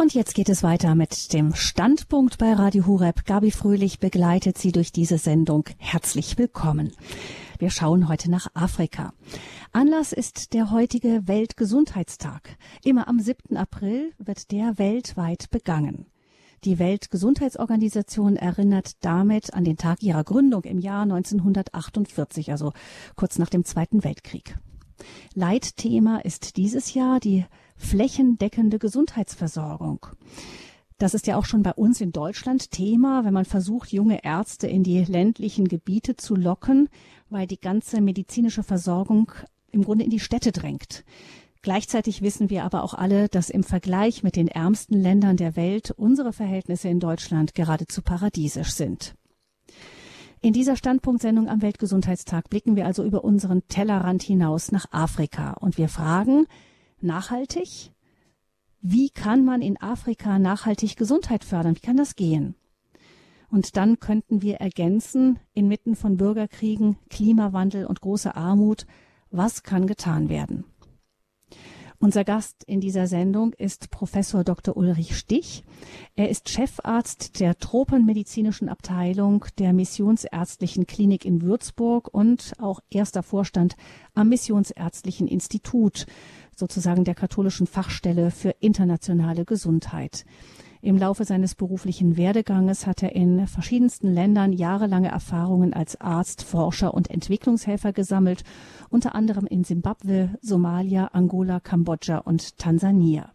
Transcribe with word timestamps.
Und 0.00 0.14
jetzt 0.14 0.36
geht 0.36 0.48
es 0.48 0.62
weiter 0.62 0.94
mit 0.94 1.32
dem 1.32 1.56
Standpunkt 1.56 2.38
bei 2.38 2.52
Radio 2.52 2.86
Hureb. 2.86 3.24
Gabi 3.24 3.50
Fröhlich 3.50 3.98
begleitet 3.98 4.56
Sie 4.56 4.70
durch 4.70 4.92
diese 4.92 5.18
Sendung. 5.18 5.64
Herzlich 5.76 6.38
willkommen. 6.38 6.92
Wir 7.58 7.70
schauen 7.70 8.06
heute 8.06 8.30
nach 8.30 8.46
Afrika. 8.54 9.12
Anlass 9.72 10.12
ist 10.12 10.54
der 10.54 10.70
heutige 10.70 11.26
Weltgesundheitstag. 11.26 12.56
Immer 12.84 13.08
am 13.08 13.18
7. 13.18 13.56
April 13.56 14.12
wird 14.18 14.52
der 14.52 14.78
weltweit 14.78 15.50
begangen. 15.50 16.06
Die 16.62 16.78
Weltgesundheitsorganisation 16.78 18.36
erinnert 18.36 19.04
damit 19.04 19.52
an 19.52 19.64
den 19.64 19.78
Tag 19.78 20.04
ihrer 20.04 20.22
Gründung 20.22 20.62
im 20.62 20.78
Jahr 20.78 21.02
1948, 21.02 22.52
also 22.52 22.72
kurz 23.16 23.36
nach 23.38 23.50
dem 23.50 23.64
Zweiten 23.64 24.04
Weltkrieg. 24.04 24.56
Leitthema 25.34 26.18
ist 26.18 26.56
dieses 26.56 26.94
Jahr 26.94 27.18
die 27.18 27.46
flächendeckende 27.78 28.78
Gesundheitsversorgung. 28.78 30.06
Das 30.98 31.14
ist 31.14 31.28
ja 31.28 31.36
auch 31.36 31.44
schon 31.44 31.62
bei 31.62 31.72
uns 31.72 32.00
in 32.00 32.10
Deutschland 32.10 32.72
Thema, 32.72 33.24
wenn 33.24 33.32
man 33.32 33.44
versucht, 33.44 33.92
junge 33.92 34.24
Ärzte 34.24 34.66
in 34.66 34.82
die 34.82 35.04
ländlichen 35.04 35.68
Gebiete 35.68 36.16
zu 36.16 36.34
locken, 36.34 36.88
weil 37.30 37.46
die 37.46 37.60
ganze 37.60 38.00
medizinische 38.00 38.64
Versorgung 38.64 39.30
im 39.70 39.84
Grunde 39.84 40.04
in 40.04 40.10
die 40.10 40.18
Städte 40.18 40.50
drängt. 40.50 41.04
Gleichzeitig 41.62 42.22
wissen 42.22 42.50
wir 42.50 42.64
aber 42.64 42.82
auch 42.82 42.94
alle, 42.94 43.28
dass 43.28 43.50
im 43.50 43.62
Vergleich 43.62 44.22
mit 44.22 44.36
den 44.36 44.48
ärmsten 44.48 45.00
Ländern 45.00 45.36
der 45.36 45.54
Welt 45.54 45.92
unsere 45.92 46.32
Verhältnisse 46.32 46.88
in 46.88 47.00
Deutschland 47.00 47.54
geradezu 47.54 48.02
paradiesisch 48.02 48.72
sind. 48.72 49.14
In 50.40 50.52
dieser 50.52 50.76
Standpunktsendung 50.76 51.48
am 51.48 51.62
Weltgesundheitstag 51.62 52.48
blicken 52.48 52.76
wir 52.76 52.86
also 52.86 53.04
über 53.04 53.24
unseren 53.24 53.66
Tellerrand 53.68 54.22
hinaus 54.22 54.70
nach 54.70 54.86
Afrika 54.92 55.54
und 55.54 55.78
wir 55.78 55.88
fragen 55.88 56.46
nachhaltig, 57.02 57.92
wie 58.80 59.10
kann 59.10 59.44
man 59.44 59.60
in 59.60 59.80
Afrika 59.80 60.38
nachhaltig 60.38 60.96
Gesundheit 60.96 61.44
fördern? 61.44 61.76
Wie 61.76 61.80
kann 61.80 61.96
das 61.96 62.16
gehen? 62.16 62.54
Und 63.50 63.76
dann 63.76 63.98
könnten 63.98 64.42
wir 64.42 64.56
ergänzen, 64.56 65.38
inmitten 65.54 65.96
von 65.96 66.16
Bürgerkriegen, 66.16 66.96
Klimawandel 67.08 67.86
und 67.86 68.00
großer 68.00 68.36
Armut, 68.36 68.86
was 69.30 69.62
kann 69.62 69.86
getan 69.86 70.28
werden? 70.28 70.64
Unser 72.00 72.22
Gast 72.22 72.62
in 72.62 72.80
dieser 72.80 73.08
Sendung 73.08 73.54
ist 73.54 73.90
Professor 73.90 74.44
Dr. 74.44 74.76
Ulrich 74.76 75.18
Stich. 75.18 75.64
Er 76.14 76.28
ist 76.28 76.48
Chefarzt 76.48 77.40
der 77.40 77.58
Tropenmedizinischen 77.58 78.68
Abteilung 78.68 79.44
der 79.58 79.72
Missionsärztlichen 79.72 80.86
Klinik 80.86 81.24
in 81.24 81.42
Würzburg 81.42 82.06
und 82.14 82.52
auch 82.60 82.78
erster 82.88 83.24
Vorstand 83.24 83.74
am 84.14 84.28
Missionsärztlichen 84.28 85.26
Institut, 85.26 86.06
sozusagen 86.58 87.04
der 87.04 87.14
katholischen 87.14 87.66
Fachstelle 87.66 88.30
für 88.30 88.50
internationale 88.60 89.44
Gesundheit. 89.44 90.24
Im 90.80 90.96
Laufe 90.96 91.24
seines 91.24 91.54
beruflichen 91.54 92.16
Werdeganges 92.16 92.86
hat 92.86 93.02
er 93.02 93.14
in 93.14 93.46
verschiedensten 93.48 94.12
Ländern 94.12 94.52
jahrelange 94.52 95.08
Erfahrungen 95.08 95.72
als 95.74 96.00
Arzt, 96.00 96.44
Forscher 96.44 96.94
und 96.94 97.10
Entwicklungshelfer 97.10 97.92
gesammelt, 97.92 98.44
unter 98.88 99.14
anderem 99.14 99.46
in 99.46 99.64
Simbabwe, 99.64 100.36
Somalia, 100.40 101.10
Angola, 101.12 101.58
Kambodscha 101.58 102.18
und 102.18 102.58
Tansania. 102.58 103.32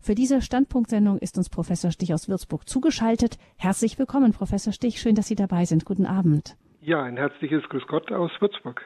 Für 0.00 0.14
diese 0.14 0.40
Standpunktsendung 0.40 1.18
ist 1.18 1.36
uns 1.38 1.50
Professor 1.50 1.90
Stich 1.90 2.12
aus 2.14 2.28
Würzburg 2.28 2.68
zugeschaltet. 2.68 3.36
Herzlich 3.56 3.98
willkommen, 3.98 4.32
Professor 4.32 4.72
Stich. 4.72 5.00
Schön, 5.00 5.14
dass 5.14 5.28
Sie 5.28 5.34
dabei 5.34 5.64
sind. 5.66 5.84
Guten 5.84 6.06
Abend. 6.06 6.56
Ja, 6.80 7.02
ein 7.02 7.18
herzliches 7.18 7.62
Grüß 7.68 7.86
Gott 7.86 8.10
aus 8.10 8.30
Würzburg. 8.40 8.82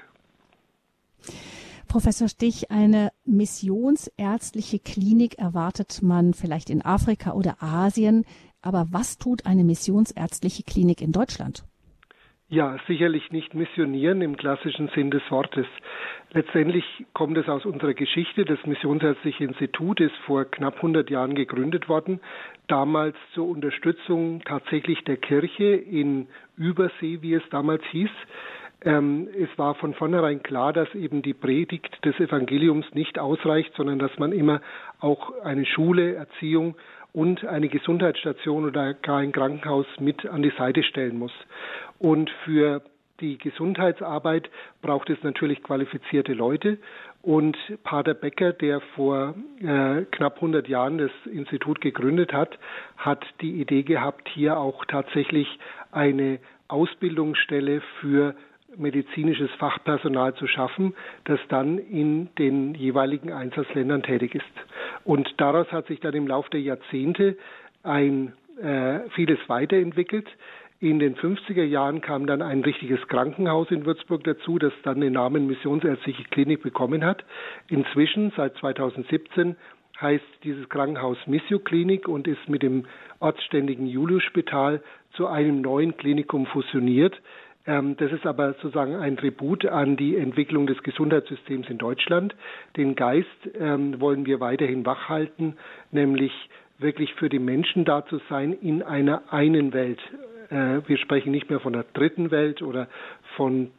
Professor 1.88 2.28
Stich, 2.28 2.70
eine 2.70 3.10
missionsärztliche 3.24 4.78
Klinik 4.78 5.38
erwartet 5.38 6.00
man 6.02 6.34
vielleicht 6.34 6.70
in 6.70 6.84
Afrika 6.84 7.32
oder 7.32 7.62
Asien. 7.62 8.24
Aber 8.62 8.86
was 8.90 9.18
tut 9.18 9.46
eine 9.46 9.64
missionsärztliche 9.64 10.62
Klinik 10.62 11.00
in 11.00 11.12
Deutschland? 11.12 11.64
Ja, 12.48 12.77
sicherlich 12.86 13.32
nicht 13.32 13.55
missionieren 13.55 14.20
im 14.20 14.36
klassischen 14.36 14.89
Sinn 14.95 15.11
des 15.11 15.22
Wortes. 15.30 15.67
Letztendlich 16.33 16.84
kommt 17.12 17.39
es 17.39 17.48
aus 17.48 17.64
unserer 17.64 17.95
Geschichte. 17.95 18.45
Das 18.45 18.64
Missionsärztliche 18.66 19.45
Institut 19.45 20.01
ist 20.01 20.14
vor 20.27 20.45
knapp 20.45 20.77
100 20.77 21.08
Jahren 21.11 21.34
gegründet 21.34 21.89
worden, 21.89 22.20
damals 22.68 23.16
zur 23.33 23.48
Unterstützung 23.48 24.42
tatsächlich 24.45 25.02
der 25.05 25.16
Kirche 25.16 25.64
in 25.64 26.28
Übersee, 26.56 27.22
wie 27.22 27.34
es 27.34 27.42
damals 27.51 27.83
hieß. 27.90 28.11
Ähm, 28.84 29.28
es 29.39 29.48
war 29.58 29.74
von 29.74 29.95
vornherein 29.95 30.42
klar, 30.42 30.72
dass 30.72 30.95
eben 30.95 31.22
die 31.22 31.34
Predigt 31.34 32.05
des 32.05 32.18
Evangeliums 32.20 32.86
nicht 32.92 33.18
ausreicht, 33.18 33.72
sondern 33.77 33.98
dass 33.98 34.17
man 34.18 34.33
immer 34.33 34.61
auch 35.00 35.33
eine 35.42 35.64
Schule, 35.64 36.14
Erziehung 36.14 36.77
und 37.12 37.45
eine 37.46 37.68
Gesundheitsstation 37.68 38.64
oder 38.64 38.92
gar 38.95 39.18
ein 39.18 39.33
Krankenhaus 39.33 39.86
mit 40.00 40.27
an 40.27 40.42
die 40.42 40.52
Seite 40.58 40.83
stellen 40.83 41.18
muss. 41.18 41.33
Und 41.98 42.28
für 42.45 42.83
die 43.20 43.39
Gesundheitsarbeit 43.39 44.50
braucht 44.83 45.08
es 45.08 45.22
natürlich 45.22 45.62
qualifizierte 45.62 46.34
Leute. 46.34 46.78
Und 47.22 47.56
Pater 47.84 48.12
Becker, 48.12 48.52
der 48.52 48.80
vor 48.96 49.34
äh, 49.61 50.02
knapp 50.11 50.36
100 50.36 50.68
Jahren 50.68 50.98
das 50.98 51.12
Institut 51.24 51.80
gegründet 51.80 52.33
hat, 52.33 52.58
hat 52.98 53.24
die 53.40 53.61
Idee 53.61 53.84
gehabt, 53.84 54.28
hier 54.28 54.58
auch 54.58 54.84
tatsächlich 54.84 55.48
eine 55.92 56.39
Ausbildungsstelle 56.68 57.80
für 58.01 58.34
medizinisches 58.77 59.51
Fachpersonal 59.58 60.35
zu 60.35 60.46
schaffen, 60.46 60.95
das 61.24 61.40
dann 61.48 61.79
in 61.79 62.29
den 62.39 62.74
jeweiligen 62.74 63.33
Einsatzländern 63.33 64.02
tätig 64.02 64.35
ist. 64.35 64.45
Und 65.05 65.29
daraus 65.39 65.70
hat 65.73 65.86
sich 65.86 66.01
dann 66.01 66.14
im 66.14 66.27
Laufe 66.27 66.51
der 66.51 66.61
Jahrzehnte 66.61 67.36
ein 67.83 68.33
äh, 68.61 69.01
vieles 69.11 69.39
weiterentwickelt. 69.48 70.29
In 70.80 70.98
den 70.98 71.17
50er 71.17 71.63
Jahren 71.63 72.01
kam 72.01 72.27
dann 72.27 72.42
ein 72.42 72.61
richtiges 72.63 73.07
Krankenhaus 73.08 73.70
in 73.70 73.86
Würzburg 73.86 74.24
dazu, 74.24 74.58
das 74.58 74.73
dann 74.83 75.01
den 75.01 75.14
Namen 75.14 75.46
Missionsärztliche 75.46 76.24
Klinik 76.24 76.63
bekommen 76.63 77.05
hat. 77.05 77.24
Inzwischen, 77.68 78.33
seit 78.36 78.57
2017, 78.57 79.57
heißt 80.01 80.24
dieses 80.42 80.68
Krankenhaus 80.68 81.17
Missio 81.27 81.58
Klinik 81.58 82.08
und 82.08 82.27
ist 82.27 82.48
mit 82.48 82.63
dem 82.63 82.86
ortsständigen 83.20 83.86
Julius-Spital 83.86 84.83
zu 85.13 85.27
einem 85.27 85.61
neuen 85.61 85.96
Klinikum 85.96 86.46
fusioniert, 86.46 87.20
das 87.67 88.13
ist 88.13 88.27
aber 88.27 88.52
sozusagen 88.55 88.95
ein 88.97 89.17
Tribut 89.17 89.64
an 89.64 89.97
die 89.97 90.17
Entwicklung 90.17 90.67
des 90.67 90.83
Gesundheitssystems 90.83 91.69
in 91.70 91.79
Deutschland. 91.79 92.35
Den 92.77 92.95
Geist 92.95 93.29
ähm, 93.58 94.01
wollen 94.01 94.27
wir 94.27 94.39
weiterhin 94.41 94.85
wachhalten, 94.85 95.57
nämlich 95.91 96.33
wirklich 96.79 97.14
für 97.14 97.30
die 97.30 97.39
Menschen 97.39 97.86
da 97.86 98.05
zu 98.05 98.20
sein 98.29 98.52
in 98.52 98.83
einer 98.83 99.33
einen 99.33 99.73
Welt. 99.73 100.01
Äh, 100.51 100.80
wir 100.86 100.98
sprechen 100.98 101.30
nicht 101.30 101.48
mehr 101.48 101.61
von 101.61 101.73
der 101.73 101.86
dritten 101.95 102.30
Welt 102.30 102.61
oder 102.61 102.89
von 103.36 103.70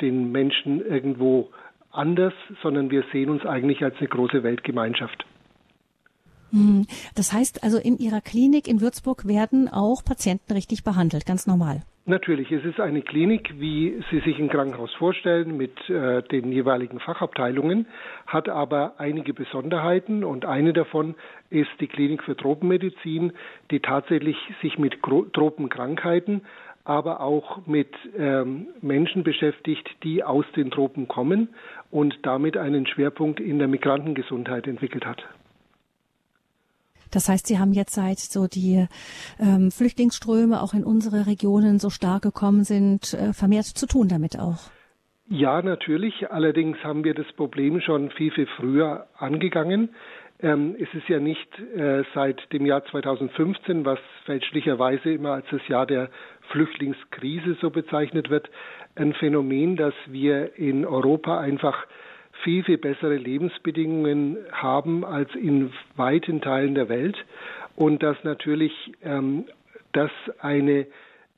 den 0.00 0.32
Menschen 0.32 0.84
irgendwo 0.84 1.50
anders, 1.90 2.34
sondern 2.62 2.90
wir 2.90 3.04
sehen 3.12 3.30
uns 3.30 3.44
eigentlich 3.44 3.82
als 3.84 3.96
eine 3.98 4.08
große 4.08 4.42
Weltgemeinschaft. 4.42 5.24
Hm. 6.50 6.86
Das 7.14 7.32
heißt 7.32 7.62
also, 7.62 7.78
in 7.78 7.98
Ihrer 7.98 8.20
Klinik 8.20 8.68
in 8.68 8.80
Würzburg 8.80 9.26
werden 9.26 9.68
auch 9.68 10.04
Patienten 10.04 10.52
richtig 10.52 10.84
behandelt, 10.84 11.26
ganz 11.26 11.46
normal. 11.46 11.82
Natürlich, 12.06 12.52
es 12.52 12.62
ist 12.66 12.80
eine 12.80 13.00
Klinik, 13.00 13.54
wie 13.58 13.98
Sie 14.10 14.20
sich 14.20 14.38
ein 14.38 14.50
Krankenhaus 14.50 14.92
vorstellen, 14.92 15.56
mit 15.56 15.88
äh, 15.88 16.22
den 16.22 16.52
jeweiligen 16.52 17.00
Fachabteilungen, 17.00 17.86
hat 18.26 18.50
aber 18.50 18.96
einige 18.98 19.32
Besonderheiten 19.32 20.22
und 20.22 20.44
eine 20.44 20.74
davon 20.74 21.14
ist 21.48 21.70
die 21.80 21.86
Klinik 21.86 22.22
für 22.22 22.36
Tropenmedizin, 22.36 23.32
die 23.70 23.80
tatsächlich 23.80 24.36
sich 24.60 24.78
mit 24.78 24.98
Tropenkrankheiten, 25.02 26.42
aber 26.84 27.22
auch 27.22 27.66
mit 27.66 27.94
ähm, 28.18 28.66
Menschen 28.82 29.24
beschäftigt, 29.24 29.88
die 30.02 30.22
aus 30.22 30.44
den 30.54 30.70
Tropen 30.70 31.08
kommen 31.08 31.48
und 31.90 32.18
damit 32.20 32.58
einen 32.58 32.86
Schwerpunkt 32.86 33.40
in 33.40 33.58
der 33.58 33.68
Migrantengesundheit 33.68 34.66
entwickelt 34.66 35.06
hat. 35.06 35.24
Das 37.14 37.28
heißt, 37.28 37.46
Sie 37.46 37.58
haben 37.58 37.72
jetzt 37.72 37.94
seit 37.94 38.18
so 38.18 38.46
die 38.46 38.86
ähm, 39.38 39.70
Flüchtlingsströme 39.70 40.60
auch 40.60 40.74
in 40.74 40.84
unsere 40.84 41.26
Regionen 41.26 41.78
so 41.78 41.90
stark 41.90 42.22
gekommen 42.22 42.64
sind, 42.64 43.14
äh, 43.14 43.32
vermehrt 43.32 43.66
zu 43.66 43.86
tun 43.86 44.08
damit 44.08 44.38
auch. 44.38 44.70
Ja, 45.28 45.62
natürlich. 45.62 46.30
Allerdings 46.30 46.76
haben 46.84 47.04
wir 47.04 47.14
das 47.14 47.30
Problem 47.32 47.80
schon 47.80 48.10
viel, 48.10 48.30
viel 48.32 48.46
früher 48.56 49.06
angegangen. 49.16 49.90
Ähm, 50.40 50.76
es 50.78 50.92
ist 50.92 51.08
ja 51.08 51.20
nicht 51.20 51.48
äh, 51.76 52.02
seit 52.14 52.52
dem 52.52 52.66
Jahr 52.66 52.84
2015, 52.84 53.84
was 53.84 53.98
fälschlicherweise 54.26 55.12
immer 55.12 55.32
als 55.32 55.46
das 55.50 55.66
Jahr 55.68 55.86
der 55.86 56.10
Flüchtlingskrise 56.50 57.56
so 57.60 57.70
bezeichnet 57.70 58.28
wird, 58.28 58.50
ein 58.96 59.14
Phänomen, 59.14 59.76
dass 59.76 59.94
wir 60.06 60.58
in 60.58 60.84
Europa 60.84 61.38
einfach 61.38 61.86
viel, 62.42 62.64
viel 62.64 62.78
bessere 62.78 63.16
Lebensbedingungen 63.16 64.38
haben 64.52 65.04
als 65.04 65.34
in 65.34 65.72
weiten 65.96 66.40
Teilen 66.40 66.74
der 66.74 66.88
Welt. 66.88 67.16
Und 67.76 68.02
dass 68.02 68.16
natürlich 68.24 68.72
ähm, 69.02 69.44
das 69.92 70.10
eine, 70.38 70.86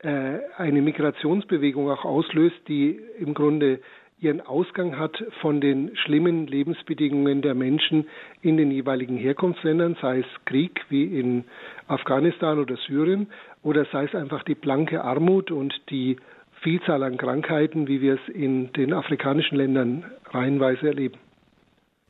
äh, 0.00 0.38
eine 0.56 0.82
Migrationsbewegung 0.82 1.90
auch 1.90 2.04
auslöst, 2.04 2.56
die 2.68 3.00
im 3.18 3.34
Grunde 3.34 3.80
ihren 4.18 4.40
Ausgang 4.40 4.98
hat 4.98 5.22
von 5.42 5.60
den 5.60 5.94
schlimmen 5.96 6.46
Lebensbedingungen 6.46 7.42
der 7.42 7.54
Menschen 7.54 8.06
in 8.40 8.56
den 8.56 8.70
jeweiligen 8.70 9.18
Herkunftsländern, 9.18 9.96
sei 10.00 10.20
es 10.20 10.44
Krieg 10.46 10.80
wie 10.88 11.04
in 11.04 11.44
Afghanistan 11.86 12.58
oder 12.58 12.76
Syrien 12.76 13.28
oder 13.62 13.84
sei 13.92 14.04
es 14.04 14.14
einfach 14.14 14.42
die 14.44 14.54
blanke 14.54 15.04
Armut 15.04 15.50
und 15.50 15.74
die 15.90 16.16
Vielzahl 16.62 17.02
an 17.02 17.16
Krankheiten, 17.16 17.86
wie 17.88 18.00
wir 18.00 18.14
es 18.14 18.34
in 18.34 18.72
den 18.72 18.92
afrikanischen 18.92 19.56
Ländern 19.56 20.04
reihenweise 20.30 20.88
erleben. 20.88 21.18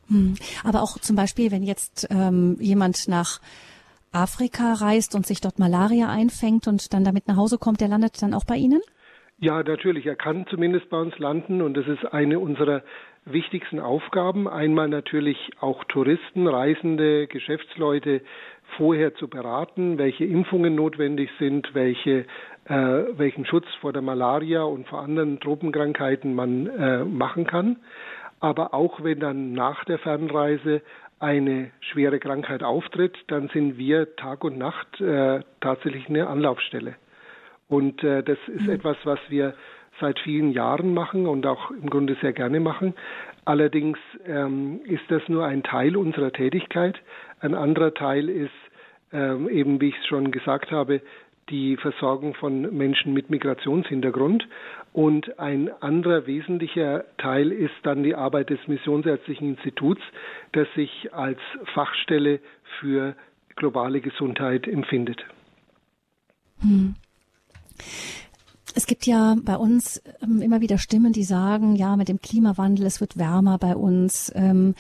Hm. 0.09 0.35
Aber 0.65 0.83
auch 0.83 0.99
zum 0.99 1.17
Beispiel, 1.17 1.51
wenn 1.51 1.63
jetzt 1.63 2.09
ähm, 2.11 2.57
jemand 2.61 3.09
nach 3.09 3.41
Afrika 4.13 4.75
reist 4.75 5.15
und 5.15 5.27
sich 5.27 5.41
dort 5.41 5.59
Malaria 5.59 6.09
einfängt 6.09 6.69
und 6.69 6.93
dann 6.95 7.05
damit 7.05 7.29
nach 7.29 7.37
Hause 7.37 7.59
kommt, 7.59 7.81
der 7.81 7.89
landet 7.89 8.23
dann 8.23 8.35
auch 8.35 8.45
bei 8.45 8.57
Ihnen? 8.57 8.81
Ja, 9.39 9.63
natürlich. 9.63 10.07
Er 10.07 10.17
kann 10.17 10.47
zumindest 10.49 10.89
bei 10.89 10.99
uns 10.99 11.19
landen 11.19 11.61
und 11.61 11.75
das 11.75 11.87
ist 11.87 12.07
eine 12.07 12.39
unserer 12.39 12.83
wichtigsten 13.27 13.81
Aufgaben. 13.81 14.49
Einmal 14.49 14.89
natürlich 14.89 15.37
auch 15.61 15.85
Touristen, 15.85 16.47
Reisende, 16.47 17.27
Geschäftsleute 17.27 18.23
vorher 18.77 19.15
zu 19.15 19.29
beraten, 19.29 19.99
welche 19.99 20.25
Impfungen 20.25 20.75
notwendig 20.75 21.31
sind, 21.39 21.75
welche, 21.75 22.25
welchen 22.69 23.47
Schutz 23.47 23.67
vor 23.81 23.93
der 23.93 24.03
Malaria 24.03 24.63
und 24.63 24.89
vor 24.89 25.01
anderen 25.01 25.39
Tropenkrankheiten 25.41 26.35
man 26.35 26.67
äh, 26.67 27.05
machen 27.05 27.47
kann. 27.47 27.77
Aber 28.41 28.75
auch 28.75 29.03
wenn 29.03 29.21
dann 29.21 29.53
nach 29.53 29.85
der 29.85 29.99
Fernreise 29.99 30.83
eine 31.19 31.71
schwere 31.81 32.19
Krankheit 32.19 32.63
auftritt, 32.63 33.17
dann 33.29 33.49
sind 33.49 33.79
wir 33.79 34.17
Tag 34.17 34.45
und 34.45 34.59
Nacht 34.59 35.01
äh, 35.01 35.41
tatsächlich 35.61 36.09
eine 36.09 36.27
Anlaufstelle. 36.27 36.97
Und 37.69 38.05
äh, 38.05 38.23
das 38.23 38.39
ist 38.49 38.67
mhm. 38.67 38.73
etwas, 38.73 38.97
was 39.05 39.19
wir 39.29 39.55
seit 39.99 40.19
vielen 40.21 40.53
Jahren 40.53 40.93
machen 40.93 41.27
und 41.27 41.47
auch 41.47 41.71
im 41.71 41.89
Grunde 41.89 42.17
sehr 42.21 42.35
gerne 42.35 42.61
machen. 42.61 42.95
Allerdings 43.47 43.99
ähm, 44.27 44.81
ist 44.85 45.05
das 45.09 45.23
nur 45.29 45.47
ein 45.47 45.63
Teil 45.63 45.97
unserer 45.97 46.33
Tätigkeit. 46.33 47.01
Ein 47.41 47.55
anderer 47.55 47.95
Teil 47.95 48.29
ist 48.29 48.51
ähm, 49.13 49.49
eben, 49.49 49.81
wie 49.81 49.89
ich 49.89 49.99
es 49.99 50.07
schon 50.07 50.33
gesagt 50.33 50.71
habe, 50.71 51.01
die 51.49 51.77
Versorgung 51.77 52.35
von 52.35 52.77
Menschen 52.77 53.13
mit 53.13 53.31
Migrationshintergrund. 53.31 54.47
Und 54.93 55.39
ein 55.39 55.71
anderer 55.81 56.27
wesentlicher 56.27 57.05
Teil 57.19 57.53
ist 57.53 57.75
dann 57.83 58.03
die 58.03 58.15
Arbeit 58.15 58.51
des 58.51 58.59
Missionsärztlichen 58.67 59.51
Instituts, 59.51 60.03
das 60.53 60.67
sich 60.75 61.13
als 61.13 61.39
Fachstelle 61.75 62.41
für 62.81 63.15
globale 63.57 64.01
Gesundheit 64.01 64.67
empfindet. 64.67 65.25
Hm. 66.61 66.95
Es 68.75 68.87
gibt 68.87 69.07
ja 69.07 69.37
bei 69.43 69.57
uns 69.57 70.03
ähm, 70.23 70.43
immer 70.43 70.61
wieder 70.61 70.77
Stimmen, 70.77 71.15
die 71.15 71.25
sagen, 71.25 71.77
ja, 71.77 71.97
mit 71.97 72.09
dem 72.09 72.21
Klimawandel, 72.21 72.85
es 72.85 73.01
wird 73.01 73.17
wärmer 73.17 73.57
bei 73.57 73.75
uns. 73.75 74.31
Ähm, 74.35 74.75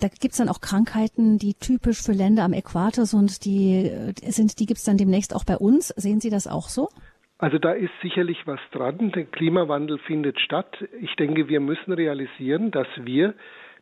da 0.00 0.08
gibt 0.08 0.32
es 0.32 0.38
dann 0.38 0.48
auch 0.48 0.60
Krankheiten, 0.60 1.38
die 1.38 1.54
typisch 1.54 2.02
für 2.02 2.12
Länder 2.12 2.44
am 2.44 2.52
Äquator 2.52 3.06
sind, 3.06 3.44
die 3.44 3.86
äh, 3.86 4.12
sind, 4.30 4.58
die 4.58 4.66
gibt 4.66 4.78
es 4.78 4.84
dann 4.84 4.96
demnächst 4.96 5.34
auch 5.34 5.44
bei 5.44 5.56
uns. 5.56 5.88
Sehen 5.88 6.20
Sie 6.20 6.30
das 6.30 6.46
auch 6.46 6.68
so? 6.68 6.88
Also 7.38 7.58
da 7.58 7.72
ist 7.72 7.92
sicherlich 8.02 8.46
was 8.46 8.60
dran. 8.70 9.12
Der 9.12 9.24
Klimawandel 9.24 9.98
findet 9.98 10.38
statt. 10.40 10.76
Ich 11.00 11.14
denke, 11.16 11.48
wir 11.48 11.60
müssen 11.60 11.92
realisieren, 11.92 12.70
dass 12.70 12.88
wir 12.96 13.34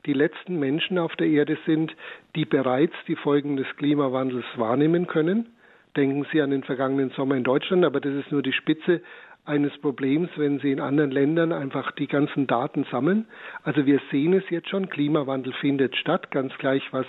die 0.06 0.12
letzten 0.12 0.59
Menschen 0.59 0.97
auf 0.97 1.15
der 1.17 1.26
Erde 1.26 1.59
sind, 1.67 1.93
die 2.37 2.44
bereits 2.44 2.94
die 3.09 3.17
Folgen 3.17 3.56
des 3.56 3.67
Klimawandels 3.76 4.44
wahrnehmen 4.56 5.09
können. 5.09 5.49
Denken 5.97 6.25
Sie 6.32 6.41
an 6.41 6.50
den 6.50 6.62
vergangenen 6.62 7.11
Sommer 7.11 7.35
in 7.35 7.43
Deutschland, 7.43 7.85
aber 7.85 8.00
das 8.00 8.14
ist 8.14 8.31
nur 8.31 8.43
die 8.43 8.53
Spitze 8.53 9.03
eines 9.49 9.77
Problems, 9.79 10.31
wenn 10.37 10.61
Sie 10.61 10.71
in 10.71 10.81
anderen 10.81 11.11
Ländern 11.11 11.53
einfach 11.53 11.93
die 11.93 12.06
ganzen 12.06 12.47
Daten 12.47 12.85
sammeln. 12.91 13.27
Also 13.65 13.87
wir 13.87 14.00
sehen 14.11 14.35
es 14.35 14.45
jetzt 14.50 14.69
schon, 14.69 14.89
Klimawandel 14.89 15.53
findet 15.55 15.97
statt, 15.97 16.31
ganz 16.31 16.53
gleich, 16.59 16.83
was 16.93 17.06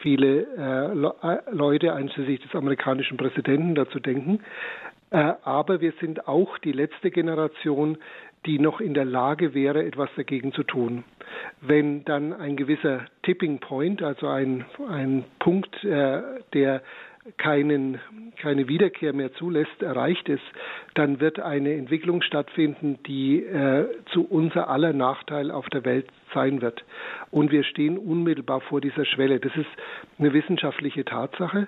viele 0.00 0.46
äh, 0.56 1.32
äh 1.32 1.38
Leute, 1.52 1.94
einschließlich 1.94 2.40
des 2.40 2.54
amerikanischen 2.54 3.16
Präsidenten, 3.16 3.74
dazu 3.74 4.00
denken. 4.00 4.40
Äh, 5.10 5.34
aber 5.44 5.80
wir 5.80 5.92
sind 6.00 6.26
auch 6.26 6.58
die 6.58 6.72
letzte 6.72 7.10
Generation, 7.10 7.98
die 8.46 8.58
noch 8.58 8.80
in 8.80 8.94
der 8.94 9.04
Lage 9.04 9.54
wäre, 9.54 9.84
etwas 9.84 10.08
dagegen 10.16 10.52
zu 10.52 10.62
tun. 10.62 11.04
Wenn 11.60 12.04
dann 12.04 12.32
ein 12.32 12.56
gewisser 12.56 13.06
Tipping 13.22 13.58
Point, 13.58 14.02
also 14.02 14.28
ein, 14.28 14.64
ein 14.88 15.24
Punkt, 15.38 15.82
äh, 15.84 16.22
der 16.52 16.82
keinen, 17.36 18.00
keine 18.40 18.68
Wiederkehr 18.68 19.12
mehr 19.12 19.32
zulässt, 19.34 19.82
erreicht 19.82 20.28
ist, 20.28 20.42
dann 20.94 21.20
wird 21.20 21.40
eine 21.40 21.74
Entwicklung 21.74 22.22
stattfinden, 22.22 22.98
die 23.06 23.42
äh, 23.42 23.86
zu 24.12 24.24
unser 24.24 24.68
aller 24.68 24.92
Nachteil 24.92 25.50
auf 25.50 25.68
der 25.68 25.84
Welt 25.84 26.06
sein 26.34 26.62
wird. 26.62 26.84
Und 27.30 27.50
wir 27.50 27.64
stehen 27.64 27.98
unmittelbar 27.98 28.60
vor 28.60 28.80
dieser 28.80 29.04
Schwelle. 29.04 29.40
Das 29.40 29.54
ist 29.56 29.68
eine 30.18 30.32
wissenschaftliche 30.32 31.04
Tatsache. 31.04 31.66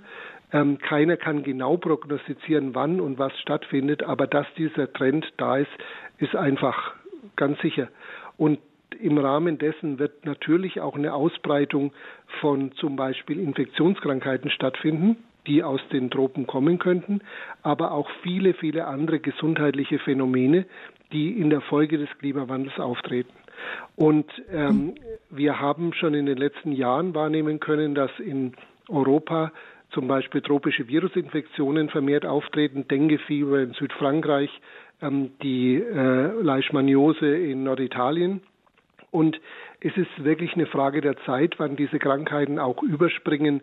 Ähm, 0.53 0.79
keiner 0.79 1.17
kann 1.17 1.43
genau 1.43 1.77
prognostizieren, 1.77 2.75
wann 2.75 3.01
und 3.01 3.19
was 3.19 3.39
stattfindet, 3.41 4.03
aber 4.03 4.27
dass 4.27 4.47
dieser 4.57 4.93
Trend 4.93 5.27
da 5.37 5.59
ist, 5.59 5.71
ist 6.19 6.37
einfach 6.37 6.95
ganz 7.37 7.61
sicher. 7.61 7.89
Und 8.37 8.59
im 9.01 9.19
Rahmen 9.19 9.59
dessen 9.59 9.99
wird 9.99 10.25
natürlich 10.25 10.81
auch 10.81 10.97
eine 10.97 11.13
Ausbreitung 11.13 11.93
von 12.41 12.73
zum 12.73 12.97
Beispiel 12.97 13.39
Infektionskrankheiten 13.39 14.51
stattfinden 14.51 15.17
die 15.49 15.65
aus 15.65 15.81
den 15.93 16.11
Tropen 16.11 16.47
kommen 16.47 16.79
könnten, 16.79 17.21
aber 17.63 17.93
auch 17.93 18.09
viele, 18.23 18.55
viele 18.55 18.87
andere 18.87 19.19
gesundheitliche 19.19 19.99
Phänomene, 19.99 20.67
die 21.13 21.31
in 21.31 21.51
der 21.51 21.63
Folge 21.63 21.99
des 21.99 22.09
Klimawandels 22.19 22.79
auftreten. 22.79 23.33
Und 23.97 24.31
ähm, 24.53 24.95
wir 25.31 25.59
haben 25.59 25.93
schon 25.95 26.15
in 26.15 26.27
den 26.27 26.39
letzten 26.39 26.73
Jahren 26.73 27.15
wahrnehmen 27.15 27.59
können, 27.59 27.95
dass 27.95 28.11
in 28.19 28.53
Europa 28.89 29.53
zum 29.91 30.07
Beispiel 30.07 30.43
tropische 30.43 30.87
Virusinfektionen 30.87 31.89
vermehrt 31.89 32.27
auftreten, 32.27 32.87
Dengue-Fieber 32.89 33.61
in 33.61 33.73
Südfrankreich, 33.73 34.51
ähm, 35.03 35.31
die 35.43 35.77
äh, 35.77 36.43
Leishmaniose 36.43 37.37
in 37.37 37.65
Norditalien. 37.65 38.43
Und 39.11 39.41
es 39.81 39.97
ist 39.97 40.25
wirklich 40.25 40.53
eine 40.55 40.67
Frage 40.67 41.01
der 41.01 41.17
Zeit, 41.25 41.55
wann 41.59 41.77
diese 41.77 41.99
Krankheiten 41.99 42.59
auch 42.59 42.83
überspringen 42.83 43.63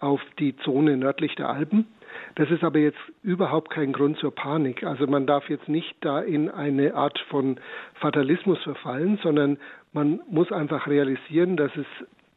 auf 0.00 0.20
die 0.38 0.56
Zone 0.58 0.96
nördlich 0.96 1.34
der 1.34 1.48
Alpen. 1.48 1.86
Das 2.34 2.50
ist 2.50 2.64
aber 2.64 2.78
jetzt 2.78 2.98
überhaupt 3.22 3.70
kein 3.70 3.92
Grund 3.92 4.18
zur 4.18 4.34
Panik. 4.34 4.84
Also 4.84 5.06
man 5.06 5.26
darf 5.26 5.48
jetzt 5.48 5.68
nicht 5.68 5.96
da 6.00 6.20
in 6.20 6.50
eine 6.50 6.94
Art 6.94 7.18
von 7.30 7.58
Fatalismus 7.94 8.62
verfallen, 8.62 9.18
sondern 9.22 9.58
man 9.92 10.20
muss 10.28 10.52
einfach 10.52 10.86
realisieren, 10.86 11.56
dass 11.56 11.74
es 11.76 11.86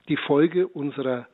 die 0.07 0.17
Folge 0.17 0.67
unserer 0.67 1.27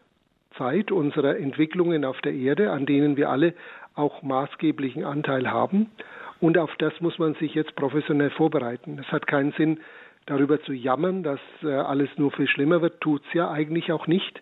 Zeit, 0.58 0.92
unserer 0.92 1.38
Entwicklungen 1.38 2.06
auf 2.06 2.20
der 2.22 2.34
Erde, 2.34 2.72
an 2.72 2.86
denen 2.86 3.18
wir 3.18 3.30
alle 3.30 3.54
auch 3.94 4.24
maßgeblichen 4.24 5.04
Anteil 5.04 5.50
haben. 5.50 5.92
Und 6.40 6.58
auf 6.58 6.72
das 6.78 7.00
muss 7.02 7.18
man 7.18 7.36
sich 7.36 7.54
jetzt 7.54 7.76
professionell 7.76 8.30
vorbereiten. 8.32 9.00
Es 9.00 9.12
hat 9.12 9.28
keinen 9.28 9.54
Sinn, 9.54 9.80
darüber 10.26 10.62
zu 10.62 10.74
jammern, 10.74 11.24
dass 11.24 11.40
äh, 11.64 11.72
alles 11.72 12.10
nur 12.18 12.32
viel 12.32 12.48
schlimmer 12.48 12.82
wird, 12.82 13.02
tut's 13.02 13.28
ja 13.34 13.52
eigentlich 13.52 13.92
auch 13.92 14.08
nicht, 14.08 14.42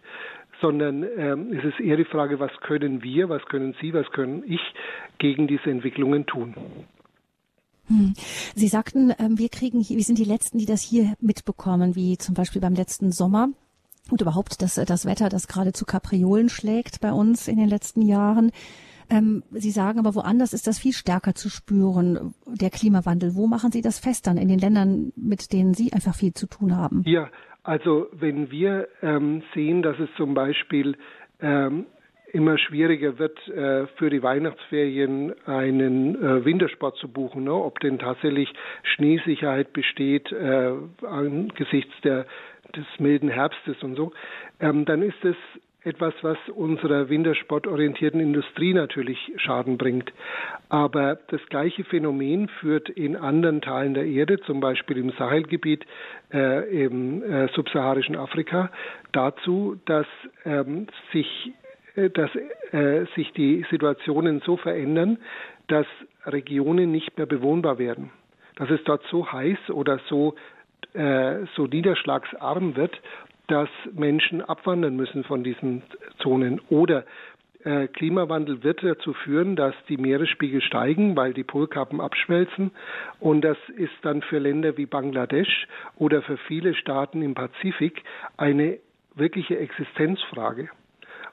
sondern 0.64 1.04
ähm, 1.18 1.52
es 1.52 1.66
ist 1.66 1.80
eher 1.82 1.98
die 1.98 2.06
Frage, 2.06 2.40
was 2.40 2.52
können 2.62 3.04
wir, 3.04 3.28
was 3.28 3.44
können 3.46 3.76
Sie, 3.82 3.94
was 3.94 4.10
können 4.12 4.44
ich 4.48 4.62
gegen 5.18 5.46
diese 5.46 5.70
Entwicklungen 5.70 6.26
tun. 6.26 6.56
Hm. 7.88 8.14
Sie 8.56 8.68
sagten, 8.70 9.14
ähm, 9.20 9.38
wir 9.38 9.50
kriegen, 9.50 9.80
wir 9.80 10.04
sind 10.04 10.18
die 10.18 10.24
Letzten, 10.24 10.58
die 10.58 10.66
das 10.66 10.82
hier 10.82 11.16
mitbekommen, 11.20 11.98
wie 11.98 12.18
zum 12.18 12.34
Beispiel 12.34 12.62
beim 12.62 12.76
letzten 12.76 13.12
Sommer 13.12 13.50
und 14.10 14.22
überhaupt 14.22 14.62
das, 14.62 14.76
das 14.76 15.06
Wetter, 15.06 15.28
das 15.28 15.50
geradezu 15.50 15.84
Kapriolen 15.84 16.48
schlägt 16.48 17.02
bei 17.02 17.12
uns 17.12 17.50
in 17.50 17.58
den 17.58 17.68
letzten 17.68 18.02
Jahren. 18.02 18.52
Ähm, 19.10 19.44
Sie 19.52 19.72
sagen 19.72 20.00
aber, 20.00 20.16
woanders 20.16 20.54
ist 20.54 20.66
das 20.66 20.80
viel 20.80 20.94
stärker 20.94 21.36
zu 21.36 21.50
spüren, 21.50 22.34
der 22.48 22.70
Klimawandel. 22.70 23.36
Wo 23.36 23.48
machen 23.48 23.74
Sie 23.74 23.82
das 23.82 24.00
fest 24.00 24.28
dann 24.28 24.38
in 24.38 24.48
den 24.48 24.60
Ländern, 24.60 25.12
mit 25.18 25.52
denen 25.52 25.74
Sie 25.74 25.92
einfach 25.92 26.16
viel 26.16 26.34
zu 26.34 26.48
tun 26.48 26.78
haben? 26.78 27.04
Ja, 27.06 27.30
also 27.64 28.08
wenn 28.12 28.52
wir 28.52 28.88
ähm, 29.02 29.44
sehen, 29.54 29.82
dass 29.82 29.98
es 30.00 30.10
zum 30.18 30.34
Beispiel 30.34 30.98
ähm, 31.42 31.86
immer 32.34 32.58
schwieriger 32.58 33.20
wird, 33.20 33.38
äh, 33.48 33.86
für 33.96 34.10
die 34.10 34.24
Weihnachtsferien 34.24 35.34
einen 35.46 36.16
äh, 36.16 36.44
Wintersport 36.44 36.98
zu 36.98 37.08
buchen, 37.08 37.44
ne? 37.44 37.54
ob 37.54 37.80
denn 37.80 38.00
tatsächlich 38.00 38.52
Schneesicherheit 38.82 39.72
besteht 39.72 40.32
äh, 40.32 40.74
angesichts 41.06 41.94
der, 42.04 42.26
des 42.76 42.86
milden 42.98 43.30
Herbstes 43.30 43.82
und 43.84 43.96
so, 43.96 44.14
ähm, 44.60 44.84
dann 44.86 45.04
ist 45.04 45.24
es 45.24 45.36
etwas, 45.84 46.14
was 46.22 46.38
unserer 46.56 47.10
wintersportorientierten 47.10 48.20
Industrie 48.20 48.74
natürlich 48.74 49.34
Schaden 49.38 49.78
bringt. 49.78 50.12
Aber 50.70 51.18
das 51.28 51.42
gleiche 51.50 51.84
Phänomen 51.84 52.48
führt 52.48 52.90
in 52.90 53.16
anderen 53.16 53.62
Teilen 53.62 53.94
der 53.94 54.06
Erde, 54.06 54.40
zum 54.42 54.60
Beispiel 54.60 54.98
im 54.98 55.12
Sahelgebiet 55.12 55.86
äh, 56.34 56.86
im 56.86 57.24
äh, 57.24 57.48
subsaharischen 57.50 58.16
Afrika, 58.16 58.70
dazu, 59.12 59.78
dass 59.86 60.08
ähm, 60.46 60.88
sich 61.12 61.52
äh, 61.96 62.10
dass 62.10 62.32
äh, 62.72 63.06
sich 63.16 63.32
die 63.34 63.66
Situationen 63.70 64.42
so 64.46 64.58
verändern, 64.58 65.18
dass 65.68 65.88
Regionen 66.26 66.92
nicht 66.92 67.18
mehr 67.18 67.28
bewohnbar 67.28 67.78
werden. 67.78 68.12
Dass 68.56 68.70
es 68.70 68.84
dort 68.84 69.04
so 69.10 69.32
heiß 69.32 69.70
oder 69.70 70.00
so 70.08 70.36
äh, 70.94 71.46
so 71.56 71.66
niederschlagsarm 71.66 72.76
wird, 72.76 73.00
dass 73.48 73.70
Menschen 73.94 74.42
abwandern 74.42 74.96
müssen 74.96 75.24
von 75.24 75.44
diesen 75.44 75.84
Zonen 76.20 76.62
oder 76.70 77.06
äh, 77.64 77.88
Klimawandel 77.88 78.64
wird 78.64 78.84
dazu 78.84 79.14
führen, 79.14 79.56
dass 79.56 79.74
die 79.88 79.98
Meeresspiegel 79.98 80.62
steigen, 80.62 81.16
weil 81.16 81.34
die 81.34 81.44
Polkappen 81.44 82.02
abschmelzen. 82.02 82.72
Und 83.20 83.42
das 83.42 83.58
ist 83.78 83.94
dann 84.02 84.22
für 84.22 84.40
Länder 84.40 84.78
wie 84.78 84.86
Bangladesch 84.86 85.68
oder 85.96 86.22
für 86.22 86.38
viele 86.38 86.74
Staaten 86.74 87.22
im 87.22 87.36
Pazifik 87.36 88.04
eine 88.38 88.80
wirkliche 89.16 89.58
Existenzfrage. 89.58 90.70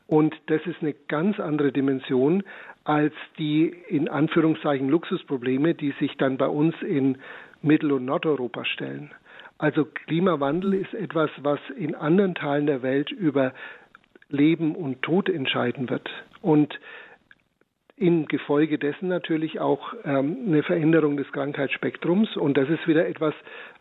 Und 0.07 0.35
das 0.47 0.61
ist 0.67 0.83
eine 0.83 0.95
ganz 1.09 1.38
andere 1.38 1.73
Dimension 1.73 2.43
als 2.85 3.14
die 3.38 3.67
in 3.88 4.09
Anführungszeichen 4.09 4.88
Luxusprobleme, 4.88 5.75
die 5.75 5.93
sich 6.00 6.17
dann 6.17 6.37
bei 6.37 6.49
uns 6.49 6.75
in 6.83 7.19
Mittel- 7.62 7.93
und 7.93 8.05
Nordeuropa 8.05 8.64
stellen. 8.64 9.12
Also 9.61 9.85
Klimawandel 9.85 10.73
ist 10.73 10.95
etwas, 10.95 11.29
was 11.43 11.61
in 11.76 11.95
anderen 11.95 12.35
Teilen 12.35 12.64
der 12.64 12.81
Welt 12.81 13.11
über 13.11 13.52
Leben 14.31 14.75
und 14.75 15.02
Tod 15.02 15.29
entscheiden 15.29 15.90
wird. 15.90 16.09
Und 16.40 16.81
im 17.97 18.25
Gefolge 18.25 18.79
dessen 18.79 19.09
natürlich 19.09 19.61
auch 19.61 19.93
ähm, 20.05 20.45
eine 20.47 20.62
Veränderung 20.62 21.19
des 21.19 21.31
Krankheitsspektrums. 21.33 22.38
Und 22.38 22.57
das 22.57 22.71
ist 22.71 22.88
wieder 22.88 23.07
etwas, 23.07 23.35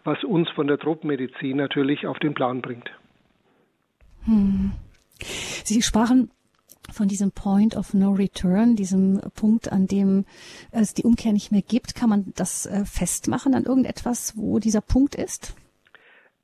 was 0.03 0.21
uns 0.25 0.49
von 0.49 0.67
der 0.67 0.79
Tropenmedizin 0.79 1.55
natürlich 1.55 2.05
auf 2.05 2.19
den 2.19 2.33
Plan 2.33 2.61
bringt. 2.61 2.91
Hm. 4.25 4.73
Sie 5.63 5.81
sprachen 5.81 6.29
von 6.91 7.07
diesem 7.07 7.31
Point 7.31 7.77
of 7.77 7.93
No 7.93 8.11
Return, 8.11 8.75
diesem 8.75 9.21
Punkt, 9.33 9.71
an 9.71 9.87
dem 9.87 10.25
es 10.71 10.93
die 10.93 11.03
Umkehr 11.03 11.31
nicht 11.31 11.53
mehr 11.53 11.61
gibt. 11.61 11.95
Kann 11.95 12.09
man 12.09 12.33
das 12.35 12.65
äh, 12.65 12.83
festmachen 12.83 13.55
an 13.55 13.63
irgendetwas, 13.63 14.33
wo 14.35 14.59
dieser 14.59 14.81
Punkt 14.81 15.15
ist? 15.15 15.55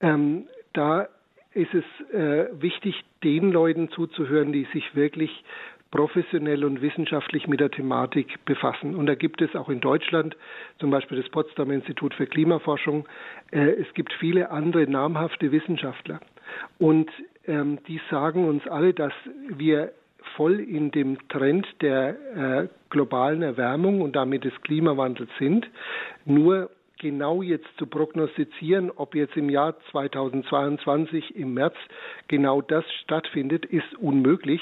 Ähm, 0.01 0.47
da 0.73 1.07
ist 1.53 1.73
es 1.73 2.13
äh, 2.13 2.47
wichtig, 2.61 3.03
den 3.23 3.51
Leuten 3.51 3.89
zuzuhören, 3.89 4.51
die 4.51 4.67
sich 4.73 4.95
wirklich 4.95 5.43
professionell 5.91 6.65
und 6.65 6.81
wissenschaftlich 6.81 7.47
mit 7.47 7.61
der 7.61 7.71
Thematik 7.71 8.43
befassen. 8.43 8.95
Und 8.95 9.05
da 9.05 9.15
gibt 9.15 9.41
es 9.41 9.55
auch 9.55 9.69
in 9.69 9.79
Deutschland 9.79 10.35
zum 10.79 10.91
Beispiel 10.91 11.21
das 11.21 11.29
Potsdamer 11.29 11.73
Institut 11.73 12.13
für 12.13 12.27
Klimaforschung. 12.27 13.07
Äh, 13.51 13.71
es 13.81 13.93
gibt 13.93 14.11
viele 14.13 14.51
andere 14.51 14.87
namhafte 14.87 15.53
Wissenschaftler. 15.53 16.19
Und 16.79 17.09
ähm, 17.47 17.79
die 17.87 18.01
sagen 18.09 18.45
uns 18.47 18.67
alle, 18.67 18.93
dass 18.93 19.13
wir 19.47 19.93
voll 20.35 20.59
in 20.59 20.91
dem 20.91 21.17
Trend 21.29 21.65
der 21.81 22.09
äh, 22.35 22.67
globalen 22.89 23.41
Erwärmung 23.41 24.01
und 24.01 24.15
damit 24.17 24.43
des 24.43 24.53
Klimawandels 24.63 25.29
sind. 25.39 25.69
Nur 26.25 26.69
genau 27.05 27.43
jetzt 27.43 27.67
zu 27.77 27.85
prognostizieren, 27.85 28.89
ob 28.89 29.13
jetzt 29.13 29.37
im 29.37 29.47
Jahr 29.47 29.75
2022 29.91 31.35
im 31.35 31.53
März 31.53 31.75
genau 32.27 32.63
das 32.63 32.83
stattfindet, 33.03 33.63
ist 33.63 33.93
unmöglich, 33.99 34.59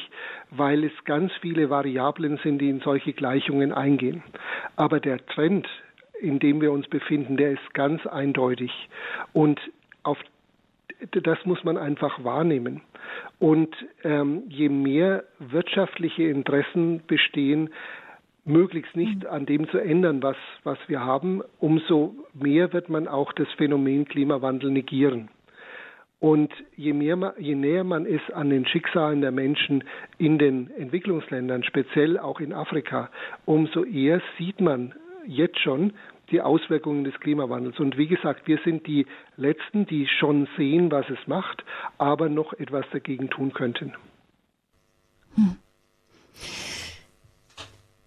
weil 0.51 0.83
es 0.83 0.91
ganz 1.05 1.31
viele 1.39 1.69
Variablen 1.69 2.37
sind, 2.43 2.59
die 2.59 2.67
in 2.67 2.81
solche 2.81 3.13
Gleichungen 3.13 3.71
eingehen. 3.71 4.23
Aber 4.75 4.99
der 4.99 5.25
Trend, 5.25 5.69
in 6.19 6.39
dem 6.39 6.59
wir 6.59 6.73
uns 6.73 6.85
befinden, 6.89 7.37
der 7.37 7.51
ist 7.51 7.73
ganz 7.73 8.05
eindeutig. 8.05 8.89
Und 9.31 9.61
auf 10.03 10.17
das 11.11 11.37
muss 11.45 11.63
man 11.63 11.77
einfach 11.77 12.25
wahrnehmen. 12.25 12.81
Und 13.39 13.73
ähm, 14.03 14.43
je 14.49 14.67
mehr 14.67 15.23
wirtschaftliche 15.39 16.23
Interessen 16.23 17.03
bestehen, 17.07 17.69
möglichst 18.45 18.95
nicht 18.95 19.23
mhm. 19.23 19.29
an 19.29 19.45
dem 19.45 19.69
zu 19.69 19.77
ändern, 19.77 20.21
was, 20.21 20.37
was 20.63 20.77
wir 20.87 21.01
haben, 21.01 21.41
umso 21.59 22.15
mehr 22.33 22.73
wird 22.73 22.89
man 22.89 23.07
auch 23.07 23.33
das 23.33 23.47
Phänomen 23.57 24.05
Klimawandel 24.05 24.71
negieren. 24.71 25.29
Und 26.19 26.53
je, 26.77 26.93
mehr 26.93 27.17
man, 27.17 27.33
je 27.37 27.53
näher 27.53 27.83
man 27.83 28.05
ist 28.05 28.31
an 28.31 28.49
den 28.49 28.65
Schicksalen 28.65 29.19
der 29.19 29.31
Menschen 29.31 29.83
in 30.17 30.37
den 30.37 30.71
Entwicklungsländern, 30.71 31.63
speziell 31.63 32.17
auch 32.17 32.39
in 32.39 32.53
Afrika, 32.53 33.09
umso 33.43 33.83
eher 33.83 34.21
sieht 34.37 34.61
man 34.61 34.93
jetzt 35.25 35.59
schon 35.59 35.91
die 36.31 36.41
Auswirkungen 36.41 37.03
des 37.03 37.13
Klimawandels. 37.19 37.77
Und 37.79 37.97
wie 37.97 38.07
gesagt, 38.07 38.47
wir 38.47 38.57
sind 38.63 38.87
die 38.87 39.05
Letzten, 39.35 39.85
die 39.85 40.07
schon 40.07 40.47
sehen, 40.55 40.91
was 40.91 41.09
es 41.09 41.27
macht, 41.27 41.63
aber 41.97 42.29
noch 42.29 42.53
etwas 42.53 42.85
dagegen 42.93 43.29
tun 43.29 43.53
könnten. 43.53 43.93
Hm. 45.35 45.57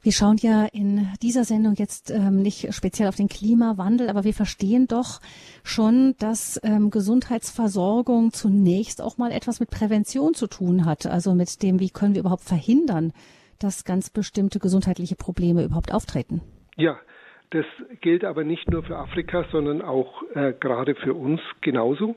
Wir 0.06 0.12
schauen 0.12 0.36
ja 0.36 0.66
in 0.66 1.08
dieser 1.20 1.42
Sendung 1.42 1.74
jetzt 1.74 2.12
ähm, 2.12 2.40
nicht 2.40 2.72
speziell 2.72 3.08
auf 3.08 3.16
den 3.16 3.26
Klimawandel, 3.26 4.08
aber 4.08 4.22
wir 4.22 4.34
verstehen 4.34 4.86
doch 4.86 5.20
schon, 5.64 6.14
dass 6.20 6.60
ähm, 6.62 6.90
Gesundheitsversorgung 6.90 8.30
zunächst 8.32 9.02
auch 9.02 9.18
mal 9.18 9.32
etwas 9.32 9.58
mit 9.58 9.68
Prävention 9.68 10.34
zu 10.34 10.46
tun 10.46 10.84
hat. 10.84 11.06
Also 11.06 11.34
mit 11.34 11.60
dem, 11.60 11.80
wie 11.80 11.90
können 11.90 12.14
wir 12.14 12.20
überhaupt 12.20 12.44
verhindern, 12.44 13.12
dass 13.58 13.84
ganz 13.84 14.08
bestimmte 14.08 14.60
gesundheitliche 14.60 15.16
Probleme 15.16 15.64
überhaupt 15.64 15.92
auftreten. 15.92 16.40
Ja, 16.76 17.00
das 17.50 17.66
gilt 18.00 18.24
aber 18.24 18.44
nicht 18.44 18.70
nur 18.70 18.84
für 18.84 18.96
Afrika, 18.96 19.44
sondern 19.50 19.82
auch 19.82 20.22
äh, 20.36 20.52
gerade 20.52 20.94
für 20.94 21.14
uns 21.14 21.40
genauso. 21.62 22.14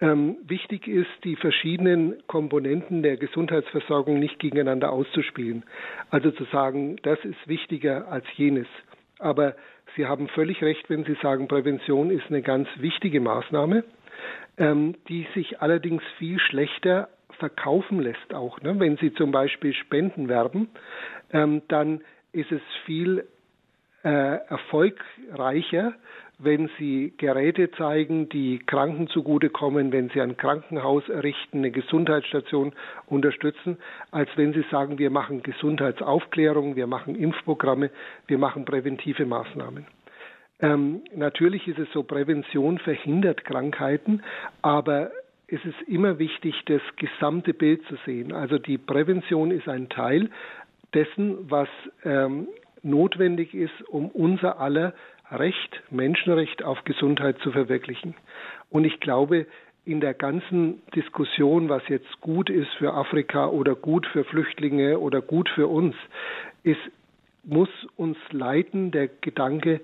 Ähm, 0.00 0.36
wichtig 0.46 0.86
ist, 0.86 1.10
die 1.24 1.34
verschiedenen 1.34 2.22
Komponenten 2.28 3.02
der 3.02 3.16
Gesundheitsversorgung 3.16 4.20
nicht 4.20 4.38
gegeneinander 4.38 4.92
auszuspielen. 4.92 5.64
Also 6.10 6.30
zu 6.30 6.44
sagen, 6.44 6.96
das 7.02 7.18
ist 7.24 7.48
wichtiger 7.48 8.06
als 8.08 8.24
jenes. 8.36 8.68
Aber 9.18 9.56
Sie 9.96 10.06
haben 10.06 10.28
völlig 10.28 10.62
recht, 10.62 10.88
wenn 10.88 11.04
Sie 11.04 11.16
sagen, 11.20 11.48
Prävention 11.48 12.10
ist 12.10 12.26
eine 12.28 12.42
ganz 12.42 12.68
wichtige 12.76 13.20
Maßnahme, 13.20 13.82
ähm, 14.56 14.94
die 15.08 15.26
sich 15.34 15.60
allerdings 15.60 16.02
viel 16.18 16.38
schlechter 16.38 17.08
verkaufen 17.38 18.00
lässt 18.00 18.34
auch. 18.34 18.60
Ne? 18.60 18.78
Wenn 18.78 18.96
Sie 18.98 19.12
zum 19.14 19.32
Beispiel 19.32 19.74
Spenden 19.74 20.28
werben, 20.28 20.68
ähm, 21.32 21.62
dann 21.68 22.02
ist 22.32 22.52
es 22.52 22.62
viel 22.84 23.26
äh, 24.04 24.08
erfolgreicher, 24.08 25.94
wenn 26.38 26.70
Sie 26.78 27.12
Geräte 27.16 27.70
zeigen, 27.72 28.28
die 28.28 28.60
Kranken 28.60 29.08
zugutekommen, 29.08 29.92
wenn 29.92 30.08
Sie 30.10 30.20
ein 30.20 30.36
Krankenhaus 30.36 31.08
errichten, 31.08 31.58
eine 31.58 31.72
Gesundheitsstation 31.72 32.72
unterstützen, 33.06 33.76
als 34.12 34.30
wenn 34.36 34.52
Sie 34.52 34.64
sagen, 34.70 34.98
wir 34.98 35.10
machen 35.10 35.42
Gesundheitsaufklärung, 35.42 36.76
wir 36.76 36.86
machen 36.86 37.16
Impfprogramme, 37.16 37.90
wir 38.28 38.38
machen 38.38 38.64
präventive 38.64 39.26
Maßnahmen. 39.26 39.86
Ähm, 40.60 41.02
natürlich 41.14 41.66
ist 41.66 41.78
es 41.78 41.88
so, 41.92 42.04
Prävention 42.04 42.78
verhindert 42.78 43.44
Krankheiten, 43.44 44.22
aber 44.62 45.10
es 45.48 45.64
ist 45.64 45.80
immer 45.88 46.18
wichtig, 46.18 46.62
das 46.66 46.82
gesamte 46.96 47.54
Bild 47.54 47.84
zu 47.86 47.96
sehen. 48.04 48.32
Also 48.32 48.58
die 48.58 48.78
Prävention 48.78 49.50
ist 49.50 49.68
ein 49.68 49.88
Teil 49.88 50.30
dessen, 50.94 51.50
was 51.50 51.68
ähm, 52.04 52.48
notwendig 52.82 53.54
ist, 53.54 53.82
um 53.88 54.08
unser 54.08 54.60
aller 54.60 54.94
Recht, 55.30 55.82
Menschenrecht 55.90 56.62
auf 56.62 56.84
Gesundheit 56.84 57.38
zu 57.40 57.52
verwirklichen. 57.52 58.14
Und 58.70 58.84
ich 58.84 59.00
glaube, 59.00 59.46
in 59.84 60.00
der 60.00 60.14
ganzen 60.14 60.82
Diskussion, 60.94 61.68
was 61.68 61.82
jetzt 61.88 62.20
gut 62.20 62.50
ist 62.50 62.70
für 62.78 62.92
Afrika 62.92 63.48
oder 63.48 63.74
gut 63.74 64.06
für 64.06 64.24
Flüchtlinge 64.24 64.98
oder 64.98 65.22
gut 65.22 65.48
für 65.48 65.66
uns, 65.66 65.94
ist, 66.62 66.80
muss 67.44 67.70
uns 67.96 68.18
leiten 68.30 68.90
der 68.90 69.08
Gedanke, 69.08 69.80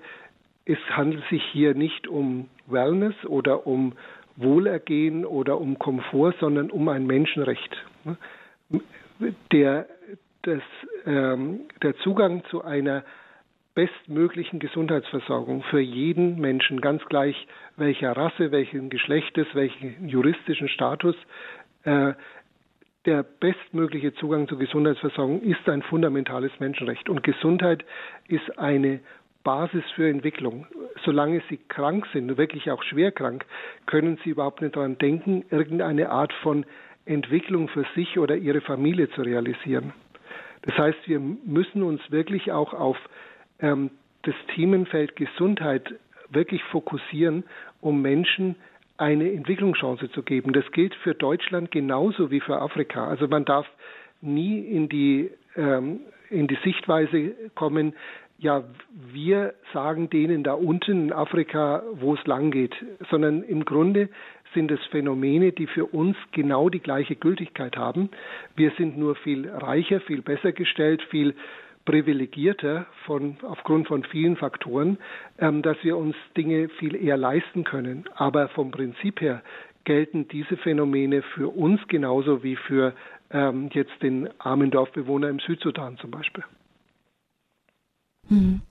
es 0.65 0.77
handelt 0.89 1.23
sich 1.29 1.43
hier 1.51 1.73
nicht 1.73 2.07
um 2.07 2.49
Wellness 2.67 3.15
oder 3.25 3.65
um 3.65 3.93
Wohlergehen 4.35 5.25
oder 5.25 5.59
um 5.59 5.79
Komfort, 5.79 6.35
sondern 6.39 6.69
um 6.69 6.87
ein 6.89 7.05
Menschenrecht. 7.05 7.75
Der, 9.51 9.87
das, 10.41 10.61
ähm, 11.05 11.61
der 11.81 11.95
Zugang 11.97 12.43
zu 12.49 12.63
einer 12.63 13.03
bestmöglichen 13.75 14.59
Gesundheitsversorgung 14.59 15.61
für 15.63 15.81
jeden 15.81 16.39
Menschen, 16.39 16.81
ganz 16.81 17.05
gleich 17.05 17.47
welcher 17.75 18.13
Rasse, 18.13 18.51
welchen 18.51 18.89
Geschlechtes, 18.89 19.47
welchen 19.53 20.07
juristischen 20.07 20.69
Status. 20.69 21.15
Äh, 21.83 22.13
der 23.05 23.21
bestmögliche 23.21 24.15
Zugang 24.15 24.47
zur 24.47 24.57
Gesundheitsversorgung 24.57 25.41
ist 25.43 25.67
ein 25.69 25.83
fundamentales 25.83 26.51
Menschenrecht. 26.59 27.07
Und 27.07 27.21
Gesundheit 27.21 27.85
ist 28.27 28.57
eine 28.57 29.01
Basis 29.43 29.83
für 29.93 30.09
Entwicklung. 30.09 30.65
Solange 31.03 31.41
Sie 31.49 31.59
krank 31.67 32.07
sind, 32.13 32.35
wirklich 32.37 32.71
auch 32.71 32.81
schwer 32.81 33.11
krank, 33.11 33.45
können 33.85 34.17
Sie 34.23 34.31
überhaupt 34.31 34.61
nicht 34.61 34.75
daran 34.75 34.97
denken, 34.97 35.45
irgendeine 35.51 36.09
Art 36.09 36.33
von 36.41 36.65
Entwicklung 37.05 37.67
für 37.67 37.85
sich 37.93 38.17
oder 38.17 38.35
Ihre 38.35 38.61
Familie 38.61 39.09
zu 39.11 39.21
realisieren. 39.21 39.93
Das 40.63 40.75
heißt, 40.75 40.97
wir 41.07 41.19
müssen 41.19 41.83
uns 41.83 42.01
wirklich 42.09 42.51
auch 42.51 42.73
auf 42.73 42.97
ähm, 43.59 43.89
das 44.23 44.35
Themenfeld 44.55 45.15
Gesundheit 45.15 45.95
wirklich 46.29 46.63
fokussieren, 46.65 47.43
um 47.81 48.01
Menschen 48.01 48.55
eine 48.97 49.31
Entwicklungschance 49.31 50.09
zu 50.11 50.23
geben. 50.23 50.53
Das 50.53 50.69
gilt 50.71 50.95
für 50.95 51.13
Deutschland 51.13 51.71
genauso 51.71 52.31
wie 52.31 52.39
für 52.39 52.61
Afrika. 52.61 53.07
Also 53.07 53.27
man 53.27 53.45
darf 53.45 53.67
nie 54.21 54.59
in 54.59 54.89
die 54.89 55.31
ähm, 55.55 55.99
in 56.29 56.47
die 56.47 56.57
Sichtweise 56.63 57.35
kommen, 57.53 57.93
ja, 58.37 58.63
wir 59.13 59.53
sagen 59.73 60.09
denen 60.09 60.43
da 60.43 60.53
unten 60.53 61.05
in 61.05 61.13
Afrika, 61.13 61.83
wo 61.93 62.15
es 62.15 62.25
lang 62.25 62.51
geht, 62.51 62.73
sondern 63.09 63.43
im 63.43 63.63
Grunde 63.63 64.09
sind 64.53 64.71
es 64.71 64.79
Phänomene, 64.87 65.51
die 65.51 65.67
für 65.67 65.85
uns 65.85 66.17
genau 66.31 66.69
die 66.69 66.79
gleiche 66.79 67.15
Gültigkeit 67.15 67.77
haben. 67.77 68.09
Wir 68.55 68.71
sind 68.77 68.97
nur 68.97 69.15
viel 69.15 69.49
reicher, 69.49 70.01
viel 70.01 70.21
besser 70.21 70.51
gestellt, 70.51 71.01
viel 71.09 71.33
privilegierter 71.85 72.87
von, 73.05 73.37
aufgrund 73.43 73.87
von 73.87 74.03
vielen 74.03 74.35
Faktoren, 74.35 74.97
ähm, 75.39 75.61
dass 75.61 75.77
wir 75.83 75.97
uns 75.97 76.15
Dinge 76.35 76.69
viel 76.69 76.95
eher 76.95 77.17
leisten 77.17 77.63
können. 77.63 78.05
Aber 78.15 78.49
vom 78.49 78.71
Prinzip 78.71 79.21
her 79.21 79.41
gelten 79.83 80.27
diese 80.27 80.57
Phänomene 80.57 81.21
für 81.21 81.55
uns 81.55 81.79
genauso 81.87 82.43
wie 82.43 82.55
für 82.55 82.93
ähm, 83.31 83.69
jetzt 83.71 84.01
den 84.01 84.29
armen 84.39 84.71
Dorfbewohner 84.71 85.29
im 85.29 85.39
Südsudan 85.39 85.97
zum 85.97 86.11
Beispiel. 86.11 86.43
Hm. 88.27 88.61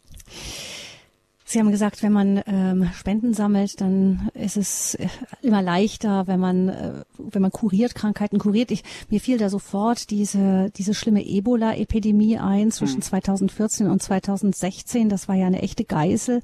Sie 1.46 1.60
haben 1.60 1.70
gesagt, 1.70 2.02
wenn 2.02 2.12
man 2.12 2.42
ähm, 2.46 2.88
Spenden 2.94 3.34
sammelt, 3.34 3.80
dann 3.82 4.30
ist 4.32 4.56
es 4.56 4.94
äh, 4.94 5.08
immer 5.42 5.60
leichter, 5.60 6.26
wenn 6.26 6.40
man 6.40 6.68
äh, 6.70 7.04
wenn 7.18 7.42
man 7.42 7.50
kuriert 7.50 7.94
Krankheiten 7.94 8.38
kuriert. 8.38 8.70
Ich, 8.70 8.82
mir 9.10 9.20
fiel 9.20 9.36
da 9.36 9.50
sofort 9.50 10.10
diese 10.10 10.70
diese 10.74 10.94
schlimme 10.94 11.22
Ebola-Epidemie 11.22 12.38
ein 12.38 12.70
zwischen 12.70 12.96
hm. 12.96 13.02
2014 13.02 13.90
und 13.90 14.02
2016. 14.02 15.10
Das 15.10 15.28
war 15.28 15.34
ja 15.36 15.46
eine 15.46 15.60
echte 15.60 15.84
Geißel 15.84 16.40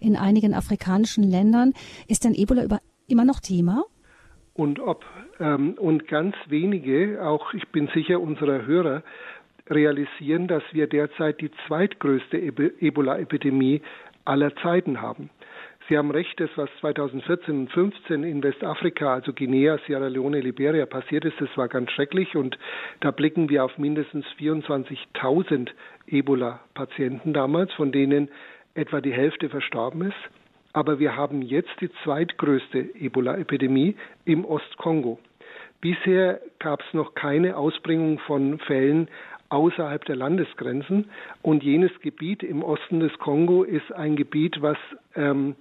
in 0.00 0.16
einigen 0.16 0.54
afrikanischen 0.54 1.22
Ländern. 1.22 1.72
Ist 2.08 2.24
denn 2.24 2.34
Ebola 2.34 2.64
über, 2.64 2.80
immer 3.06 3.24
noch 3.24 3.38
Thema? 3.38 3.84
Und 4.54 4.80
ob 4.80 5.04
ähm, 5.38 5.74
und 5.78 6.08
ganz 6.08 6.34
wenige, 6.48 7.24
auch 7.24 7.54
ich 7.54 7.68
bin 7.68 7.88
sicher 7.94 8.20
unserer 8.20 8.66
Hörer, 8.66 9.04
realisieren, 9.70 10.48
dass 10.48 10.64
wir 10.72 10.88
derzeit 10.88 11.40
die 11.40 11.50
zweitgrößte 11.66 12.36
Ebola-Epidemie 12.36 13.82
aller 14.24 14.54
Zeiten 14.56 15.00
haben. 15.00 15.30
Sie 15.88 15.98
haben 15.98 16.12
recht, 16.12 16.38
das, 16.38 16.50
was 16.54 16.70
2014 16.80 17.62
und 17.62 17.72
2015 17.72 18.22
in 18.22 18.42
Westafrika, 18.44 19.14
also 19.14 19.32
Guinea, 19.32 19.76
Sierra 19.86 20.06
Leone, 20.06 20.40
Liberia 20.40 20.86
passiert 20.86 21.24
ist, 21.24 21.40
das 21.40 21.48
war 21.56 21.66
ganz 21.66 21.90
schrecklich 21.90 22.36
und 22.36 22.56
da 23.00 23.10
blicken 23.10 23.48
wir 23.48 23.64
auf 23.64 23.76
mindestens 23.76 24.24
24.000 24.38 25.70
Ebola-Patienten 26.06 27.32
damals, 27.32 27.72
von 27.72 27.90
denen 27.90 28.30
etwa 28.74 29.00
die 29.00 29.12
Hälfte 29.12 29.48
verstorben 29.48 30.02
ist. 30.02 30.30
Aber 30.72 31.00
wir 31.00 31.16
haben 31.16 31.42
jetzt 31.42 31.80
die 31.80 31.90
zweitgrößte 32.04 32.78
Ebola-Epidemie 32.78 33.96
im 34.24 34.44
Ostkongo. 34.44 35.18
Bisher 35.80 36.40
gab 36.60 36.82
es 36.82 36.94
noch 36.94 37.14
keine 37.14 37.56
Ausbringung 37.56 38.20
von 38.20 38.60
Fällen 38.60 39.08
außerhalb 39.50 40.04
der 40.06 40.16
Landesgrenzen. 40.16 41.10
Und 41.42 41.62
jenes 41.62 41.92
Gebiet 42.00 42.42
im 42.42 42.62
Osten 42.62 43.00
des 43.00 43.16
Kongo 43.18 43.62
ist 43.62 43.92
ein 43.92 44.16
Gebiet, 44.16 44.62
was, 44.62 44.78
ähm, 45.14 45.56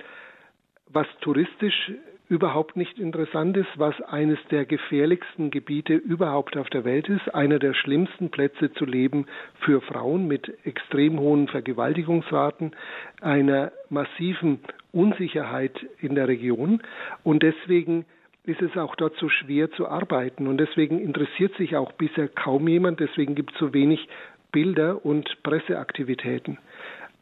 was 0.87 1.07
touristisch 1.21 1.91
überhaupt 2.29 2.77
nicht 2.77 2.99
interessant 2.99 3.57
ist, 3.57 3.69
was 3.77 3.99
eines 4.03 4.37
der 4.51 4.65
gefährlichsten 4.65 5.49
Gebiete 5.49 5.95
überhaupt 5.95 6.57
auf 6.57 6.69
der 6.69 6.85
Welt 6.85 7.09
ist, 7.09 7.33
einer 7.33 7.57
der 7.57 7.73
schlimmsten 7.73 8.29
Plätze 8.29 8.71
zu 8.73 8.85
leben 8.85 9.25
für 9.61 9.81
Frauen 9.81 10.27
mit 10.27 10.53
extrem 10.63 11.19
hohen 11.19 11.47
Vergewaltigungsraten, 11.47 12.75
einer 13.19 13.71
massiven 13.89 14.59
Unsicherheit 14.91 15.73
in 15.99 16.13
der 16.13 16.27
Region. 16.27 16.83
Und 17.23 17.41
deswegen 17.41 18.05
ist 18.49 18.61
es 18.61 18.75
auch 18.75 18.95
dort 18.95 19.15
so 19.17 19.29
schwer 19.29 19.71
zu 19.71 19.87
arbeiten. 19.87 20.47
Und 20.47 20.57
deswegen 20.57 20.99
interessiert 20.99 21.55
sich 21.55 21.77
auch 21.77 21.91
bisher 21.93 22.27
kaum 22.27 22.67
jemand. 22.67 22.99
Deswegen 22.99 23.35
gibt 23.35 23.53
es 23.53 23.59
so 23.59 23.73
wenig 23.73 24.09
Bilder 24.51 25.05
und 25.05 25.41
Presseaktivitäten. 25.43 26.57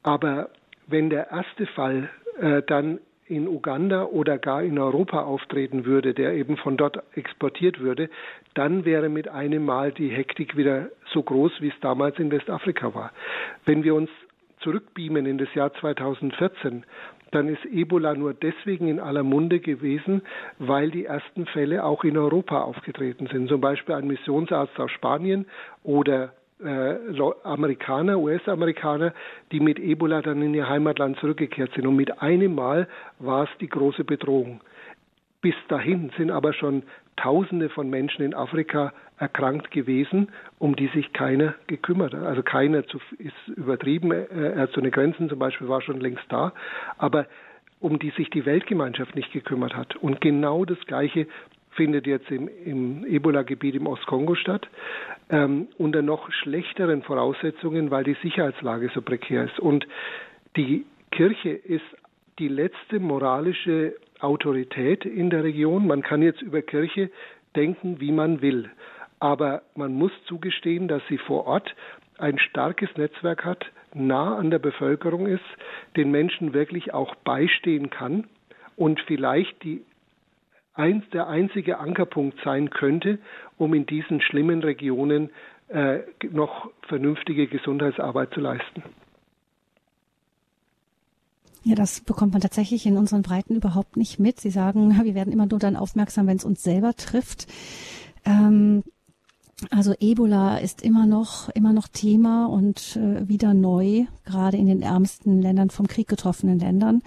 Aber 0.03 0.49
wenn 0.87 1.09
der 1.09 1.29
erste 1.31 1.67
Fall 1.67 2.09
äh, 2.39 2.61
dann 2.65 2.99
in 3.27 3.47
Uganda 3.47 4.05
oder 4.05 4.37
gar 4.37 4.63
in 4.63 4.79
Europa 4.79 5.23
auftreten 5.23 5.85
würde, 5.85 6.13
der 6.13 6.33
eben 6.33 6.55
von 6.55 6.77
dort 6.77 7.03
exportiert 7.13 7.79
würde, 7.79 8.09
dann 8.53 8.85
wäre 8.85 9.09
mit 9.09 9.27
einem 9.27 9.65
Mal 9.65 9.91
die 9.91 10.07
Hektik 10.07 10.55
wieder 10.55 10.89
so 11.11 11.21
groß, 11.21 11.51
wie 11.59 11.67
es 11.67 11.79
damals 11.81 12.17
in 12.19 12.31
Westafrika 12.31 12.95
war. 12.95 13.11
Wenn 13.65 13.83
wir 13.83 13.95
uns 13.95 14.09
zurückbeamen 14.61 15.25
in 15.25 15.37
das 15.37 15.53
Jahr 15.53 15.73
2014, 15.73 16.85
dann 17.31 17.47
ist 17.47 17.65
Ebola 17.65 18.13
nur 18.15 18.33
deswegen 18.33 18.87
in 18.87 18.99
aller 18.99 19.23
Munde 19.23 19.59
gewesen, 19.59 20.21
weil 20.59 20.91
die 20.91 21.05
ersten 21.05 21.45
Fälle 21.45 21.83
auch 21.83 22.03
in 22.03 22.17
Europa 22.17 22.61
aufgetreten 22.61 23.27
sind. 23.27 23.49
Zum 23.49 23.61
Beispiel 23.61 23.95
ein 23.95 24.07
Missionsarzt 24.07 24.79
aus 24.79 24.91
Spanien 24.91 25.45
oder 25.83 26.33
äh, 26.63 26.95
Amerikaner, 27.43 28.17
US-Amerikaner, 28.19 29.13
die 29.51 29.59
mit 29.59 29.79
Ebola 29.79 30.21
dann 30.21 30.41
in 30.41 30.53
ihr 30.53 30.67
Heimatland 30.67 31.17
zurückgekehrt 31.19 31.71
sind. 31.75 31.85
Und 31.85 31.95
mit 31.95 32.21
einem 32.21 32.55
Mal 32.55 32.87
war 33.19 33.43
es 33.43 33.49
die 33.59 33.69
große 33.69 34.03
Bedrohung. 34.03 34.61
Bis 35.41 35.55
dahin 35.67 36.11
sind 36.17 36.31
aber 36.31 36.53
schon 36.53 36.83
Tausende 37.17 37.69
von 37.69 37.89
Menschen 37.89 38.23
in 38.23 38.33
Afrika 38.33 38.93
erkrankt 39.17 39.71
gewesen, 39.71 40.29
um 40.59 40.75
die 40.75 40.87
sich 40.87 41.11
keiner 41.13 41.55
gekümmert 41.67 42.13
hat. 42.13 42.23
Also 42.23 42.43
keiner 42.43 42.85
zu, 42.87 42.99
ist 43.17 43.57
übertrieben, 43.57 44.11
er 44.11 44.57
hat 44.57 44.71
so 44.71 44.79
eine 44.79 44.91
Grenzen 44.91 45.27
zum 45.27 45.39
Beispiel 45.39 45.67
war 45.67 45.81
schon 45.81 45.99
längst 45.99 46.25
da, 46.29 46.53
aber 46.97 47.27
um 47.79 47.99
die 47.99 48.11
sich 48.11 48.29
die 48.29 48.45
Weltgemeinschaft 48.45 49.15
nicht 49.15 49.31
gekümmert 49.31 49.75
hat. 49.75 49.95
Und 49.97 50.21
genau 50.21 50.65
das 50.65 50.79
Gleiche 50.85 51.27
findet 51.71 52.07
jetzt 52.07 52.29
im, 52.31 52.49
im 52.65 53.05
Ebola-Gebiet 53.05 53.75
im 53.75 53.87
Ostkongo 53.87 54.35
statt, 54.35 54.67
ähm, 55.29 55.67
unter 55.77 56.01
noch 56.01 56.31
schlechteren 56.31 57.03
Voraussetzungen, 57.03 57.91
weil 57.91 58.03
die 58.03 58.17
Sicherheitslage 58.21 58.89
so 58.93 59.01
prekär 59.01 59.45
ist. 59.45 59.59
Und 59.59 59.87
die 60.55 60.85
Kirche 61.11 61.49
ist 61.49 61.85
die 62.39 62.47
letzte 62.47 62.99
moralische 62.99 63.95
Autorität 64.19 65.05
in 65.05 65.29
der 65.29 65.43
Region. 65.43 65.87
Man 65.87 66.01
kann 66.01 66.21
jetzt 66.21 66.41
über 66.41 66.61
Kirche 66.61 67.09
denken, 67.55 67.99
wie 67.99 68.11
man 68.11 68.41
will. 68.41 68.69
Aber 69.19 69.63
man 69.75 69.93
muss 69.93 70.11
zugestehen, 70.25 70.87
dass 70.87 71.01
sie 71.09 71.17
vor 71.17 71.47
Ort 71.47 71.75
ein 72.17 72.39
starkes 72.39 72.89
Netzwerk 72.97 73.45
hat, 73.45 73.65
nah 73.93 74.37
an 74.37 74.51
der 74.51 74.59
Bevölkerung 74.59 75.27
ist, 75.27 75.43
den 75.95 76.11
Menschen 76.11 76.53
wirklich 76.53 76.93
auch 76.93 77.15
beistehen 77.15 77.89
kann 77.89 78.25
und 78.75 78.99
vielleicht 79.01 79.63
die 79.63 79.83
eins, 80.73 81.03
der 81.11 81.27
einzige 81.27 81.79
Ankerpunkt 81.79 82.39
sein 82.43 82.69
könnte, 82.69 83.17
um 83.57 83.73
in 83.73 83.85
diesen 83.85 84.21
schlimmen 84.21 84.61
Regionen 84.61 85.31
äh, 85.69 85.99
noch 86.31 86.69
vernünftige 86.87 87.47
Gesundheitsarbeit 87.47 88.33
zu 88.33 88.39
leisten. 88.39 88.83
Ja, 91.63 91.75
das 91.75 92.01
bekommt 92.01 92.33
man 92.33 92.41
tatsächlich 92.41 92.85
in 92.85 92.97
unseren 92.97 93.21
Breiten 93.21 93.55
überhaupt 93.55 93.97
nicht 93.97 94.19
mit. 94.19 94.39
Sie 94.39 94.51
sagen, 94.51 94.99
wir 95.03 95.15
werden 95.15 95.33
immer 95.33 95.45
nur 95.45 95.59
dann 95.59 95.75
aufmerksam, 95.75 96.27
wenn 96.27 96.37
es 96.37 96.45
uns 96.45 96.63
selber 96.63 96.95
trifft. 96.95 97.47
Ähm, 98.25 98.83
also 99.71 99.93
Ebola 99.99 100.59
ist 100.59 100.83
immer 100.83 101.07
noch, 101.07 101.49
immer 101.49 101.73
noch 101.73 101.87
Thema 101.87 102.45
und 102.45 102.95
äh, 102.95 103.27
wieder 103.27 103.53
neu, 103.55 104.05
gerade 104.23 104.57
in 104.57 104.67
den 104.67 104.83
ärmsten 104.83 105.41
Ländern 105.41 105.71
vom 105.71 105.87
Krieg 105.87 106.07
getroffenen 106.07 106.59
Ländern. 106.59 107.01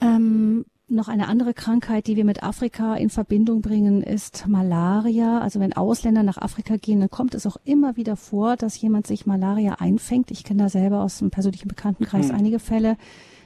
Ähm, 0.00 0.64
noch 0.88 1.08
eine 1.08 1.28
andere 1.28 1.54
Krankheit, 1.54 2.06
die 2.06 2.16
wir 2.16 2.24
mit 2.24 2.42
Afrika 2.42 2.94
in 2.94 3.08
Verbindung 3.08 3.62
bringen, 3.62 4.02
ist 4.02 4.46
Malaria. 4.46 5.38
Also 5.38 5.58
wenn 5.60 5.72
Ausländer 5.72 6.22
nach 6.22 6.36
Afrika 6.36 6.76
gehen, 6.76 7.00
dann 7.00 7.10
kommt 7.10 7.34
es 7.34 7.46
auch 7.46 7.56
immer 7.64 7.96
wieder 7.96 8.16
vor, 8.16 8.56
dass 8.56 8.80
jemand 8.80 9.06
sich 9.06 9.24
Malaria 9.26 9.76
einfängt. 9.78 10.30
Ich 10.30 10.44
kenne 10.44 10.64
da 10.64 10.68
selber 10.68 11.00
aus 11.02 11.18
dem 11.18 11.30
persönlichen 11.30 11.68
Bekanntenkreis 11.68 12.28
hm. 12.28 12.36
einige 12.36 12.58
Fälle, 12.58 12.96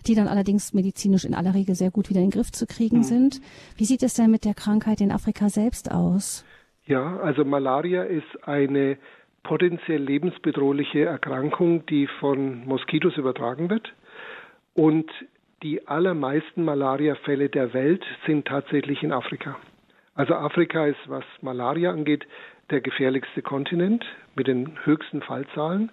die 0.06 0.14
dann 0.14 0.26
allerdings 0.26 0.74
medizinisch 0.74 1.24
in 1.24 1.34
aller 1.34 1.54
Regel 1.54 1.74
sehr 1.74 1.90
gut 1.90 2.10
wieder 2.10 2.20
in 2.20 2.26
den 2.26 2.32
Griff 2.32 2.50
zu 2.50 2.66
kriegen 2.66 2.98
hm. 2.98 3.02
sind. 3.04 3.40
Wie 3.76 3.84
sieht 3.84 4.02
es 4.02 4.14
denn 4.14 4.30
mit 4.30 4.44
der 4.44 4.54
Krankheit 4.54 5.00
in 5.00 5.12
Afrika 5.12 5.48
selbst 5.48 5.92
aus? 5.92 6.44
Ja, 6.86 7.18
also 7.18 7.44
Malaria 7.44 8.02
ist 8.02 8.48
eine 8.48 8.98
potenziell 9.44 10.02
lebensbedrohliche 10.02 11.04
Erkrankung, 11.04 11.86
die 11.86 12.08
von 12.18 12.66
Moskitos 12.66 13.16
übertragen 13.16 13.70
wird. 13.70 13.94
Und 14.74 15.10
die 15.62 15.86
allermeisten 15.88 16.64
Malariafälle 16.64 17.48
der 17.48 17.74
Welt 17.74 18.04
sind 18.26 18.46
tatsächlich 18.46 19.02
in 19.02 19.12
Afrika. 19.12 19.56
Also 20.14 20.34
Afrika 20.34 20.86
ist, 20.86 21.00
was 21.06 21.24
Malaria 21.42 21.90
angeht, 21.90 22.26
der 22.70 22.80
gefährlichste 22.80 23.42
Kontinent 23.42 24.04
mit 24.34 24.46
den 24.46 24.84
höchsten 24.84 25.22
Fallzahlen. 25.22 25.90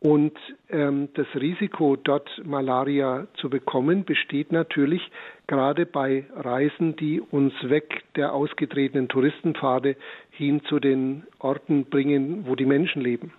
Und 0.00 0.36
ähm, 0.68 1.08
das 1.14 1.26
Risiko, 1.34 1.96
dort 1.96 2.28
Malaria 2.44 3.26
zu 3.36 3.48
bekommen, 3.48 4.04
besteht 4.04 4.52
natürlich 4.52 5.00
gerade 5.46 5.86
bei 5.86 6.26
Reisen, 6.36 6.94
die 6.96 7.20
uns 7.20 7.54
weg 7.62 8.02
der 8.14 8.34
ausgetretenen 8.34 9.08
Touristenpfade 9.08 9.96
hin 10.30 10.62
zu 10.64 10.78
den 10.78 11.24
Orten 11.38 11.86
bringen, 11.86 12.44
wo 12.46 12.54
die 12.54 12.66
Menschen 12.66 13.00
leben. 13.00 13.32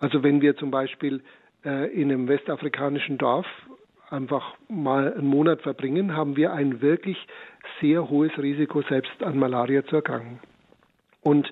Also 0.00 0.24
wenn 0.24 0.40
wir 0.42 0.56
zum 0.56 0.72
Beispiel 0.72 1.22
äh, 1.64 1.88
in 1.92 2.10
einem 2.10 2.26
westafrikanischen 2.26 3.16
Dorf 3.16 3.46
einfach 4.10 4.54
mal 4.68 5.12
einen 5.14 5.26
Monat 5.26 5.62
verbringen, 5.62 6.16
haben 6.16 6.36
wir 6.36 6.52
ein 6.52 6.80
wirklich 6.80 7.18
sehr 7.80 8.08
hohes 8.08 8.36
Risiko, 8.38 8.82
selbst 8.82 9.22
an 9.22 9.38
Malaria 9.38 9.84
zu 9.84 9.96
erkranken. 9.96 10.40
Und 11.22 11.50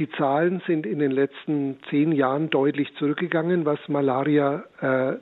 Die 0.00 0.08
Zahlen 0.12 0.62
sind 0.66 0.86
in 0.86 0.98
den 0.98 1.10
letzten 1.10 1.78
zehn 1.90 2.12
Jahren 2.12 2.48
deutlich 2.48 2.94
zurückgegangen, 2.96 3.66
was 3.66 3.78
Malaria 3.88 4.64
äh, 4.80 5.16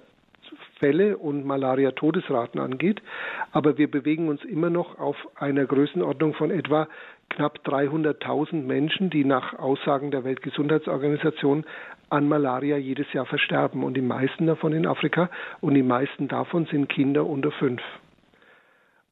und 1.17 1.45
Malaria-Todesraten 1.45 2.61
angeht. 2.61 3.03
Aber 3.51 3.77
wir 3.79 3.91
bewegen 3.91 4.29
uns 4.29 4.45
immer 4.45 4.71
noch 4.71 4.97
auf 5.01 5.17
einer 5.35 5.67
Größenordnung 5.67 6.35
von 6.35 6.53
etwa 6.53 6.87
knapp 7.31 7.59
300.000 7.67 8.63
Menschen, 8.63 9.11
die 9.11 9.25
nach 9.25 9.59
Aussagen 9.59 10.13
der 10.13 10.23
Weltgesundheitsorganisation 10.23 11.65
an 12.11 12.29
Malaria 12.29 12.77
jedes 12.77 13.13
Jahr 13.13 13.27
versterben. 13.27 13.85
Und 13.85 13.95
die 13.95 14.03
meisten 14.03 14.47
davon 14.47 14.73
in 14.73 14.87
Afrika 14.87 15.31
und 15.61 15.75
die 15.75 15.83
meisten 15.83 16.29
davon 16.29 16.67
sind 16.67 16.89
Kinder 16.89 17.27
unter 17.27 17.51
fünf. 17.53 17.83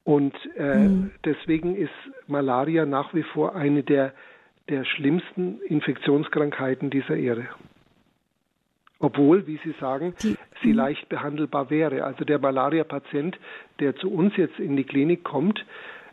Und 0.04 0.34
äh, 0.56 0.76
mhm. 0.76 1.10
deswegen 1.24 1.74
ist 1.76 1.90
Malaria 2.26 2.86
nach 2.86 3.12
wie 3.12 3.24
vor 3.24 3.56
eine 3.56 3.82
der 3.82 4.12
der 4.68 4.84
schlimmsten 4.84 5.60
Infektionskrankheiten 5.62 6.90
dieser 6.90 7.16
Erde. 7.16 7.48
Obwohl, 8.98 9.46
wie 9.46 9.60
Sie 9.62 9.74
sagen, 9.78 10.14
die, 10.22 10.36
sie 10.62 10.68
mhm. 10.68 10.76
leicht 10.76 11.08
behandelbar 11.08 11.70
wäre. 11.70 12.04
Also 12.04 12.24
der 12.24 12.38
Malaria-Patient, 12.38 13.38
der 13.78 13.94
zu 13.96 14.10
uns 14.10 14.36
jetzt 14.36 14.58
in 14.58 14.76
die 14.76 14.84
Klinik 14.84 15.22
kommt, 15.22 15.64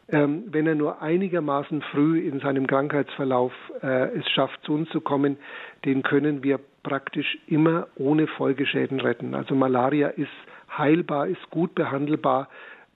ähm, 0.09 0.43
wenn 0.47 0.67
er 0.67 0.75
nur 0.75 1.01
einigermaßen 1.01 1.81
früh 1.81 2.19
in 2.19 2.41
seinem 2.41 2.67
Krankheitsverlauf 2.67 3.53
äh, 3.81 4.17
es 4.17 4.29
schafft, 4.29 4.61
zu 4.63 4.73
uns 4.73 4.89
zu 4.89 4.99
kommen, 4.99 5.37
den 5.85 6.03
können 6.03 6.43
wir 6.43 6.59
praktisch 6.83 7.37
immer 7.47 7.87
ohne 7.95 8.27
Folgeschäden 8.27 8.99
retten. 8.99 9.35
Also 9.35 9.55
Malaria 9.55 10.09
ist 10.09 10.29
heilbar, 10.69 11.27
ist 11.27 11.49
gut 11.49 11.75
behandelbar 11.75 12.49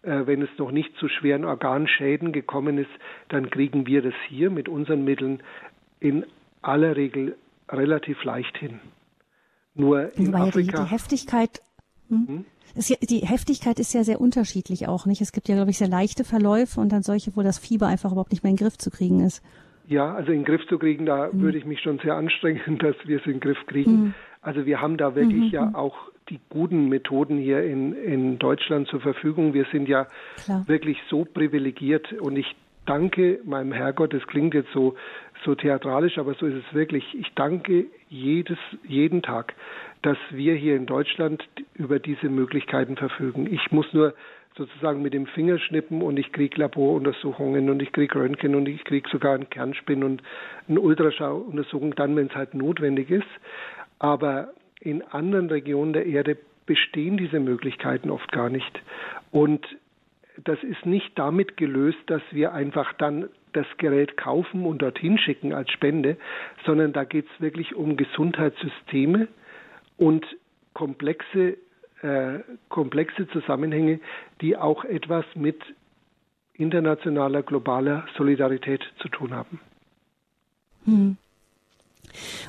äh, 0.08 0.26
wenn 0.26 0.42
es 0.42 0.50
noch 0.58 0.72
nicht 0.72 0.96
zu 0.98 1.10
schweren 1.10 1.44
Organschäden 1.44 2.32
gekommen 2.32 2.78
ist, 2.78 2.90
dann 3.30 3.50
kriegen 3.50 3.88
wir 3.88 4.02
das 4.02 4.14
hier 4.30 4.50
mit 4.50 4.70
unseren 4.70 5.04
Mitteln 5.04 5.42
in 6.00 6.26
aller 6.62 6.96
Regel 6.96 7.36
relativ 7.70 8.24
leicht 8.24 8.58
hin. 8.58 8.80
Nur 9.76 10.16
in 10.16 10.34
Weil 10.34 10.50
Afrika. 10.50 10.78
Die, 10.78 10.84
die 10.86 10.92
Heftigkeit. 10.92 11.62
Hm? 12.10 12.28
Hm? 12.28 12.46
Ja, 12.76 12.96
die 13.02 13.20
Heftigkeit 13.20 13.80
ist 13.80 13.94
ja 13.94 14.04
sehr 14.04 14.22
unterschiedlich 14.22 14.88
auch, 14.88 15.06
nicht? 15.06 15.22
Es 15.22 15.32
gibt 15.32 15.50
ja, 15.50 15.56
glaube 15.56 15.72
ich, 15.72 15.78
sehr 15.78 15.88
leichte 15.88 16.24
Verläufe 16.24 16.80
und 16.80 16.92
dann 16.92 17.02
solche, 17.02 17.36
wo 17.36 17.42
das 17.42 17.58
Fieber 17.58 17.88
einfach 17.88 18.12
überhaupt 18.12 18.32
nicht 18.32 18.44
mehr 18.44 18.52
in 18.52 18.58
den 18.58 18.64
Griff 18.64 18.78
zu 18.78 18.92
kriegen 18.92 19.22
ist. 19.22 19.42
Ja, 19.88 20.14
also 20.14 20.32
in 20.32 20.40
den 20.40 20.46
Griff 20.46 20.68
zu 20.68 20.78
kriegen, 20.78 21.06
da 21.06 21.32
hm. 21.32 21.42
würde 21.42 21.58
ich 21.58 21.66
mich 21.66 21.80
schon 21.82 22.00
sehr 22.00 22.16
anstrengen, 22.16 22.78
dass 22.80 22.96
wir 23.06 23.20
es 23.20 23.26
in 23.26 23.34
den 23.34 23.40
Griff 23.40 23.66
kriegen. 23.68 23.92
Hm. 23.92 24.14
Also 24.42 24.66
wir 24.66 24.82
haben 24.82 24.98
da 24.98 25.16
wirklich 25.16 25.46
mhm. 25.46 25.50
ja 25.50 25.66
hm. 25.68 25.76
auch 25.76 25.96
die 26.30 26.40
guten 26.50 26.90
Methoden 26.90 27.38
hier 27.38 27.64
in, 27.64 27.94
in 27.94 28.38
Deutschland 28.38 28.88
zur 28.88 29.00
Verfügung. 29.00 29.54
Wir 29.54 29.66
sind 29.72 29.88
ja 29.88 30.08
Klar. 30.44 30.64
wirklich 30.68 30.98
so 31.10 31.26
privilegiert 31.26 32.14
und 32.14 32.38
ich 32.38 32.56
danke 32.86 33.40
meinem 33.44 33.72
Herrgott, 33.72 34.14
das 34.14 34.26
klingt 34.28 34.54
jetzt 34.54 34.72
so, 34.74 34.96
so 35.46 35.56
theatralisch, 35.56 36.18
aber 36.18 36.34
so 36.34 36.46
ist 36.46 36.66
es 36.68 36.74
wirklich. 36.74 37.04
Ich 37.14 37.34
danke 37.36 37.86
jedes, 38.10 38.58
jeden 38.88 39.22
Tag, 39.22 39.54
dass 40.02 40.18
wir 40.32 40.56
hier 40.56 40.76
in 40.76 40.86
Deutschland 40.86 41.44
über 41.76 42.00
diese 42.00 42.30
Möglichkeiten 42.30 42.96
verfügen. 42.96 43.48
Ich 43.52 43.72
muss 43.72 43.94
nur 43.94 44.14
sozusagen 44.58 45.02
mit 45.02 45.14
dem 45.14 45.28
Finger 45.28 45.60
schnippen 45.60 46.02
und 46.02 46.18
ich 46.18 46.32
kriege 46.32 46.60
Laboruntersuchungen 46.60 47.70
und 47.70 47.82
ich 47.82 47.92
kriege 47.92 48.16
Röntgen 48.16 48.56
und 48.56 48.68
ich 48.68 48.84
kriege 48.84 49.08
sogar 49.10 49.36
einen 49.36 49.50
Kernspin 49.50 50.04
und 50.04 50.22
eine 50.68 50.82
Ultraschalluntersuchung 50.82 51.96
dann, 51.96 52.16
wenn 52.16 52.28
es 52.28 52.36
halt 52.36 52.54
notwendig 52.54 53.10
ist. 53.10 53.28
Aber 54.00 54.50
in 54.80 55.02
anderen 55.04 55.50
Regionen 55.50 55.94
der 55.94 56.06
Erde 56.06 56.38
bestehen 56.66 57.18
diese 57.18 57.40
Möglichkeiten 57.40 58.10
oft 58.10 58.32
gar 58.32 58.50
nicht. 58.50 58.82
Und 59.32 59.66
das 60.44 60.62
ist 60.64 60.86
nicht 60.86 61.18
damit 61.18 61.58
gelöst, 61.58 62.00
dass 62.08 62.22
wir 62.32 62.54
einfach 62.54 62.94
dann 62.94 63.30
das 63.54 63.66
Gerät 63.78 64.18
kaufen 64.18 64.66
und 64.66 64.82
dorthin 64.82 65.18
schicken 65.18 65.54
als 65.54 65.72
Spende, 65.72 66.18
sondern 66.66 66.94
da 66.94 67.06
geht 67.06 67.26
es 67.26 67.42
wirklich 67.42 67.76
um 67.76 67.98
Gesundheitssysteme 67.98 69.28
und 69.98 70.26
komplexe, 70.74 71.58
äh, 72.02 72.40
komplexe 72.70 73.28
Zusammenhänge, 73.30 74.00
die 74.42 74.58
auch 74.58 74.84
etwas 74.84 75.26
mit 75.36 75.62
internationaler, 76.54 77.44
globaler 77.44 78.06
Solidarität 78.18 78.82
zu 79.02 79.10
tun 79.10 79.34
haben. 79.34 79.60
Hm. 80.86 81.18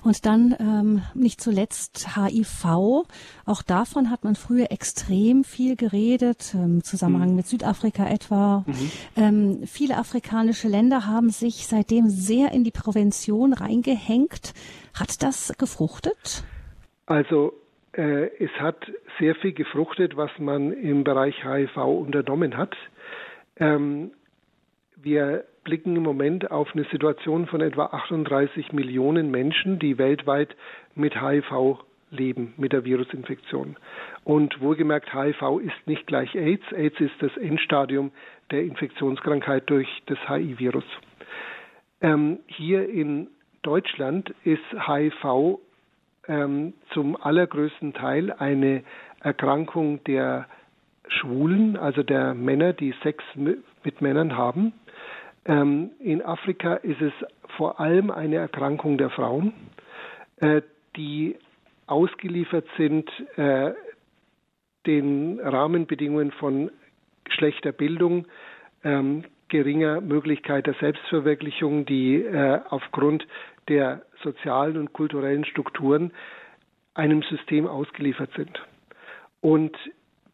Und 0.04 0.24
dann 0.24 0.54
ähm, 0.60 1.02
nicht 1.14 1.40
zuletzt 1.40 2.16
HIV. 2.16 3.04
Auch 3.44 3.62
davon 3.66 4.10
hat 4.10 4.24
man 4.24 4.36
früher 4.36 4.70
extrem 4.70 5.44
viel 5.44 5.76
geredet, 5.76 6.54
im 6.54 6.84
Zusammenhang 6.84 7.30
mhm. 7.30 7.36
mit 7.36 7.46
Südafrika 7.46 8.08
etwa. 8.08 8.64
Mhm. 8.66 8.90
Ähm, 9.16 9.66
viele 9.66 9.96
afrikanische 9.98 10.68
Länder 10.68 11.06
haben 11.06 11.30
sich 11.30 11.66
seitdem 11.66 12.08
sehr 12.08 12.52
in 12.52 12.64
die 12.64 12.70
Prävention 12.70 13.52
reingehängt. 13.52 14.54
Hat 14.94 15.22
das 15.22 15.52
gefruchtet? 15.58 16.44
Also 17.06 17.52
es 17.98 18.50
hat 18.60 18.90
sehr 19.18 19.34
viel 19.34 19.52
gefruchtet, 19.52 20.16
was 20.16 20.30
man 20.38 20.72
im 20.72 21.02
Bereich 21.02 21.44
HIV 21.44 21.76
unternommen 21.76 22.56
hat. 22.56 22.76
Ähm, 23.56 24.12
wir 24.96 25.44
blicken 25.64 25.96
im 25.96 26.02
Moment 26.02 26.50
auf 26.50 26.74
eine 26.74 26.84
Situation 26.84 27.46
von 27.46 27.60
etwa 27.60 27.86
38 27.86 28.72
Millionen 28.72 29.30
Menschen, 29.30 29.78
die 29.78 29.98
weltweit 29.98 30.54
mit 30.94 31.20
HIV 31.20 31.78
leben, 32.10 32.54
mit 32.56 32.72
der 32.72 32.84
Virusinfektion. 32.84 33.76
Und 34.24 34.60
wohlgemerkt, 34.60 35.12
HIV 35.12 35.60
ist 35.60 35.86
nicht 35.86 36.06
gleich 36.06 36.34
AIDS. 36.34 36.64
AIDS 36.72 37.00
ist 37.00 37.14
das 37.20 37.36
Endstadium 37.36 38.12
der 38.50 38.62
Infektionskrankheit 38.62 39.68
durch 39.68 39.88
das 40.06 40.18
HIV-Virus. 40.28 40.84
Ähm, 42.00 42.38
hier 42.46 42.88
in 42.88 43.28
Deutschland 43.62 44.32
ist 44.44 44.62
HIV 44.86 45.58
ähm, 46.28 46.74
zum 46.92 47.16
allergrößten 47.16 47.94
Teil 47.94 48.32
eine 48.32 48.82
Erkrankung 49.20 50.02
der 50.04 50.46
Schwulen, 51.08 51.76
also 51.76 52.02
der 52.02 52.34
Männer, 52.34 52.72
die 52.72 52.94
Sex 53.02 53.24
mit 53.34 54.00
Männern 54.00 54.36
haben. 54.36 54.72
Ähm, 55.46 55.90
in 55.98 56.22
Afrika 56.22 56.74
ist 56.74 57.00
es 57.00 57.12
vor 57.56 57.80
allem 57.80 58.10
eine 58.10 58.36
Erkrankung 58.36 58.98
der 58.98 59.10
Frauen, 59.10 59.52
äh, 60.36 60.62
die 60.96 61.36
ausgeliefert 61.86 62.66
sind 62.76 63.10
äh, 63.36 63.72
den 64.86 65.40
Rahmenbedingungen 65.40 66.32
von 66.32 66.70
schlechter 67.30 67.72
Bildung, 67.72 68.26
ähm, 68.84 69.24
geringer 69.48 70.00
Möglichkeit 70.00 70.66
der 70.66 70.74
Selbstverwirklichung, 70.74 71.86
die 71.86 72.16
äh, 72.16 72.60
aufgrund 72.68 73.26
der 73.68 74.02
sozialen 74.22 74.76
und 74.76 74.92
kulturellen 74.92 75.44
Strukturen 75.44 76.12
einem 76.94 77.22
System 77.22 77.66
ausgeliefert 77.66 78.30
sind. 78.36 78.60
Und 79.40 79.76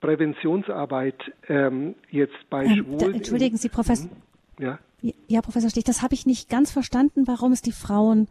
Präventionsarbeit 0.00 1.16
ähm, 1.48 1.94
jetzt 2.10 2.34
bei 2.50 2.64
ähm, 2.64 2.76
Schwulen. 2.76 3.14
Entschuldigen 3.14 3.56
Sie, 3.56 3.68
Professor. 3.68 4.10
Ja. 4.58 4.78
Ja, 5.28 5.42
Professor 5.42 5.68
Stich, 5.68 5.84
das 5.84 6.02
habe 6.02 6.14
ich 6.14 6.24
nicht 6.24 6.48
ganz 6.48 6.70
verstanden, 6.70 7.26
warum 7.26 7.52
es 7.52 7.60
die 7.60 7.72
Frauen 7.72 8.28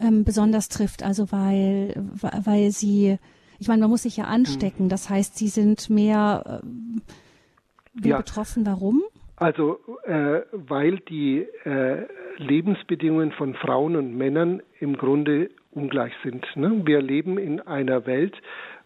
ähm, 0.00 0.24
besonders 0.24 0.68
trifft. 0.68 1.04
Also 1.04 1.30
weil, 1.30 1.94
weil 2.20 2.72
sie, 2.72 3.18
ich 3.58 3.68
meine, 3.68 3.82
man 3.82 3.90
muss 3.90 4.02
sich 4.02 4.16
ja 4.16 4.24
anstecken. 4.24 4.84
Hm. 4.84 4.88
Das 4.88 5.08
heißt, 5.08 5.36
sie 5.36 5.48
sind 5.48 5.88
mehr, 5.88 6.62
äh, 6.62 8.08
ja. 8.08 8.16
betroffen. 8.18 8.66
Warum? 8.66 9.02
Also 9.36 9.78
äh, 10.04 10.40
weil 10.52 10.98
die 11.00 11.46
äh, 11.64 12.06
Lebensbedingungen 12.38 13.32
von 13.32 13.54
Frauen 13.54 13.96
und 13.96 14.16
Männern 14.16 14.62
im 14.80 14.96
Grunde 14.96 15.50
ungleich 15.72 16.12
sind. 16.22 16.44
Ne? 16.56 16.82
Wir 16.84 17.02
leben 17.02 17.36
in 17.36 17.60
einer 17.60 18.06
Welt, 18.06 18.34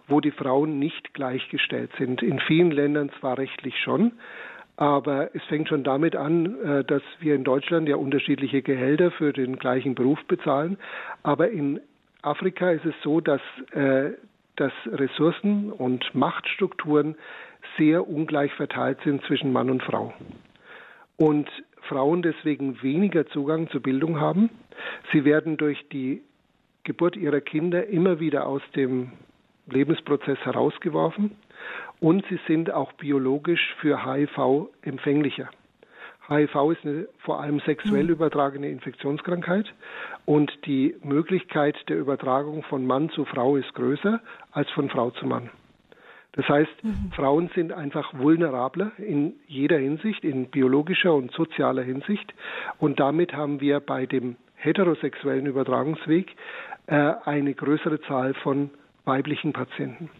wo 0.08 0.20
die 0.20 0.32
Frauen 0.32 0.80
nicht 0.80 1.14
gleichgestellt 1.14 1.90
sind. 1.98 2.22
In 2.22 2.40
vielen 2.40 2.72
Ländern 2.72 3.10
zwar 3.20 3.38
rechtlich 3.38 3.78
schon, 3.78 4.12
aber 4.76 5.34
es 5.34 5.42
fängt 5.44 5.68
schon 5.68 5.84
damit 5.84 6.16
an, 6.16 6.58
äh, 6.62 6.84
dass 6.84 7.02
wir 7.20 7.34
in 7.36 7.44
Deutschland 7.44 7.88
ja 7.88 7.96
unterschiedliche 7.96 8.62
Gehälter 8.62 9.12
für 9.12 9.32
den 9.32 9.56
gleichen 9.56 9.94
Beruf 9.94 10.18
bezahlen. 10.26 10.78
Aber 11.22 11.50
in 11.50 11.80
Afrika 12.22 12.70
ist 12.70 12.84
es 12.84 12.94
so, 13.04 13.20
dass, 13.20 13.40
äh, 13.72 14.12
dass 14.56 14.72
Ressourcen 14.86 15.70
und 15.70 16.12
Machtstrukturen 16.14 17.16
sehr 17.80 18.06
ungleich 18.06 18.52
verteilt 18.52 18.98
sind 19.04 19.24
zwischen 19.24 19.52
Mann 19.52 19.70
und 19.70 19.82
Frau. 19.82 20.12
Und 21.16 21.48
Frauen 21.88 22.20
deswegen 22.20 22.82
weniger 22.82 23.26
Zugang 23.28 23.70
zur 23.70 23.80
Bildung 23.80 24.20
haben. 24.20 24.50
Sie 25.12 25.24
werden 25.24 25.56
durch 25.56 25.88
die 25.88 26.20
Geburt 26.84 27.16
ihrer 27.16 27.40
Kinder 27.40 27.86
immer 27.86 28.20
wieder 28.20 28.46
aus 28.46 28.62
dem 28.76 29.12
Lebensprozess 29.66 30.38
herausgeworfen 30.40 31.32
und 32.00 32.24
sie 32.28 32.38
sind 32.46 32.70
auch 32.70 32.92
biologisch 32.92 33.74
für 33.80 34.04
HIV 34.04 34.68
empfänglicher. 34.82 35.48
HIV 36.28 36.72
ist 36.72 36.84
eine 36.84 37.08
vor 37.18 37.40
allem 37.40 37.60
sexuell 37.60 38.04
mhm. 38.04 38.10
übertragene 38.10 38.68
Infektionskrankheit 38.68 39.72
und 40.26 40.52
die 40.66 40.94
Möglichkeit 41.02 41.76
der 41.88 41.98
Übertragung 41.98 42.62
von 42.64 42.86
Mann 42.86 43.10
zu 43.10 43.24
Frau 43.24 43.56
ist 43.56 43.72
größer 43.74 44.20
als 44.52 44.70
von 44.70 44.90
Frau 44.90 45.10
zu 45.10 45.26
Mann. 45.26 45.50
Das 46.32 46.48
heißt, 46.48 46.84
mhm. 46.84 47.12
Frauen 47.14 47.50
sind 47.54 47.72
einfach 47.72 48.12
vulnerabler 48.16 48.92
in 48.98 49.34
jeder 49.46 49.78
Hinsicht, 49.78 50.24
in 50.24 50.50
biologischer 50.50 51.14
und 51.14 51.32
sozialer 51.32 51.82
Hinsicht. 51.82 52.32
Und 52.78 53.00
damit 53.00 53.32
haben 53.32 53.60
wir 53.60 53.80
bei 53.80 54.06
dem 54.06 54.36
heterosexuellen 54.54 55.46
Übertragungsweg 55.46 56.34
äh, 56.86 57.14
eine 57.24 57.54
größere 57.54 58.00
Zahl 58.02 58.34
von 58.34 58.70
weiblichen 59.04 59.52
Patienten. 59.52 60.10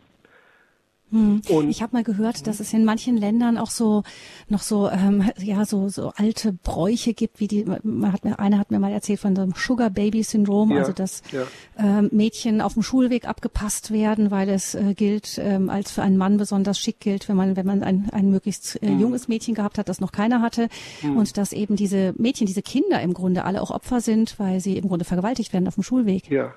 Hm. 1.12 1.42
ich 1.68 1.82
habe 1.82 1.96
mal 1.96 2.04
gehört, 2.04 2.46
dass 2.46 2.60
es 2.60 2.72
in 2.72 2.84
manchen 2.84 3.16
Ländern 3.16 3.58
auch 3.58 3.70
so 3.70 4.04
noch 4.48 4.62
so 4.62 4.88
ähm, 4.88 5.30
ja 5.38 5.64
so 5.64 5.88
so 5.88 6.12
alte 6.14 6.52
Bräuche 6.52 7.14
gibt, 7.14 7.40
wie 7.40 7.48
die 7.48 7.64
man 7.64 8.12
hat 8.12 8.24
mir 8.24 8.38
einer 8.38 8.58
hat 8.58 8.70
mir 8.70 8.78
mal 8.78 8.92
erzählt 8.92 9.20
von 9.20 9.34
dem 9.34 9.52
Sugar 9.56 9.90
Baby 9.90 10.22
Syndrom, 10.22 10.70
ja, 10.70 10.78
also 10.78 10.92
dass 10.92 11.22
ja. 11.32 11.42
ähm, 11.78 12.10
Mädchen 12.12 12.60
auf 12.60 12.74
dem 12.74 12.82
Schulweg 12.82 13.26
abgepasst 13.26 13.90
werden, 13.90 14.30
weil 14.30 14.48
es 14.48 14.74
äh, 14.74 14.94
gilt 14.94 15.38
ähm, 15.42 15.68
als 15.68 15.90
für 15.90 16.02
einen 16.02 16.16
Mann 16.16 16.36
besonders 16.36 16.78
schick 16.78 17.00
gilt, 17.00 17.28
wenn 17.28 17.36
man 17.36 17.56
wenn 17.56 17.66
man 17.66 17.82
ein, 17.82 18.10
ein 18.12 18.30
möglichst 18.30 18.80
äh, 18.82 18.86
hm. 18.86 19.00
junges 19.00 19.26
Mädchen 19.26 19.54
gehabt 19.54 19.78
hat, 19.78 19.88
das 19.88 20.00
noch 20.00 20.12
keiner 20.12 20.42
hatte 20.42 20.68
hm. 21.00 21.16
und 21.16 21.36
dass 21.36 21.52
eben 21.52 21.76
diese 21.76 22.14
Mädchen, 22.18 22.46
diese 22.46 22.62
Kinder 22.62 23.00
im 23.02 23.14
Grunde 23.14 23.44
alle 23.44 23.62
auch 23.62 23.70
Opfer 23.70 24.00
sind, 24.00 24.38
weil 24.38 24.60
sie 24.60 24.76
im 24.76 24.88
Grunde 24.88 25.04
vergewaltigt 25.04 25.52
werden 25.52 25.66
auf 25.66 25.74
dem 25.74 25.82
Schulweg. 25.82 26.30
Ja. 26.30 26.54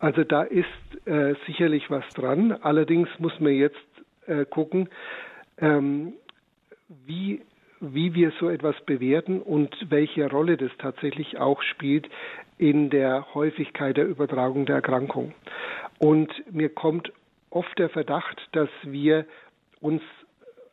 Also 0.00 0.24
da 0.24 0.42
ist 0.42 0.66
äh, 1.06 1.34
sicherlich 1.46 1.90
was 1.90 2.04
dran. 2.14 2.52
Allerdings 2.52 3.08
muss 3.18 3.38
man 3.40 3.52
jetzt 3.52 3.76
äh, 4.26 4.44
gucken, 4.44 4.88
ähm, 5.58 6.12
wie, 7.06 7.42
wie 7.80 8.14
wir 8.14 8.32
so 8.38 8.48
etwas 8.48 8.76
bewerten 8.86 9.40
und 9.40 9.74
welche 9.90 10.30
Rolle 10.30 10.56
das 10.56 10.70
tatsächlich 10.78 11.38
auch 11.38 11.62
spielt 11.62 12.08
in 12.58 12.90
der 12.90 13.34
Häufigkeit 13.34 13.96
der 13.96 14.06
Übertragung 14.06 14.66
der 14.66 14.76
Erkrankung. 14.76 15.34
Und 15.98 16.30
mir 16.52 16.68
kommt 16.68 17.12
oft 17.50 17.76
der 17.78 17.88
Verdacht, 17.88 18.40
dass 18.52 18.68
wir 18.84 19.26
uns 19.80 20.02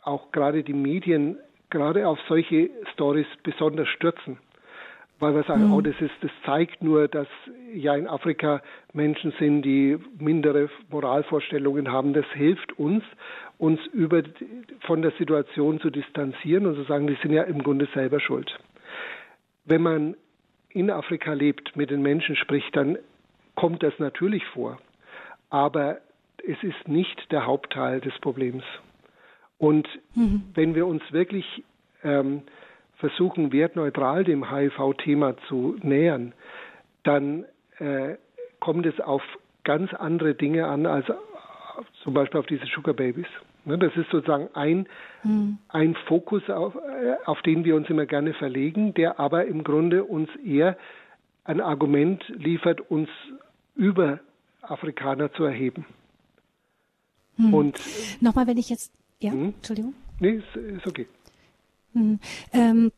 auch 0.04 0.32
gerade 0.32 0.64
die 0.64 0.74
Medien 0.74 1.38
gerade 1.72 2.08
auf 2.08 2.20
solche 2.28 2.70
Stories 2.94 3.28
besonders 3.44 3.88
stürzen 3.90 4.38
weil 5.26 5.34
wir 5.34 5.44
sagen, 5.44 5.66
mhm. 5.66 5.74
oh, 5.74 5.82
das 5.82 5.96
ist, 6.02 6.14
das 6.22 6.30
zeigt 6.46 6.84
nur, 6.84 7.08
dass 7.08 7.28
ja 7.74 7.96
in 7.96 8.06
Afrika 8.06 8.62
Menschen 8.94 9.34
sind, 9.40 9.64
die 9.64 9.98
mindere 10.20 10.70
Moralvorstellungen 10.92 11.92
haben. 11.92 12.14
Das 12.14 12.28
hilft 12.34 12.78
uns, 12.78 13.04
uns 13.58 13.80
über 13.92 14.22
von 14.82 15.02
der 15.02 15.12
Situation 15.18 15.80
zu 15.80 15.90
distanzieren 15.90 16.68
und 16.68 16.76
zu 16.76 16.84
sagen, 16.84 17.08
die 17.08 17.18
sind 17.24 17.32
ja 17.32 17.42
im 17.42 17.64
Grunde 17.64 17.88
selber 17.96 18.20
schuld. 18.20 18.56
Wenn 19.66 19.82
man 19.82 20.16
in 20.70 20.92
Afrika 20.92 21.34
lebt, 21.34 21.76
mit 21.76 21.90
den 21.90 22.04
Menschen 22.04 22.36
spricht, 22.36 22.76
dann 22.76 23.00
kommt 23.56 23.82
das 23.82 23.98
natürlich 23.98 24.46
vor. 24.46 24.78
Aber 25.50 25.98
es 26.48 26.62
ist 26.62 26.88
nicht 26.88 27.32
der 27.32 27.48
Hauptteil 27.48 28.00
des 28.00 28.14
Problems. 28.20 28.64
Und 29.58 29.88
mhm. 30.14 30.44
wenn 30.54 30.76
wir 30.76 30.86
uns 30.86 31.02
wirklich 31.12 31.64
ähm, 32.04 32.44
versuchen, 32.98 33.52
wertneutral 33.52 34.24
dem 34.24 34.50
HIV-Thema 34.50 35.36
zu 35.48 35.78
nähern, 35.82 36.34
dann 37.04 37.46
äh, 37.80 38.16
kommt 38.60 38.86
es 38.86 39.00
auf 39.00 39.22
ganz 39.64 39.94
andere 39.94 40.36
Dinge 40.36 40.68
an 40.68 40.86
als 40.86 41.06
zum 42.04 42.14
Beispiel 42.14 42.40
auf 42.40 42.46
diese 42.46 42.66
Sugar 42.68 42.94
Babies. 42.94 43.28
Ne, 43.66 43.80
das 43.80 43.96
ist 43.96 44.10
sozusagen 44.12 44.50
ein, 44.54 44.88
mhm. 45.24 45.58
ein 45.70 45.96
Fokus, 46.08 46.48
auf, 46.50 46.76
äh, 46.76 47.16
auf 47.26 47.42
den 47.42 47.66
wir 47.66 47.76
uns 47.76 47.90
immer 47.90 48.06
gerne 48.06 48.34
verlegen, 48.34 48.94
der 48.94 49.20
aber 49.20 49.46
im 49.46 49.64
Grunde 49.64 50.04
uns 50.04 50.30
eher 50.36 50.78
ein 51.44 51.62
Argument 51.62 52.24
liefert, 52.30 52.80
uns 52.92 53.10
über 53.76 54.20
Afrikaner 54.62 55.34
zu 55.34 55.44
erheben. 55.44 55.86
Mhm. 57.38 57.54
Und 57.54 57.80
nochmal, 58.22 58.46
wenn 58.48 58.58
ich 58.58 58.70
jetzt, 58.70 58.94
ja, 59.20 59.32
hm? 59.32 59.56
Entschuldigung. 59.56 59.94
Nee, 60.20 60.32
ist, 60.36 60.56
ist 60.56 60.88
okay. 60.88 61.08
Hm. 61.96 62.20
Ähm, 62.54 62.92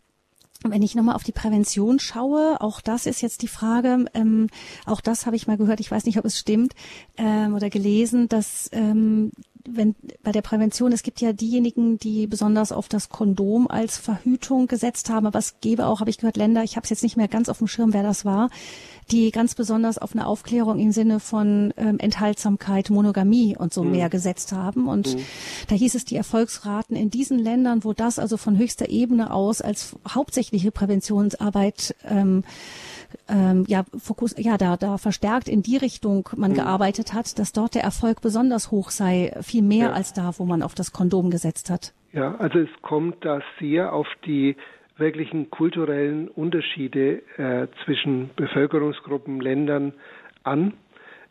wenn 0.63 0.81
ich 0.81 0.95
nochmal 0.95 1.15
auf 1.15 1.23
die 1.23 1.31
Prävention 1.31 1.99
schaue, 1.99 2.59
auch 2.61 2.81
das 2.81 3.05
ist 3.05 3.21
jetzt 3.21 3.43
die 3.43 3.47
Frage, 3.47 4.05
ähm, 4.15 4.47
auch 4.85 5.01
das 5.01 5.25
habe 5.25 5.35
ich 5.35 5.45
mal 5.45 5.57
gehört, 5.57 5.79
ich 5.79 5.91
weiß 5.91 6.05
nicht, 6.05 6.17
ob 6.17 6.25
es 6.25 6.39
stimmt 6.39 6.73
ähm, 7.15 7.53
oder 7.53 7.69
gelesen, 7.69 8.27
dass 8.27 8.67
ähm, 8.73 9.31
wenn 9.67 9.95
bei 10.23 10.31
der 10.31 10.41
Prävention, 10.41 10.91
es 10.91 11.03
gibt 11.03 11.21
ja 11.21 11.33
diejenigen, 11.33 11.97
die 11.97 12.27
besonders 12.27 12.71
auf 12.71 12.87
das 12.87 13.09
Kondom 13.09 13.67
als 13.67 13.97
Verhütung 13.97 14.67
gesetzt 14.67 15.09
haben, 15.09 15.27
aber 15.27 15.39
es 15.39 15.59
gäbe 15.61 15.85
auch, 15.85 15.99
habe 15.99 16.09
ich 16.09 16.17
gehört, 16.17 16.37
Länder, 16.37 16.63
ich 16.63 16.75
habe 16.75 16.85
es 16.85 16.89
jetzt 16.89 17.03
nicht 17.03 17.17
mehr 17.17 17.27
ganz 17.27 17.49
auf 17.49 17.57
dem 17.57 17.67
Schirm, 17.67 17.93
wer 17.93 18.03
das 18.03 18.25
war, 18.25 18.49
die 19.11 19.31
ganz 19.31 19.55
besonders 19.55 19.97
auf 19.97 20.13
eine 20.13 20.25
Aufklärung 20.25 20.79
im 20.79 20.91
Sinne 20.91 21.19
von 21.19 21.73
ähm, 21.77 21.99
Enthaltsamkeit, 21.99 22.89
Monogamie 22.89 23.55
und 23.57 23.73
so 23.73 23.83
mhm. 23.83 23.91
mehr 23.91 24.09
gesetzt 24.09 24.51
haben. 24.51 24.87
Und 24.87 25.15
mhm. 25.15 25.19
da 25.67 25.75
hieß 25.75 25.95
es, 25.95 26.05
die 26.05 26.15
Erfolgsraten 26.15 26.95
in 26.95 27.09
diesen 27.09 27.39
Ländern, 27.39 27.83
wo 27.83 27.93
das 27.93 28.19
also 28.19 28.37
von 28.37 28.57
höchster 28.57 28.89
Ebene 28.89 29.31
aus 29.33 29.61
als 29.61 29.95
hauptsächliche 30.07 30.71
Präventionsarbeit 30.71 31.95
ähm, 32.05 32.43
ähm, 33.29 33.65
ja, 33.67 33.83
Fokus, 33.97 34.35
ja, 34.37 34.57
da, 34.57 34.77
da 34.77 34.97
verstärkt 34.97 35.47
in 35.47 35.61
die 35.61 35.77
Richtung 35.77 36.29
man 36.35 36.51
mhm. 36.51 36.55
gearbeitet 36.55 37.13
hat, 37.13 37.39
dass 37.39 37.53
dort 37.53 37.75
der 37.75 37.83
Erfolg 37.83 38.21
besonders 38.21 38.71
hoch 38.71 38.89
sei, 38.89 39.35
viel 39.41 39.63
mehr 39.63 39.87
ja. 39.87 39.91
als 39.93 40.13
da, 40.13 40.31
wo 40.37 40.45
man 40.45 40.61
auf 40.61 40.75
das 40.75 40.91
Kondom 40.91 41.29
gesetzt 41.29 41.69
hat. 41.69 41.93
Ja, 42.13 42.35
also 42.35 42.59
es 42.59 42.69
kommt 42.81 43.23
da 43.25 43.41
sehr 43.59 43.93
auf 43.93 44.07
die 44.25 44.55
wirklichen 44.97 45.49
kulturellen 45.49 46.27
Unterschiede 46.27 47.21
äh, 47.37 47.67
zwischen 47.85 48.31
Bevölkerungsgruppen, 48.35 49.39
Ländern 49.39 49.93
an. 50.43 50.73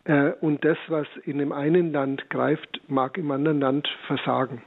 Äh, 0.05 0.33
und 0.41 0.65
das, 0.65 0.79
was 0.89 1.07
in 1.25 1.39
dem 1.39 1.53
einen 1.53 1.93
Land 1.93 2.31
greift, 2.31 2.81
mag 2.89 3.19
im 3.19 3.31
anderen 3.31 3.61
Land 3.61 3.89
versagen. 4.07 4.62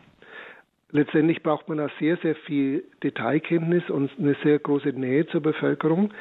Letztendlich 0.92 1.44
braucht 1.44 1.70
man 1.70 1.78
da 1.78 1.90
sehr, 2.00 2.18
sehr 2.18 2.36
viel 2.36 2.84
Detailkenntnis 3.04 3.90
und 3.90 4.12
eine 4.18 4.36
sehr 4.44 4.58
große 4.58 4.90
Nähe 4.90 5.28
zur 5.28 5.42
Bevölkerung, 5.42 6.12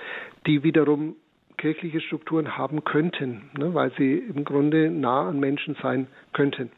die 0.46 0.62
wiederum 0.62 1.16
kirchliche 1.56 2.00
Strukturen 2.00 2.56
haben 2.56 2.84
könnten, 2.84 3.50
ne, 3.58 3.74
weil 3.74 3.92
sie 3.98 4.18
im 4.18 4.44
Grunde 4.44 4.90
nah 4.90 5.28
an 5.28 5.40
Menschen 5.40 5.76
sein 5.82 6.06
könnten. 6.32 6.70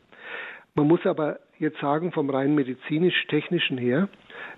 Man 0.74 0.86
muss 0.86 1.04
aber 1.04 1.40
jetzt 1.58 1.80
sagen, 1.80 2.12
vom 2.12 2.30
rein 2.30 2.54
medizinisch-technischen 2.54 3.76
her, 3.76 4.08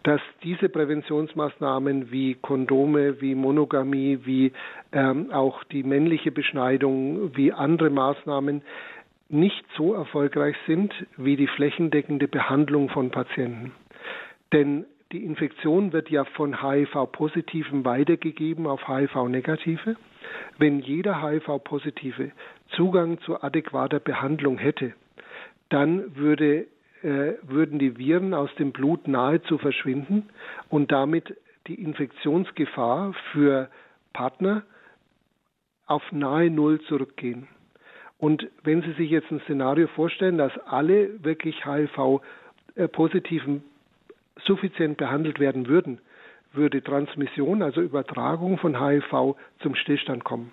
dass 0.05 0.21
diese 0.45 0.69
Präventionsmaßnahmen 0.69 2.13
wie 2.13 2.35
Kondome, 2.35 3.21
wie 3.21 3.35
Monogamie, 3.35 4.21
wie 4.25 4.53
ähm, 4.93 5.31
auch 5.33 5.65
die 5.65 5.83
männliche 5.83 6.31
Beschneidung, 6.31 7.35
wie 7.35 7.53
andere 7.53 7.91
Maßnahmen 7.91 8.63
nicht 9.33 9.65
so 9.77 9.95
erfolgreich 9.95 10.57
sind 10.67 10.93
wie 11.17 11.37
die 11.37 11.47
flächendeckende 11.47 12.29
Behandlung 12.29 12.89
von 12.91 13.11
Patienten. 13.11 13.73
Denn 14.53 14.85
die 15.13 15.25
Infektion 15.25 15.93
wird 15.93 16.11
ja 16.11 16.25
von 16.25 16.63
HIV-Positiven 16.63 17.85
weitergegeben 17.85 18.67
auf 18.67 18.87
HIV-Negative. 18.89 19.97
Wenn 20.59 20.81
jeder 20.81 21.23
HIV-Positive 21.23 22.33
Zugang 22.77 23.21
zu 23.21 23.43
adäquater 23.43 24.01
Behandlung 24.01 24.59
hätte, 24.59 24.93
dann 25.69 26.17
würde 26.17 26.67
äh, 27.03 27.35
würden 27.43 27.79
die 27.79 27.99
Viren 27.99 28.33
aus 28.33 28.55
dem 28.57 28.73
Blut 28.73 29.09
nahezu 29.09 29.59
verschwinden 29.59 30.29
und 30.69 30.93
damit 30.93 31.37
die 31.67 31.75
Infektionsgefahr 31.75 33.15
für 33.33 33.69
Partner 34.13 34.63
auf 35.87 36.03
nahe 36.13 36.51
Null 36.51 36.81
zurückgehen. 36.83 37.49
Und 38.23 38.47
wenn 38.63 38.83
Sie 38.83 38.93
sich 38.93 39.11
jetzt 39.11 39.33
ein 39.33 39.41
Szenario 39.41 39.89
vorstellen, 39.89 40.39
dass 40.39 40.57
alle 40.67 41.25
wirklich 41.25 41.67
HIV-Positiven 41.67 43.65
suffizient 44.45 44.97
behandelt 44.97 45.41
werden 45.41 45.67
würden, 45.67 45.99
würde 46.53 46.85
Transmission, 46.85 47.63
also 47.63 47.81
Übertragung 47.81 48.59
von 48.59 48.81
HIV 48.81 49.35
zum 49.59 49.75
Stillstand 49.75 50.23
kommen. 50.23 50.53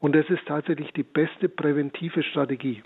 Und 0.00 0.16
das 0.16 0.28
ist 0.30 0.44
tatsächlich 0.46 0.92
die 0.94 1.04
beste 1.04 1.48
präventive 1.48 2.24
Strategie 2.24 2.82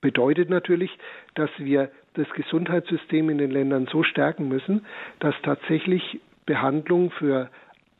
bedeutet 0.00 0.50
natürlich, 0.50 0.90
dass 1.34 1.50
wir 1.58 1.90
das 2.14 2.28
Gesundheitssystem 2.30 3.30
in 3.30 3.38
den 3.38 3.52
Ländern 3.52 3.86
so 3.86 4.02
stärken 4.02 4.48
müssen, 4.48 4.84
dass 5.20 5.34
tatsächlich 5.42 6.20
Behandlung 6.44 7.12
für 7.12 7.50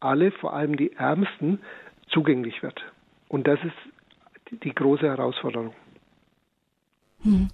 alle, 0.01 0.33
vor 0.33 0.53
allem 0.53 0.77
die 0.77 0.92
Ärmsten, 0.94 1.61
zugänglich 2.09 2.62
wird. 2.62 2.83
Und 3.29 3.46
das 3.46 3.59
ist 3.64 3.74
die 4.50 4.74
große 4.74 5.06
Herausforderung. 5.06 5.72
Hm. 7.22 7.48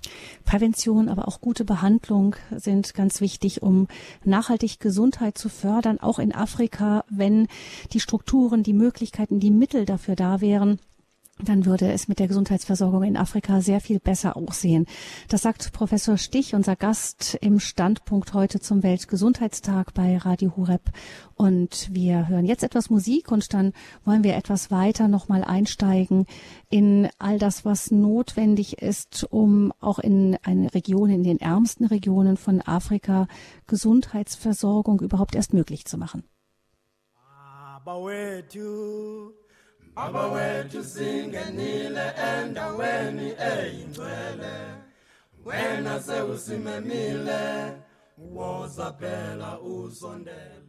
Prävention, 0.45 1.09
aber 1.09 1.27
auch 1.27 1.41
gute 1.41 1.65
Behandlung 1.65 2.37
sind 2.51 2.93
ganz 2.93 3.23
wichtig, 3.23 3.63
um 3.63 3.89
nachhaltig 4.23 4.79
Gesundheit 4.79 5.39
zu 5.39 5.49
fördern, 5.49 5.99
auch 6.01 6.19
in 6.19 6.35
Afrika, 6.35 7.05
wenn 7.09 7.49
die 7.93 8.01
Strukturen, 8.01 8.63
die 8.63 8.75
Möglichkeiten, 8.75 9.41
die 9.41 9.51
Mittel 9.51 9.87
dafür 9.87 10.17
da 10.17 10.43
wären 10.43 10.79
dann 11.39 11.67
würde 11.67 11.91
es 11.91 12.07
mit 12.07 12.21
der 12.21 12.29
Gesundheitsversorgung 12.29 13.03
in 13.03 13.17
Afrika 13.17 13.61
sehr 13.61 13.81
viel 13.81 13.99
besser 13.99 14.37
aussehen. 14.37 14.87
Das 15.29 15.43
sagt 15.43 15.73
Professor 15.73 16.17
Stich, 16.17 16.55
unser 16.55 16.77
Gast 16.77 17.37
im 17.41 17.59
Standpunkt 17.59 18.35
heute 18.35 18.61
zum 18.61 18.83
Weltgesundheitstag 18.83 19.95
bei 19.95 20.17
Radio 20.17 20.57
Hureb. 20.57 20.83
Und 21.35 21.89
wir 21.93 22.29
hören 22.29 22.47
jetzt 22.47 22.63
etwas 22.63 22.89
Musik 22.89 23.33
und 23.33 23.53
dann 23.53 23.73
wollen 24.05 24.23
wir 24.23 24.37
etwas 24.37 24.71
weiter 24.71 25.09
nochmal 25.09 25.43
einsteigen 25.43 26.27
in 26.71 27.09
all 27.19 27.39
das, 27.39 27.65
was 27.65 27.91
notwendig 27.91 28.81
ist, 28.81 29.27
um 29.31 29.73
auch 29.81 29.99
in 29.99 30.39
eine 30.43 30.73
Region, 30.73 31.11
in 31.11 31.25
den 31.25 31.41
ärmsten 31.41 31.87
Regionen 31.87 32.37
von 32.37 32.63
Afrika 32.63 33.27
Gesundheitsversorgung 33.67 35.01
überhaupt 35.01 35.35
erst 35.35 35.53
möglich 35.53 35.85
zu 35.85 35.99
machen. 35.99 36.23
Abawethu 39.97 40.85
singenile 40.85 42.15
endaweni 42.33 43.29
eyingcwele 43.39 44.55
wena 45.45 46.01
sewusimemile 46.01 47.73
woza 48.19 48.93
phela 48.93 49.61
usondele 49.61 50.65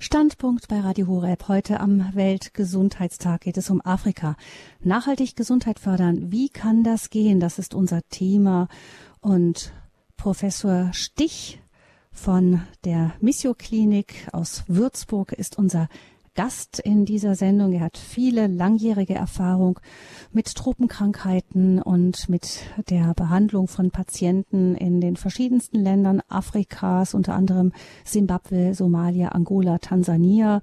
Standpunkt 0.00 0.68
bei 0.68 0.80
Radio 0.80 1.06
Horeb. 1.06 1.48
Heute 1.48 1.80
am 1.80 2.14
Weltgesundheitstag 2.14 3.40
geht 3.40 3.56
es 3.56 3.70
um 3.70 3.80
Afrika. 3.80 4.36
Nachhaltig 4.80 5.34
Gesundheit 5.34 5.78
fördern. 5.78 6.30
Wie 6.30 6.50
kann 6.50 6.82
das 6.82 7.08
gehen? 7.08 7.40
Das 7.40 7.58
ist 7.58 7.74
unser 7.74 8.02
Thema. 8.10 8.68
Und 9.20 9.72
Professor 10.18 10.90
Stich 10.92 11.62
von 12.12 12.60
der 12.84 13.14
Missio 13.20 13.54
Klinik 13.54 14.28
aus 14.32 14.64
Würzburg 14.68 15.32
ist 15.32 15.56
unser 15.58 15.88
Gast 16.34 16.80
in 16.80 17.04
dieser 17.04 17.34
Sendung. 17.34 17.72
Er 17.72 17.80
hat 17.80 17.96
viele 17.96 18.48
langjährige 18.48 19.14
Erfahrung 19.14 19.78
mit 20.32 20.54
Tropenkrankheiten 20.54 21.80
und 21.80 22.28
mit 22.28 22.60
der 22.88 23.14
Behandlung 23.14 23.68
von 23.68 23.90
Patienten 23.90 24.74
in 24.74 25.00
den 25.00 25.16
verschiedensten 25.16 25.78
Ländern 25.78 26.22
Afrikas, 26.28 27.14
unter 27.14 27.34
anderem 27.34 27.72
Simbabwe, 28.04 28.74
Somalia, 28.74 29.28
Angola, 29.28 29.78
Tansania. 29.78 30.60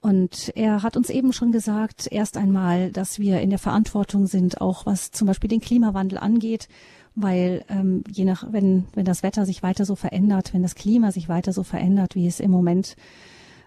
Und 0.00 0.52
er 0.54 0.82
hat 0.82 0.96
uns 0.96 1.10
eben 1.10 1.32
schon 1.32 1.52
gesagt, 1.52 2.08
erst 2.10 2.36
einmal, 2.36 2.90
dass 2.90 3.18
wir 3.18 3.40
in 3.40 3.50
der 3.50 3.58
Verantwortung 3.58 4.26
sind, 4.26 4.60
auch 4.60 4.86
was 4.86 5.10
zum 5.10 5.26
Beispiel 5.26 5.50
den 5.50 5.60
Klimawandel 5.60 6.18
angeht, 6.18 6.68
weil 7.14 7.64
ähm, 7.68 8.04
je 8.10 8.24
nach, 8.24 8.50
wenn, 8.50 8.86
wenn 8.94 9.04
das 9.04 9.22
Wetter 9.22 9.44
sich 9.44 9.62
weiter 9.62 9.84
so 9.84 9.96
verändert, 9.96 10.54
wenn 10.54 10.62
das 10.62 10.74
Klima 10.74 11.12
sich 11.12 11.28
weiter 11.28 11.52
so 11.52 11.64
verändert, 11.64 12.14
wie 12.14 12.26
es 12.26 12.40
im 12.40 12.50
Moment 12.50 12.96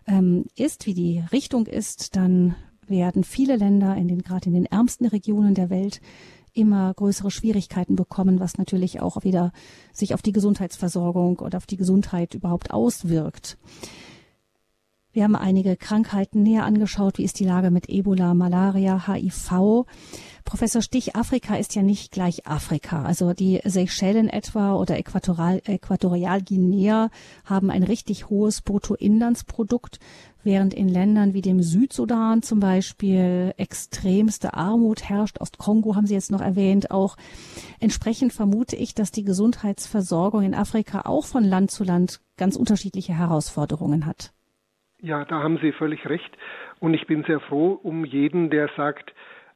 ähm, 0.08 0.46
ist, 0.56 0.86
wie 0.86 0.94
die 0.94 1.24
Richtung 1.32 1.66
ist, 1.66 2.16
dann 2.16 2.56
werden 2.88 3.24
viele 3.24 3.56
Länder 3.56 3.96
in 3.96 4.08
den 4.08 4.22
gerade 4.22 4.48
in 4.48 4.54
den 4.54 4.66
ärmsten 4.66 5.06
Regionen 5.06 5.56
der 5.56 5.70
Welt 5.70 6.02
immer 6.54 6.94
größere 6.94 7.32
Schwierigkeiten 7.32 7.96
bekommen, 7.96 8.40
was 8.40 8.58
natürlich 8.58 9.02
auch 9.02 9.24
wieder 9.24 9.52
sich 9.92 10.14
auf 10.14 10.22
die 10.22 10.32
Gesundheitsversorgung 10.32 11.40
oder 11.40 11.58
auf 11.58 11.66
die 11.66 11.78
Gesundheit 11.78 12.36
überhaupt 12.36 12.72
auswirkt. 12.72 13.58
Wir 15.12 15.24
haben 15.24 15.36
einige 15.36 15.76
Krankheiten 15.76 16.42
näher 16.42 16.66
angeschaut. 16.66 17.20
Wie 17.20 17.24
ist 17.24 17.40
die 17.40 17.46
Lage 17.46 17.70
mit 17.70 17.88
Ebola, 17.88 18.34
Malaria, 18.34 19.08
HIV? 19.08 19.86
Professor 20.46 20.82
Stich, 20.82 21.16
Afrika 21.16 21.56
ist 21.56 21.76
ja 21.76 21.82
nicht 21.82 22.12
gleich 22.12 22.46
Afrika. 22.46 23.04
Also 23.04 23.34
die 23.34 23.62
Seychellen 23.64 24.30
etwa 24.30 24.76
oder 24.76 24.98
Äquatorial, 24.98 25.62
Äquatorialguinea 25.66 27.10
haben 27.46 27.72
ein 27.72 27.84
richtig 27.84 28.30
hohes 28.30 28.62
Bruttoinlandsprodukt, 28.62 30.00
während 30.44 30.74
in 30.74 30.90
Ländern 30.90 31.34
wie 31.34 31.42
dem 31.42 31.62
Südsudan 31.62 32.42
zum 32.42 32.60
Beispiel 32.60 33.54
extremste 33.58 34.54
Armut 34.54 35.10
herrscht. 35.10 35.40
Ostkongo 35.40 35.96
haben 35.96 36.08
Sie 36.08 36.14
jetzt 36.14 36.32
noch 36.32 36.42
erwähnt. 36.42 36.92
Auch 36.92 37.16
entsprechend 37.80 38.34
vermute 38.34 38.76
ich, 38.76 38.94
dass 38.94 39.12
die 39.12 39.24
Gesundheitsversorgung 39.24 40.44
in 40.44 40.54
Afrika 40.54 41.02
auch 41.06 41.26
von 41.26 41.44
Land 41.44 41.72
zu 41.72 41.84
Land 41.84 42.20
ganz 42.38 42.56
unterschiedliche 42.56 43.14
Herausforderungen 43.14 44.06
hat. 44.06 44.34
Ja, 45.00 45.26
da 45.26 45.42
haben 45.42 45.60
Sie 45.62 45.72
völlig 45.72 46.06
recht. 46.06 46.38
Und 46.80 46.94
ich 46.94 47.08
bin 47.08 47.24
sehr 47.26 47.40
froh 47.40 47.80
um 47.82 48.06
jeden, 48.06 48.50
der 48.50 48.70
sagt, 48.76 49.14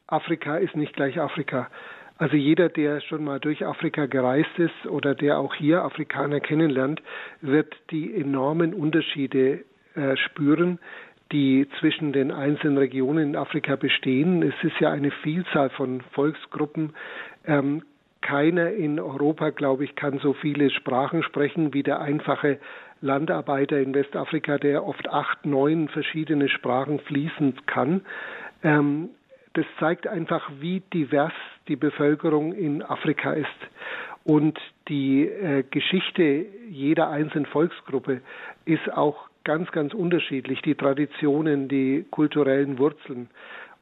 Afrika 0.07 0.57
ist 0.57 0.75
nicht 0.75 0.93
gleich 0.93 1.19
Afrika. 1.19 1.69
Also 2.17 2.35
jeder, 2.35 2.69
der 2.69 2.99
schon 3.01 3.23
mal 3.23 3.39
durch 3.39 3.65
Afrika 3.65 4.07
gereist 4.07 4.57
ist 4.57 4.87
oder 4.87 5.13
der 5.13 5.37
auch 5.37 5.53
hier 5.53 5.83
Afrikaner 5.83 6.39
kennenlernt, 6.39 7.01
wird 7.41 7.75
die 7.91 8.15
enormen 8.15 8.73
Unterschiede 8.73 9.63
äh, 9.93 10.17
spüren, 10.17 10.79
die 11.31 11.67
zwischen 11.79 12.13
den 12.13 12.31
einzelnen 12.31 12.77
Regionen 12.77 13.29
in 13.29 13.35
Afrika 13.35 13.75
bestehen. 13.75 14.41
Es 14.41 14.55
ist 14.63 14.79
ja 14.79 14.91
eine 14.91 15.11
Vielzahl 15.11 15.69
von 15.69 16.01
Volksgruppen. 16.13 16.93
Ähm, 17.45 17.83
keiner 18.21 18.71
in 18.71 18.99
Europa, 18.99 19.51
glaube 19.51 19.83
ich, 19.83 19.95
kann 19.95 20.19
so 20.19 20.33
viele 20.33 20.69
Sprachen 20.71 21.21
sprechen 21.21 21.73
wie 21.73 21.83
der 21.83 22.01
einfache 22.01 22.59
Landarbeiter 23.01 23.79
in 23.79 23.93
Westafrika, 23.93 24.57
der 24.57 24.85
oft 24.85 25.07
acht, 25.09 25.45
neun 25.45 25.87
verschiedene 25.87 26.49
Sprachen 26.49 26.99
fließend 27.01 27.67
kann. 27.67 28.01
Ähm, 28.63 29.09
das 29.57 29.65
zeigt 29.79 30.05
einfach, 30.05 30.51
wie 30.59 30.81
divers 30.93 31.33
die 31.67 31.75
Bevölkerung 31.75 32.53
in 32.53 32.83
Afrika 32.83 33.33
ist. 33.33 33.47
Und 34.23 34.59
die 34.87 35.23
äh, 35.27 35.63
Geschichte 35.63 36.45
jeder 36.69 37.09
einzelnen 37.09 37.47
Volksgruppe 37.47 38.21
ist 38.65 38.93
auch 38.93 39.29
ganz, 39.43 39.71
ganz 39.71 39.95
unterschiedlich. 39.95 40.61
Die 40.61 40.75
Traditionen, 40.75 41.69
die 41.69 42.05
kulturellen 42.11 42.77
Wurzeln. 42.77 43.29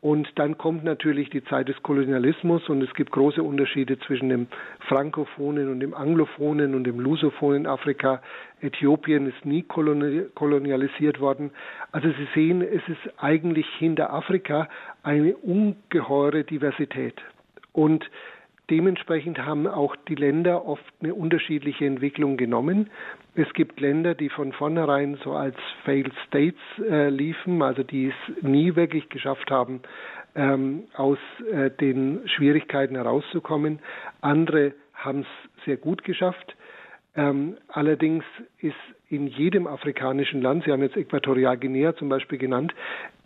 Und 0.06 0.28
dann 0.36 0.56
kommt 0.60 0.84
natürlich 0.84 1.32
die 1.32 1.44
Zeit 1.46 1.68
des 1.68 1.82
Kolonialismus 1.82 2.70
und 2.70 2.80
es 2.84 2.94
gibt 2.94 3.12
große 3.12 3.42
Unterschiede 3.42 3.98
zwischen 3.98 4.30
dem 4.30 4.46
frankophonen 4.82 5.68
und 5.68 5.80
dem 5.80 5.96
anglophonen 5.96 6.76
und 6.76 6.84
dem 6.84 7.00
lusophonen 7.00 7.66
Afrika. 7.66 8.22
Äthiopien 8.62 9.28
ist 9.28 9.44
nie 9.48 9.64
kolonialisiert 9.64 11.20
worden. 11.20 11.50
Also 11.92 12.10
Sie 12.10 12.28
sehen, 12.36 12.62
es 12.62 12.88
ist 12.88 13.14
eigentlich 13.18 13.66
hinter 13.80 14.14
Afrika 14.14 14.70
eine 15.02 15.36
ungeheure 15.38 16.44
Diversität. 16.44 17.20
Und 17.74 18.08
Dementsprechend 18.70 19.38
haben 19.40 19.68
auch 19.68 19.96
die 20.08 20.16
Länder 20.16 20.66
oft 20.66 20.84
eine 21.02 21.14
unterschiedliche 21.14 21.86
Entwicklung 21.86 22.36
genommen. 22.36 22.90
Es 23.36 23.52
gibt 23.54 23.80
Länder, 23.80 24.16
die 24.16 24.30
von 24.30 24.54
vornherein 24.54 25.18
so 25.24 25.34
als 25.34 25.56
Failed 25.84 26.14
States 26.28 26.60
äh, 26.80 27.10
liefen, 27.10 27.62
also 27.62 27.84
die 27.84 28.08
es 28.08 28.44
nie 28.44 28.76
wirklich 28.76 29.10
geschafft 29.10 29.52
haben, 29.52 29.82
ähm, 30.36 30.86
aus 30.96 31.20
äh, 31.52 31.70
den 31.70 32.28
Schwierigkeiten 32.28 32.96
herauszukommen. 32.96 33.80
Andere 34.22 34.74
haben 34.94 35.22
es 35.22 35.66
sehr 35.66 35.78
gut 35.78 36.04
geschafft. 36.04 36.56
Ähm, 37.16 37.58
allerdings 37.68 38.24
ist 38.60 38.76
in 39.10 39.28
jedem 39.28 39.68
afrikanischen 39.68 40.42
Land, 40.42 40.64
Sie 40.66 40.72
haben 40.72 40.82
jetzt 40.82 40.98
Äquatorialguinea 40.98 41.96
zum 41.96 42.10
Beispiel 42.10 42.40
genannt, 42.40 42.74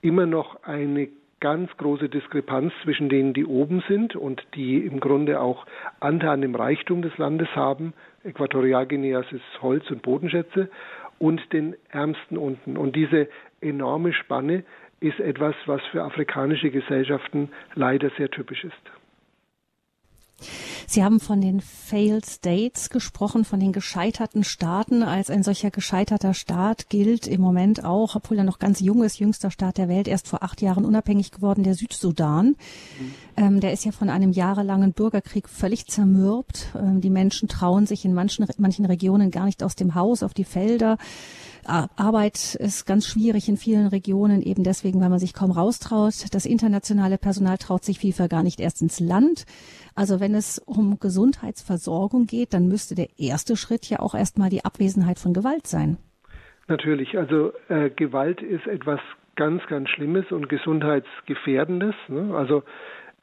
immer 0.01 0.25
noch 0.25 0.63
eine 0.63 1.07
ganz 1.39 1.69
große 1.77 2.09
Diskrepanz 2.09 2.73
zwischen 2.83 3.09
denen, 3.09 3.33
die 3.33 3.45
oben 3.45 3.83
sind 3.87 4.15
und 4.15 4.43
die 4.55 4.77
im 4.85 4.99
Grunde 4.99 5.39
auch 5.39 5.65
Anteil 5.99 6.31
an 6.31 6.41
dem 6.41 6.55
Reichtum 6.55 7.01
des 7.01 7.17
Landes 7.17 7.47
haben. 7.55 7.93
Äquatorialguineas 8.23 9.25
ist 9.31 9.61
Holz- 9.61 9.89
und 9.89 10.01
Bodenschätze 10.01 10.69
und 11.17 11.41
den 11.53 11.75
Ärmsten 11.89 12.37
unten. 12.37 12.77
Und 12.77 12.95
diese 12.95 13.27
enorme 13.61 14.13
Spanne 14.13 14.63
ist 14.99 15.19
etwas, 15.19 15.55
was 15.65 15.81
für 15.91 16.03
afrikanische 16.03 16.71
Gesellschaften 16.71 17.49
leider 17.75 18.09
sehr 18.17 18.29
typisch 18.29 18.63
ist. 18.63 18.98
Sie 20.87 21.03
haben 21.03 21.19
von 21.19 21.41
den 21.41 21.61
Failed 21.61 22.25
States 22.25 22.89
gesprochen, 22.89 23.45
von 23.45 23.59
den 23.59 23.71
gescheiterten 23.71 24.43
Staaten. 24.43 25.03
Als 25.03 25.29
ein 25.29 25.43
solcher 25.43 25.71
gescheiterter 25.71 26.33
Staat 26.33 26.89
gilt 26.89 27.27
im 27.27 27.41
Moment 27.41 27.83
auch, 27.83 28.15
obwohl 28.15 28.37
er 28.37 28.43
noch 28.43 28.59
ganz 28.59 28.79
jung 28.79 29.03
ist, 29.03 29.19
jüngster 29.19 29.51
Staat 29.51 29.77
der 29.77 29.89
Welt, 29.89 30.07
erst 30.07 30.27
vor 30.27 30.43
acht 30.43 30.61
Jahren 30.61 30.85
unabhängig 30.85 31.31
geworden, 31.31 31.63
der 31.63 31.75
Südsudan. 31.75 32.47
Mhm. 32.47 32.55
Ähm, 33.37 33.59
der 33.59 33.73
ist 33.73 33.85
ja 33.85 33.91
von 33.91 34.09
einem 34.09 34.31
jahrelangen 34.31 34.93
Bürgerkrieg 34.93 35.47
völlig 35.47 35.87
zermürbt. 35.87 36.67
Ähm, 36.75 37.01
die 37.01 37.09
Menschen 37.09 37.47
trauen 37.47 37.85
sich 37.85 38.05
in 38.05 38.13
manchen, 38.13 38.45
manchen 38.57 38.85
Regionen 38.85 39.31
gar 39.31 39.45
nicht 39.45 39.63
aus 39.63 39.75
dem 39.75 39.95
Haus 39.95 40.23
auf 40.23 40.33
die 40.33 40.43
Felder. 40.43 40.97
Arbeit 41.69 42.55
ist 42.55 42.85
ganz 42.85 43.07
schwierig 43.07 43.47
in 43.47 43.57
vielen 43.57 43.87
Regionen, 43.87 44.41
eben 44.41 44.63
deswegen, 44.63 44.99
weil 45.01 45.09
man 45.09 45.19
sich 45.19 45.33
kaum 45.33 45.51
raustraut. 45.51 46.13
Das 46.31 46.45
internationale 46.45 47.17
Personal 47.17 47.57
traut 47.57 47.83
sich 47.83 47.99
vielfach 47.99 48.29
gar 48.29 48.43
nicht 48.43 48.59
erst 48.59 48.81
ins 48.81 48.99
Land. 48.99 49.45
Also 49.95 50.19
wenn 50.19 50.35
es 50.35 50.59
um 50.59 50.99
Gesundheitsversorgung 50.99 52.25
geht, 52.25 52.53
dann 52.53 52.67
müsste 52.67 52.95
der 52.95 53.07
erste 53.17 53.55
Schritt 53.55 53.89
ja 53.89 53.99
auch 53.99 54.15
erstmal 54.15 54.49
die 54.49 54.65
Abwesenheit 54.65 55.19
von 55.19 55.33
Gewalt 55.33 55.67
sein. 55.67 55.97
Natürlich, 56.67 57.17
also 57.17 57.51
äh, 57.67 57.89
Gewalt 57.89 58.41
ist 58.41 58.67
etwas 58.67 58.99
ganz, 59.35 59.65
ganz 59.67 59.89
Schlimmes 59.89 60.31
und 60.31 60.49
gesundheitsgefährdendes. 60.49 61.95
Ne? 62.07 62.35
Also 62.35 62.63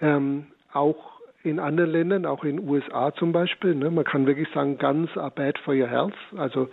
ähm, 0.01 0.47
auch 0.73 1.21
in 1.43 1.61
anderen 1.61 1.91
Ländern, 1.91 2.27
auch 2.27 2.43
in 2.43 2.57
den 2.57 2.69
USA 2.69 3.15
zum 3.15 3.33
Beispiel, 3.33 3.75
ne? 3.75 3.91
man 3.91 4.05
kann 4.05 4.27
wirklich 4.27 4.49
sagen, 4.53 4.79
guns 4.79 5.17
are 5.17 5.31
bad 5.31 5.59
for 5.59 5.75
your 5.75 5.89
health. 5.89 6.17
Also 6.37 6.69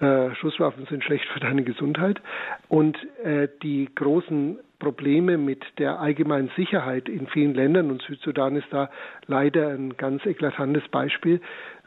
äh, 0.00 0.34
Schusswaffen 0.36 0.86
sind 0.86 1.04
schlecht 1.04 1.26
für 1.26 1.40
deine 1.40 1.62
Gesundheit. 1.62 2.20
Und 2.68 2.96
äh, 3.22 3.48
die 3.62 3.88
großen 3.94 4.58
Probleme 4.78 5.36
mit 5.36 5.62
der 5.78 6.00
allgemeinen 6.00 6.50
Sicherheit 6.56 7.08
in 7.08 7.26
vielen 7.26 7.54
Ländern, 7.54 7.90
und 7.90 8.02
Südsudan 8.02 8.56
ist 8.56 8.68
da 8.70 8.90
leider 9.26 9.68
ein 9.68 9.96
ganz 9.96 10.24
eklatantes 10.24 10.88
Beispiel, 10.88 11.40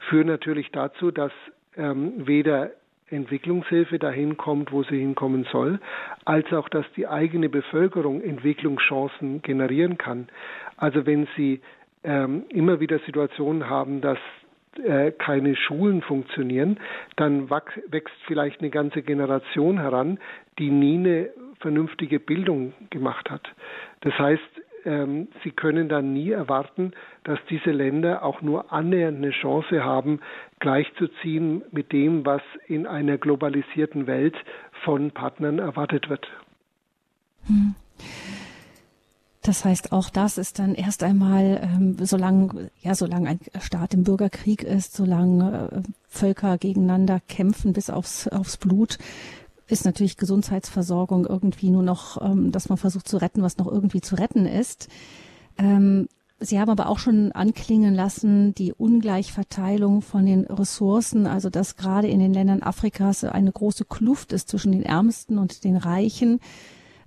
führen 0.09 0.27
natürlich 0.27 0.71
dazu, 0.71 1.11
dass 1.11 1.31
ähm, 1.75 2.27
weder 2.27 2.71
Entwicklungshilfe 3.09 3.99
dahin 3.99 4.37
kommt, 4.37 4.71
wo 4.71 4.83
sie 4.83 4.99
hinkommen 4.99 5.45
soll, 5.51 5.79
als 6.25 6.51
auch, 6.53 6.69
dass 6.69 6.85
die 6.95 7.07
eigene 7.07 7.49
Bevölkerung 7.49 8.21
Entwicklungschancen 8.21 9.41
generieren 9.41 9.97
kann. 9.97 10.27
Also 10.77 11.05
wenn 11.05 11.27
Sie 11.35 11.61
ähm, 12.03 12.43
immer 12.49 12.79
wieder 12.79 12.99
Situationen 13.05 13.69
haben, 13.69 14.01
dass 14.01 14.17
äh, 14.79 15.11
keine 15.11 15.55
Schulen 15.55 16.01
funktionieren, 16.01 16.79
dann 17.15 17.49
wächst 17.49 18.15
vielleicht 18.25 18.61
eine 18.61 18.69
ganze 18.69 19.01
Generation 19.01 19.79
heran, 19.79 20.19
die 20.59 20.69
nie 20.69 20.97
eine 20.97 21.29
vernünftige 21.59 22.19
Bildung 22.19 22.73
gemacht 22.89 23.29
hat. 23.29 23.47
Das 24.01 24.13
heißt, 24.19 24.41
ähm, 24.85 25.29
sie 25.43 25.51
können 25.51 25.87
dann 25.89 26.13
nie 26.13 26.31
erwarten, 26.31 26.91
dass 27.23 27.39
diese 27.49 27.71
Länder 27.71 28.23
auch 28.23 28.41
nur 28.41 28.73
annähernd 28.73 29.17
eine 29.17 29.31
Chance 29.31 29.83
haben, 29.83 30.19
gleichzuziehen 30.59 31.63
mit 31.71 31.91
dem, 31.91 32.25
was 32.25 32.41
in 32.67 32.85
einer 32.85 33.17
globalisierten 33.17 34.07
Welt 34.07 34.35
von 34.83 35.11
Partnern 35.11 35.59
erwartet 35.59 36.09
wird. 36.09 36.27
Hm. 37.47 37.75
Das 39.43 39.65
heißt, 39.65 39.91
auch 39.91 40.09
das 40.09 40.37
ist 40.37 40.57
dann 40.57 40.73
erst 40.73 41.03
einmal, 41.03 41.61
ähm, 41.61 41.97
solange, 42.01 42.71
ja, 42.81 42.95
solange 42.95 43.27
ein 43.29 43.39
Staat 43.59 43.93
im 43.93 44.03
Bürgerkrieg 44.03 44.63
ist, 44.63 44.95
solange 44.95 45.69
äh, 45.69 45.89
Völker 46.07 46.57
gegeneinander 46.57 47.19
kämpfen 47.27 47.73
bis 47.73 47.89
aufs, 47.89 48.29
aufs 48.29 48.55
Blut, 48.55 48.97
ist 49.67 49.83
natürlich 49.83 50.15
Gesundheitsversorgung 50.15 51.25
irgendwie 51.25 51.71
nur 51.71 51.83
noch, 51.83 52.21
ähm, 52.21 52.53
dass 52.53 52.69
man 52.69 52.77
versucht 52.77 53.07
zu 53.07 53.17
retten, 53.17 53.41
was 53.41 53.57
noch 53.57 53.67
irgendwie 53.67 53.99
zu 53.99 54.15
retten 54.15 54.45
ist. 54.45 54.87
Ähm, 55.57 56.07
Sie 56.39 56.59
haben 56.59 56.69
aber 56.69 56.87
auch 56.87 56.99
schon 56.99 57.31
anklingen 57.31 57.93
lassen, 57.93 58.53
die 58.53 58.73
Ungleichverteilung 58.73 60.01
von 60.01 60.25
den 60.25 60.45
Ressourcen, 60.45 61.25
also 61.25 61.49
dass 61.49 61.77
gerade 61.77 62.07
in 62.07 62.19
den 62.19 62.33
Ländern 62.33 62.63
Afrikas 62.63 63.23
eine 63.23 63.51
große 63.51 63.85
Kluft 63.85 64.33
ist 64.33 64.49
zwischen 64.49 64.73
den 64.73 64.83
Ärmsten 64.83 65.37
und 65.37 65.63
den 65.63 65.77
Reichen. 65.77 66.39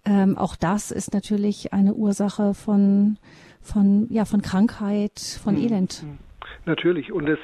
Ähm, 0.07 0.39
auch 0.39 0.57
das 0.57 0.93
ist 0.93 1.13
natürlich 1.13 1.73
eine 1.73 1.95
Ursache 1.95 2.55
von, 2.55 3.19
von, 3.61 4.07
ja, 4.09 4.25
von 4.25 4.41
Krankheit, 4.41 5.19
von 5.43 5.57
hm. 5.57 5.63
Elend. 5.65 6.05
Natürlich. 6.65 7.13
Und 7.13 7.29
es 7.29 7.41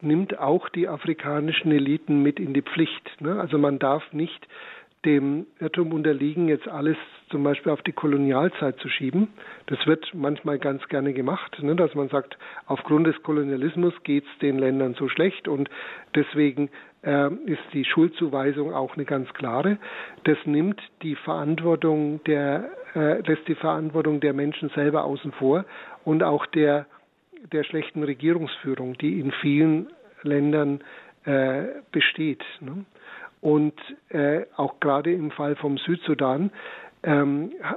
nimmt 0.00 0.38
auch 0.38 0.68
die 0.68 0.86
afrikanischen 0.88 1.72
Eliten 1.72 2.22
mit 2.22 2.38
in 2.38 2.54
die 2.54 2.62
Pflicht. 2.62 3.20
Ne? 3.20 3.40
Also 3.40 3.58
man 3.58 3.78
darf 3.78 4.02
nicht 4.12 4.46
dem 5.04 5.46
Irrtum 5.58 5.92
unterliegen, 5.92 6.48
jetzt 6.48 6.68
alles 6.68 6.96
zum 7.34 7.42
Beispiel 7.42 7.72
auf 7.72 7.82
die 7.82 7.90
Kolonialzeit 7.90 8.78
zu 8.78 8.88
schieben. 8.88 9.26
Das 9.66 9.84
wird 9.88 10.08
manchmal 10.14 10.60
ganz 10.60 10.86
gerne 10.86 11.12
gemacht, 11.12 11.60
ne, 11.60 11.74
dass 11.74 11.92
man 11.96 12.08
sagt, 12.08 12.38
aufgrund 12.66 13.08
des 13.08 13.20
Kolonialismus 13.24 13.92
geht 14.04 14.22
es 14.22 14.38
den 14.38 14.56
Ländern 14.56 14.94
so 14.94 15.08
schlecht 15.08 15.48
und 15.48 15.68
deswegen 16.14 16.70
äh, 17.02 17.34
ist 17.46 17.64
die 17.72 17.84
Schuldzuweisung 17.84 18.72
auch 18.72 18.94
eine 18.94 19.04
ganz 19.04 19.34
klare. 19.34 19.78
Das 20.22 20.38
nimmt 20.44 20.80
die 21.02 21.16
Verantwortung 21.16 22.22
der, 22.22 22.70
äh, 22.94 23.20
lässt 23.22 23.48
die 23.48 23.56
Verantwortung 23.56 24.20
der 24.20 24.32
Menschen 24.32 24.68
selber 24.68 25.02
außen 25.02 25.32
vor 25.32 25.64
und 26.04 26.22
auch 26.22 26.46
der, 26.46 26.86
der 27.50 27.64
schlechten 27.64 28.04
Regierungsführung, 28.04 28.96
die 28.98 29.18
in 29.18 29.32
vielen 29.32 29.88
Ländern 30.22 30.84
äh, 31.24 31.64
besteht. 31.90 32.44
Ne? 32.60 32.84
Und 33.40 33.74
äh, 34.10 34.46
auch 34.56 34.78
gerade 34.78 35.12
im 35.12 35.32
Fall 35.32 35.56
vom 35.56 35.78
Südsudan 35.78 36.52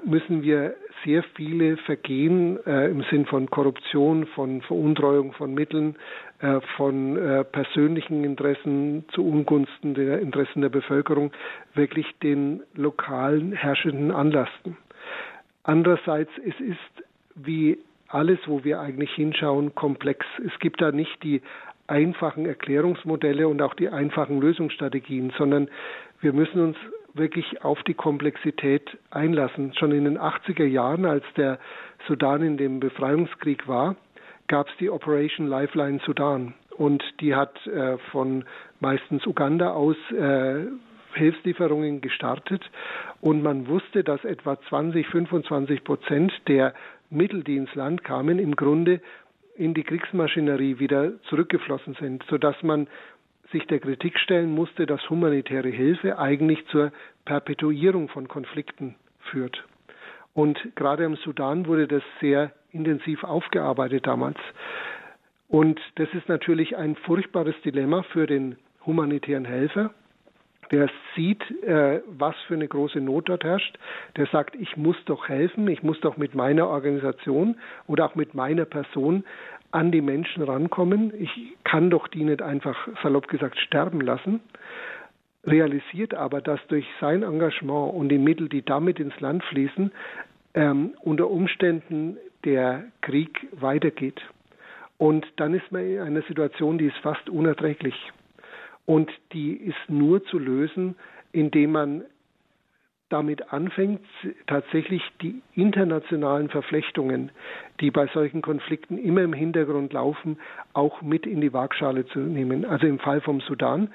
müssen 0.06 0.42
wir 0.42 0.76
sehr 1.04 1.24
viele 1.36 1.78
Vergehen 1.78 2.60
äh, 2.66 2.90
im 2.90 3.04
Sinn 3.10 3.26
von 3.26 3.50
Korruption, 3.50 4.26
von 4.28 4.62
Veruntreuung 4.62 5.34
von 5.34 5.54
Mitteln, 5.54 5.96
äh, 6.40 6.60
von 6.76 7.18
äh, 7.18 7.44
persönlichen 7.44 8.24
Interessen 8.24 9.06
zu 9.14 9.26
Ungunsten 9.26 9.94
der 9.94 10.20
Interessen 10.20 10.62
der 10.62 10.70
Bevölkerung 10.70 11.32
wirklich 11.74 12.08
den 12.24 12.64
lokalen 12.76 13.54
Herrschenden 13.54 14.12
anlasten. 14.12 14.78
Andererseits, 15.64 16.32
es 16.46 16.60
ist 16.60 17.06
wie 17.36 17.78
alles, 18.08 18.40
wo 18.46 18.64
wir 18.64 18.80
eigentlich 18.80 19.12
hinschauen, 19.14 19.76
komplex. 19.76 20.26
Es 20.46 20.58
gibt 20.60 20.82
da 20.82 20.92
nicht 20.92 21.22
die 21.24 21.42
einfachen 21.88 22.46
Erklärungsmodelle 22.46 23.48
und 23.48 23.62
auch 23.62 23.74
die 23.74 23.90
einfachen 23.90 24.40
Lösungsstrategien, 24.40 25.34
sondern 25.38 25.70
wir 26.22 26.34
müssen 26.34 26.62
uns 26.62 26.78
wirklich 27.18 27.64
auf 27.64 27.82
die 27.84 27.94
Komplexität 27.94 28.98
einlassen. 29.12 29.74
Schon 29.76 29.92
in 29.92 30.06
den 30.06 30.18
80er 30.18 30.66
Jahren, 30.66 31.06
als 31.06 31.24
der 31.36 31.60
Sudan 32.08 32.42
in 32.42 32.58
dem 32.58 32.80
Befreiungskrieg 32.80 33.68
war, 33.68 33.96
gab 34.48 34.68
es 34.70 34.74
die 34.80 34.90
Operation 34.90 35.48
Lifeline 35.48 36.00
Sudan 36.06 36.54
und 36.78 37.04
die 37.20 37.36
hat 37.36 37.66
äh, 37.68 37.98
von 38.12 38.46
meistens 38.80 39.26
Uganda 39.26 39.72
aus 39.72 39.98
äh, 40.12 40.66
Hilfslieferungen 41.14 42.02
gestartet 42.02 42.64
und 43.22 43.42
man 43.42 43.68
wusste, 43.68 44.04
dass 44.04 44.24
etwa 44.24 44.60
20, 44.70 45.08
25 45.08 45.84
Prozent 45.84 46.32
der 46.48 46.74
Mittel, 47.10 47.44
die 47.44 47.58
ins 47.58 47.74
Land 47.76 48.04
kamen, 48.04 48.40
im 48.40 48.56
Grunde 48.56 49.02
in 49.56 49.74
die 49.74 49.84
Kriegsmaschinerie 49.84 50.80
wieder 50.80 51.20
zurückgeflossen 51.24 51.96
sind, 52.00 52.24
sodass 52.30 52.62
man 52.62 52.88
sich 53.52 53.66
der 53.68 53.80
Kritik 53.80 54.20
stellen 54.20 54.54
musste, 54.54 54.86
dass 54.86 55.10
humanitäre 55.10 55.70
Hilfe 55.70 56.20
eigentlich 56.20 56.66
zur 56.68 56.92
Perpetuierung 57.26 58.10
von 58.10 58.28
Konflikten 58.28 58.96
führt. 59.32 59.64
Und 60.34 60.58
gerade 60.76 61.04
im 61.04 61.16
Sudan 61.16 61.66
wurde 61.66 61.88
das 61.88 62.04
sehr 62.22 62.52
intensiv 62.72 63.24
aufgearbeitet 63.24 64.06
damals. 64.06 64.38
Und 65.48 65.80
das 65.96 66.10
ist 66.14 66.28
natürlich 66.28 66.76
ein 66.78 66.96
furchtbares 66.96 67.56
Dilemma 67.64 68.04
für 68.04 68.28
den 68.28 68.58
humanitären 68.86 69.46
Helfer, 69.46 69.92
der 70.72 70.90
sieht, 71.16 71.42
äh, 71.64 72.02
was 72.08 72.36
für 72.48 72.56
eine 72.56 72.68
große 72.68 73.00
Not 73.00 73.30
dort 73.30 73.44
herrscht, 73.44 73.78
der 74.18 74.28
sagt, 74.28 74.56
ich 74.56 74.76
muss 74.76 74.98
doch 75.06 75.30
helfen, 75.30 75.68
ich 75.70 75.82
muss 75.82 76.00
doch 76.02 76.18
mit 76.18 76.36
meiner 76.36 76.68
Organisation 76.68 77.58
oder 77.88 78.06
auch 78.06 78.16
mit 78.16 78.34
meiner 78.34 78.66
Person 78.66 79.24
an 79.72 79.92
die 79.92 80.02
Menschen 80.02 80.44
rankommen, 80.44 81.14
ich 81.20 81.32
kann 81.64 81.90
doch 81.90 82.08
die 82.08 82.24
nicht 82.24 82.42
einfach 82.42 82.88
salopp 83.04 83.28
gesagt 83.28 83.58
sterben 83.60 84.02
lassen, 84.02 84.40
realisiert 85.46 86.14
aber, 86.14 86.42
dass 86.42 86.60
durch 86.68 86.86
sein 87.00 87.24
Engagement 87.24 87.94
und 87.94 88.10
die 88.10 88.18
Mittel, 88.18 88.50
die 88.50 88.64
damit 88.64 89.00
ins 89.00 89.20
Land 89.20 89.44
fließen, 89.46 89.92
ähm, 90.54 90.94
unter 91.02 91.30
Umständen 91.30 92.18
der 92.44 92.86
Krieg 93.02 93.48
weitergeht. 93.52 94.22
Und 94.98 95.26
dann 95.38 95.54
ist 95.54 95.72
man 95.72 95.86
in 95.86 96.00
einer 96.00 96.22
Situation, 96.24 96.78
die 96.78 96.88
ist 96.88 96.98
fast 96.98 97.30
unerträglich. 97.30 97.96
Und 98.86 99.12
die 99.34 99.54
ist 99.54 99.90
nur 99.90 100.24
zu 100.26 100.40
lösen, 100.40 100.96
indem 101.34 101.74
man 101.74 102.04
damit 103.10 103.54
anfängt, 103.54 104.02
tatsächlich 104.48 105.02
die 105.22 105.42
internationalen 105.56 106.50
Verflechtungen, 106.50 107.32
die 107.80 107.92
bei 107.92 108.08
solchen 108.08 108.42
Konflikten 108.42 108.98
immer 108.98 109.22
im 109.22 109.34
Hintergrund 109.34 109.94
laufen, 109.94 110.38
auch 110.74 111.02
mit 111.02 111.26
in 111.26 111.42
die 111.42 111.54
Waagschale 111.54 112.06
zu 112.08 112.20
nehmen. 112.20 112.66
Also 112.66 112.88
im 112.88 113.00
Fall 113.00 113.22
vom 113.22 113.40
Sudan 113.42 113.90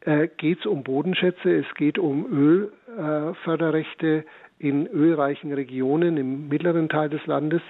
äh, 0.00 0.28
geht 0.36 0.60
es 0.60 0.66
um 0.66 0.82
Bodenschätze, 0.82 1.56
es 1.56 1.74
geht 1.74 1.98
um 1.98 2.26
Ölförderrechte 2.26 4.18
äh, 4.18 4.24
in 4.58 4.86
ölreichen 4.86 5.52
Regionen 5.52 6.16
im 6.16 6.48
mittleren 6.48 6.88
Teil 6.88 7.08
des 7.08 7.24
Landes, 7.26 7.62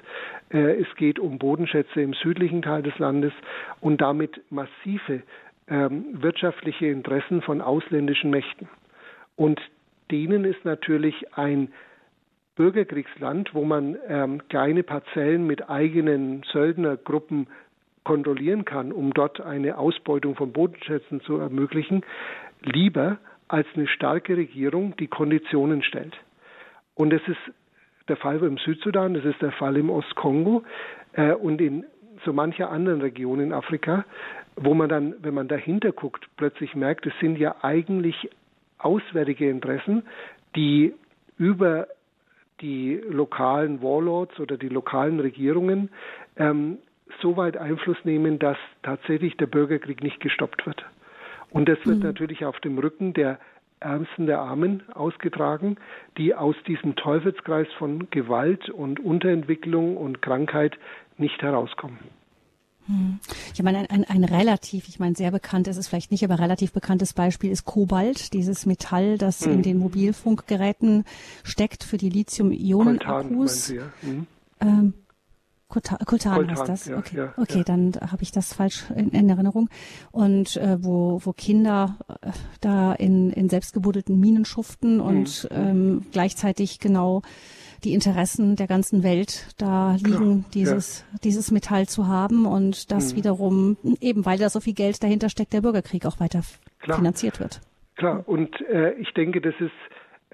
äh, 0.53 0.81
es 0.81 0.87
geht 0.97 1.19
um 1.19 1.39
Bodenschätze 1.39 2.01
im 2.01 2.15
südlichen 2.15 2.63
Teil 2.63 2.83
des 2.83 2.99
Landes 2.99 3.33
und 3.81 4.01
damit 4.01 4.41
massive 4.51 5.23
ähm, 5.69 6.05
wirtschaftliche 6.13 6.87
Interessen 6.87 7.43
von 7.43 7.61
ausländischen 7.61 8.31
Mächten. 8.31 8.69
Und 9.37 9.61
denen 10.11 10.45
ist 10.45 10.65
natürlich 10.65 11.37
ein 11.37 11.73
Bürgerkriegsland, 12.57 13.55
wo 13.55 13.65
man 13.65 13.97
ähm, 14.09 14.47
kleine 14.49 14.83
Parzellen 14.83 15.47
mit 15.47 15.69
eigenen 15.69 16.45
Söldnergruppen 16.53 17.49
kontrollieren 18.05 18.65
kann, 18.65 18.93
um 18.93 19.13
dort 19.13 19.41
eine 19.41 19.79
Ausbeutung 19.79 20.37
von 20.37 20.53
Bodenschätzen 20.53 21.21
zu 21.23 21.39
ermöglichen, 21.39 22.05
lieber 22.63 23.19
als 23.49 23.67
eine 23.75 23.89
starke 23.89 24.37
Regierung, 24.37 24.95
die 24.97 25.09
Konditionen 25.09 25.83
stellt. 25.83 26.17
Und 26.95 27.11
das 27.11 27.23
ist 27.27 27.41
der 28.09 28.17
Fall 28.17 28.43
im 28.43 28.59
Südsudan, 28.59 29.15
das 29.15 29.25
ist 29.25 29.41
der 29.43 29.53
Fall 29.53 29.77
im 29.77 29.91
Ostkongo 29.91 30.63
äh, 31.15 31.33
und 31.33 31.61
in 31.61 31.85
so 32.25 32.33
mancher 32.33 32.71
anderen 32.71 33.01
Region 33.01 33.41
in 33.41 33.53
Afrika, 33.53 34.05
wo 34.57 34.75
man 34.75 34.89
dann, 34.89 35.15
wenn 35.23 35.35
man 35.35 35.49
dahinter 35.49 35.93
guckt, 35.93 36.27
plötzlich 36.37 36.75
merkt, 36.75 37.07
es 37.07 37.13
sind 37.21 37.39
ja 37.39 37.57
eigentlich 37.63 38.31
auswärtige 38.85 39.49
Interessen, 39.49 40.03
die 40.55 40.95
über 41.39 41.89
die 42.61 43.01
lokalen 43.09 43.83
Warlords 43.83 44.39
oder 44.39 44.57
die 44.57 44.69
lokalen 44.69 45.21
Regierungen 45.21 45.91
ähm, 46.37 46.79
so 47.21 47.37
weit 47.37 47.57
Einfluss 47.57 47.97
nehmen, 48.05 48.39
dass 48.39 48.57
tatsächlich 48.83 49.37
der 49.37 49.47
Bürgerkrieg 49.47 50.03
nicht 50.03 50.21
gestoppt 50.21 50.67
wird. 50.67 50.85
Und 51.51 51.69
das 51.69 51.79
wird 51.85 51.99
mhm. 51.99 52.05
natürlich 52.05 52.45
auf 52.45 52.59
dem 52.61 52.79
Rücken 52.79 53.13
der 53.15 53.39
Ärmsten 53.81 54.27
der 54.27 54.41
Armen 54.41 54.83
ausgetragen, 54.95 55.77
die 56.17 56.35
aus 56.35 56.57
diesem 56.67 56.97
Teufelskreis 56.97 57.69
von 57.79 58.09
Gewalt 58.11 58.71
und 58.71 58.99
Unterentwicklung 58.99 59.97
und 59.97 60.23
Krankheit 60.23 60.79
nicht 61.19 61.43
herauskommen. 61.43 61.99
Ich 63.55 63.63
meine, 63.63 63.79
ein, 63.79 63.87
ein, 63.87 64.05
ein 64.05 64.25
relativ, 64.25 64.89
ich 64.89 64.99
meine, 64.99 65.15
sehr 65.15 65.31
bekannt 65.31 65.69
ist 65.69 65.79
es 65.79 65.89
vielleicht 65.89 66.11
nicht, 66.11 66.25
aber 66.25 66.39
relativ 66.39 66.73
bekanntes 66.73 67.15
Beispiel 67.15 67.51
ist 67.51 67.65
Kobalt, 67.65 68.33
dieses 68.35 68.67
Metall, 68.67 69.17
das 69.17 69.45
hm. 69.45 69.53
in 69.53 69.63
den 69.63 69.79
Mobilfunkgeräten 69.79 71.05
steckt 71.43 71.85
für 71.85 71.97
die 71.97 72.11
Lithium-Ionen-Akkus. 72.11 73.69
Ja. 73.69 73.83
Hm. 74.01 74.27
Ähm, 74.61 74.95
Kultan, 75.69 75.99
Kultan 76.05 76.51
heißt 76.51 76.69
das. 76.69 76.87
Ja, 76.87 76.99
okay, 76.99 77.17
ja, 77.17 77.35
okay 77.37 77.59
ja. 77.59 77.65
dann 77.65 77.93
habe 78.01 78.23
ich 78.23 78.31
das 78.31 78.53
falsch 78.53 78.85
in, 78.95 79.09
in 79.11 79.29
Erinnerung. 79.29 79.69
Und 80.13 80.57
äh, 80.57 80.77
wo, 80.85 81.21
wo 81.25 81.33
Kinder 81.33 81.97
äh, 82.21 82.31
da 82.61 82.93
in, 82.93 83.31
in 83.31 83.49
selbstgebuddelten 83.49 84.19
Minen 84.19 84.45
schuften 84.45 85.01
und 85.01 85.49
mhm. 85.51 85.57
ähm, 85.57 86.07
gleichzeitig 86.13 86.79
genau 86.79 87.23
die 87.85 87.95
Interessen 87.95 88.57
der 88.57 88.67
ganzen 88.67 89.03
Welt 89.03 89.55
da 89.59 89.97
liegen, 89.97 90.45
dieses, 90.55 91.05
dieses 91.23 91.51
Metall 91.51 91.87
zu 91.87 92.09
haben 92.09 92.47
und 92.47 92.91
das 92.91 93.13
mhm. 93.13 93.17
wiederum, 93.17 93.77
eben 94.01 94.25
weil 94.25 94.39
da 94.39 94.49
so 94.49 94.61
viel 94.61 94.75
Geld 94.75 95.03
dahinter 95.03 95.29
steckt, 95.29 95.53
der 95.53 95.61
Bürgerkrieg 95.61 96.07
auch 96.07 96.21
weiter 96.21 96.43
Klar. 96.81 96.99
finanziert 96.99 97.41
wird. 97.41 97.61
Klar, 97.97 98.25
und 98.27 98.61
äh, 98.63 98.95
ich 98.95 99.13
denke, 99.15 99.41
das 99.41 99.55
ist 99.61 99.71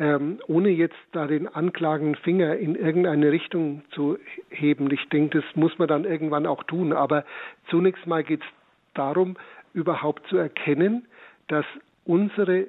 ähm, 0.00 0.40
ohne 0.48 0.70
jetzt 0.70 0.96
da 1.12 1.26
den 1.26 1.46
anklagenden 1.46 2.14
Finger 2.16 2.56
in 2.56 2.74
irgendeine 2.74 3.30
Richtung 3.30 3.82
zu 3.94 4.16
heben. 4.48 4.90
Ich 4.90 5.08
denke, 5.10 5.42
das 5.42 5.56
muss 5.56 5.78
man 5.78 5.88
dann 5.88 6.04
irgendwann 6.04 6.46
auch 6.46 6.64
tun. 6.64 6.94
Aber 6.94 7.24
zunächst 7.68 8.06
mal 8.06 8.24
geht 8.24 8.40
es 8.40 8.46
darum, 8.94 9.36
überhaupt 9.74 10.26
zu 10.28 10.38
erkennen, 10.38 11.06
dass 11.48 11.66
unsere, 12.06 12.66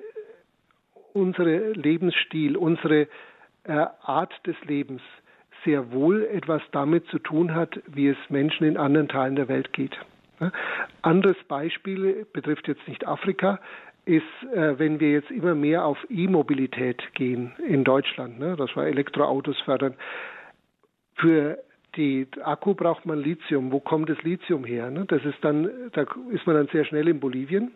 unsere 1.13 1.71
Lebensstil, 1.71 2.57
unsere 2.57 3.07
Art 3.65 4.33
des 4.45 4.55
Lebens 4.65 5.01
sehr 5.63 5.91
wohl 5.91 6.23
etwas 6.25 6.61
damit 6.71 7.05
zu 7.07 7.19
tun 7.19 7.53
hat, 7.53 7.79
wie 7.87 8.07
es 8.07 8.17
Menschen 8.29 8.65
in 8.65 8.77
anderen 8.77 9.07
Teilen 9.07 9.35
der 9.35 9.47
Welt 9.47 9.73
geht. 9.73 9.95
Anderes 11.03 11.37
Beispiel 11.47 12.25
betrifft 12.33 12.67
jetzt 12.67 12.87
nicht 12.87 13.07
Afrika, 13.07 13.59
ist, 14.05 14.23
äh, 14.53 14.79
wenn 14.79 14.99
wir 14.99 15.11
jetzt 15.11 15.29
immer 15.29 15.53
mehr 15.53 15.85
auf 15.85 15.97
E-Mobilität 16.09 17.01
gehen 17.13 17.51
in 17.67 17.83
Deutschland, 17.83 18.39
ne, 18.39 18.55
dass 18.55 18.75
wir 18.75 18.85
Elektroautos 18.85 19.59
fördern. 19.61 19.93
Für 21.15 21.59
die 21.95 22.27
Akku 22.43 22.73
braucht 22.73 23.05
man 23.05 23.19
Lithium. 23.19 23.71
Wo 23.71 23.79
kommt 23.79 24.09
das 24.09 24.21
Lithium 24.23 24.63
her? 24.63 24.89
Ne? 24.89 25.05
Das 25.05 25.23
ist 25.23 25.37
dann, 25.41 25.69
da 25.91 26.05
ist 26.31 26.47
man 26.47 26.55
dann 26.55 26.67
sehr 26.71 26.85
schnell 26.85 27.07
in 27.07 27.19
Bolivien, 27.19 27.71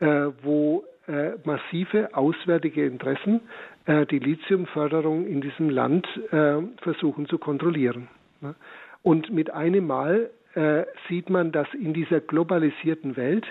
äh, 0.00 0.26
wo 0.42 0.84
äh, 1.06 1.32
massive 1.44 2.14
auswärtige 2.14 2.84
Interessen 2.84 3.36
äh, 3.36 3.77
die 3.88 4.18
Lithiumförderung 4.18 5.26
in 5.26 5.40
diesem 5.40 5.70
Land 5.70 6.06
äh, 6.30 6.58
versuchen 6.82 7.26
zu 7.26 7.38
kontrollieren. 7.38 8.08
Ne? 8.40 8.54
Und 9.02 9.32
mit 9.32 9.50
einem 9.50 9.86
Mal 9.86 10.30
äh, 10.54 10.84
sieht 11.08 11.30
man, 11.30 11.52
dass 11.52 11.72
in 11.72 11.94
dieser 11.94 12.20
globalisierten 12.20 13.16
Welt 13.16 13.46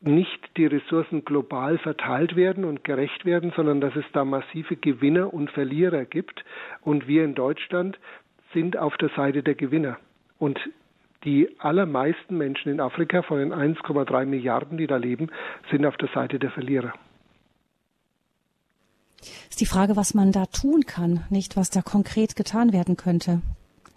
nicht 0.00 0.56
die 0.56 0.66
Ressourcen 0.66 1.24
global 1.24 1.78
verteilt 1.78 2.36
werden 2.36 2.64
und 2.64 2.84
gerecht 2.84 3.24
werden, 3.24 3.52
sondern 3.56 3.80
dass 3.80 3.96
es 3.96 4.04
da 4.12 4.24
massive 4.24 4.76
Gewinner 4.76 5.34
und 5.34 5.50
Verlierer 5.50 6.04
gibt. 6.04 6.44
Und 6.82 7.08
wir 7.08 7.24
in 7.24 7.34
Deutschland 7.34 7.98
sind 8.54 8.76
auf 8.76 8.96
der 8.96 9.10
Seite 9.10 9.42
der 9.42 9.54
Gewinner. 9.54 9.98
Und 10.38 10.58
die 11.24 11.48
allermeisten 11.58 12.38
Menschen 12.38 12.70
in 12.70 12.80
Afrika, 12.80 13.22
von 13.22 13.38
den 13.38 13.52
1,3 13.52 14.24
Milliarden, 14.24 14.78
die 14.78 14.86
da 14.86 14.96
leben, 14.96 15.30
sind 15.70 15.84
auf 15.84 15.96
der 15.96 16.08
Seite 16.14 16.38
der 16.38 16.50
Verlierer. 16.50 16.92
Ist 19.20 19.60
die 19.60 19.66
Frage, 19.66 19.96
was 19.96 20.14
man 20.14 20.32
da 20.32 20.46
tun 20.46 20.82
kann, 20.86 21.24
nicht 21.30 21.56
was 21.56 21.70
da 21.70 21.82
konkret 21.82 22.36
getan 22.36 22.72
werden 22.72 22.96
könnte. 22.96 23.42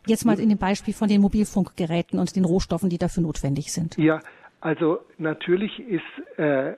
Jetzt 0.07 0.25
mal 0.25 0.39
in 0.39 0.49
dem 0.49 0.57
Beispiel 0.57 0.93
von 0.93 1.07
den 1.07 1.21
Mobilfunkgeräten 1.21 2.19
und 2.19 2.35
den 2.35 2.45
Rohstoffen, 2.45 2.89
die 2.89 2.97
dafür 2.97 3.21
notwendig 3.21 3.71
sind. 3.71 3.97
Ja, 3.97 4.19
also 4.59 4.99
natürlich 5.17 5.79
ist, 5.79 6.39
äh, 6.39 6.73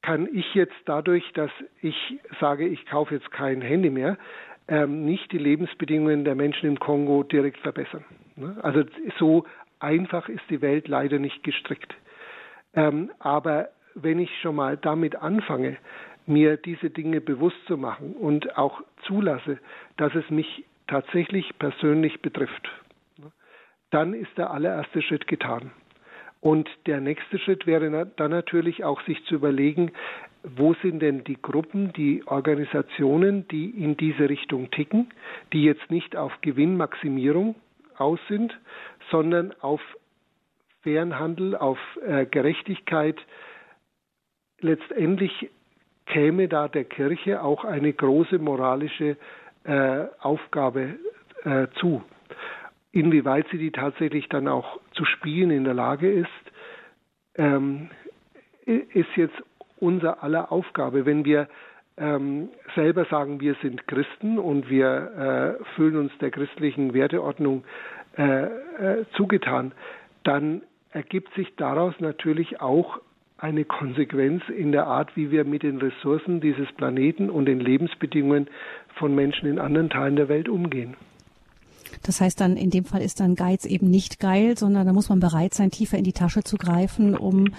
kann 0.00 0.28
ich 0.32 0.46
jetzt 0.54 0.74
dadurch, 0.86 1.24
dass 1.34 1.50
ich 1.82 1.96
sage, 2.40 2.66
ich 2.66 2.86
kaufe 2.86 3.14
jetzt 3.14 3.30
kein 3.30 3.60
Handy 3.60 3.90
mehr, 3.90 4.16
ähm, 4.68 5.04
nicht 5.04 5.32
die 5.32 5.38
Lebensbedingungen 5.38 6.24
der 6.24 6.34
Menschen 6.34 6.68
im 6.68 6.78
Kongo 6.78 7.22
direkt 7.22 7.58
verbessern. 7.58 8.04
Ne? 8.36 8.56
Also 8.62 8.84
so 9.18 9.44
einfach 9.80 10.28
ist 10.28 10.42
die 10.48 10.62
Welt 10.62 10.88
leider 10.88 11.18
nicht 11.18 11.42
gestrickt. 11.42 11.94
Ähm, 12.74 13.10
aber 13.18 13.68
wenn 13.94 14.18
ich 14.18 14.30
schon 14.40 14.56
mal 14.56 14.76
damit 14.76 15.16
anfange, 15.16 15.76
mir 16.26 16.56
diese 16.56 16.90
Dinge 16.90 17.20
bewusst 17.20 17.56
zu 17.66 17.76
machen 17.76 18.14
und 18.14 18.56
auch 18.56 18.82
zulasse, 19.06 19.58
dass 19.96 20.14
es 20.14 20.28
mich 20.30 20.64
tatsächlich 20.86 21.58
persönlich 21.58 22.20
betrifft, 22.20 22.68
dann 23.90 24.14
ist 24.14 24.36
der 24.36 24.50
allererste 24.50 25.02
Schritt 25.02 25.26
getan. 25.26 25.70
Und 26.40 26.68
der 26.86 27.00
nächste 27.00 27.38
Schritt 27.38 27.66
wäre 27.66 28.06
dann 28.16 28.30
natürlich 28.30 28.84
auch, 28.84 29.00
sich 29.02 29.24
zu 29.24 29.36
überlegen, 29.36 29.92
wo 30.42 30.74
sind 30.82 31.00
denn 31.00 31.24
die 31.24 31.40
Gruppen, 31.40 31.92
die 31.94 32.22
Organisationen, 32.26 33.48
die 33.48 33.70
in 33.70 33.96
diese 33.96 34.28
Richtung 34.28 34.70
ticken, 34.70 35.08
die 35.54 35.64
jetzt 35.64 35.90
nicht 35.90 36.16
auf 36.16 36.32
Gewinnmaximierung 36.42 37.54
aus 37.96 38.20
sind, 38.28 38.58
sondern 39.10 39.54
auf 39.60 39.80
fairen 40.82 41.18
Handel, 41.18 41.56
auf 41.56 41.78
äh, 42.06 42.26
Gerechtigkeit. 42.26 43.16
Letztendlich 44.60 45.50
käme 46.06 46.48
da 46.48 46.68
der 46.68 46.84
Kirche 46.84 47.42
auch 47.42 47.64
eine 47.64 47.92
große 47.92 48.38
moralische 48.38 49.16
äh, 49.64 50.04
Aufgabe 50.20 50.96
äh, 51.44 51.66
zu. 51.76 52.02
Inwieweit 52.92 53.46
sie 53.50 53.58
die 53.58 53.72
tatsächlich 53.72 54.28
dann 54.28 54.46
auch 54.46 54.80
zu 54.92 55.04
spielen 55.04 55.50
in 55.50 55.64
der 55.64 55.74
Lage 55.74 56.10
ist, 56.10 56.28
ähm, 57.36 57.90
ist 58.64 59.16
jetzt 59.16 59.34
unser 59.80 60.22
aller 60.22 60.52
Aufgabe. 60.52 61.04
Wenn 61.04 61.24
wir 61.24 61.48
ähm, 61.96 62.48
selber 62.74 63.04
sagen, 63.06 63.40
wir 63.40 63.56
sind 63.62 63.86
Christen 63.86 64.38
und 64.38 64.68
wir 64.68 65.58
äh, 65.60 65.64
fühlen 65.74 65.96
uns 65.96 66.12
der 66.18 66.30
christlichen 66.30 66.94
Werteordnung 66.94 67.64
äh, 68.16 68.44
äh, 68.44 69.04
zugetan, 69.16 69.72
dann 70.22 70.62
ergibt 70.90 71.34
sich 71.34 71.54
daraus 71.56 71.94
natürlich 71.98 72.60
auch 72.60 73.00
eine 73.44 73.66
Konsequenz 73.66 74.42
in 74.48 74.72
der 74.72 74.86
Art, 74.86 75.14
wie 75.16 75.30
wir 75.30 75.44
mit 75.44 75.64
den 75.64 75.76
Ressourcen 75.76 76.40
dieses 76.40 76.66
Planeten 76.72 77.28
und 77.28 77.44
den 77.44 77.60
Lebensbedingungen 77.60 78.48
von 78.94 79.14
Menschen 79.14 79.50
in 79.50 79.58
anderen 79.58 79.90
Teilen 79.90 80.16
der 80.16 80.30
Welt 80.30 80.48
umgehen. 80.48 80.96
Das 82.04 82.22
heißt 82.22 82.40
dann, 82.40 82.56
in 82.56 82.70
dem 82.70 82.86
Fall 82.86 83.02
ist 83.02 83.20
dann 83.20 83.34
Geiz 83.34 83.66
eben 83.66 83.90
nicht 83.90 84.18
geil, 84.18 84.56
sondern 84.56 84.86
da 84.86 84.94
muss 84.94 85.10
man 85.10 85.20
bereit 85.20 85.52
sein, 85.52 85.70
tiefer 85.70 85.98
in 85.98 86.04
die 86.04 86.14
Tasche 86.14 86.42
zu 86.42 86.56
greifen, 86.56 87.14
um 87.14 87.52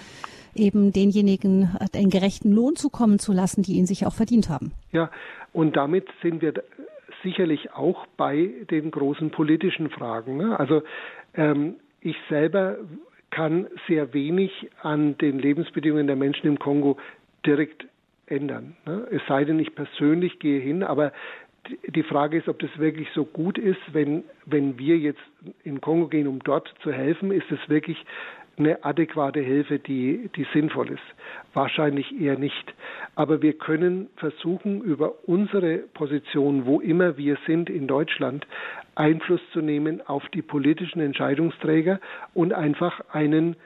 eben 0.56 0.92
denjenigen 0.92 1.76
einen 1.94 2.10
gerechten 2.10 2.50
Lohn 2.50 2.74
zukommen 2.74 3.20
zu 3.20 3.32
lassen, 3.32 3.62
die 3.62 3.74
ihn 3.74 3.86
sich 3.86 4.06
auch 4.06 4.14
verdient 4.14 4.48
haben. 4.48 4.72
Ja, 4.90 5.08
und 5.52 5.76
damit 5.76 6.08
sind 6.20 6.42
wir 6.42 6.54
sicherlich 7.22 7.72
auch 7.74 8.06
bei 8.16 8.50
den 8.72 8.90
großen 8.90 9.30
politischen 9.30 9.90
Fragen. 9.90 10.36
Ne? 10.36 10.58
Also 10.58 10.82
ähm, 11.34 11.76
ich 12.00 12.16
selber 12.28 12.76
kann 13.30 13.66
sehr 13.88 14.14
wenig 14.14 14.70
an 14.82 15.18
den 15.18 15.38
Lebensbedingungen 15.38 16.06
der 16.06 16.16
Menschen 16.16 16.46
im 16.46 16.58
Kongo 16.58 16.96
direkt 17.44 17.86
ändern. 18.26 18.76
Ne? 18.86 19.06
Es 19.10 19.22
sei 19.28 19.44
denn, 19.44 19.58
ich 19.58 19.74
persönlich 19.74 20.38
gehe 20.38 20.60
hin, 20.60 20.82
aber 20.82 21.12
die 21.88 22.02
Frage 22.02 22.38
ist, 22.38 22.48
ob 22.48 22.58
das 22.60 22.70
wirklich 22.78 23.08
so 23.14 23.24
gut 23.24 23.58
ist, 23.58 23.80
wenn, 23.92 24.24
wenn 24.44 24.78
wir 24.78 24.98
jetzt 24.98 25.20
in 25.64 25.80
Kongo 25.80 26.08
gehen, 26.08 26.28
um 26.28 26.38
dort 26.40 26.72
zu 26.82 26.92
helfen, 26.92 27.32
ist 27.32 27.50
es 27.50 27.58
wirklich 27.68 27.98
eine 28.58 28.84
adäquate 28.84 29.40
Hilfe, 29.40 29.78
die, 29.78 30.30
die 30.34 30.46
sinnvoll 30.52 30.90
ist? 30.90 31.02
Wahrscheinlich 31.54 32.20
eher 32.20 32.38
nicht. 32.38 32.74
Aber 33.14 33.42
wir 33.42 33.52
können 33.54 34.08
versuchen, 34.16 34.82
über 34.82 35.14
unsere 35.26 35.78
Position, 35.94 36.66
wo 36.66 36.80
immer 36.80 37.16
wir 37.16 37.38
sind 37.46 37.70
in 37.70 37.86
Deutschland, 37.86 38.46
Einfluss 38.94 39.40
zu 39.52 39.60
nehmen 39.60 40.00
auf 40.06 40.26
die 40.30 40.42
politischen 40.42 41.00
Entscheidungsträger 41.00 42.00
und 42.34 42.52
einfach 42.52 43.00
einen 43.12 43.56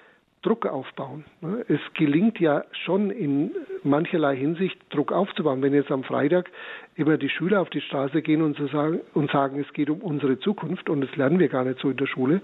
Druck 0.42 0.64
aufbauen. 0.64 1.24
Es 1.68 1.80
gelingt 1.94 2.40
ja 2.40 2.64
schon 2.84 3.10
in 3.10 3.50
mancherlei 3.82 4.36
Hinsicht 4.36 4.78
Druck 4.88 5.12
aufzubauen. 5.12 5.60
Wenn 5.62 5.74
jetzt 5.74 5.90
am 5.90 6.02
Freitag 6.02 6.50
immer 6.96 7.18
die 7.18 7.28
Schüler 7.28 7.60
auf 7.60 7.68
die 7.68 7.82
Straße 7.82 8.22
gehen 8.22 8.40
und, 8.40 8.56
so 8.56 8.66
sagen, 8.68 9.00
und 9.12 9.30
sagen, 9.30 9.60
es 9.60 9.70
geht 9.74 9.90
um 9.90 10.00
unsere 10.00 10.38
Zukunft 10.38 10.88
und 10.88 11.02
das 11.02 11.14
lernen 11.16 11.38
wir 11.38 11.48
gar 11.48 11.64
nicht 11.64 11.80
so 11.80 11.90
in 11.90 11.96
der 11.98 12.06
Schule, 12.06 12.40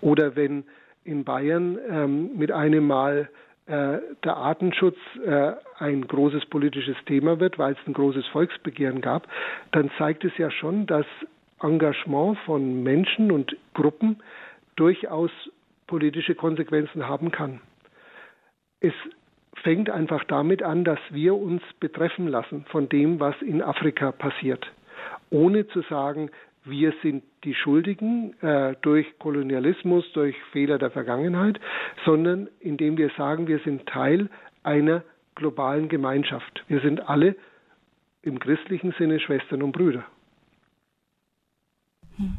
oder 0.00 0.36
wenn 0.36 0.64
in 1.04 1.24
Bayern 1.24 1.78
ähm, 1.88 2.36
mit 2.36 2.52
einem 2.52 2.86
Mal 2.86 3.28
äh, 3.66 3.98
der 4.24 4.36
Artenschutz 4.36 4.96
äh, 5.24 5.52
ein 5.78 6.06
großes 6.06 6.46
politisches 6.46 6.96
Thema 7.06 7.38
wird, 7.40 7.58
weil 7.58 7.72
es 7.72 7.78
ein 7.86 7.92
großes 7.92 8.26
Volksbegehren 8.28 9.00
gab, 9.00 9.28
dann 9.72 9.90
zeigt 9.96 10.24
es 10.24 10.36
ja 10.38 10.50
schon, 10.50 10.86
dass 10.86 11.06
Engagement 11.62 12.38
von 12.46 12.82
Menschen 12.82 13.30
und 13.30 13.56
Gruppen 13.74 14.22
durchaus 14.76 15.30
politische 15.86 16.34
Konsequenzen 16.34 17.06
haben 17.06 17.30
kann. 17.30 17.60
Es 18.80 18.94
fängt 19.62 19.90
einfach 19.90 20.24
damit 20.24 20.62
an, 20.62 20.84
dass 20.84 20.98
wir 21.10 21.34
uns 21.34 21.62
betreffen 21.80 22.28
lassen 22.28 22.64
von 22.70 22.88
dem, 22.88 23.20
was 23.20 23.34
in 23.42 23.62
Afrika 23.62 24.10
passiert, 24.10 24.66
ohne 25.30 25.66
zu 25.68 25.82
sagen, 25.82 26.30
wir 26.64 26.92
sind 27.02 27.24
die 27.44 27.54
Schuldigen 27.54 28.34
äh, 28.42 28.74
durch 28.82 29.06
Kolonialismus, 29.18 30.04
durch 30.12 30.36
Fehler 30.52 30.78
der 30.78 30.90
Vergangenheit, 30.90 31.58
sondern 32.04 32.48
indem 32.60 32.96
wir 32.98 33.10
sagen, 33.16 33.46
wir 33.46 33.60
sind 33.60 33.86
Teil 33.86 34.28
einer 34.62 35.02
globalen 35.34 35.88
Gemeinschaft. 35.88 36.64
Wir 36.68 36.80
sind 36.80 37.08
alle 37.08 37.36
im 38.22 38.38
christlichen 38.38 38.92
Sinne 38.98 39.20
Schwestern 39.20 39.62
und 39.62 39.72
Brüder. 39.72 40.04
Hm. 42.16 42.38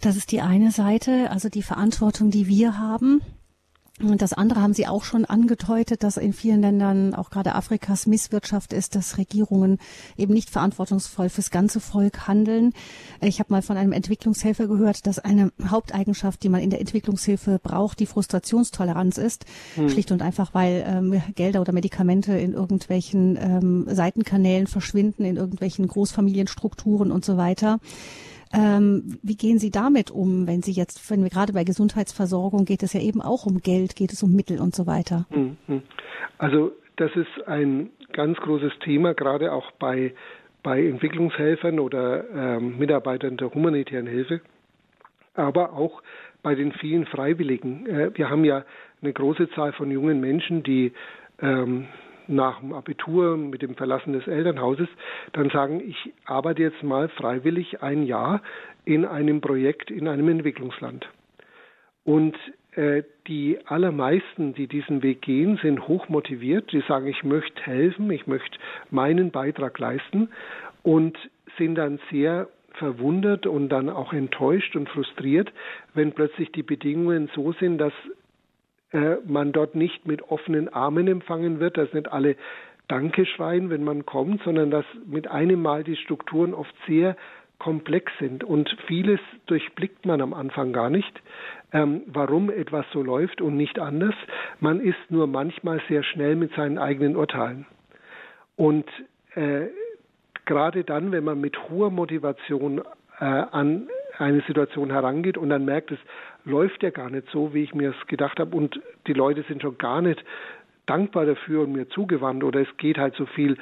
Das 0.00 0.16
ist 0.16 0.32
die 0.32 0.40
eine 0.40 0.72
Seite, 0.72 1.30
also 1.30 1.48
die 1.48 1.62
Verantwortung, 1.62 2.30
die 2.32 2.48
wir 2.48 2.78
haben. 2.78 3.20
Und 4.02 4.20
das 4.20 4.32
andere 4.32 4.60
haben 4.60 4.74
Sie 4.74 4.86
auch 4.86 5.04
schon 5.04 5.24
angedeutet, 5.24 6.02
dass 6.02 6.16
in 6.16 6.32
vielen 6.32 6.60
Ländern, 6.60 7.14
auch 7.14 7.30
gerade 7.30 7.54
Afrikas, 7.54 8.06
Misswirtschaft 8.06 8.72
ist, 8.72 8.94
dass 8.94 9.18
Regierungen 9.18 9.78
eben 10.16 10.34
nicht 10.34 10.50
verantwortungsvoll 10.50 11.28
fürs 11.28 11.50
ganze 11.50 11.80
Volk 11.80 12.26
handeln. 12.26 12.72
Ich 13.20 13.38
habe 13.38 13.52
mal 13.52 13.62
von 13.62 13.76
einem 13.76 13.92
Entwicklungshelfer 13.92 14.66
gehört, 14.66 15.06
dass 15.06 15.18
eine 15.18 15.52
Haupteigenschaft, 15.68 16.42
die 16.42 16.48
man 16.48 16.60
in 16.60 16.70
der 16.70 16.80
Entwicklungshilfe 16.80 17.60
braucht, 17.62 18.00
die 18.00 18.06
Frustrationstoleranz 18.06 19.18
ist. 19.18 19.44
Hm. 19.76 19.88
Schlicht 19.88 20.10
und 20.10 20.22
einfach, 20.22 20.54
weil 20.54 20.84
ähm, 20.86 21.22
Gelder 21.34 21.60
oder 21.60 21.72
Medikamente 21.72 22.32
in 22.32 22.52
irgendwelchen 22.52 23.38
ähm, 23.40 23.86
Seitenkanälen 23.88 24.66
verschwinden, 24.66 25.24
in 25.24 25.36
irgendwelchen 25.36 25.86
Großfamilienstrukturen 25.86 27.12
und 27.12 27.24
so 27.24 27.36
weiter. 27.36 27.78
Ähm, 28.52 29.18
wie 29.22 29.36
gehen 29.36 29.58
Sie 29.58 29.70
damit 29.70 30.10
um, 30.10 30.46
wenn 30.46 30.62
Sie 30.62 30.72
jetzt, 30.72 31.10
wenn 31.10 31.22
wir 31.22 31.30
gerade 31.30 31.52
bei 31.52 31.64
Gesundheitsversorgung 31.64 32.64
geht 32.64 32.82
es 32.82 32.92
ja 32.92 33.00
eben 33.00 33.22
auch 33.22 33.46
um 33.46 33.60
Geld, 33.60 33.96
geht 33.96 34.12
es 34.12 34.22
um 34.22 34.32
Mittel 34.32 34.60
und 34.60 34.74
so 34.74 34.86
weiter? 34.86 35.26
Mhm. 35.30 35.82
Also 36.38 36.72
das 36.96 37.10
ist 37.16 37.46
ein 37.46 37.90
ganz 38.12 38.36
großes 38.38 38.72
Thema, 38.84 39.14
gerade 39.14 39.52
auch 39.52 39.70
bei, 39.72 40.14
bei 40.62 40.84
Entwicklungshelfern 40.84 41.78
oder 41.78 42.24
ähm, 42.30 42.78
Mitarbeitern 42.78 43.36
der 43.36 43.52
humanitären 43.54 44.06
Hilfe, 44.06 44.40
aber 45.34 45.72
auch 45.72 46.02
bei 46.42 46.54
den 46.54 46.72
vielen 46.72 47.06
Freiwilligen. 47.06 47.86
Äh, 47.86 48.10
wir 48.14 48.28
haben 48.28 48.44
ja 48.44 48.64
eine 49.00 49.12
große 49.12 49.50
Zahl 49.50 49.72
von 49.72 49.90
jungen 49.90 50.20
Menschen, 50.20 50.62
die 50.62 50.92
ähm, 51.40 51.86
nach 52.28 52.60
dem 52.60 52.72
Abitur 52.72 53.36
mit 53.36 53.62
dem 53.62 53.74
Verlassen 53.74 54.12
des 54.12 54.26
Elternhauses 54.26 54.88
dann 55.32 55.50
sagen, 55.50 55.80
ich 55.80 56.12
arbeite 56.24 56.62
jetzt 56.62 56.82
mal 56.82 57.08
freiwillig 57.08 57.82
ein 57.82 58.04
Jahr 58.04 58.42
in 58.84 59.04
einem 59.04 59.40
Projekt 59.40 59.90
in 59.90 60.08
einem 60.08 60.28
Entwicklungsland. 60.28 61.08
Und 62.04 62.36
äh, 62.72 63.02
die 63.26 63.58
allermeisten, 63.66 64.54
die 64.54 64.66
diesen 64.66 65.02
Weg 65.02 65.22
gehen, 65.22 65.58
sind 65.62 65.86
hoch 65.86 66.08
motiviert. 66.08 66.72
Die 66.72 66.82
sagen, 66.88 67.06
ich 67.06 67.22
möchte 67.22 67.62
helfen, 67.62 68.10
ich 68.10 68.26
möchte 68.26 68.58
meinen 68.90 69.30
Beitrag 69.30 69.78
leisten 69.78 70.30
und 70.82 71.16
sind 71.58 71.76
dann 71.76 72.00
sehr 72.10 72.48
verwundert 72.74 73.46
und 73.46 73.68
dann 73.68 73.90
auch 73.90 74.12
enttäuscht 74.12 74.74
und 74.74 74.88
frustriert, 74.88 75.52
wenn 75.94 76.12
plötzlich 76.12 76.50
die 76.52 76.62
Bedingungen 76.62 77.30
so 77.34 77.52
sind, 77.52 77.78
dass 77.78 77.92
äh, 78.92 79.16
man 79.26 79.52
dort 79.52 79.74
nicht 79.74 80.06
mit 80.06 80.22
offenen 80.22 80.68
Armen 80.68 81.08
empfangen 81.08 81.60
wird, 81.60 81.76
dass 81.76 81.92
nicht 81.92 82.12
alle 82.12 82.36
Danke 82.88 83.24
schreien, 83.24 83.70
wenn 83.70 83.84
man 83.84 84.04
kommt, 84.04 84.42
sondern 84.42 84.70
dass 84.70 84.84
mit 85.06 85.28
einem 85.28 85.62
Mal 85.62 85.84
die 85.84 85.96
Strukturen 85.96 86.52
oft 86.52 86.74
sehr 86.86 87.16
komplex 87.58 88.12
sind 88.18 88.42
und 88.42 88.68
vieles 88.86 89.20
durchblickt 89.46 90.04
man 90.04 90.20
am 90.20 90.34
Anfang 90.34 90.72
gar 90.72 90.90
nicht, 90.90 91.22
ähm, 91.72 92.02
warum 92.06 92.50
etwas 92.50 92.84
so 92.92 93.02
läuft 93.02 93.40
und 93.40 93.56
nicht 93.56 93.78
anders. 93.78 94.14
Man 94.58 94.80
ist 94.80 94.98
nur 95.10 95.28
manchmal 95.28 95.80
sehr 95.88 96.02
schnell 96.02 96.34
mit 96.34 96.52
seinen 96.54 96.76
eigenen 96.76 97.16
Urteilen. 97.16 97.66
Und 98.56 98.84
äh, 99.36 99.68
gerade 100.44 100.82
dann, 100.82 101.12
wenn 101.12 101.24
man 101.24 101.40
mit 101.40 101.56
hoher 101.68 101.90
Motivation 101.90 102.82
äh, 103.20 103.24
an 103.24 103.88
eine 104.18 104.42
Situation 104.42 104.90
herangeht 104.90 105.38
und 105.38 105.48
dann 105.48 105.64
merkt, 105.64 105.92
es 105.92 105.98
läuft 106.44 106.82
ja 106.82 106.90
gar 106.90 107.10
nicht 107.10 107.28
so, 107.30 107.54
wie 107.54 107.62
ich 107.62 107.74
mir 107.74 107.90
es 107.90 108.06
gedacht 108.06 108.38
habe 108.40 108.56
und 108.56 108.80
die 109.06 109.12
Leute 109.12 109.44
sind 109.48 109.62
schon 109.62 109.78
gar 109.78 110.02
nicht 110.02 110.22
dankbar 110.86 111.26
dafür 111.26 111.62
und 111.62 111.72
mir 111.72 111.88
zugewandt 111.88 112.42
oder 112.44 112.60
es 112.60 112.76
geht 112.76 112.98
halt 112.98 113.14
so 113.14 113.26
viel 113.26 113.56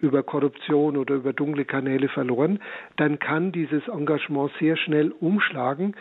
über 0.00 0.22
Korruption 0.22 0.96
oder 0.96 1.16
über 1.16 1.32
dunkle 1.32 1.64
Kanäle 1.64 2.08
verloren, 2.08 2.60
dann 2.96 3.18
kann 3.18 3.52
dieses 3.52 3.86
Engagement 3.88 4.52
sehr 4.60 4.76
schnell 4.76 5.12
umschlagen 5.20 5.94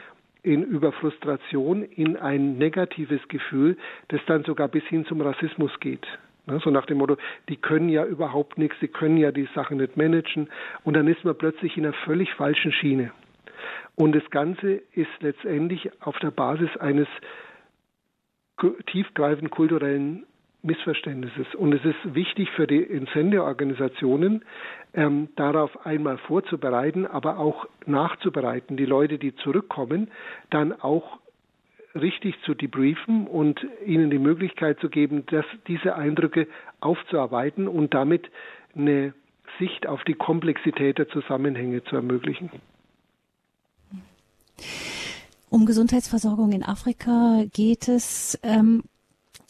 in 0.43 0.63
über 0.63 0.91
Frustration 0.91 1.83
in 1.83 2.15
ein 2.15 2.57
negatives 2.57 3.27
Gefühl, 3.27 3.77
das 4.09 4.21
dann 4.27 4.43
sogar 4.43 4.67
bis 4.67 4.83
hin 4.85 5.05
zum 5.05 5.21
Rassismus 5.21 5.71
geht. 5.79 6.05
Ne, 6.45 6.59
so 6.63 6.69
nach 6.69 6.85
dem 6.85 6.99
Motto, 6.99 7.17
die 7.49 7.57
können 7.57 7.89
ja 7.89 8.05
überhaupt 8.05 8.57
nichts, 8.57 8.77
die 8.79 8.87
können 8.87 9.17
ja 9.17 9.31
die 9.31 9.49
Sachen 9.53 9.77
nicht 9.77 9.97
managen 9.97 10.47
und 10.83 10.95
dann 10.95 11.07
ist 11.07 11.25
man 11.25 11.37
plötzlich 11.37 11.75
in 11.75 11.85
einer 11.85 11.93
völlig 12.05 12.33
falschen 12.35 12.71
Schiene. 12.71 13.11
Und 13.97 14.15
das 14.15 14.29
Ganze 14.29 14.73
ist 14.93 15.09
letztendlich 15.21 15.89
auf 16.03 16.19
der 16.19 16.29
Basis 16.29 16.69
eines 16.77 17.07
tiefgreifenden 18.85 19.49
kulturellen 19.49 20.27
Missverständnisses. 20.61 21.55
Und 21.55 21.73
es 21.73 21.83
ist 21.83 22.13
wichtig 22.13 22.51
für 22.51 22.67
die 22.67 22.87
Entsendeorganisationen, 22.87 24.45
ähm, 24.93 25.29
darauf 25.35 25.83
einmal 25.83 26.19
vorzubereiten, 26.19 27.07
aber 27.07 27.39
auch 27.39 27.67
nachzubereiten, 27.87 28.77
die 28.77 28.85
Leute, 28.85 29.17
die 29.17 29.35
zurückkommen, 29.35 30.11
dann 30.51 30.73
auch 30.73 31.17
richtig 31.95 32.39
zu 32.43 32.53
debriefen 32.53 33.25
und 33.25 33.65
ihnen 33.83 34.11
die 34.11 34.19
Möglichkeit 34.19 34.79
zu 34.79 34.89
geben, 34.89 35.25
dass 35.25 35.45
diese 35.67 35.95
Eindrücke 35.95 36.47
aufzuarbeiten 36.81 37.67
und 37.67 37.95
damit 37.95 38.29
eine 38.75 39.15
Sicht 39.57 39.87
auf 39.87 40.03
die 40.03 40.13
Komplexität 40.13 40.99
der 40.99 41.09
Zusammenhänge 41.09 41.83
zu 41.85 41.95
ermöglichen. 41.95 42.51
Um 45.49 45.65
Gesundheitsversorgung 45.65 46.51
in 46.51 46.63
Afrika 46.63 47.43
geht 47.51 47.87
es. 47.87 48.37
Ähm, 48.43 48.83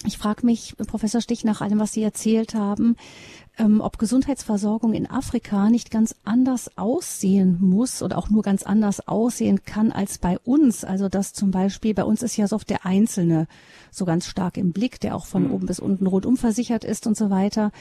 ich 0.07 0.17
frage 0.17 0.45
mich, 0.45 0.75
Professor 0.87 1.21
Stich, 1.21 1.43
nach 1.43 1.61
allem, 1.61 1.79
was 1.79 1.91
Sie 1.91 2.03
erzählt 2.03 2.55
haben, 2.55 2.95
ähm, 3.57 3.81
ob 3.81 3.97
Gesundheitsversorgung 3.97 4.93
in 4.93 5.09
Afrika 5.09 5.69
nicht 5.69 5.91
ganz 5.91 6.15
anders 6.23 6.77
aussehen 6.77 7.57
muss 7.59 8.01
oder 8.01 8.17
auch 8.17 8.29
nur 8.29 8.43
ganz 8.43 8.63
anders 8.63 9.07
aussehen 9.07 9.63
kann 9.63 9.91
als 9.91 10.17
bei 10.19 10.37
uns. 10.39 10.83
Also 10.83 11.09
dass 11.09 11.33
zum 11.33 11.51
Beispiel 11.51 11.93
bei 11.93 12.03
uns 12.03 12.23
ist 12.23 12.37
ja 12.37 12.47
so 12.47 12.55
oft 12.55 12.69
der 12.69 12.85
Einzelne 12.85 13.47
so 13.91 14.05
ganz 14.05 14.27
stark 14.27 14.57
im 14.57 14.73
Blick, 14.73 14.99
der 14.99 15.15
auch 15.15 15.25
von 15.25 15.45
mhm. 15.45 15.53
oben 15.53 15.65
bis 15.65 15.79
unten 15.79 16.07
rundum 16.07 16.37
versichert 16.37 16.83
ist 16.83 17.07
und 17.07 17.17
so 17.17 17.29
weiter. 17.29 17.71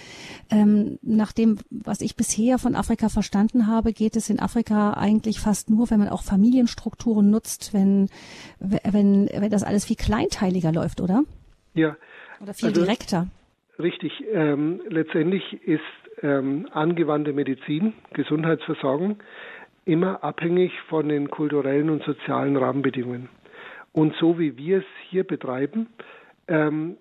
Ähm, 0.51 0.99
nach 1.03 1.33
dem, 1.33 1.59
was 1.71 2.01
ich 2.01 2.17
bisher 2.17 2.59
von 2.59 2.75
Afrika 2.75 3.09
verstanden 3.09 3.67
habe, 3.67 3.93
geht 3.93 4.17
es 4.17 4.31
in 4.31 4.41
Afrika 4.41 4.95
eigentlich 4.95 5.41
fast 5.41 5.69
nur, 5.69 5.91
wenn 5.91 5.99
man 5.99 6.09
auch 6.09 6.23
Familienstrukturen 6.23 7.31
nutzt, 7.31 7.75
wenn, 7.75 8.09
wenn, 8.59 9.29
wenn 9.29 9.51
das 9.51 9.63
alles 9.63 9.85
viel 9.85 9.97
kleinteiliger 9.97 10.73
läuft, 10.73 11.01
oder? 11.01 11.23
Ja. 11.77 11.97
Oder 12.41 12.55
viel 12.55 12.71
also, 12.71 12.83
direkter. 12.83 13.29
Richtig. 13.79 14.25
Ähm, 14.33 14.81
letztendlich 14.89 15.63
ist 15.63 15.81
ähm, 16.23 16.67
angewandte 16.73 17.33
Medizin, 17.33 17.93
Gesundheitsversorgung 18.15 19.19
immer 19.85 20.25
abhängig 20.25 20.73
von 20.89 21.09
den 21.09 21.31
kulturellen 21.31 21.91
und 21.91 22.03
sozialen 22.03 22.57
Rahmenbedingungen. 22.57 23.29
Und 23.93 24.15
so 24.17 24.39
wie 24.39 24.57
wir 24.57 24.79
es 24.79 24.85
hier 25.09 25.25
betreiben, 25.25 25.87
ähm, 26.49 26.97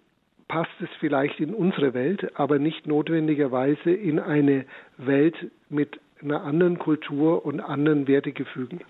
passt 0.47 0.71
es 0.81 0.89
vielleicht 0.99 1.39
in 1.39 1.53
unsere 1.53 1.93
Welt, 1.93 2.37
aber 2.39 2.59
nicht 2.59 2.85
notwendigerweise 2.85 3.91
in 3.91 4.19
eine 4.19 4.65
Welt 4.97 5.35
mit 5.69 5.99
einer 6.21 6.43
anderen 6.43 6.77
Kultur 6.77 7.45
und 7.45 7.59
anderen 7.59 8.07
Wertegefügen. 8.07 8.81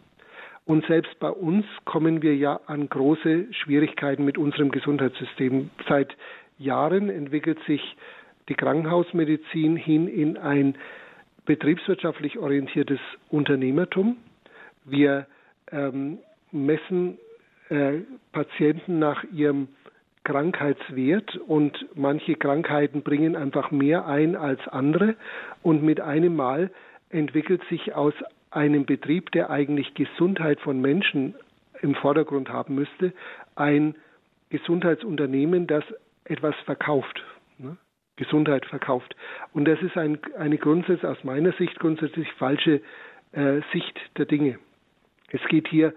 Und 0.66 0.86
selbst 0.88 1.20
bei 1.20 1.30
uns 1.30 1.66
kommen 1.86 2.22
wir 2.22 2.36
ja 2.36 2.60
an 2.66 2.90
große 2.90 3.54
Schwierigkeiten 3.54 4.26
mit 4.26 4.38
unserem 4.38 4.72
Gesundheitssystem. 4.72 5.70
Seit 5.88 6.16
Jahren 6.58 7.10
entwickelt 7.10 7.60
sich 7.68 7.96
die 8.50 8.56
Krankenhausmedizin 8.56 9.76
hin 9.76 10.08
in 10.08 10.38
ein 10.38 10.76
betriebswirtschaftlich 11.46 12.40
orientiertes 12.40 13.00
Unternehmertum. 13.30 14.18
Wir 14.86 15.28
ähm, 15.72 16.18
messen 16.52 17.20
äh, 17.70 18.00
Patienten 18.32 18.98
nach 18.98 19.24
ihrem 19.32 19.68
Krankheitswert 20.24 21.36
und 21.48 21.86
manche 21.94 22.36
Krankheiten 22.36 23.04
bringen 23.04 23.36
einfach 23.36 23.70
mehr 23.70 24.08
ein 24.08 24.36
als 24.36 24.68
andere 24.68 25.16
und 25.62 25.84
mit 25.84 26.02
einem 26.02 26.36
Mal 26.36 26.72
entwickelt 27.10 27.62
sich 27.70 27.94
aus 27.94 28.14
einem 28.56 28.86
Betrieb, 28.86 29.32
der 29.32 29.50
eigentlich 29.50 29.94
Gesundheit 29.94 30.60
von 30.62 30.80
Menschen 30.80 31.36
im 31.82 31.96
Vordergrund 31.96 32.50
haben 32.50 32.76
müsste, 32.76 33.14
ein 33.56 33.96
Gesundheitsunternehmen, 34.50 35.68
das 35.68 35.84
etwas 36.24 36.56
verkauft, 36.66 37.24
ne? 37.58 37.78
Gesundheit 38.16 38.66
verkauft. 38.66 39.16
Und 39.54 39.66
das 39.66 39.82
ist 39.82 39.98
ein, 39.98 40.20
eine 40.38 40.58
grundsätzlich 40.58 41.06
aus 41.06 41.24
meiner 41.24 41.52
Sicht 41.54 41.78
grundsätzlich 41.80 42.32
falsche 42.34 42.82
äh, 43.34 43.62
Sicht 43.74 44.00
der 44.18 44.26
Dinge. 44.26 44.58
Es 45.32 45.42
geht 45.50 45.68
hier 45.68 45.94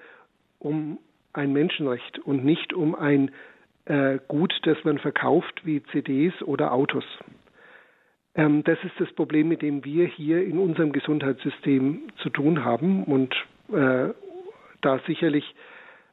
um 0.59 0.99
ein 1.33 1.53
Menschenrecht 1.53 2.19
und 2.19 2.45
nicht 2.45 2.73
um 2.73 2.97
ein 2.97 3.31
äh, 3.85 4.19
Gut, 4.27 4.53
das 4.65 4.83
man 4.83 4.99
verkauft 4.99 5.65
wie 5.65 5.83
CDs 5.93 6.35
oder 6.43 6.73
Autos. 6.73 7.05
Ähm, 8.39 8.63
das 8.65 8.79
ist 8.85 8.95
das 8.99 9.13
Problem, 9.13 9.49
mit 9.49 9.61
dem 9.63 9.85
wir 9.85 10.07
hier 10.07 10.43
in 10.43 10.59
unserem 10.59 10.93
Gesundheitssystem 10.93 12.03
zu 12.23 12.31
tun 12.31 12.65
haben 12.65 13.05
und 13.05 13.35
äh, 13.71 14.15
da 14.81 15.01
sicherlich 15.07 15.55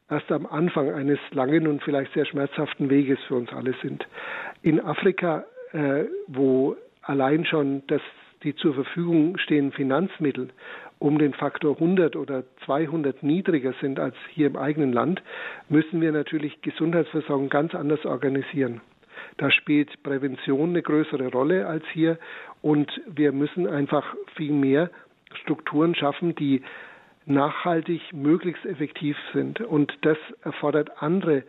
erst 0.10 0.32
am 0.32 0.48
Anfang 0.48 0.92
eines 0.92 1.20
langen 1.32 1.68
und 1.68 1.84
vielleicht 1.84 2.14
sehr 2.14 2.26
schmerzhaften 2.26 2.90
Weges 2.90 3.20
für 3.28 3.36
uns 3.36 3.54
alle 3.54 3.76
sind. 3.82 4.08
In 4.64 4.82
Afrika, 4.82 5.46
äh, 5.72 6.06
wo 6.28 6.76
allein 7.04 7.46
schon 7.46 7.84
das, 7.88 8.02
die 8.44 8.56
zur 8.56 8.74
Verfügung 8.74 9.38
stehenden 9.38 9.72
Finanzmittel 9.72 10.50
um 10.98 11.20
den 11.20 11.34
Faktor 11.34 11.76
100 11.76 12.16
oder 12.16 12.44
200 12.66 13.22
niedriger 13.22 13.74
sind 13.82 14.00
als 14.00 14.16
hier 14.32 14.48
im 14.48 14.56
eigenen 14.56 14.94
Land, 14.94 15.22
müssen 15.70 16.02
wir 16.02 16.12
natürlich 16.12 16.62
Gesundheitsversorgung 16.62 17.50
ganz 17.50 17.76
anders 17.76 18.04
organisieren. 18.06 18.82
Da 19.38 19.52
spielt 19.52 20.02
Prävention 20.04 20.70
eine 20.70 20.82
größere 20.82 21.28
Rolle 21.28 21.68
als 21.68 21.84
hier 21.92 22.18
und 22.62 22.90
wir 23.08 23.32
müssen 23.32 23.68
einfach 23.68 24.16
viel 24.36 24.54
mehr 24.54 24.90
Strukturen 25.42 25.96
schaffen, 25.96 26.36
die 26.36 26.62
nachhaltig 27.26 28.02
möglichst 28.14 28.66
effektiv 28.66 29.18
sind. 29.34 29.60
Und 29.62 29.94
das 30.02 30.18
erfordert 30.44 31.02
andere 31.02 31.44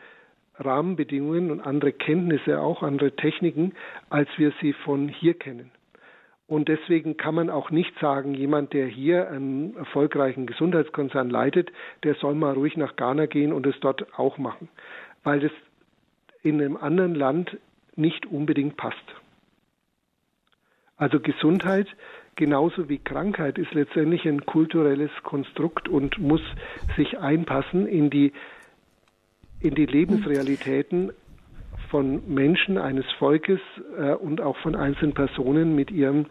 Rahmenbedingungen 0.59 1.51
und 1.51 1.61
andere 1.61 1.93
Kenntnisse, 1.93 2.61
auch 2.61 2.83
andere 2.83 3.15
Techniken, 3.15 3.73
als 4.09 4.29
wir 4.37 4.53
sie 4.61 4.73
von 4.73 5.09
hier 5.09 5.35
kennen. 5.35 5.71
Und 6.49 6.69
deswegen 6.69 7.17
kann 7.17 7.35
man 7.35 7.51
auch 7.51 7.71
nicht 7.71 7.99
sagen, 7.99 8.35
jemand, 8.35 8.73
der 8.73 8.87
hier 8.87 9.29
einen 9.31 9.77
erfolgreichen 9.77 10.47
Gesundheitskonzern 10.47 11.29
leitet, 11.29 11.73
der 12.05 12.15
soll 12.15 12.35
mal 12.35 12.55
ruhig 12.55 12.77
nach 12.77 12.95
Ghana 12.97 13.27
gehen 13.27 13.53
und 13.53 13.67
es 13.67 13.79
dort 13.81 14.07
auch 14.19 14.39
machen, 14.39 14.69
weil 15.25 15.41
das 15.41 15.51
in 16.43 16.61
einem 16.61 16.77
anderen 16.77 17.17
Land 17.17 17.59
nicht 17.97 18.27
unbedingt 18.27 18.77
passt. 18.77 18.97
Also 20.97 21.21
Gesundheit 21.21 21.89
genauso 22.37 22.89
wie 22.89 22.99
Krankheit 22.99 23.59
ist 23.59 23.73
letztendlich 23.73 24.27
ein 24.27 24.45
kulturelles 24.47 25.11
Konstrukt 25.23 25.89
und 25.89 26.19
muss 26.19 26.43
sich 26.97 27.19
einpassen 27.19 27.87
in 27.87 28.11
die, 28.11 28.33
in 29.61 29.75
die 29.75 29.87
Lebensrealitäten 29.87 31.13
von 31.91 32.23
Menschen, 32.33 32.79
eines 32.79 33.11
Volkes 33.19 33.61
äh, 33.99 34.13
und 34.13 34.41
auch 34.41 34.57
von 34.59 34.75
einzelnen 34.75 35.15
Personen 35.15 35.75
mit 35.75 35.91
ihrem 35.91 36.27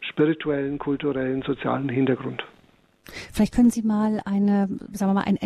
spirituellen, 0.00 0.78
kulturellen, 0.78 1.42
sozialen 1.42 1.88
Hintergrund. 1.88 2.42
Vielleicht 3.32 3.54
können 3.54 3.70
Sie 3.70 3.82
mal 3.82 4.20
eine, 4.24 4.68
sagen 4.92 5.10
wir 5.10 5.14
mal, 5.14 5.24
ein, 5.24 5.38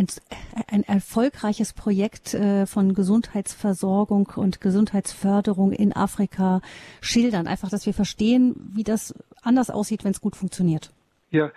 ein 0.70 0.82
erfolgreiches 0.84 1.72
Projekt 1.72 2.34
äh, 2.34 2.66
von 2.66 2.94
Gesundheitsversorgung 2.94 4.32
und 4.36 4.60
Gesundheitsförderung 4.60 5.72
in 5.72 5.94
Afrika 5.94 6.60
schildern. 7.00 7.46
Einfach, 7.46 7.70
dass 7.70 7.86
wir 7.86 7.94
verstehen, 7.94 8.54
wie 8.74 8.84
das 8.84 9.14
anders 9.42 9.70
aussieht, 9.70 10.04
wenn 10.04 10.10
es 10.10 10.20
gut 10.20 10.36
funktioniert. 10.36 10.92
Ja, 11.30 11.50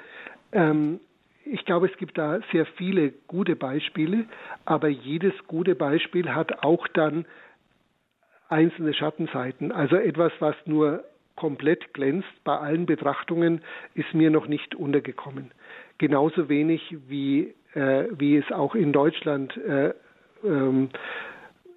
ähm, 0.51 0.99
ich 1.45 1.65
glaube, 1.65 1.87
es 1.87 1.97
gibt 1.97 2.17
da 2.17 2.39
sehr 2.51 2.65
viele 2.77 3.11
gute 3.27 3.55
Beispiele, 3.55 4.25
aber 4.65 4.87
jedes 4.87 5.33
gute 5.47 5.75
Beispiel 5.75 6.29
hat 6.29 6.63
auch 6.63 6.87
dann 6.89 7.25
einzelne 8.49 8.93
Schattenseiten. 8.93 9.71
Also 9.71 9.95
etwas, 9.95 10.31
was 10.39 10.55
nur 10.65 11.03
komplett 11.35 11.93
glänzt 11.93 12.27
bei 12.43 12.57
allen 12.57 12.85
Betrachtungen, 12.85 13.61
ist 13.93 14.13
mir 14.13 14.29
noch 14.29 14.47
nicht 14.47 14.75
untergekommen. 14.75 15.51
Genauso 15.99 16.49
wenig 16.49 16.97
wie, 17.07 17.53
äh, 17.75 18.05
wie 18.17 18.37
es 18.37 18.51
auch 18.51 18.73
in 18.73 18.91
Deutschland 18.91 19.55
äh, 19.57 19.93
ähm, 20.43 20.89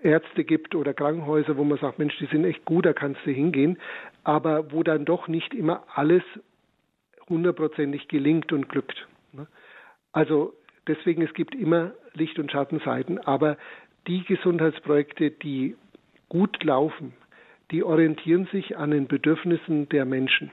Ärzte 0.02 0.44
gibt 0.44 0.74
oder 0.74 0.94
Krankenhäuser, 0.94 1.56
wo 1.56 1.64
man 1.64 1.78
sagt, 1.78 1.98
Mensch, 1.98 2.16
die 2.18 2.26
sind 2.26 2.44
echt 2.44 2.64
gut, 2.64 2.86
da 2.86 2.92
kannst 2.92 3.20
du 3.24 3.30
hingehen, 3.30 3.78
aber 4.24 4.72
wo 4.72 4.82
dann 4.82 5.04
doch 5.04 5.28
nicht 5.28 5.54
immer 5.54 5.84
alles 5.94 6.22
hundertprozentig 7.28 8.08
gelingt 8.08 8.52
und 8.52 8.68
glückt. 8.68 9.06
Ne? 9.32 9.46
Also 10.12 10.54
deswegen, 10.86 11.22
es 11.22 11.34
gibt 11.34 11.54
immer 11.54 11.92
Licht- 12.14 12.38
und 12.38 12.50
Schattenseiten, 12.50 13.18
aber 13.18 13.56
die 14.06 14.24
Gesundheitsprojekte, 14.24 15.30
die 15.30 15.76
gut 16.28 16.62
laufen, 16.64 17.12
die 17.70 17.84
orientieren 17.84 18.46
sich 18.52 18.76
an 18.76 18.90
den 18.90 19.06
Bedürfnissen 19.06 19.88
der 19.88 20.04
Menschen. 20.04 20.50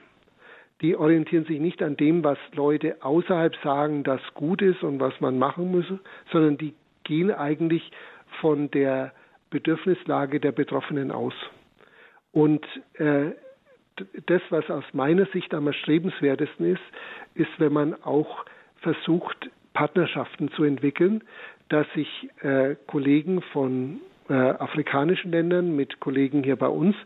Die 0.80 0.96
orientieren 0.96 1.44
sich 1.44 1.60
nicht 1.60 1.82
an 1.82 1.96
dem, 1.96 2.24
was 2.24 2.38
Leute 2.54 2.96
außerhalb 3.02 3.54
sagen, 3.62 4.02
das 4.02 4.20
gut 4.34 4.62
ist 4.62 4.82
und 4.82 4.98
was 4.98 5.20
man 5.20 5.38
machen 5.38 5.70
muss, 5.70 5.84
sondern 6.32 6.56
die 6.56 6.74
gehen 7.04 7.30
eigentlich 7.30 7.90
von 8.40 8.70
der 8.70 9.12
Bedürfnislage 9.50 10.40
der 10.40 10.52
Betroffenen 10.52 11.10
aus. 11.10 11.34
Und 12.32 12.64
äh, 12.94 13.32
das, 14.26 14.40
was 14.50 14.70
aus 14.70 14.84
meiner 14.92 15.26
Sicht 15.26 15.52
am 15.52 15.66
erstrebenswertesten 15.66 16.66
ist, 16.66 16.82
ist, 17.34 17.50
wenn 17.58 17.72
man 17.72 18.02
auch 18.02 18.44
versucht, 18.76 19.50
Partnerschaften 19.74 20.50
zu 20.52 20.64
entwickeln, 20.64 21.22
dass 21.68 21.86
sich 21.94 22.08
äh, 22.40 22.76
Kollegen 22.86 23.42
von 23.52 24.00
äh, 24.28 24.34
afrikanischen 24.34 25.32
Ländern 25.32 25.76
mit 25.76 26.00
Kollegen 26.00 26.42
hier 26.42 26.56
bei 26.56 26.68
uns 26.68 26.96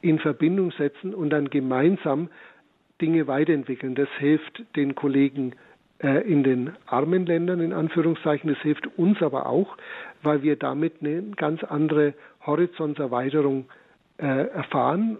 in 0.00 0.18
Verbindung 0.18 0.70
setzen 0.72 1.14
und 1.14 1.30
dann 1.30 1.50
gemeinsam 1.50 2.28
Dinge 3.00 3.26
weiterentwickeln. 3.26 3.94
Das 3.94 4.08
hilft 4.18 4.62
den 4.76 4.94
Kollegen 4.94 5.54
äh, 5.98 6.20
in 6.30 6.42
den 6.42 6.72
armen 6.86 7.26
Ländern 7.26 7.60
in 7.60 7.72
Anführungszeichen. 7.72 8.50
Das 8.50 8.60
hilft 8.62 8.86
uns 8.98 9.22
aber 9.22 9.46
auch, 9.46 9.76
weil 10.22 10.42
wir 10.42 10.56
damit 10.56 10.94
eine 11.00 11.22
ganz 11.36 11.64
andere 11.64 12.14
Horizontserweiterung 12.46 13.66
äh, 14.18 14.48
erfahren. 14.48 15.18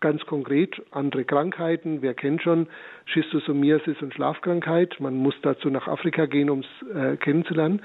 Ganz 0.00 0.24
konkret 0.24 0.80
andere 0.92 1.24
Krankheiten. 1.24 2.00
Wer 2.00 2.14
kennt 2.14 2.42
schon 2.42 2.68
Schistosomiasis 3.04 4.00
und 4.00 4.14
Schlafkrankheit? 4.14 4.98
Man 4.98 5.14
muss 5.14 5.34
dazu 5.42 5.68
nach 5.68 5.88
Afrika 5.88 6.24
gehen, 6.24 6.48
um 6.48 6.60
es 6.60 6.96
äh, 6.96 7.16
kennenzulernen. 7.16 7.82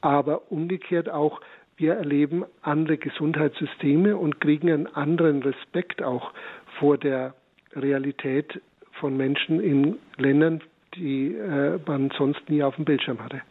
Aber 0.00 0.52
umgekehrt 0.52 1.08
auch 1.08 1.40
wir 1.76 1.94
erleben 1.94 2.44
andere 2.62 2.96
Gesundheitssysteme 2.96 4.16
und 4.16 4.40
kriegen 4.40 4.70
einen 4.70 4.86
anderen 4.86 5.42
Respekt 5.42 6.02
auch 6.02 6.32
vor 6.78 6.96
der 6.96 7.34
Realität 7.74 8.62
von 9.00 9.16
Menschen 9.16 9.60
in 9.60 9.96
Ländern, 10.16 10.62
die 10.94 11.34
äh, 11.34 11.78
man 11.86 12.10
sonst 12.16 12.48
nie 12.48 12.62
auf 12.62 12.76
dem 12.76 12.84
Bildschirm 12.84 13.22
hatte. 13.22 13.42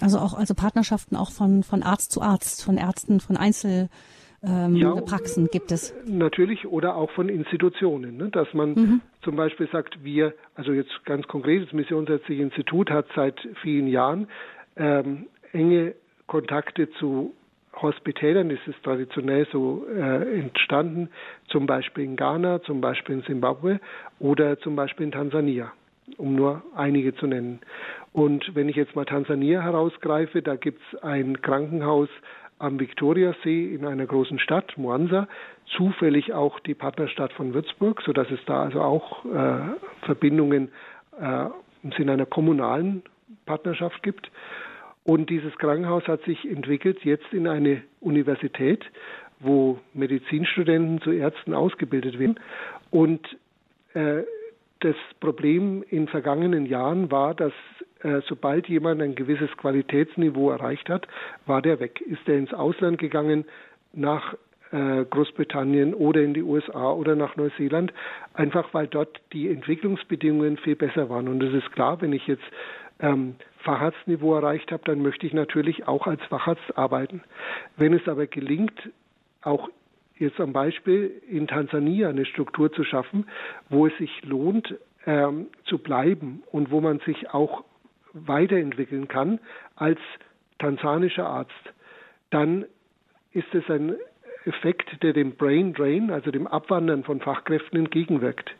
Also 0.00 0.18
auch 0.18 0.34
also 0.34 0.54
Partnerschaften 0.54 1.16
auch 1.16 1.30
von 1.30 1.62
von 1.62 1.82
Arzt 1.82 2.12
zu 2.12 2.20
Arzt, 2.20 2.64
von 2.64 2.76
Ärzten, 2.76 3.20
von 3.20 3.36
Einzel 3.36 3.88
ähm, 4.42 4.76
ja, 4.76 4.94
Praxen 4.94 5.48
gibt 5.48 5.72
es. 5.72 5.94
Natürlich 6.06 6.66
oder 6.66 6.96
auch 6.96 7.10
von 7.12 7.28
Institutionen, 7.28 8.16
ne? 8.16 8.28
dass 8.28 8.52
man 8.52 8.74
mhm. 8.74 9.00
zum 9.22 9.36
Beispiel 9.36 9.68
sagt, 9.72 10.04
wir, 10.04 10.34
also 10.54 10.72
jetzt 10.72 10.92
ganz 11.04 11.26
konkret, 11.26 11.66
das 11.66 11.72
Missionsärztliche 11.72 12.42
Institut 12.42 12.90
hat 12.90 13.06
seit 13.14 13.36
vielen 13.62 13.88
Jahren 13.88 14.28
ähm, 14.76 15.26
enge 15.52 15.94
Kontakte 16.26 16.90
zu 16.98 17.34
Hospitälern, 17.80 18.50
ist 18.50 18.62
traditionell 18.82 19.46
so 19.52 19.86
äh, 19.94 20.38
entstanden, 20.38 21.10
zum 21.48 21.66
Beispiel 21.66 22.04
in 22.04 22.16
Ghana, 22.16 22.62
zum 22.62 22.80
Beispiel 22.80 23.16
in 23.16 23.22
Simbabwe 23.22 23.80
oder 24.18 24.58
zum 24.60 24.76
Beispiel 24.76 25.06
in 25.06 25.12
Tansania, 25.12 25.72
um 26.16 26.34
nur 26.34 26.62
einige 26.74 27.14
zu 27.14 27.26
nennen. 27.26 27.60
Und 28.12 28.54
wenn 28.54 28.68
ich 28.68 28.76
jetzt 28.76 28.96
mal 28.96 29.04
Tansania 29.04 29.60
herausgreife, 29.62 30.40
da 30.40 30.56
gibt 30.56 30.80
es 30.92 31.02
ein 31.02 31.42
Krankenhaus 31.42 32.08
am 32.58 32.80
Viktoriasee 32.80 33.74
in 33.74 33.84
einer 33.84 34.06
großen 34.06 34.38
Stadt, 34.38 34.78
Mwanza, 34.78 35.28
zufällig 35.76 36.32
auch 36.32 36.58
die 36.60 36.74
Partnerstadt 36.74 37.32
von 37.34 37.52
Würzburg, 37.52 38.00
sodass 38.02 38.30
es 38.30 38.40
da 38.46 38.62
also 38.62 38.80
auch 38.80 39.24
äh, 39.26 39.58
Verbindungen 40.06 40.70
äh, 41.20 41.46
im 41.82 41.92
Sinne 41.92 42.12
einer 42.12 42.26
kommunalen 42.26 43.02
Partnerschaft 43.44 44.02
gibt. 44.02 44.30
Und 45.06 45.30
dieses 45.30 45.56
Krankenhaus 45.58 46.04
hat 46.08 46.24
sich 46.24 46.44
entwickelt 46.50 47.04
jetzt 47.04 47.32
in 47.32 47.46
eine 47.46 47.82
Universität, 48.00 48.84
wo 49.38 49.78
Medizinstudenten 49.94 51.00
zu 51.00 51.12
Ärzten 51.12 51.54
ausgebildet 51.54 52.18
werden. 52.18 52.40
Und 52.90 53.24
äh, 53.94 54.24
das 54.80 54.96
Problem 55.20 55.84
in 55.90 56.08
vergangenen 56.08 56.66
Jahren 56.66 57.12
war, 57.12 57.34
dass 57.34 57.52
äh, 58.00 58.20
sobald 58.26 58.68
jemand 58.68 59.00
ein 59.00 59.14
gewisses 59.14 59.56
Qualitätsniveau 59.56 60.50
erreicht 60.50 60.88
hat, 60.88 61.06
war 61.46 61.62
der 61.62 61.78
weg. 61.78 62.00
Ist 62.00 62.26
er 62.26 62.38
ins 62.38 62.52
Ausland 62.52 62.98
gegangen, 62.98 63.44
nach 63.92 64.34
äh, 64.72 65.04
Großbritannien 65.04 65.94
oder 65.94 66.20
in 66.20 66.34
die 66.34 66.42
USA 66.42 66.90
oder 66.90 67.14
nach 67.14 67.36
Neuseeland, 67.36 67.92
einfach 68.34 68.74
weil 68.74 68.88
dort 68.88 69.20
die 69.32 69.48
Entwicklungsbedingungen 69.50 70.56
viel 70.56 70.74
besser 70.74 71.08
waren. 71.08 71.28
Und 71.28 71.40
es 71.44 71.54
ist 71.54 71.70
klar, 71.70 72.00
wenn 72.00 72.12
ich 72.12 72.26
jetzt 72.26 72.42
ähm, 73.00 73.36
Facharztniveau 73.58 74.34
erreicht 74.34 74.72
habe, 74.72 74.82
dann 74.84 75.02
möchte 75.02 75.26
ich 75.26 75.32
natürlich 75.32 75.86
auch 75.88 76.06
als 76.06 76.22
Facharzt 76.24 76.76
arbeiten. 76.76 77.22
Wenn 77.76 77.92
es 77.92 78.06
aber 78.08 78.26
gelingt, 78.26 78.90
auch 79.42 79.68
jetzt 80.18 80.40
am 80.40 80.52
Beispiel 80.52 81.22
in 81.28 81.46
Tansania 81.46 82.08
eine 82.08 82.24
Struktur 82.24 82.72
zu 82.72 82.84
schaffen, 82.84 83.26
wo 83.68 83.86
es 83.86 83.96
sich 83.98 84.24
lohnt, 84.24 84.74
ähm, 85.06 85.46
zu 85.64 85.78
bleiben 85.78 86.42
und 86.50 86.70
wo 86.70 86.80
man 86.80 87.00
sich 87.00 87.30
auch 87.30 87.64
weiterentwickeln 88.12 89.08
kann 89.08 89.40
als 89.76 89.98
tansanischer 90.58 91.26
Arzt, 91.26 91.52
dann 92.30 92.64
ist 93.32 93.54
es 93.54 93.68
ein 93.68 93.96
Effekt, 94.46 95.02
der 95.02 95.12
dem 95.12 95.32
Brain 95.36 95.74
Drain, 95.74 96.10
also 96.10 96.30
dem 96.30 96.46
Abwandern 96.46 97.04
von 97.04 97.20
Fachkräften 97.20 97.78
entgegenwirkt. 97.78 98.50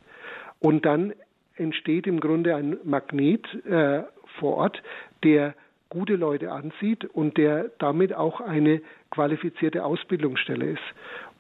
Und 0.59 0.85
dann 0.85 1.15
entsteht 1.55 2.07
im 2.07 2.21
Grunde 2.21 2.55
ein 2.55 2.77
Magnet 2.85 3.47
äh, 3.65 4.03
vor 4.39 4.57
Ort, 4.57 4.83
der 5.25 5.55
gute 5.89 6.17
Leute 6.17 6.51
anzieht 6.51 7.05
und 7.05 7.37
der 7.37 7.71
damit 7.79 8.15
auch 8.15 8.41
eine 8.41 8.81
qualifizierte 9.11 9.85
Ausbildungsstelle 9.85 10.67
ist. 10.67 10.83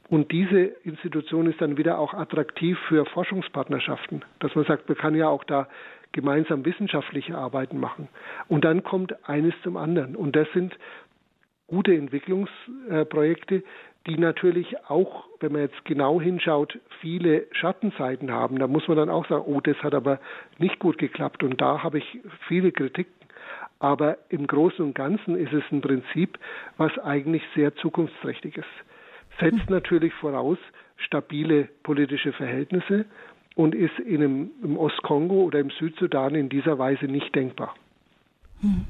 Und 0.09 0.30
diese 0.30 0.61
Institution 0.84 1.51
ist 1.51 1.61
dann 1.61 1.76
wieder 1.76 1.99
auch 1.99 2.14
attraktiv 2.14 2.78
für 2.88 3.07
Forschungspartnerschaften, 3.07 4.24
dass 4.38 4.55
man 4.55 4.64
sagt, 4.64 4.88
man 4.88 4.97
kann 4.97 5.16
ja 5.16 5.28
auch 5.28 5.42
da 5.42 5.68
gemeinsam 6.12 6.64
wissenschaftliche 6.64 7.36
Arbeiten 7.36 7.80
machen. 7.80 8.09
Und 8.49 8.64
dann 8.64 8.84
kommt 8.84 9.28
eines 9.28 9.55
zum 9.62 9.76
anderen. 9.76 10.14
Und 10.14 10.36
das 10.36 10.47
sind 10.55 10.78
gute 11.66 11.94
Entwicklungsprojekte, 11.94 13.64
die 14.07 14.18
natürlich 14.18 14.76
auch, 14.88 15.24
wenn 15.40 15.52
man 15.52 15.62
jetzt 15.62 15.84
genau 15.84 16.20
hinschaut, 16.20 16.78
viele 17.00 17.46
Schattenseiten 17.52 18.30
haben. 18.30 18.59
Da 18.59 18.66
muss 18.66 18.86
man 18.88 18.96
dann 18.96 19.11
auch 19.11 19.26
sagen, 19.28 19.44
oh, 19.46 19.61
das 19.61 19.76
hat 19.82 19.94
aber 19.94 20.20
nicht 20.59 20.78
gut 20.78 20.98
geklappt 20.98 21.42
und 21.42 21.61
da 21.61 21.82
habe 21.82 21.98
ich 21.98 22.20
viele 22.46 22.72
Kritiken. 22.72 23.12
Aber 23.78 24.18
im 24.30 24.46
Großen 24.46 24.84
und 24.84 24.94
Ganzen 24.94 25.36
ist 25.36 25.52
es 25.52 25.64
ein 25.70 25.80
Prinzip, 25.80 26.38
was 26.76 26.96
eigentlich 26.98 27.42
sehr 27.54 27.74
zukunftsträchtig 27.76 28.57
ist. 28.57 28.64
Setzt 29.38 29.68
natürlich 29.68 30.14
voraus 30.14 30.59
stabile 30.96 31.68
politische 31.82 32.32
Verhältnisse 32.32 33.04
und 33.54 33.74
ist 33.74 33.98
in 33.98 34.22
einem, 34.22 34.50
im 34.62 34.78
Ostkongo 34.78 35.42
oder 35.42 35.59
im 35.59 35.70
Südsudan 35.70 36.34
in 36.34 36.48
dieser 36.48 36.78
Weise 36.78 37.07
nicht 37.07 37.34
denkbar. 37.34 37.74
Hm. 38.62 38.86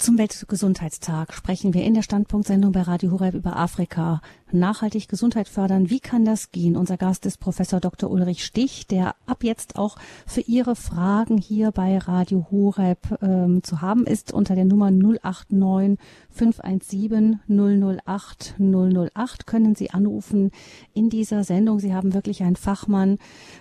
Zum 0.00 0.16
Weltgesundheitstag 0.16 1.34
sprechen 1.34 1.74
wir 1.74 1.84
in 1.84 1.92
der 1.92 2.00
Standpunktsendung 2.00 2.72
bei 2.72 2.80
Radio 2.80 3.10
Horeb 3.10 3.34
über 3.34 3.56
Afrika. 3.56 4.22
Nachhaltig 4.50 5.08
Gesundheit 5.08 5.46
fördern, 5.46 5.90
wie 5.90 6.00
kann 6.00 6.24
das 6.24 6.50
gehen? 6.52 6.74
Unser 6.74 6.96
Gast 6.96 7.26
ist 7.26 7.38
Professor 7.38 7.80
Dr. 7.80 8.10
Ulrich 8.10 8.42
Stich, 8.42 8.86
der 8.86 9.14
ab 9.26 9.44
jetzt 9.44 9.76
auch 9.76 9.98
für 10.26 10.40
Ihre 10.40 10.74
Fragen 10.74 11.36
hier 11.36 11.70
bei 11.70 11.98
Radio 11.98 12.46
Horeb 12.50 13.18
ähm, 13.20 13.62
zu 13.62 13.82
haben 13.82 14.06
ist 14.06 14.32
unter 14.32 14.54
der 14.54 14.64
Nummer 14.64 14.90
089 14.90 15.98
517 16.30 17.40
008 17.46 18.54
008 18.58 19.46
können 19.46 19.74
Sie 19.74 19.90
anrufen 19.90 20.50
in 20.94 21.10
dieser 21.10 21.44
Sendung. 21.44 21.78
Sie 21.78 21.94
haben 21.94 22.14
wirklich 22.14 22.42
einen 22.42 22.56
Fachmann, 22.56 23.18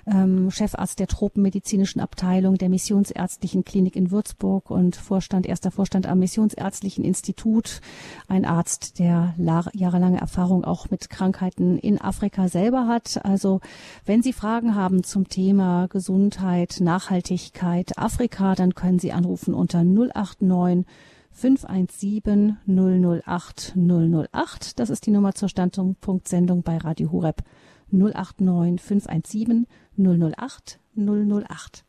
ähm, 0.07 0.49
Chefarzt 0.51 0.99
der 0.99 1.07
Tropenmedizinischen 1.07 1.99
Abteilung 1.99 2.55
der 2.55 2.69
Missionsärztlichen 2.69 3.65
Klinik 3.65 3.97
in 3.97 4.09
Würzburg 4.09 4.71
und 4.71 4.95
Vorstand, 4.95 5.45
erster 5.45 5.71
Vorstand 5.71 6.07
am 6.07 6.19
Missionsärztlichen 6.29 7.03
Institut, 7.03 7.81
ein 8.27 8.45
Arzt, 8.45 8.99
der 8.99 9.33
jahrelange 9.73 10.19
Erfahrung 10.19 10.63
auch 10.63 10.91
mit 10.91 11.09
Krankheiten 11.09 11.79
in 11.79 11.99
Afrika 11.99 12.49
selber 12.49 12.85
hat. 12.85 13.25
Also 13.25 13.61
wenn 14.05 14.21
Sie 14.21 14.31
Fragen 14.31 14.75
haben 14.75 15.03
zum 15.03 15.27
Thema 15.27 15.87
Gesundheit, 15.87 16.81
Nachhaltigkeit, 16.81 17.97
Afrika, 17.97 18.53
dann 18.53 18.75
können 18.75 18.99
Sie 18.99 19.11
anrufen 19.11 19.55
unter 19.55 19.83
089 19.83 20.85
517 21.31 22.57
008 22.67 23.73
008. 23.75 24.79
Das 24.79 24.91
ist 24.91 25.07
die 25.07 25.11
Nummer 25.11 25.33
zur 25.33 25.49
Standpunktsendung 25.49 26.61
bei 26.61 26.77
Radio 26.77 27.11
Horeb 27.11 27.41
089 27.91 28.79
517 28.79 29.65
008 29.97 30.79
008. 30.95 31.88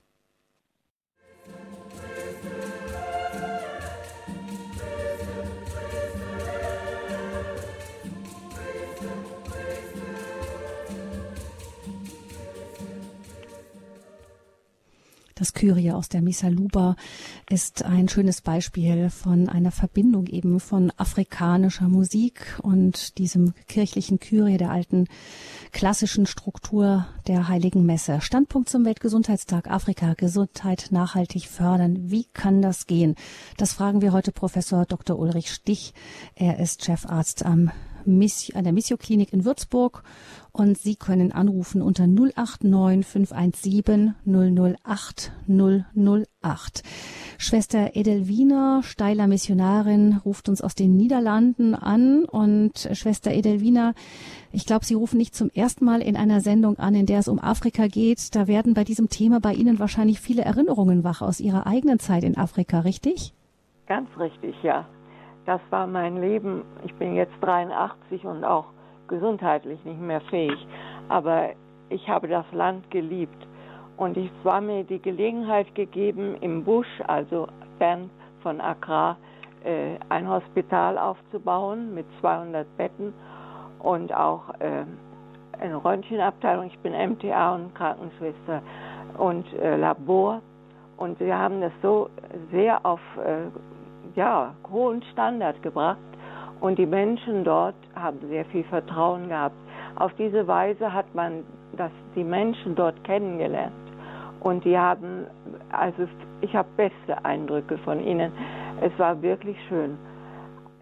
Das 15.40 15.54
Kyrie 15.54 15.92
aus 15.92 16.10
der 16.10 16.20
Misaluba 16.20 16.96
ist 17.48 17.82
ein 17.82 18.10
schönes 18.10 18.42
Beispiel 18.42 19.08
von 19.08 19.48
einer 19.48 19.70
Verbindung 19.70 20.26
eben 20.26 20.60
von 20.60 20.92
afrikanischer 20.98 21.88
Musik 21.88 22.58
und 22.60 23.16
diesem 23.16 23.54
kirchlichen 23.66 24.20
Kyrie 24.20 24.58
der 24.58 24.70
alten 24.70 25.06
klassischen 25.72 26.26
Struktur 26.26 27.06
der 27.26 27.48
Heiligen 27.48 27.86
Messe. 27.86 28.20
Standpunkt 28.20 28.68
zum 28.68 28.84
Weltgesundheitstag 28.84 29.70
Afrika, 29.70 30.12
Gesundheit 30.12 30.88
nachhaltig 30.90 31.48
fördern. 31.48 32.10
Wie 32.10 32.26
kann 32.34 32.60
das 32.60 32.86
gehen? 32.86 33.14
Das 33.56 33.72
fragen 33.72 34.02
wir 34.02 34.12
heute 34.12 34.32
Professor 34.32 34.84
Dr. 34.84 35.18
Ulrich 35.18 35.50
Stich. 35.50 35.94
Er 36.34 36.58
ist 36.58 36.84
Chefarzt 36.84 37.46
am 37.46 37.70
an 38.06 38.64
der 38.64 38.72
Missio-Klinik 38.72 39.32
in 39.32 39.44
Würzburg 39.44 40.02
und 40.52 40.78
Sie 40.78 40.96
können 40.96 41.32
anrufen 41.32 41.82
unter 41.82 42.06
089 42.06 43.06
517 43.06 44.14
008 44.26 45.32
008. 45.48 46.82
Schwester 47.38 47.96
Edelwina, 47.96 48.82
steiler 48.82 49.26
Missionarin, 49.26 50.20
ruft 50.24 50.48
uns 50.48 50.60
aus 50.60 50.74
den 50.74 50.96
Niederlanden 50.96 51.74
an 51.74 52.24
und 52.24 52.88
Schwester 52.92 53.32
Edelwina, 53.32 53.94
ich 54.52 54.66
glaube, 54.66 54.84
Sie 54.84 54.94
rufen 54.94 55.16
nicht 55.16 55.34
zum 55.34 55.50
ersten 55.50 55.84
Mal 55.84 56.02
in 56.02 56.16
einer 56.16 56.40
Sendung 56.40 56.78
an, 56.78 56.94
in 56.94 57.06
der 57.06 57.20
es 57.20 57.28
um 57.28 57.38
Afrika 57.38 57.86
geht. 57.86 58.34
Da 58.34 58.48
werden 58.48 58.74
bei 58.74 58.84
diesem 58.84 59.08
Thema 59.08 59.40
bei 59.40 59.54
Ihnen 59.54 59.78
wahrscheinlich 59.78 60.20
viele 60.20 60.42
Erinnerungen 60.42 61.04
wach 61.04 61.22
aus 61.22 61.40
Ihrer 61.40 61.66
eigenen 61.66 61.98
Zeit 61.98 62.24
in 62.24 62.36
Afrika, 62.36 62.80
richtig? 62.80 63.32
Ganz 63.86 64.08
richtig, 64.18 64.54
ja. 64.62 64.86
Das 65.50 65.60
war 65.70 65.88
mein 65.88 66.20
Leben. 66.20 66.62
Ich 66.84 66.94
bin 66.94 67.16
jetzt 67.16 67.34
83 67.40 68.24
und 68.24 68.44
auch 68.44 68.66
gesundheitlich 69.08 69.84
nicht 69.84 70.00
mehr 70.00 70.20
fähig. 70.20 70.64
Aber 71.08 71.48
ich 71.88 72.08
habe 72.08 72.28
das 72.28 72.44
Land 72.52 72.88
geliebt. 72.92 73.48
Und 73.96 74.16
es 74.16 74.30
war 74.44 74.60
mir 74.60 74.84
die 74.84 75.02
Gelegenheit 75.02 75.74
gegeben, 75.74 76.36
im 76.40 76.62
Busch, 76.62 76.86
also 77.08 77.48
fern 77.78 78.10
von 78.44 78.60
Accra, 78.60 79.16
äh, 79.64 79.96
ein 80.08 80.28
Hospital 80.30 80.96
aufzubauen 80.96 81.96
mit 81.96 82.06
200 82.20 82.64
Betten 82.76 83.12
und 83.80 84.14
auch 84.14 84.50
äh, 84.60 84.84
eine 85.60 85.84
Röntgenabteilung. 85.84 86.66
Ich 86.66 86.78
bin 86.78 86.92
MTA 86.92 87.56
und 87.56 87.74
Krankenschwester 87.74 88.62
und 89.18 89.52
äh, 89.54 89.74
Labor. 89.74 90.42
Und 90.96 91.18
wir 91.18 91.36
haben 91.36 91.60
das 91.60 91.72
so 91.82 92.08
sehr 92.52 92.86
auf 92.86 93.00
ja, 94.14 94.54
hohen 94.70 95.02
Standard 95.12 95.62
gebracht, 95.62 95.98
und 96.60 96.78
die 96.78 96.86
Menschen 96.86 97.42
dort 97.42 97.74
haben 97.94 98.18
sehr 98.28 98.44
viel 98.46 98.64
Vertrauen 98.64 99.28
gehabt. 99.28 99.56
Auf 99.96 100.12
diese 100.14 100.46
Weise 100.46 100.92
hat 100.92 101.14
man 101.14 101.42
das, 101.76 101.90
die 102.14 102.24
Menschen 102.24 102.74
dort 102.74 103.02
kennengelernt. 103.04 103.72
Und 104.40 104.64
die 104.64 104.78
haben, 104.78 105.26
also 105.72 106.06
ich 106.40 106.54
habe 106.54 106.68
beste 106.76 107.24
Eindrücke 107.24 107.78
von 107.78 108.00
ihnen. 108.00 108.32
Es 108.80 108.96
war 108.98 109.20
wirklich 109.22 109.56
schön. 109.68 109.98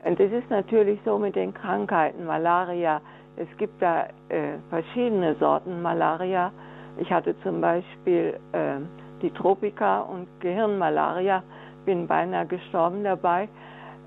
Und 0.05 0.19
es 0.21 0.33
ist 0.33 0.49
natürlich 0.51 1.01
so 1.05 1.19
mit 1.19 1.37
den 1.37 1.53
Krankheiten, 1.55 2.25
Malaria. 2.25 3.01
Es 3.37 3.49
gibt 3.59 3.81
da 3.81 4.07
äh, 4.29 4.59
verschiedene 4.71 5.35
Sorten 5.37 5.83
Malaria. 5.83 6.53
Ich 6.99 7.13
hatte 7.13 7.35
zum 7.43 7.61
Beispiel 7.61 8.39
äh, 8.53 8.79
die 9.23 9.31
Tropika 9.31 10.01
und 10.01 10.27
Gehirnmalaria, 10.41 11.43
bin 11.89 12.07
beinahe 12.07 12.45
gestorben 12.45 13.03
dabei. 13.03 13.49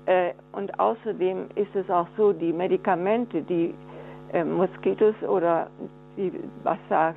Äh, 0.06 0.34
und 0.52 0.78
außerdem 0.78 1.48
ist 1.56 1.74
es 1.74 1.90
auch 1.90 2.06
so, 2.16 2.32
die 2.32 2.52
Medikamente, 2.52 3.42
die 3.42 3.74
äh, 4.32 4.44
Moskitos 4.44 5.16
oder 5.28 5.66
die, 6.16 6.32
was 6.62 6.78
da 6.88 7.12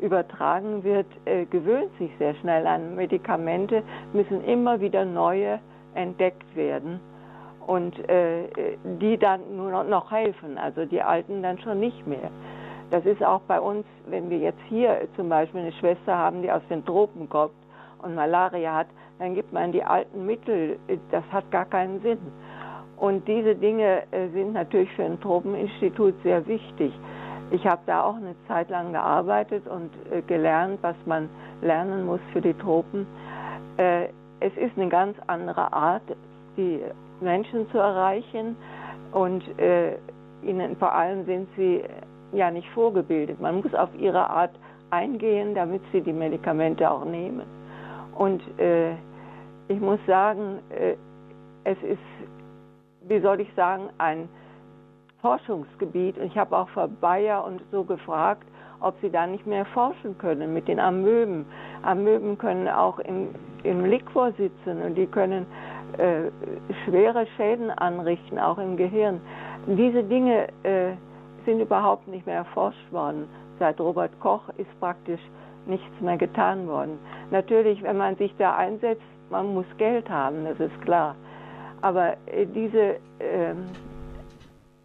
übertragen 0.00 0.82
wird, 0.84 1.06
äh, 1.26 1.44
gewöhnt 1.44 1.90
sich 1.98 2.10
sehr 2.18 2.34
schnell 2.36 2.66
an 2.66 2.96
Medikamente, 2.96 3.82
müssen 4.14 4.42
immer 4.44 4.80
wieder 4.80 5.04
neue 5.04 5.58
entdeckt 5.94 6.56
werden 6.56 6.98
und 7.66 7.96
die 9.00 9.18
dann 9.18 9.40
nur 9.56 9.82
noch 9.82 10.12
helfen, 10.12 10.56
also 10.56 10.84
die 10.84 11.02
alten 11.02 11.42
dann 11.42 11.58
schon 11.58 11.80
nicht 11.80 12.06
mehr. 12.06 12.30
Das 12.90 13.04
ist 13.04 13.24
auch 13.24 13.40
bei 13.48 13.60
uns, 13.60 13.84
wenn 14.06 14.30
wir 14.30 14.38
jetzt 14.38 14.60
hier 14.68 15.08
zum 15.16 15.28
Beispiel 15.28 15.62
eine 15.62 15.72
Schwester 15.72 16.16
haben, 16.16 16.42
die 16.42 16.52
aus 16.52 16.62
den 16.70 16.84
Tropen 16.84 17.28
kommt 17.28 17.56
und 18.02 18.14
Malaria 18.14 18.72
hat, 18.72 18.86
dann 19.18 19.34
gibt 19.34 19.52
man 19.52 19.72
die 19.72 19.82
alten 19.82 20.26
Mittel. 20.26 20.78
Das 21.10 21.24
hat 21.32 21.50
gar 21.50 21.64
keinen 21.64 22.00
Sinn. 22.02 22.18
Und 22.96 23.26
diese 23.28 23.54
Dinge 23.54 24.02
äh, 24.10 24.28
sind 24.32 24.54
natürlich 24.54 24.90
für 24.92 25.04
ein 25.04 25.20
Tropeninstitut 25.20 26.14
sehr 26.22 26.46
wichtig. 26.46 26.92
Ich 27.50 27.64
habe 27.66 27.82
da 27.86 28.02
auch 28.02 28.16
eine 28.16 28.34
Zeit 28.48 28.70
lang 28.70 28.92
gearbeitet 28.92 29.66
und 29.68 29.90
äh, 30.10 30.22
gelernt, 30.22 30.78
was 30.82 30.96
man 31.04 31.28
lernen 31.62 32.06
muss 32.06 32.20
für 32.32 32.40
die 32.40 32.54
Tropen. 32.54 33.06
Äh, 33.76 34.06
es 34.40 34.54
ist 34.56 34.76
eine 34.76 34.88
ganz 34.88 35.16
andere 35.26 35.72
Art, 35.72 36.02
die 36.56 36.80
Menschen 37.20 37.70
zu 37.70 37.78
erreichen 37.78 38.54
und 39.12 39.42
ihnen 40.42 40.76
vor 40.76 40.92
allem 40.92 41.24
sind 41.24 41.48
sie 41.56 41.82
ja 42.32 42.50
nicht 42.50 42.68
vorgebildet. 42.70 43.40
Man 43.40 43.62
muss 43.62 43.74
auf 43.74 43.88
ihre 43.98 44.28
Art 44.28 44.50
eingehen, 44.90 45.54
damit 45.54 45.80
sie 45.90 46.02
die 46.02 46.12
Medikamente 46.12 46.90
auch 46.90 47.06
nehmen. 47.06 47.46
Und 48.14 48.42
äh, 48.58 48.92
ich 49.68 49.80
muss 49.80 49.98
sagen, 50.06 50.60
äh, 50.70 50.96
es 51.64 51.78
ist, 51.82 51.98
wie 53.02 53.20
soll 53.20 53.40
ich 53.40 53.52
sagen, 53.54 53.90
ein 53.98 54.28
Forschungsgebiet. 55.20 56.18
Und 56.18 56.26
ich 56.26 56.38
habe 56.38 56.56
auch 56.56 56.68
vor 56.68 56.88
Bayer 56.88 57.44
und 57.44 57.60
so 57.72 57.84
gefragt, 57.84 58.46
ob 58.80 58.94
sie 59.00 59.10
da 59.10 59.26
nicht 59.26 59.46
mehr 59.46 59.64
forschen 59.66 60.16
können 60.18 60.52
mit 60.52 60.68
den 60.68 60.78
Amöben. 60.78 61.46
Amöben 61.82 62.38
können 62.38 62.68
auch 62.68 62.98
im, 63.00 63.28
im 63.62 63.84
Liquor 63.84 64.32
sitzen 64.32 64.82
und 64.82 64.94
die 64.94 65.06
können 65.06 65.46
äh, 65.98 66.30
schwere 66.84 67.26
Schäden 67.36 67.70
anrichten, 67.70 68.38
auch 68.38 68.58
im 68.58 68.76
Gehirn. 68.76 69.20
Diese 69.66 70.04
Dinge 70.04 70.48
äh, 70.62 70.92
sind 71.44 71.60
überhaupt 71.60 72.06
nicht 72.06 72.26
mehr 72.26 72.36
erforscht 72.36 72.92
worden. 72.92 73.28
Seit 73.58 73.80
Robert 73.80 74.12
Koch 74.20 74.48
ist 74.58 74.78
praktisch 74.78 75.20
nichts 75.66 76.00
mehr 76.00 76.18
getan 76.18 76.68
worden. 76.68 76.98
Natürlich, 77.30 77.82
wenn 77.82 77.96
man 77.96 78.16
sich 78.16 78.32
da 78.38 78.54
einsetzt, 78.54 79.02
man 79.30 79.54
muss 79.54 79.66
Geld 79.78 80.08
haben, 80.08 80.44
das 80.44 80.58
ist 80.60 80.80
klar. 80.82 81.16
Aber 81.82 82.16
äh, 82.26 82.46
diese 82.46 82.96
äh, 83.18 83.54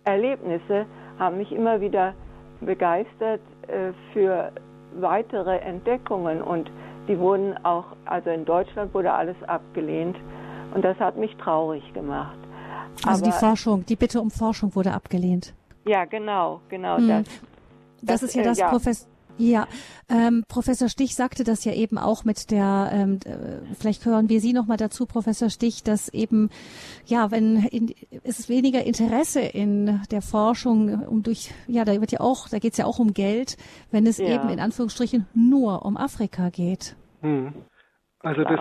Erlebnisse 0.03 0.85
haben 1.19 1.37
mich 1.37 1.51
immer 1.51 1.79
wieder 1.81 2.13
begeistert 2.59 3.41
äh, 3.67 3.91
für 4.13 4.51
weitere 4.99 5.57
Entdeckungen 5.59 6.41
und 6.41 6.69
die 7.07 7.17
wurden 7.17 7.57
auch, 7.65 7.85
also 8.05 8.29
in 8.29 8.45
Deutschland 8.45 8.93
wurde 8.93 9.11
alles 9.11 9.35
abgelehnt 9.47 10.17
und 10.73 10.83
das 10.83 10.97
hat 10.99 11.17
mich 11.17 11.35
traurig 11.37 11.83
gemacht. 11.93 12.37
Also 13.05 13.23
Aber, 13.23 13.31
die 13.31 13.39
Forschung, 13.39 13.85
die 13.85 13.95
Bitte 13.95 14.21
um 14.21 14.29
Forschung 14.29 14.75
wurde 14.75 14.93
abgelehnt. 14.93 15.53
Ja, 15.85 16.05
genau, 16.05 16.61
genau. 16.69 16.97
Hm. 16.97 17.07
Das, 17.07 17.25
das, 17.25 17.41
das, 18.01 18.23
ist 18.23 18.35
ja 18.35 18.43
das, 18.43 18.57
äh, 18.57 18.61
ja. 18.61 18.69
Professor. 18.69 19.10
Ja, 19.41 19.67
ähm, 20.07 20.43
Professor 20.47 20.87
Stich 20.87 21.15
sagte 21.15 21.43
das 21.43 21.65
ja 21.65 21.73
eben 21.73 21.97
auch 21.97 22.25
mit 22.25 22.51
der, 22.51 22.91
ähm, 22.93 23.17
äh, 23.25 23.73
vielleicht 23.73 24.05
hören 24.05 24.29
wir 24.29 24.39
Sie 24.39 24.53
noch 24.53 24.67
mal 24.67 24.77
dazu, 24.77 25.07
Professor 25.07 25.49
Stich, 25.49 25.83
dass 25.83 26.09
eben, 26.13 26.51
ja, 27.07 27.31
wenn 27.31 27.55
in, 27.71 27.87
ist 28.23 28.39
es 28.39 28.49
weniger 28.49 28.85
Interesse 28.85 29.39
in 29.39 29.99
der 30.11 30.21
Forschung, 30.21 31.05
um 31.05 31.23
durch, 31.23 31.51
ja, 31.65 31.85
da 31.85 31.99
wird 31.99 32.11
ja 32.11 32.19
auch, 32.19 32.49
da 32.49 32.59
geht 32.59 32.73
es 32.73 32.77
ja 32.77 32.85
auch 32.85 32.99
um 32.99 33.15
Geld, 33.15 33.57
wenn 33.89 34.05
es 34.05 34.19
ja. 34.19 34.27
eben 34.27 34.49
in 34.49 34.59
Anführungsstrichen 34.59 35.25
nur 35.33 35.85
um 35.85 35.97
Afrika 35.97 36.49
geht. 36.49 36.95
Hm. 37.21 37.53
Also 38.19 38.43
das 38.43 38.59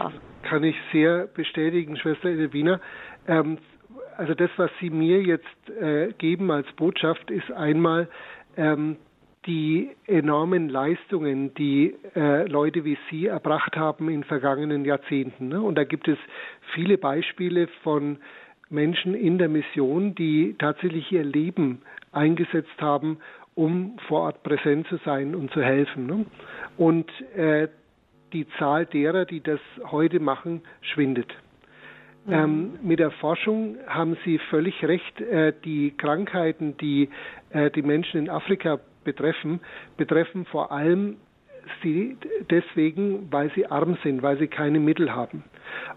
kann 0.49 0.65
ich 0.65 0.77
sehr 0.93 1.27
bestätigen, 1.27 1.99
Schwester 1.99 2.31
Edwina. 2.31 2.81
Ähm, 3.29 3.59
also 4.17 4.33
das, 4.33 4.51
was 4.57 4.71
Sie 4.81 4.89
mir 4.89 5.21
jetzt 5.21 5.45
äh, 5.79 6.15
geben 6.17 6.51
als 6.51 6.67
Botschaft, 6.77 7.31
ist 7.31 7.53
einmal 7.53 8.09
ähm, 8.57 8.97
die 9.47 9.91
enormen 10.07 10.69
Leistungen, 10.69 11.55
die 11.55 11.97
äh, 12.15 12.47
Leute 12.47 12.85
wie 12.85 12.99
Sie 13.11 13.27
erbracht 13.27 13.77
haben 13.77 14.11
in 14.11 14.25
vergangenen 14.25 14.85
Jahrzehnten. 14.85 15.49
Ne? 15.49 15.63
Und 15.63 15.77
da 15.77 15.85
gibt 15.85 16.09
es 16.09 16.19
viele 16.75 16.99
Beispiele 16.99 17.69
von 17.83 18.19
Menschen 18.69 19.15
in 19.15 19.39
der 19.39 19.49
Mission, 19.49 20.15
die 20.15 20.57
tatsächlich 20.59 21.11
ihr 21.11 21.25
Leben 21.25 21.83
eingesetzt 22.13 22.81
haben, 22.81 23.19
um 23.55 23.97
vor 24.09 24.23
Ort 24.23 24.43
präsent 24.43 24.87
zu 24.89 24.99
sein 25.05 25.35
und 25.35 25.51
zu 25.53 25.63
helfen. 25.63 26.07
Ne? 26.07 26.27
Und 26.77 27.11
äh, 27.35 27.69
die 28.33 28.47
Zahl 28.59 28.87
derer, 28.87 29.25
die 29.25 29.41
das 29.41 29.61
heute 29.91 30.21
machen, 30.21 30.63
schwindet. 30.83 31.35
Mhm. 32.27 32.33
Ähm, 32.33 32.79
mit 32.83 32.99
der 32.99 33.11
Forschung 33.11 33.77
haben 33.87 34.17
Sie 34.25 34.39
völlig 34.51 34.85
recht. 34.85 35.21
Äh, 35.21 35.55
die 35.65 35.93
Krankheiten, 35.97 36.77
die 36.77 37.09
äh, 37.51 37.71
die 37.71 37.83
Menschen 37.83 38.21
in 38.21 38.31
Afrika 38.31 38.79
betreffen, 39.05 39.61
betreffen 39.97 40.45
vor 40.47 40.73
allem 40.73 41.17
sie 41.83 42.17
deswegen, 42.51 43.31
weil 43.31 43.51
sie 43.55 43.67
arm 43.67 43.97
sind, 44.03 44.23
weil 44.23 44.39
sie 44.39 44.49
keine 44.49 44.81
Mittel 44.81 45.15
haben. 45.15 45.45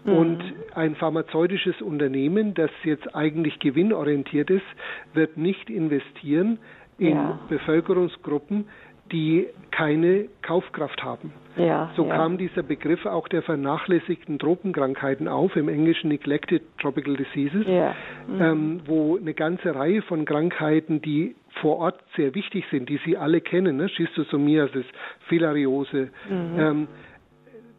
Mhm. 0.04 0.12
Und 0.12 0.42
ein 0.74 0.94
pharmazeutisches 0.96 1.80
Unternehmen, 1.82 2.54
das 2.54 2.70
jetzt 2.84 3.14
eigentlich 3.14 3.58
gewinnorientiert 3.58 4.50
ist, 4.50 4.66
wird 5.14 5.36
nicht 5.36 5.70
investieren 5.70 6.58
in 6.98 7.16
ja. 7.16 7.38
Bevölkerungsgruppen, 7.48 8.66
die 9.12 9.46
keine 9.70 10.26
Kaufkraft 10.42 11.02
haben. 11.02 11.32
Ja, 11.56 11.92
so 11.94 12.06
ja. 12.06 12.16
kam 12.16 12.38
dieser 12.38 12.62
Begriff 12.62 13.04
auch 13.06 13.28
der 13.28 13.42
vernachlässigten 13.42 14.38
Tropenkrankheiten 14.38 15.28
auf, 15.28 15.54
im 15.56 15.68
Englischen 15.68 16.08
Neglected 16.08 16.62
Tropical 16.78 17.16
Diseases, 17.16 17.66
ja. 17.66 17.94
mhm. 18.26 18.42
ähm, 18.42 18.80
wo 18.86 19.16
eine 19.16 19.34
ganze 19.34 19.74
Reihe 19.74 20.02
von 20.02 20.24
Krankheiten, 20.24 21.00
die 21.00 21.36
vor 21.60 21.78
Ort 21.78 22.00
sehr 22.16 22.34
wichtig 22.34 22.64
sind, 22.70 22.88
die 22.88 23.00
Sie 23.04 23.16
alle 23.16 23.40
kennen, 23.40 23.76
ne? 23.76 23.88
Schistosomiasis, 23.88 24.86
Filariose, 25.28 26.10
mhm. 26.28 26.58
ähm, 26.58 26.88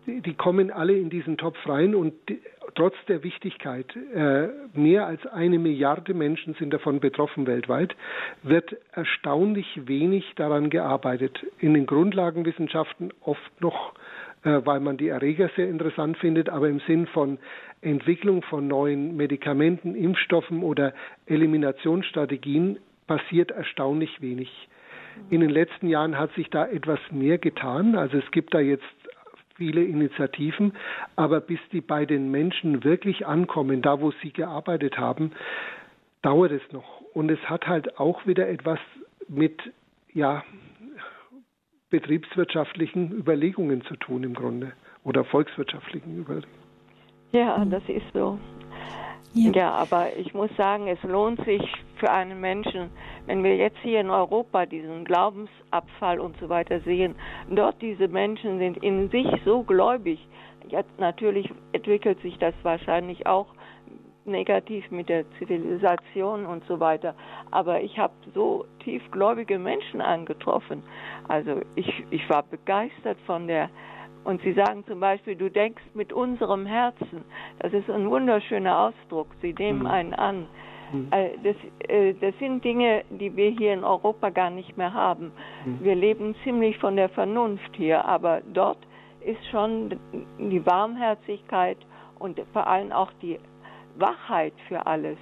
die, 0.07 0.21
die, 0.21 0.33
kommen 0.33 0.71
alle 0.71 0.93
in 0.97 1.09
diesen 1.09 1.37
Topf 1.37 1.57
rein 1.67 1.95
und 1.95 2.13
die, 2.29 2.39
trotz 2.75 2.93
der 3.07 3.23
Wichtigkeit, 3.23 3.87
äh, 4.13 4.47
mehr 4.73 5.07
als 5.07 5.25
eine 5.27 5.57
Milliarde 5.57 6.13
Menschen 6.13 6.53
sind 6.55 6.73
davon 6.73 6.99
betroffen 6.99 7.47
weltweit, 7.47 7.95
wird 8.43 8.75
erstaunlich 8.91 9.87
wenig 9.87 10.33
daran 10.35 10.69
gearbeitet. 10.69 11.45
In 11.59 11.73
den 11.73 11.85
Grundlagenwissenschaften 11.85 13.13
oft 13.21 13.61
noch, 13.61 13.93
äh, 14.43 14.61
weil 14.65 14.79
man 14.79 14.97
die 14.97 15.07
Erreger 15.07 15.49
sehr 15.55 15.69
interessant 15.69 16.17
findet, 16.17 16.49
aber 16.49 16.69
im 16.69 16.81
Sinn 16.81 17.07
von 17.07 17.39
Entwicklung 17.81 18.41
von 18.43 18.67
neuen 18.67 19.15
Medikamenten, 19.15 19.95
Impfstoffen 19.95 20.63
oder 20.63 20.93
Eliminationsstrategien 21.27 22.79
passiert 23.07 23.51
erstaunlich 23.51 24.21
wenig. 24.21 24.49
In 25.29 25.41
den 25.41 25.49
letzten 25.49 25.87
Jahren 25.87 26.17
hat 26.17 26.33
sich 26.33 26.49
da 26.49 26.67
etwas 26.67 26.99
mehr 27.11 27.37
getan. 27.37 27.95
Also 27.95 28.17
es 28.17 28.29
gibt 28.31 28.53
da 28.53 28.59
jetzt 28.59 28.83
viele 29.55 29.83
Initiativen, 29.83 30.73
aber 31.15 31.39
bis 31.39 31.59
die 31.71 31.81
bei 31.81 32.05
den 32.05 32.29
Menschen 32.29 32.83
wirklich 32.83 33.25
ankommen, 33.25 33.81
da 33.81 34.01
wo 34.01 34.11
sie 34.21 34.31
gearbeitet 34.31 34.97
haben, 34.97 35.31
dauert 36.21 36.51
es 36.51 36.61
noch. 36.71 37.01
Und 37.13 37.31
es 37.31 37.39
hat 37.49 37.67
halt 37.67 37.97
auch 37.99 38.25
wieder 38.25 38.49
etwas 38.49 38.79
mit, 39.29 39.61
ja, 40.13 40.43
betriebswirtschaftlichen 41.89 43.11
Überlegungen 43.11 43.81
zu 43.83 43.95
tun 43.95 44.23
im 44.23 44.33
Grunde 44.33 44.73
oder 45.03 45.23
volkswirtschaftlichen 45.23 46.17
Überlegungen. 46.17 46.65
Ja, 47.31 47.63
das 47.65 47.83
ist 47.87 48.05
so. 48.13 48.37
Ja. 49.33 49.51
ja, 49.51 49.71
aber 49.71 50.15
ich 50.17 50.33
muss 50.33 50.49
sagen, 50.57 50.87
es 50.87 51.01
lohnt 51.03 51.43
sich 51.45 51.61
für 51.97 52.11
einen 52.11 52.39
Menschen, 52.39 52.89
wenn 53.25 53.43
wir 53.43 53.55
jetzt 53.55 53.77
hier 53.81 53.99
in 53.99 54.09
Europa 54.09 54.65
diesen 54.65 55.05
Glaubensabfall 55.05 56.19
und 56.19 56.37
so 56.39 56.49
weiter 56.49 56.79
sehen, 56.81 57.15
dort 57.49 57.81
diese 57.81 58.07
Menschen 58.07 58.59
sind 58.59 58.77
in 58.83 59.09
sich 59.09 59.27
so 59.43 59.63
gläubig. 59.63 60.19
Jetzt 60.67 60.99
natürlich 60.99 61.49
entwickelt 61.73 62.19
sich 62.21 62.37
das 62.39 62.53
wahrscheinlich 62.63 63.27
auch 63.27 63.47
negativ 64.25 64.89
mit 64.89 65.09
der 65.09 65.29
Zivilisation 65.37 66.45
und 66.45 66.63
so 66.65 66.79
weiter. 66.79 67.15
Aber 67.51 67.81
ich 67.81 67.97
habe 67.97 68.13
so 68.33 68.65
tiefgläubige 68.83 69.59
Menschen 69.59 70.01
angetroffen. 70.01 70.83
Also 71.27 71.61
ich, 71.75 72.03
ich 72.09 72.27
war 72.29 72.43
begeistert 72.43 73.17
von 73.25 73.47
der 73.47 73.69
und 74.25 74.41
Sie 74.41 74.53
sagen 74.53 74.83
zum 74.87 74.99
Beispiel, 74.99 75.35
du 75.35 75.51
denkst 75.51 75.83
mit 75.93 76.11
unserem 76.11 76.65
Herzen. 76.65 77.23
Das 77.59 77.71
ist 77.73 77.87
ein 77.91 78.09
wunderschöner 78.09 78.79
Ausdruck. 78.79 79.27
Sie 79.39 79.53
nehmen 79.53 79.81
mhm. 79.81 79.87
einen 79.87 80.13
an. 80.15 80.47
Mhm. 80.91 81.09
Das, 81.43 81.55
äh, 81.89 82.13
das, 82.13 82.33
sind 82.39 82.63
Dinge, 82.63 83.03
die 83.09 83.35
wir 83.35 83.49
hier 83.49 83.73
in 83.73 83.83
Europa 83.83 84.29
gar 84.29 84.49
nicht 84.49 84.77
mehr 84.77 84.93
haben. 84.93 85.31
Mhm. 85.65 85.79
Wir 85.81 85.95
leben 85.95 86.35
ziemlich 86.43 86.77
von 86.77 86.95
der 86.95 87.09
Vernunft 87.09 87.75
hier, 87.75 88.05
aber 88.05 88.41
dort 88.53 88.79
ist 89.25 89.45
schon 89.49 89.95
die 90.39 90.65
Warmherzigkeit 90.65 91.77
und 92.19 92.39
vor 92.53 92.67
allem 92.67 92.91
auch 92.91 93.11
die 93.21 93.39
Wachheit 93.97 94.53
für 94.67 94.85
alles 94.85 95.17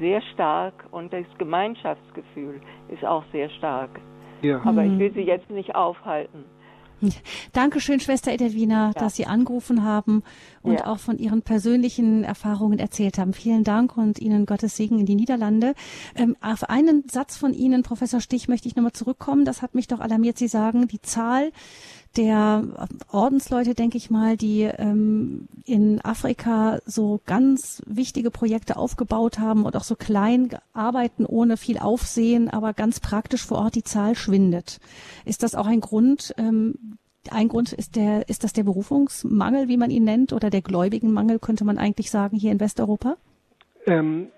sehr 0.00 0.20
stark 0.34 0.86
und 0.90 1.12
das 1.12 1.24
Gemeinschaftsgefühl 1.38 2.60
ist 2.88 3.04
auch 3.04 3.24
sehr 3.32 3.48
stark. 3.50 4.00
Ja. 4.42 4.60
Aber 4.64 4.84
ich 4.84 4.98
will 4.98 5.12
Sie 5.14 5.22
jetzt 5.22 5.50
nicht 5.50 5.74
aufhalten. 5.74 6.44
Dankeschön, 7.52 8.00
Schwester 8.00 8.32
Edelwina, 8.32 8.88
ja. 8.88 8.92
dass 8.92 9.16
Sie 9.16 9.26
angerufen 9.26 9.84
haben 9.84 10.22
und 10.62 10.74
ja. 10.74 10.86
auch 10.86 10.98
von 10.98 11.18
Ihren 11.18 11.42
persönlichen 11.42 12.24
Erfahrungen 12.24 12.78
erzählt 12.78 13.18
haben. 13.18 13.32
Vielen 13.32 13.64
Dank 13.64 13.96
und 13.96 14.18
Ihnen 14.18 14.46
Gottes 14.46 14.76
Segen 14.76 14.98
in 14.98 15.06
die 15.06 15.14
Niederlande. 15.14 15.74
Ähm, 16.14 16.36
auf 16.40 16.68
einen 16.68 17.04
Satz 17.10 17.36
von 17.36 17.54
Ihnen, 17.54 17.82
Professor 17.82 18.20
Stich, 18.20 18.48
möchte 18.48 18.68
ich 18.68 18.76
nochmal 18.76 18.92
zurückkommen. 18.92 19.44
Das 19.44 19.62
hat 19.62 19.74
mich 19.74 19.86
doch 19.88 20.00
alarmiert. 20.00 20.38
Sie 20.38 20.48
sagen, 20.48 20.88
die 20.88 21.02
Zahl 21.02 21.50
der 22.16 22.64
Ordensleute, 23.12 23.74
denke 23.74 23.96
ich 23.96 24.10
mal, 24.10 24.36
die 24.36 24.62
ähm, 24.62 25.46
in 25.64 26.00
Afrika 26.04 26.78
so 26.84 27.20
ganz 27.26 27.82
wichtige 27.86 28.30
Projekte 28.30 28.76
aufgebaut 28.76 29.38
haben 29.38 29.64
und 29.64 29.76
auch 29.76 29.84
so 29.84 29.94
klein 29.94 30.48
arbeiten, 30.72 31.26
ohne 31.26 31.56
viel 31.56 31.78
Aufsehen, 31.78 32.48
aber 32.48 32.72
ganz 32.72 33.00
praktisch 33.00 33.44
vor 33.44 33.58
Ort 33.58 33.74
die 33.74 33.84
Zahl 33.84 34.16
schwindet. 34.16 34.80
Ist 35.24 35.42
das 35.42 35.54
auch 35.54 35.66
ein 35.66 35.80
Grund, 35.80 36.34
ähm, 36.38 36.98
ein 37.32 37.48
Grund 37.48 37.72
ist 37.72 37.96
der, 37.96 38.28
ist 38.28 38.44
das 38.44 38.52
der 38.52 38.64
Berufungsmangel, 38.64 39.68
wie 39.68 39.76
man 39.76 39.90
ihn 39.90 40.04
nennt, 40.04 40.32
oder 40.32 40.50
der 40.50 40.62
Gläubigenmangel, 40.62 41.38
könnte 41.38 41.64
man 41.64 41.78
eigentlich 41.78 42.10
sagen, 42.10 42.36
hier 42.36 42.52
in 42.52 42.60
Westeuropa? 42.60 43.16
Ähm, 43.86 44.28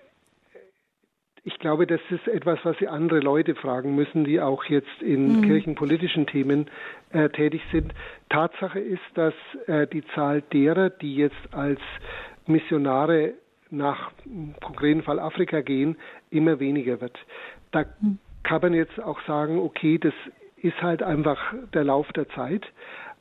ich 1.43 1.59
glaube, 1.59 1.87
das 1.87 2.01
ist 2.11 2.29
etwas, 2.29 2.59
was 2.65 2.77
Sie 2.79 2.89
andere 2.89 3.21
Leute 3.21 3.55
fragen 3.55 3.95
müssen, 3.95 4.25
die 4.25 4.41
auch 4.41 4.65
jetzt 4.65 5.01
in 5.01 5.39
mhm. 5.39 5.43
kirchenpolitischen 5.43 6.27
Themen 6.27 6.69
äh, 7.13 7.31
tätig 7.31 7.63
sind. 7.73 7.95
Tatsache 8.29 8.79
ist, 8.79 9.01
dass 9.15 9.35
äh, 9.67 9.87
die 9.87 10.05
Zahl 10.15 10.43
derer, 10.53 10.91
die 10.91 11.17
jetzt 11.17 11.53
als 11.53 11.81
Missionare 12.47 13.35
nach 13.71 14.13
im 14.27 14.55
konkreten 14.63 15.03
Fall 15.03 15.19
Afrika 15.19 15.61
gehen, 15.61 15.97
immer 16.31 16.61
weniger 16.61 17.01
wird. 17.01 17.19
Da 17.73 17.85
mhm. 18.01 18.19
kann 18.43 18.61
man 18.61 18.75
jetzt 18.75 19.01
auch 19.01 19.21
sagen, 19.27 19.59
okay, 19.59 19.97
das 19.99 20.15
ist 20.63 20.81
halt 20.83 21.03
einfach 21.03 21.39
der 21.75 21.85
Lauf 21.85 22.11
der 22.13 22.29
Zeit. 22.31 22.65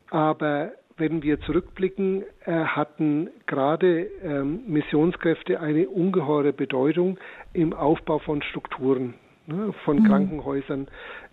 Aber 0.10 0.72
wenn 0.98 1.24
wir 1.24 1.40
zurückblicken, 1.42 2.24
äh, 2.46 2.52
hatten 2.52 3.30
gerade 3.48 4.02
ähm, 4.24 4.62
Missionskräfte 4.68 5.60
eine 5.60 5.88
ungeheure 5.88 6.54
Bedeutung 6.54 7.18
im 7.54 7.74
Aufbau 7.74 8.20
von 8.20 8.42
Strukturen, 8.42 9.14
ne, 9.48 9.74
von 9.86 10.00
mhm. 10.00 10.04
Krankenhäusern, 10.06 10.88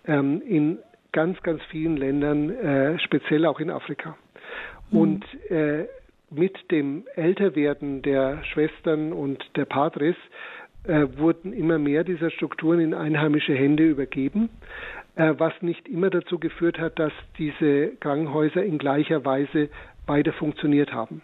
ähm, 0.05 0.41
in 0.45 0.79
ganz, 1.11 1.41
ganz 1.43 1.61
vielen 1.69 1.97
Ländern, 1.97 2.49
äh, 2.49 2.99
speziell 2.99 3.45
auch 3.45 3.59
in 3.59 3.69
Afrika. 3.69 4.15
Mhm. 4.91 4.99
Und 4.99 5.51
äh, 5.51 5.85
mit 6.29 6.71
dem 6.71 7.05
Älterwerden 7.15 8.01
der 8.01 8.43
Schwestern 8.45 9.13
und 9.13 9.43
der 9.55 9.65
Padres 9.65 10.15
äh, 10.83 11.07
wurden 11.17 11.53
immer 11.53 11.79
mehr 11.79 12.03
dieser 12.03 12.31
Strukturen 12.31 12.79
in 12.79 12.93
einheimische 12.93 13.53
Hände 13.53 13.83
übergeben, 13.83 14.49
was 15.17 15.53
nicht 15.61 15.87
immer 15.87 16.09
dazu 16.09 16.39
geführt 16.39 16.79
hat, 16.79 16.99
dass 16.99 17.13
diese 17.37 17.95
Krankenhäuser 17.99 18.63
in 18.63 18.77
gleicher 18.77 19.25
Weise 19.25 19.69
weiter 20.05 20.33
funktioniert 20.33 20.93
haben. 20.93 21.21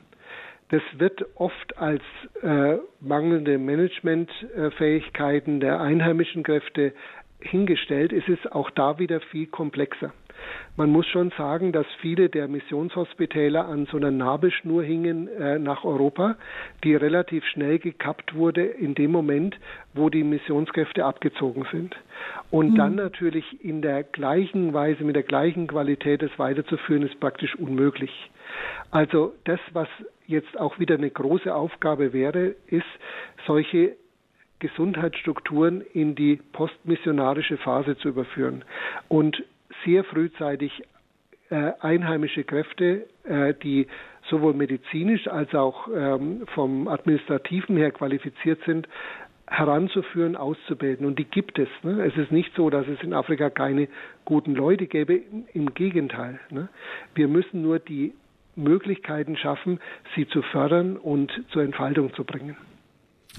Das 0.69 0.81
wird 0.97 1.23
oft 1.35 1.77
als 1.77 2.01
äh, 2.41 2.77
mangelnde 2.99 3.59
Managementfähigkeiten 3.59 5.59
der 5.59 5.79
einheimischen 5.79 6.41
Kräfte 6.41 6.93
hingestellt. 7.43 8.13
Es 8.13 8.27
ist 8.27 8.51
auch 8.51 8.69
da 8.71 8.99
wieder 8.99 9.19
viel 9.19 9.47
komplexer. 9.47 10.11
Man 10.75 10.89
muss 10.89 11.05
schon 11.07 11.31
sagen, 11.37 11.71
dass 11.71 11.85
viele 12.01 12.29
der 12.29 12.47
Missionshospitäler 12.47 13.67
an 13.67 13.85
so 13.85 13.97
einer 13.97 14.11
Nabelschnur 14.11 14.83
hingen 14.83 15.27
äh, 15.27 15.59
nach 15.59 15.83
Europa, 15.83 16.35
die 16.83 16.95
relativ 16.95 17.45
schnell 17.45 17.79
gekappt 17.79 18.35
wurde 18.35 18.63
in 18.63 18.95
dem 18.95 19.11
Moment, 19.11 19.57
wo 19.93 20.09
die 20.09 20.23
Missionskräfte 20.23 21.05
abgezogen 21.05 21.65
sind. 21.71 21.95
Und 22.49 22.71
mhm. 22.71 22.75
dann 22.75 22.95
natürlich 22.95 23.63
in 23.63 23.81
der 23.81 24.03
gleichen 24.03 24.73
Weise, 24.73 25.03
mit 25.03 25.15
der 25.15 25.23
gleichen 25.23 25.67
Qualität 25.67 26.23
es 26.23 26.37
weiterzuführen, 26.39 27.03
ist 27.03 27.19
praktisch 27.19 27.55
unmöglich. 27.55 28.11
Also 28.91 29.33
das, 29.45 29.59
was 29.73 29.87
jetzt 30.27 30.59
auch 30.59 30.79
wieder 30.79 30.95
eine 30.95 31.09
große 31.09 31.53
Aufgabe 31.53 32.13
wäre, 32.13 32.55
ist, 32.67 32.85
solche 33.45 33.95
Gesundheitsstrukturen 34.63 35.81
in 35.93 36.15
die 36.15 36.39
postmissionarische 36.53 37.57
Phase 37.57 37.97
zu 37.97 38.07
überführen 38.07 38.63
und 39.09 39.43
sehr 39.83 40.05
frühzeitig 40.05 40.71
äh, 41.49 41.73
einheimische 41.81 42.45
Kräfte, 42.45 43.05
äh, 43.25 43.53
die 43.61 43.87
sowohl 44.29 44.53
medizinisch 44.53 45.27
als 45.27 45.53
auch 45.53 45.89
ähm, 45.93 46.47
vom 46.55 46.87
administrativen 46.87 47.75
her 47.75 47.91
qualifiziert 47.91 48.61
sind, 48.65 48.87
heranzuführen, 49.47 50.37
auszubilden. 50.37 51.05
Und 51.05 51.19
die 51.19 51.25
gibt 51.25 51.59
es. 51.59 51.67
Ne? 51.83 52.01
Es 52.05 52.15
ist 52.15 52.31
nicht 52.31 52.55
so, 52.55 52.69
dass 52.69 52.87
es 52.87 53.03
in 53.03 53.13
Afrika 53.13 53.49
keine 53.49 53.89
guten 54.23 54.55
Leute 54.55 54.87
gäbe. 54.87 55.19
Im 55.53 55.73
Gegenteil. 55.73 56.39
Ne? 56.51 56.69
Wir 57.15 57.27
müssen 57.27 57.61
nur 57.61 57.79
die 57.79 58.13
Möglichkeiten 58.55 59.35
schaffen, 59.35 59.81
sie 60.15 60.25
zu 60.29 60.41
fördern 60.41 60.95
und 60.95 61.33
zur 61.51 61.63
Entfaltung 61.63 62.13
zu 62.13 62.23
bringen. 62.23 62.55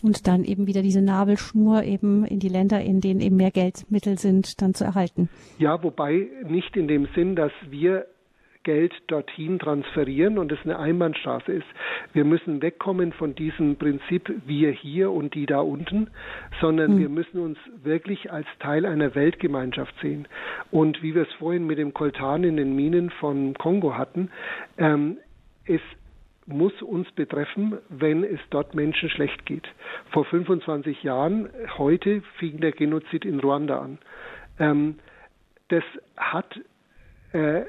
Und 0.04 0.26
dann 0.26 0.44
eben 0.44 0.66
wieder 0.66 0.82
diese 0.82 1.00
Nabelschnur 1.00 1.82
eben 1.82 2.26
in 2.26 2.38
die 2.38 2.50
Länder, 2.50 2.78
in 2.82 3.00
denen 3.00 3.22
eben 3.22 3.36
mehr 3.36 3.50
Geldmittel 3.50 4.18
sind, 4.18 4.60
dann 4.60 4.74
zu 4.74 4.84
erhalten. 4.84 5.30
Ja, 5.58 5.82
wobei 5.82 6.28
nicht 6.46 6.76
in 6.76 6.88
dem 6.88 7.08
Sinn, 7.14 7.34
dass 7.36 7.52
wir 7.70 8.04
Geld 8.64 8.92
dorthin 9.06 9.58
transferieren 9.58 10.36
und 10.36 10.52
es 10.52 10.58
eine 10.64 10.78
Einbahnstraße 10.78 11.52
ist. 11.52 11.66
Wir 12.12 12.26
müssen 12.26 12.60
wegkommen 12.60 13.14
von 13.14 13.34
diesem 13.34 13.76
Prinzip 13.76 14.30
wir 14.44 14.72
hier 14.72 15.10
und 15.10 15.34
die 15.34 15.46
da 15.46 15.60
unten, 15.60 16.08
sondern 16.60 16.92
hm. 16.92 16.98
wir 16.98 17.08
müssen 17.08 17.38
uns 17.38 17.56
wirklich 17.82 18.30
als 18.30 18.46
Teil 18.58 18.84
einer 18.84 19.14
Weltgemeinschaft 19.14 19.94
sehen. 20.02 20.28
Und 20.70 21.02
wie 21.02 21.14
wir 21.14 21.22
es 21.22 21.32
vorhin 21.38 21.66
mit 21.66 21.78
dem 21.78 21.94
Koltan 21.94 22.44
in 22.44 22.58
den 22.58 22.76
Minen 22.76 23.08
von 23.08 23.54
Kongo 23.54 23.96
hatten, 23.96 24.30
ähm, 24.76 25.16
es 25.66 25.80
muss 26.46 26.82
uns 26.82 27.10
betreffen, 27.12 27.78
wenn 27.88 28.24
es 28.24 28.40
dort 28.50 28.74
Menschen 28.74 29.08
schlecht 29.08 29.46
geht. 29.46 29.66
Vor 30.10 30.24
25 30.24 31.02
Jahren, 31.02 31.48
heute 31.78 32.22
fing 32.38 32.60
der 32.60 32.72
Genozid 32.72 33.24
in 33.24 33.40
Ruanda 33.40 33.78
an. 33.78 33.98
Ähm, 34.58 34.98
das 35.68 35.84
hat 36.16 36.60
äh, 37.32 37.62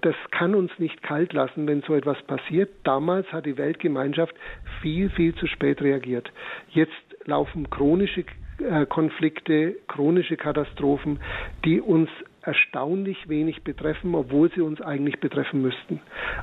das 0.00 0.16
kann 0.32 0.54
uns 0.54 0.70
nicht 0.78 1.02
kalt 1.02 1.32
lassen, 1.32 1.66
wenn 1.68 1.82
so 1.82 1.94
etwas 1.94 2.20
passiert. 2.24 2.70
Damals 2.84 3.32
hat 3.32 3.46
die 3.46 3.56
Weltgemeinschaft 3.56 4.34
viel, 4.82 5.10
viel 5.10 5.34
zu 5.36 5.46
spät 5.46 5.80
reagiert. 5.80 6.30
Jetzt 6.70 6.92
laufen 7.24 7.70
chronische 7.70 8.24
äh, 8.58 8.86
Konflikte, 8.86 9.76
chronische 9.86 10.36
Katastrophen, 10.36 11.20
die 11.64 11.80
uns 11.80 12.10
erstaunlich 12.42 13.28
wenig 13.28 13.62
betreffen, 13.62 14.14
obwohl 14.14 14.50
sie 14.52 14.60
uns 14.60 14.80
eigentlich 14.80 15.20
betreffen 15.20 15.62
müssten. 15.62 16.00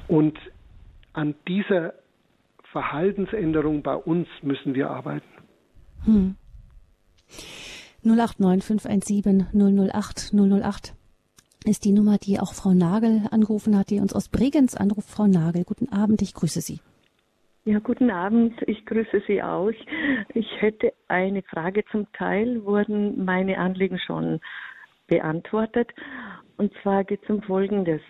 Und 0.08 0.38
an 1.14 1.36
dieser 1.47 1.93
Verhaltensänderung 2.72 3.84
bei 3.84 3.95
uns 3.95 4.28
müssen 4.41 4.74
wir 4.74 4.89
arbeiten. 4.89 5.28
Hm. 6.05 6.36
089 8.03 8.64
517 8.64 9.47
008 9.53 10.34
008 10.34 10.95
ist 11.66 11.86
die 11.86 11.93
Nummer, 11.93 12.18
die 12.18 12.39
auch 12.39 12.53
Frau 12.53 12.74
Nagel 12.74 13.22
angerufen 13.32 13.78
hat, 13.78 13.89
die 13.89 14.01
uns 14.01 14.14
aus 14.14 14.28
Bregenz 14.28 14.76
anruft. 14.76 15.09
Frau 15.09 15.28
Nagel, 15.28 15.64
guten 15.64 15.89
Abend, 15.93 16.22
ich 16.22 16.34
grüße 16.34 16.59
Sie. 16.59 16.80
Ja, 17.66 17.80
guten 17.80 18.11
Abend, 18.11 18.61
ich 18.68 18.86
grüße 18.86 19.22
Sie 19.26 19.41
auch. 19.41 19.72
Ich 20.34 20.47
hätte 20.59 20.91
eine 21.07 21.41
Frage. 21.43 21.86
Zum 21.91 22.11
Teil 22.11 22.66
wurden 22.66 23.24
meine 23.24 23.57
Anliegen 23.57 23.99
schon 23.99 24.41
beantwortet. 25.07 25.89
Und 26.57 26.74
zwar 26.82 27.05
geht 27.05 27.24
es 27.24 27.30
um 27.30 27.41
Folgendes. 27.41 28.01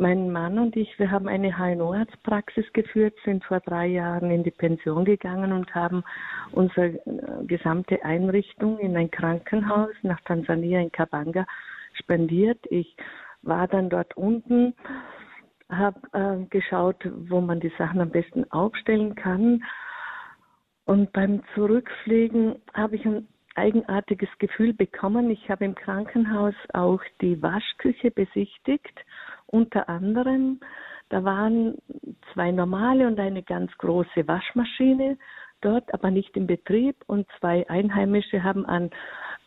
Mein 0.00 0.32
Mann 0.32 0.58
und 0.58 0.76
ich, 0.76 0.98
wir 0.98 1.10
haben 1.10 1.28
eine 1.28 1.58
HNO-Arztpraxis 1.58 2.72
geführt, 2.72 3.12
sind 3.22 3.44
vor 3.44 3.60
drei 3.60 3.86
Jahren 3.86 4.30
in 4.30 4.42
die 4.42 4.50
Pension 4.50 5.04
gegangen 5.04 5.52
und 5.52 5.74
haben 5.74 6.04
unsere 6.52 6.86
äh, 6.86 7.44
gesamte 7.44 8.02
Einrichtung 8.02 8.78
in 8.78 8.96
ein 8.96 9.10
Krankenhaus 9.10 9.90
nach 10.00 10.18
Tansania 10.22 10.80
in 10.80 10.90
Kabanga 10.90 11.44
spendiert. 11.92 12.60
Ich 12.70 12.96
war 13.42 13.68
dann 13.68 13.90
dort 13.90 14.16
unten, 14.16 14.74
habe 15.68 16.00
äh, 16.14 16.46
geschaut, 16.46 17.06
wo 17.28 17.42
man 17.42 17.60
die 17.60 17.72
Sachen 17.76 18.00
am 18.00 18.08
besten 18.08 18.50
aufstellen 18.50 19.14
kann. 19.16 19.62
Und 20.86 21.12
beim 21.12 21.42
Zurückfliegen 21.54 22.56
habe 22.72 22.96
ich 22.96 23.04
ein 23.04 23.28
eigenartiges 23.54 24.30
Gefühl 24.38 24.72
bekommen. 24.72 25.30
Ich 25.30 25.50
habe 25.50 25.66
im 25.66 25.74
Krankenhaus 25.74 26.54
auch 26.72 27.02
die 27.20 27.42
Waschküche 27.42 28.10
besichtigt, 28.10 28.98
unter 29.50 29.88
anderem. 29.88 30.60
Da 31.08 31.24
waren 31.24 31.76
zwei 32.32 32.50
normale 32.52 33.06
und 33.06 33.18
eine 33.18 33.42
ganz 33.42 33.76
große 33.78 34.26
Waschmaschine 34.26 35.18
dort, 35.60 35.92
aber 35.92 36.10
nicht 36.10 36.36
im 36.36 36.46
Betrieb. 36.46 36.96
Und 37.06 37.26
zwei 37.38 37.68
Einheimische 37.68 38.42
haben 38.42 38.64
an 38.64 38.90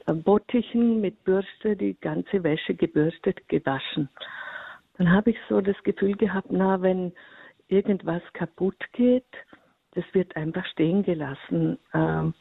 Bottichen 0.06 1.00
mit 1.02 1.24
Bürste 1.24 1.76
die 1.76 1.96
ganze 2.00 2.44
Wäsche 2.44 2.76
gebürstet, 2.76 3.48
gewaschen. 3.48 4.10
Dann 4.98 5.12
habe 5.12 5.32
ich 5.32 5.38
so 5.50 5.62
das 5.62 5.82
Gefühl 5.84 6.16
gehabt, 6.16 6.52
na, 6.52 6.82
wenn 6.82 7.14
irgendwas 7.68 8.22
kaputt 8.34 8.78
geht, 8.92 9.26
das 9.96 10.04
wird 10.14 10.36
einfach 10.36 10.66
stehen 10.68 11.04
gelassen. 11.04 11.80
Ähm, 11.94 12.34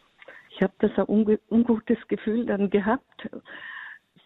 ich 0.50 0.62
habe 0.62 0.72
das 0.80 0.90
ein 0.98 1.38
ungutes 1.48 1.98
Gefühl 2.08 2.46
dann 2.46 2.68
gehabt. 2.70 3.28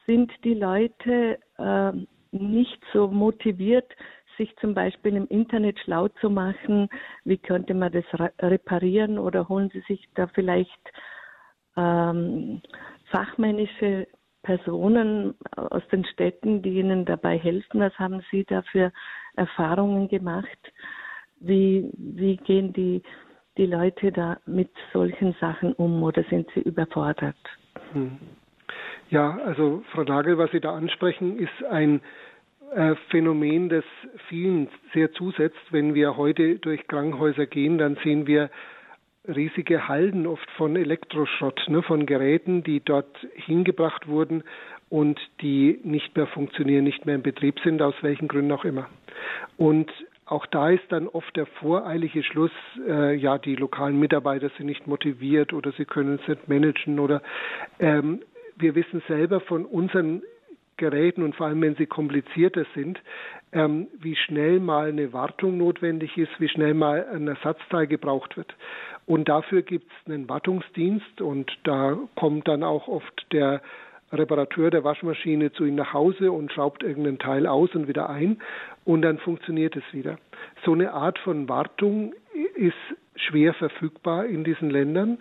Sind 0.07 0.33
die 0.45 0.55
Leute 0.55 1.39
äh, 1.59 1.93
nicht 2.39 2.81
so 2.93 3.09
motiviert, 3.09 3.91
sich 4.37 4.55
zum 4.57 4.75
Beispiel 4.75 5.17
im 5.17 5.27
Internet 5.29 5.79
schlau 5.81 6.09
zu 6.21 6.31
machen, 6.31 6.89
wie 7.25 7.39
könnte 7.39 7.75
man 7.75 7.93
das 7.93 8.05
reparieren 8.41 9.19
oder 9.19 9.49
holen 9.49 9.71
sie 9.73 9.81
sich 9.89 10.09
da 10.15 10.27
vielleicht 10.29 10.71
ähm, 11.77 12.61
fachmännische 13.11 14.07
Personen 14.43 15.35
aus 15.57 15.83
den 15.91 16.05
Städten, 16.05 16.63
die 16.63 16.79
Ihnen 16.79 17.05
dabei 17.05 17.39
helfen? 17.39 17.81
Was 17.81 17.99
haben 17.99 18.23
Sie 18.31 18.45
da 18.45 18.63
für 18.63 18.93
Erfahrungen 19.35 20.09
gemacht? 20.09 20.73
Wie, 21.41 21.91
wie 21.97 22.37
gehen 22.37 22.73
die, 22.73 23.03
die 23.57 23.67
Leute 23.67 24.13
da 24.13 24.39
mit 24.47 24.71
solchen 24.93 25.35
Sachen 25.41 25.73
um 25.75 26.03
oder 26.03 26.23
sind 26.31 26.49
sie 26.55 26.61
überfordert? 26.61 27.37
Hm. 27.93 28.19
Ja, 29.11 29.39
also 29.45 29.85
Frau 29.93 30.03
Nagel, 30.03 30.39
was 30.39 30.51
Sie 30.51 30.61
da 30.61 30.75
ansprechen, 30.75 31.39
ist 31.39 31.65
ein 31.71 32.01
Phänomen, 33.11 33.69
das 33.69 33.85
vielen 34.29 34.69
sehr 34.93 35.13
zusetzt. 35.13 35.61
Wenn 35.71 35.95
wir 35.95 36.17
heute 36.17 36.59
durch 36.59 36.87
Krankenhäuser 36.89 37.47
gehen, 37.47 37.79
dann 37.79 37.97
sehen 38.03 38.27
wir 38.27 38.51
riesige 39.29 39.89
Halden 39.89 40.27
oft 40.27 40.51
von 40.53 40.77
Elektroschrott, 40.77 41.61
ne, 41.69 41.83
von 41.83 42.07
Geräten, 42.07 42.63
die 42.63 42.81
dort 42.81 43.17
hingebracht 43.35 44.07
wurden 44.09 44.45
und 44.89 45.19
die 45.41 45.81
nicht 45.83 46.17
mehr 46.17 46.27
funktionieren, 46.27 46.85
nicht 46.85 47.07
mehr 47.07 47.17
in 47.17 47.23
Betrieb 47.23 47.59
sind, 47.61 47.83
aus 47.83 47.95
welchen 48.03 48.29
Gründen 48.29 48.53
auch 48.53 48.65
immer. 48.65 48.89
Und 49.57 49.91
auch 50.27 50.47
da 50.47 50.71
ist 50.71 50.85
dann 50.91 51.09
oft 51.09 51.37
der 51.37 51.47
voreilige 51.47 52.23
Schluss, 52.23 52.51
äh, 52.87 53.15
ja, 53.15 53.39
die 53.39 53.57
lokalen 53.57 53.99
Mitarbeiter 53.99 54.51
sind 54.57 54.67
nicht 54.67 54.87
motiviert 54.87 55.53
oder 55.53 55.73
sie 55.73 55.85
können 55.85 56.19
es 56.21 56.29
nicht 56.29 56.49
managen 56.49 56.99
oder 56.99 57.23
ähm, 57.79 58.21
wir 58.57 58.75
wissen 58.75 59.03
selber 59.07 59.41
von 59.41 59.65
unseren 59.65 60.23
Geräten 60.77 61.23
und 61.23 61.35
vor 61.35 61.47
allem, 61.47 61.63
wenn 61.63 61.77
sie 61.77 61.87
komplizierter 61.87 62.65
sind, 62.75 63.01
ähm, 63.53 63.89
wie 63.99 64.17
schnell 64.17 64.61
mal 64.61 64.89
eine 64.89 65.13
Wartung 65.13 65.57
notwendig 65.57 66.17
ist, 66.19 66.33
wie 66.39 66.49
schnell 66.49 66.75
mal 66.75 67.07
ein 67.13 67.29
Ersatzteil 67.29 67.87
gebraucht 67.87 68.37
wird. 68.37 68.55
Und 69.07 69.29
dafür 69.29 69.63
gibt 69.63 69.91
es 69.91 70.13
einen 70.13 70.29
Wartungsdienst 70.29 71.21
und 71.21 71.51
da 71.65 71.97
kommt 72.17 72.49
dann 72.49 72.63
auch 72.63 72.89
oft 72.89 73.27
der 73.33 73.63
Reparateur 74.13 74.71
der 74.71 74.85
Waschmaschine 74.85 75.53
zu 75.53 75.65
Ihnen 75.65 75.77
nach 75.77 75.93
Hause 75.93 76.31
und 76.31 76.53
schraubt 76.53 76.83
irgendeinen 76.83 77.19
Teil 77.19 77.47
aus 77.47 77.75
und 77.75 77.89
wieder 77.89 78.09
ein 78.09 78.39
und 78.85 79.03
dann 79.03 79.19
funktioniert 79.19 79.77
es 79.77 79.85
wieder. 79.93 80.19
So 80.65 80.73
eine 80.73 80.93
Art 80.93 81.19
von 81.19 81.49
Wartung 81.49 82.15
ist 82.55 82.75
schwer 83.17 83.55
verfügbar 83.55 84.27
in 84.27 84.45
diesen 84.45 84.71
Ländern 84.71 85.19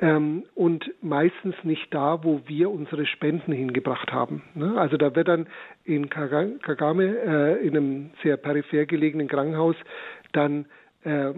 ähm, 0.00 0.44
und 0.54 0.90
meistens 1.02 1.54
nicht 1.62 1.92
da, 1.92 2.24
wo 2.24 2.40
wir 2.46 2.70
unsere 2.70 3.06
Spenden 3.06 3.52
hingebracht 3.52 4.12
haben. 4.12 4.42
Ne? 4.54 4.78
Also 4.78 4.96
da 4.96 5.14
wird 5.14 5.28
dann 5.28 5.46
in 5.84 6.10
Kagame, 6.10 7.04
äh, 7.04 7.66
in 7.66 7.76
einem 7.76 8.10
sehr 8.22 8.36
peripher 8.36 8.86
gelegenen 8.86 9.28
Krankenhaus, 9.28 9.76
dann 10.32 10.66
äh, 11.04 11.32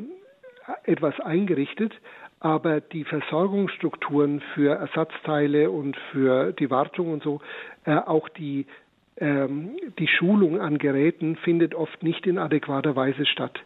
etwas 0.85 1.19
eingerichtet, 1.21 1.93
aber 2.41 2.81
die 2.81 3.05
Versorgungsstrukturen 3.05 4.41
für 4.55 4.75
Ersatzteile 4.75 5.71
und 5.71 5.97
für 6.13 6.53
die 6.53 6.71
Wartung 6.71 7.13
und 7.13 7.23
so, 7.23 7.41
äh, 7.85 7.95
auch 7.95 8.29
die 8.29 8.67
die 9.19 10.09
Schulung 10.09 10.61
an 10.61 10.77
Geräten 10.77 11.37
findet 11.37 11.75
oft 11.75 12.03
nicht 12.03 12.27
in 12.27 12.37
adäquater 12.37 12.97
Weise 12.97 13.25
statt. 13.25 13.59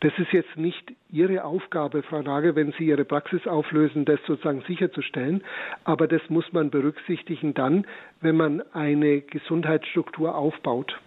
Das 0.00 0.12
ist 0.18 0.32
jetzt 0.32 0.58
nicht 0.58 0.92
Ihre 1.10 1.44
Aufgabe, 1.44 2.02
Frau 2.02 2.20
Nagel, 2.20 2.54
wenn 2.54 2.72
Sie 2.72 2.84
Ihre 2.84 3.06
Praxis 3.06 3.46
auflösen, 3.46 4.04
das 4.04 4.20
sozusagen 4.26 4.62
sicherzustellen, 4.66 5.42
aber 5.84 6.06
das 6.06 6.20
muss 6.28 6.52
man 6.52 6.70
berücksichtigen 6.70 7.54
dann, 7.54 7.86
wenn 8.20 8.36
man 8.36 8.62
eine 8.74 9.22
Gesundheitsstruktur 9.22 10.34
aufbaut. 10.34 10.98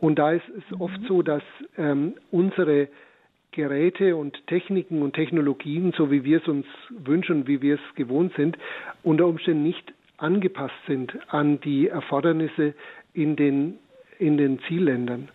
Und 0.00 0.18
da 0.18 0.32
ist 0.32 0.48
es 0.48 0.80
oft 0.80 1.00
so, 1.06 1.22
dass 1.22 1.42
ähm, 1.76 2.14
unsere 2.32 2.88
Geräte 3.52 4.16
und 4.16 4.46
Techniken 4.46 5.02
und 5.02 5.14
Technologien, 5.14 5.92
so 5.96 6.10
wie 6.10 6.24
wir 6.24 6.38
es 6.38 6.48
uns 6.48 6.66
wünschen, 6.90 7.46
wie 7.46 7.62
wir 7.62 7.74
es 7.76 7.94
gewohnt 7.94 8.32
sind, 8.36 8.58
unter 9.02 9.26
Umständen 9.26 9.62
nicht 9.62 9.92
angepasst 10.18 10.74
sind 10.86 11.16
an 11.32 11.60
die 11.60 11.88
Erfordernisse 11.88 12.74
in 13.18 13.34
den, 13.34 13.78
in 14.18 14.36
den 14.36 14.60
Zielländern. 14.68 15.28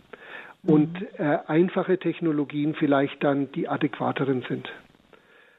Und 0.65 1.01
mhm. 1.01 1.07
äh, 1.17 1.39
einfache 1.47 1.99
Technologien 1.99 2.73
vielleicht 2.75 3.21
dann 3.21 3.51
die 3.51 3.67
adäquateren 3.67 4.45
sind. 4.47 4.71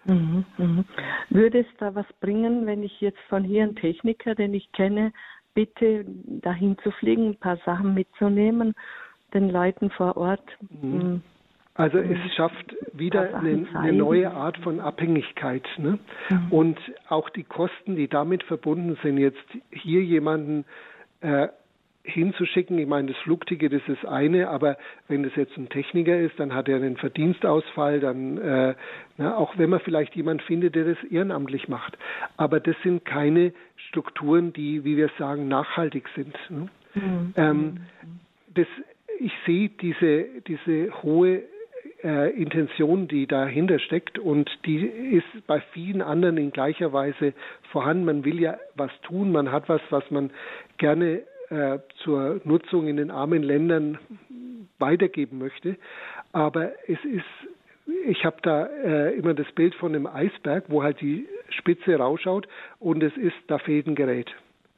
Mhm, 0.07 0.45
mhm. 0.57 0.85
Würde 1.29 1.61
es 1.61 1.67
da 1.79 1.95
was 1.95 2.07
bringen, 2.21 2.67
wenn 2.67 2.83
ich 2.83 3.01
jetzt 3.03 3.21
von 3.29 3.45
hier 3.45 3.65
einen 3.65 3.77
Techniker, 3.77 4.35
den 4.35 4.55
ich 4.55 4.73
kenne, 4.73 5.13
bitte 5.55 6.07
dahin 6.27 6.79
zu 6.83 6.91
fliegen, 6.93 7.29
ein 7.29 7.37
paar 7.37 7.59
Sachen 7.67 7.93
mitzunehmen, 7.93 8.75
den 9.35 9.51
Leuten 9.51 9.91
vor 9.91 10.17
Ort? 10.17 10.45
Mhm. 10.71 11.01
Hm, 11.01 11.23
also 11.75 11.99
es 11.99 12.19
schafft 12.35 12.75
wieder 12.95 13.35
eine, 13.35 13.67
eine, 13.75 13.93
neue 13.93 14.31
Art 14.31 14.57
von 14.59 14.81
Abhängigkeit. 14.81 15.67
Ne? 15.77 15.99
Mhm. 16.31 16.53
Und 16.53 16.79
auch 17.09 17.29
die 17.29 17.45
Kosten, 17.45 17.97
die 17.97 18.09
damit 18.09 18.43
verbunden 18.45 18.97
sind, 19.03 19.19
jetzt 19.19 19.45
hier 19.71 20.03
jemanden 20.03 20.65
äh, 21.21 21.49
hinzuschicken. 22.05 22.79
Ich 22.79 22.87
meine, 22.87 23.09
das 23.09 23.17
Flugticket 23.23 23.73
ist 23.73 23.89
das 23.89 24.05
eine, 24.05 24.49
aber 24.49 24.77
wenn 25.09 25.25
es 25.25 25.35
jetzt 25.37 25.57
ein 25.57 25.71
Techniker 25.71 26.19
ist, 26.19 26.39
dann 26.39 26.55
hat 26.55 26.69
er 26.69 26.77
einen 26.77 26.97
Verdienstausfall, 26.97 27.99
dann 27.99 28.39
äh, 28.39 28.75
na, 29.17 29.37
auch 29.37 29.57
wenn 29.57 29.71
man 29.71 29.81
vielleicht 29.81 30.15
jemand 30.15 30.43
findet, 30.43 30.75
der 30.75 30.85
das 30.85 31.03
ehrenamtlich 31.11 31.69
macht. 31.69 31.97
Aber 32.37 32.61
das 32.61 32.77
sind 32.83 33.05
keine 33.05 33.53
Strukturen, 33.89 34.53
die, 34.53 34.85
wie 34.85 34.97
wir 34.97 35.11
sagen, 35.19 35.49
nachhaltig 35.49 36.05
sind. 36.15 36.37
Ne? 36.51 36.69
Mhm. 36.95 37.35
Ähm, 37.37 37.77
das, 38.55 38.67
ich 39.19 39.33
sehe 39.47 39.71
diese, 39.71 40.27
diese 40.47 41.03
hohe 41.03 41.43
äh, 42.05 42.31
Intention, 42.31 43.09
die 43.09 43.27
dahinter 43.27 43.79
steckt 43.79 44.19
und 44.19 44.51
die 44.67 44.85
ist 44.85 45.47
bei 45.47 45.61
vielen 45.73 46.03
anderen 46.03 46.37
in 46.37 46.51
gleicher 46.53 46.93
Weise 46.93 47.33
vorhanden. 47.73 48.05
Man 48.05 48.25
will 48.27 48.41
ja 48.41 48.59
was 48.77 48.91
tun, 49.03 49.33
man 49.33 49.51
hat 49.51 49.71
was, 49.71 49.81
was 49.89 50.09
man 50.11 50.31
gerne 50.77 51.23
äh, 51.51 51.79
zur 52.03 52.41
Nutzung 52.45 52.89
in 52.89 52.97
den 52.97 53.11
armen 53.11 53.43
Ländern 53.43 53.99
weitergeben 54.79 55.39
möchte. 55.39 55.77
Aber 56.33 56.73
es 56.87 56.99
ist, 57.05 57.25
ich 58.07 58.25
habe 58.25 58.37
da 58.43 58.67
äh, 58.67 59.15
immer 59.15 59.35
das 59.35 59.51
Bild 59.53 59.75
von 59.75 59.95
einem 59.95 60.07
Eisberg, 60.07 60.65
wo 60.69 60.83
halt 60.83 61.01
die 61.01 61.29
Spitze 61.51 61.97
rausschaut 61.97 62.49
und 62.79 63.03
es 63.03 63.17
ist, 63.17 63.37
da 63.47 63.59
fehlt 63.59 63.87
ein 63.87 63.95
Gerät. 63.95 64.35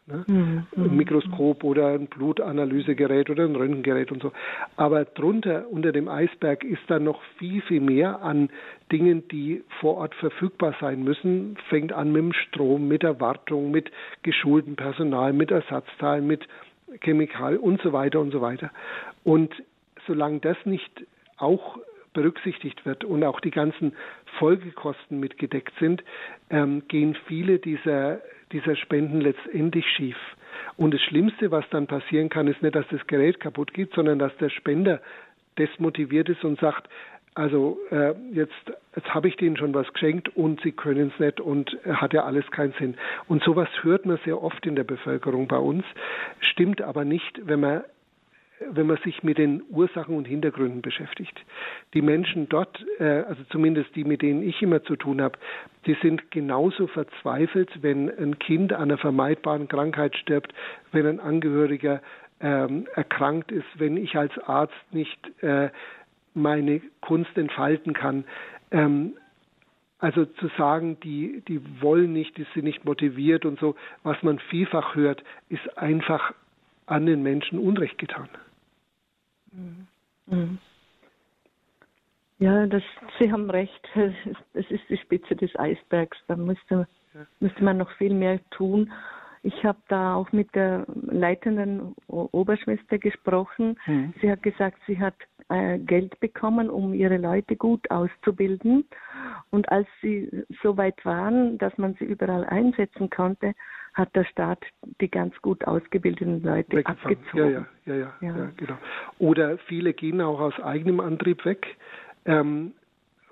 Ne? 0.07 0.24
Mhm. 0.27 0.66
Ein 0.77 0.97
Mikroskop 0.97 1.65
oder 1.65 1.89
ein 1.89 2.07
Blutanalysegerät 2.07 3.28
oder 3.28 3.45
ein 3.45 3.57
Röntgengerät 3.57 4.12
und 4.12 4.23
so. 4.23 4.31
Aber 4.77 5.05
drunter, 5.05 5.66
unter 5.69 5.91
dem 5.91 6.09
Eisberg, 6.09 6.62
ist 6.62 6.83
dann 6.87 7.05
noch 7.05 7.20
viel, 7.39 7.61
viel 7.62 7.81
mehr 7.81 8.23
an 8.23 8.51
Dingen, 8.93 9.27
die 9.28 9.65
vor 9.81 9.97
Ort 9.97 10.15
verfügbar 10.15 10.77
sein 10.81 11.03
müssen. 11.03 11.57
Fängt 11.69 11.93
an 11.93 12.12
mit 12.12 12.23
dem 12.23 12.33
Strom, 12.33 12.87
mit 12.87 13.03
der 13.03 13.20
Wartung, 13.20 13.73
mit 13.73 13.91
geschultem 14.23 14.77
Personal, 14.77 15.33
mit 15.33 15.51
Ersatzteilen, 15.51 16.27
mit 16.27 16.47
Chemikal 17.01 17.57
und 17.57 17.83
so 17.83 17.93
weiter 17.93 18.20
und 18.20 18.31
so 18.31 18.41
weiter. 18.41 18.70
Und 19.24 19.53
solange 20.07 20.39
das 20.39 20.57
nicht 20.65 21.05
auch 21.37 21.78
berücksichtigt 22.15 22.87
wird 22.87 23.05
und 23.05 23.24
auch 23.24 23.41
die 23.41 23.51
ganzen 23.51 23.93
Folgekosten 24.39 25.19
mitgedeckt 25.19 25.73
sind, 25.81 26.03
ähm, 26.49 26.83
gehen 26.89 27.16
viele 27.27 27.59
dieser 27.59 28.20
dieser 28.57 28.77
Spenden 28.77 29.20
letztendlich 29.20 29.87
schief. 29.97 30.16
Und 30.77 30.95
das 30.95 31.01
Schlimmste, 31.03 31.51
was 31.51 31.65
dann 31.70 31.87
passieren 31.87 32.28
kann, 32.28 32.49
ist 32.49 32.62
nicht, 32.62 32.74
dass 32.74 32.87
das 32.91 33.07
Gerät 33.07 33.41
kaputt 33.41 33.73
geht, 33.74 33.93
sondern 33.95 34.19
dass 34.19 34.37
der 34.39 34.49
Spender 34.51 35.01
desmotiviert 35.59 36.28
ist 36.28 36.45
und 36.45 36.59
sagt, 36.59 36.89
also 37.35 37.78
äh, 37.91 38.15
jetzt, 38.33 38.55
jetzt 38.95 39.12
habe 39.12 39.28
ich 39.28 39.37
denen 39.37 39.59
schon 39.59 39.74
was 39.74 39.93
geschenkt 39.93 40.35
und 40.37 40.61
sie 40.62 40.73
können 40.73 41.12
es 41.12 41.20
nicht 41.20 41.39
und 41.39 41.77
hat 41.87 42.15
ja 42.15 42.24
alles 42.24 42.51
keinen 42.51 42.73
Sinn. 42.78 42.97
Und 43.28 43.43
sowas 43.43 43.69
hört 43.83 44.07
man 44.07 44.19
sehr 44.24 44.43
oft 44.43 44.65
in 44.65 44.74
der 44.74 44.85
Bevölkerung 44.85 45.47
bei 45.47 45.59
uns, 45.59 45.85
stimmt 46.41 46.81
aber 46.81 47.05
nicht, 47.05 47.47
wenn 47.47 47.61
man 47.61 47.85
wenn 48.61 48.87
man 48.87 48.97
sich 48.99 49.23
mit 49.23 49.39
den 49.39 49.62
Ursachen 49.69 50.16
und 50.16 50.27
Hintergründen 50.27 50.83
beschäftigt. 50.83 51.39
Die 51.95 52.03
Menschen 52.03 52.49
dort, 52.49 52.85
äh, 52.99 53.05
also 53.05 53.43
zumindest 53.51 53.95
die, 53.95 54.05
mit 54.05 54.23
denen 54.23 54.43
ich 54.43 54.62
immer 54.62 54.83
zu 54.83 54.97
tun 54.97 55.20
habe, 55.20 55.39
die 55.87 55.97
sind 56.03 56.31
genauso 56.31 56.87
verzweifelt, 56.87 57.70
wenn 57.83 58.09
ein 58.11 58.39
Kind 58.39 58.73
an 58.73 58.83
einer 58.83 58.99
vermeidbaren 58.99 59.69
Krankheit 59.69 60.16
stirbt, 60.16 60.55
wenn 60.93 61.07
ein 61.07 61.20
Angehöriger 61.20 62.01
ähm, 62.41 62.87
erkrankt 62.95 63.53
ist, 63.53 63.66
wenn 63.77 63.97
ich 63.97 64.16
als 64.16 64.37
Arzt 64.39 64.74
nicht 64.93 65.19
äh, 65.43 65.70
meine 66.35 66.81
Kunst 67.01 67.37
entfalten 67.37 67.93
kann. 67.93 68.24
Ähm, 68.70 69.15
also 69.99 70.27
zu 70.27 70.49
sagen, 70.59 70.99
die, 71.03 71.43
die 71.49 71.61
wollen 71.81 72.12
nicht, 72.12 72.37
die 72.37 72.47
sind 72.55 72.65
nicht 72.65 72.85
motiviert 72.85 73.47
und 73.47 73.59
so, 73.59 73.77
was 74.03 74.23
man 74.23 74.39
vielfach 74.39 74.95
hört, 74.95 75.24
ist 75.49 75.78
einfach 75.78 76.35
an 76.85 77.07
den 77.07 77.23
Menschen 77.23 77.59
Unrecht 77.59 77.99
getan. 77.99 78.28
Mhm. 80.27 80.59
Ja, 82.39 82.66
das, 82.66 82.83
Sie 83.19 83.33
haben 83.33 83.51
recht. 83.51 83.89
Es 84.53 84.70
ist 84.70 84.89
die 84.89 84.99
Spitze 84.99 85.37
des 85.37 85.55
Eisbergs. 85.59 86.19
Da 86.28 86.37
müsste, 86.37 86.87
müsste 87.41 87.65
man 87.65 87.78
noch 87.78 87.91
viel 87.93 88.15
mehr 88.15 88.41
tun. 88.51 88.93
Ich 89.43 89.65
habe 89.65 89.78
da 89.89 90.16
auch 90.16 90.33
mit 90.33 90.55
der 90.55 90.87
leitenden 90.89 91.95
Oberschwester 92.09 92.99
gesprochen. 92.99 93.78
Mhm. 93.87 94.12
Sie 94.20 94.31
hat 94.31 94.43
gesagt, 94.43 94.78
sie 94.87 94.99
hat 94.99 95.15
äh, 95.49 95.78
Geld 95.78 96.19
bekommen, 96.19 96.69
um 96.69 96.93
ihre 96.93 97.16
Leute 97.16 97.55
gut 97.55 97.89
auszubilden. 97.91 98.85
Und 99.51 99.69
als 99.70 99.87
sie 100.03 100.45
so 100.62 100.77
weit 100.77 101.05
waren, 101.05 101.59
dass 101.59 101.77
man 101.78 101.95
sie 101.95 102.05
überall 102.05 102.45
einsetzen 102.45 103.09
konnte, 103.09 103.55
hat 103.97 104.14
der 104.14 104.24
Staat 104.24 104.62
die 105.01 105.10
ganz 105.10 105.35
gut 105.40 105.64
ausgebildeten 105.64 106.43
Leute 106.43 106.85
abgezogen. 106.85 107.66
Ja 107.86 107.94
ja, 107.94 107.94
ja, 107.94 108.12
ja, 108.20 108.36
ja, 108.36 108.51
genau. 108.56 108.77
Oder 109.18 109.56
viele 109.56 109.94
gehen 109.94 110.20
auch 110.20 110.39
aus 110.39 110.60
eigenem 110.60 111.01
Antrieb 111.01 111.44
weg, 111.47 111.66
ähm, 112.27 112.73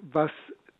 was 0.00 0.30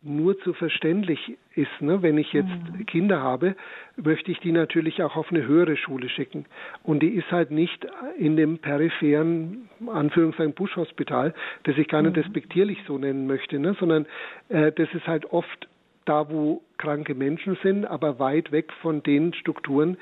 nur 0.01 0.39
zu 0.39 0.53
verständlich 0.53 1.37
ist. 1.53 1.81
Ne? 1.81 2.01
Wenn 2.01 2.17
ich 2.17 2.33
jetzt 2.33 2.49
mhm. 2.49 2.85
Kinder 2.87 3.21
habe, 3.21 3.55
möchte 3.95 4.31
ich 4.31 4.39
die 4.39 4.51
natürlich 4.51 5.03
auch 5.03 5.15
auf 5.15 5.31
eine 5.31 5.45
höhere 5.45 5.77
Schule 5.77 6.09
schicken. 6.09 6.45
Und 6.83 7.01
die 7.01 7.09
ist 7.09 7.31
halt 7.31 7.51
nicht 7.51 7.87
in 8.17 8.37
dem 8.37 8.57
peripheren, 8.57 9.69
Anführungszeichen, 9.87 10.53
Buschhospital, 10.53 11.33
das 11.63 11.77
ich 11.77 11.87
gar 11.87 12.01
nicht 12.01 12.15
mhm. 12.15 12.23
respektierlich 12.23 12.79
so 12.87 12.97
nennen 12.97 13.27
möchte, 13.27 13.59
ne? 13.59 13.75
sondern 13.79 14.05
äh, 14.49 14.71
das 14.71 14.91
ist 14.93 15.07
halt 15.07 15.25
oft 15.31 15.67
da, 16.05 16.29
wo 16.29 16.61
kranke 16.77 17.15
Menschen 17.15 17.57
sind, 17.63 17.85
aber 17.85 18.19
weit 18.19 18.51
weg 18.51 18.71
von 18.81 19.03
den 19.03 19.33
Strukturen, 19.33 19.97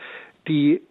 die 0.47 0.81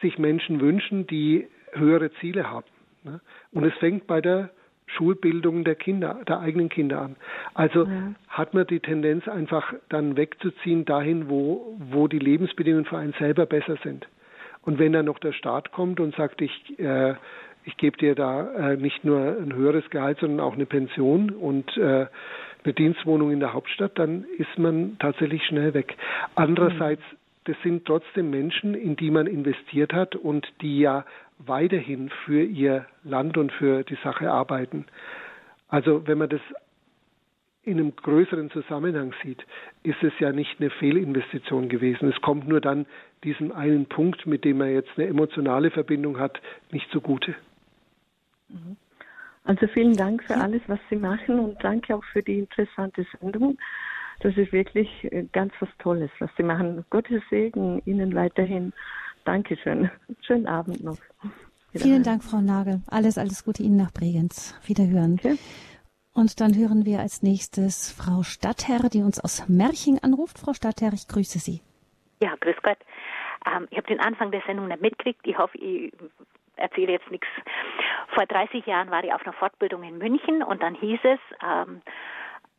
sich 0.00 0.18
Menschen 0.18 0.60
wünschen, 0.60 1.06
die 1.06 1.48
höhere 1.72 2.12
Ziele 2.14 2.50
haben. 2.50 2.66
Ne? 3.04 3.20
Und 3.52 3.64
es 3.64 3.74
fängt 3.74 4.06
bei 4.06 4.20
der 4.20 4.50
Schulbildung 4.86 5.64
der 5.64 5.74
Kinder, 5.74 6.20
der 6.28 6.40
eigenen 6.40 6.68
Kinder 6.68 7.00
an. 7.02 7.16
Also 7.54 7.84
ja. 7.84 8.14
hat 8.28 8.54
man 8.54 8.66
die 8.66 8.80
Tendenz 8.80 9.26
einfach 9.26 9.74
dann 9.88 10.16
wegzuziehen 10.16 10.84
dahin, 10.84 11.28
wo, 11.28 11.76
wo 11.78 12.06
die 12.08 12.20
Lebensbedingungen 12.20 12.84
für 12.84 12.98
einen 12.98 13.14
selber 13.18 13.46
besser 13.46 13.76
sind. 13.82 14.06
Und 14.62 14.78
wenn 14.78 14.92
dann 14.92 15.06
noch 15.06 15.18
der 15.18 15.32
Staat 15.32 15.72
kommt 15.72 16.00
und 16.00 16.14
sagt, 16.14 16.40
ich, 16.40 16.78
äh, 16.78 17.14
ich 17.64 17.76
gebe 17.76 17.96
dir 17.96 18.14
da 18.14 18.72
äh, 18.72 18.76
nicht 18.76 19.04
nur 19.04 19.36
ein 19.38 19.54
höheres 19.54 19.88
Gehalt, 19.90 20.18
sondern 20.20 20.40
auch 20.40 20.54
eine 20.54 20.66
Pension 20.66 21.30
und 21.30 21.76
äh, 21.76 22.06
eine 22.66 22.74
Dienstwohnung 22.74 23.30
in 23.30 23.40
der 23.40 23.54
Hauptstadt, 23.54 23.98
dann 23.98 24.24
ist 24.36 24.58
man 24.58 24.98
tatsächlich 24.98 25.42
schnell 25.44 25.72
weg. 25.72 25.96
Andererseits 26.34 27.02
das 27.46 27.56
sind 27.62 27.84
trotzdem 27.86 28.30
Menschen, 28.30 28.74
in 28.74 28.96
die 28.96 29.10
man 29.10 29.28
investiert 29.28 29.92
hat 29.92 30.16
und 30.16 30.46
die 30.60 30.80
ja 30.80 31.04
weiterhin 31.38 32.10
für 32.24 32.42
ihr 32.42 32.86
Land 33.04 33.36
und 33.38 33.52
für 33.52 33.84
die 33.84 33.98
Sache 34.02 34.30
arbeiten. 34.30 34.86
Also 35.68 36.06
wenn 36.06 36.18
man 36.18 36.28
das 36.28 36.40
in 37.62 37.78
einem 37.78 37.94
größeren 37.94 38.50
Zusammenhang 38.50 39.14
sieht, 39.22 39.44
ist 39.82 40.02
es 40.02 40.12
ja 40.18 40.32
nicht 40.32 40.60
eine 40.60 40.70
Fehlinvestition 40.70 41.68
gewesen. 41.68 42.08
Es 42.08 42.20
kommt 42.20 42.48
nur 42.48 42.60
dann 42.60 42.86
diesem 43.24 43.52
einen 43.52 43.86
Punkt, 43.86 44.26
mit 44.26 44.44
dem 44.44 44.58
man 44.58 44.72
jetzt 44.72 44.90
eine 44.96 45.06
emotionale 45.06 45.70
Verbindung 45.70 46.18
hat, 46.18 46.40
nicht 46.70 46.90
zugute. 46.90 47.34
Mhm. 48.48 48.76
Also 49.46 49.66
vielen 49.68 49.96
Dank 49.96 50.24
für 50.24 50.36
alles, 50.36 50.60
was 50.66 50.80
Sie 50.90 50.96
machen 50.96 51.38
und 51.38 51.62
danke 51.62 51.94
auch 51.94 52.04
für 52.12 52.22
die 52.22 52.40
interessante 52.40 53.06
Sendung. 53.20 53.56
Das 54.20 54.36
ist 54.36 54.52
wirklich 54.52 54.88
äh, 55.12 55.24
ganz 55.32 55.52
was 55.60 55.68
Tolles, 55.78 56.10
was 56.18 56.30
Sie 56.36 56.42
machen. 56.42 56.84
Gottes 56.90 57.22
Segen 57.30 57.80
Ihnen 57.84 58.14
weiterhin. 58.14 58.72
Dankeschön. 59.24 59.90
Schönen 60.22 60.46
Abend 60.46 60.82
noch. 60.82 60.98
Vielen 61.74 62.02
Dank, 62.02 62.24
Frau 62.24 62.40
Nagel. 62.40 62.80
Alles, 62.88 63.18
alles 63.18 63.44
Gute 63.44 63.62
Ihnen 63.62 63.76
nach 63.76 63.92
Bregenz. 63.92 64.58
Wiederhören. 64.66 65.14
Okay. 65.14 65.36
Und 66.12 66.40
dann 66.40 66.56
hören 66.56 66.86
wir 66.86 67.00
als 67.00 67.22
nächstes 67.22 67.92
Frau 67.92 68.22
Stadtherr, 68.22 68.88
die 68.88 69.02
uns 69.02 69.20
aus 69.20 69.48
Märching 69.48 69.98
anruft. 70.02 70.38
Frau 70.38 70.54
Stadtherr, 70.54 70.94
ich 70.94 71.06
grüße 71.08 71.38
Sie. 71.38 71.60
Ja, 72.22 72.34
grüß 72.40 72.56
Gott. 72.62 72.78
Ähm, 73.46 73.68
ich 73.70 73.76
habe 73.76 73.86
den 73.88 74.00
Anfang 74.00 74.30
der 74.30 74.42
Sendung 74.46 74.68
nicht 74.68 74.80
mitgekriegt. 74.80 75.20
Ich 75.26 75.36
hoffe, 75.36 75.58
ich 75.58 75.92
erzähle 76.56 76.92
jetzt 76.92 77.10
nichts. 77.10 77.28
Vor 78.14 78.26
30 78.26 78.66
Jahren 78.66 78.90
war 78.90 79.04
ich 79.04 79.12
auf 79.12 79.22
einer 79.22 79.32
Fortbildung 79.32 79.82
in 79.82 79.98
München 79.98 80.42
und 80.42 80.62
dann 80.62 80.74
hieß 80.74 81.00
es, 81.04 81.20
ähm, 81.42 81.82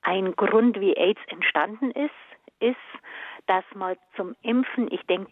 ein 0.03 0.35
Grund, 0.35 0.79
wie 0.79 0.95
AIDS 0.95 1.21
entstanden 1.27 1.91
ist, 1.91 2.11
ist, 2.59 2.77
dass 3.47 3.63
man 3.75 3.95
zum 4.15 4.35
Impfen, 4.41 4.91
ich 4.91 5.01
denke, 5.03 5.31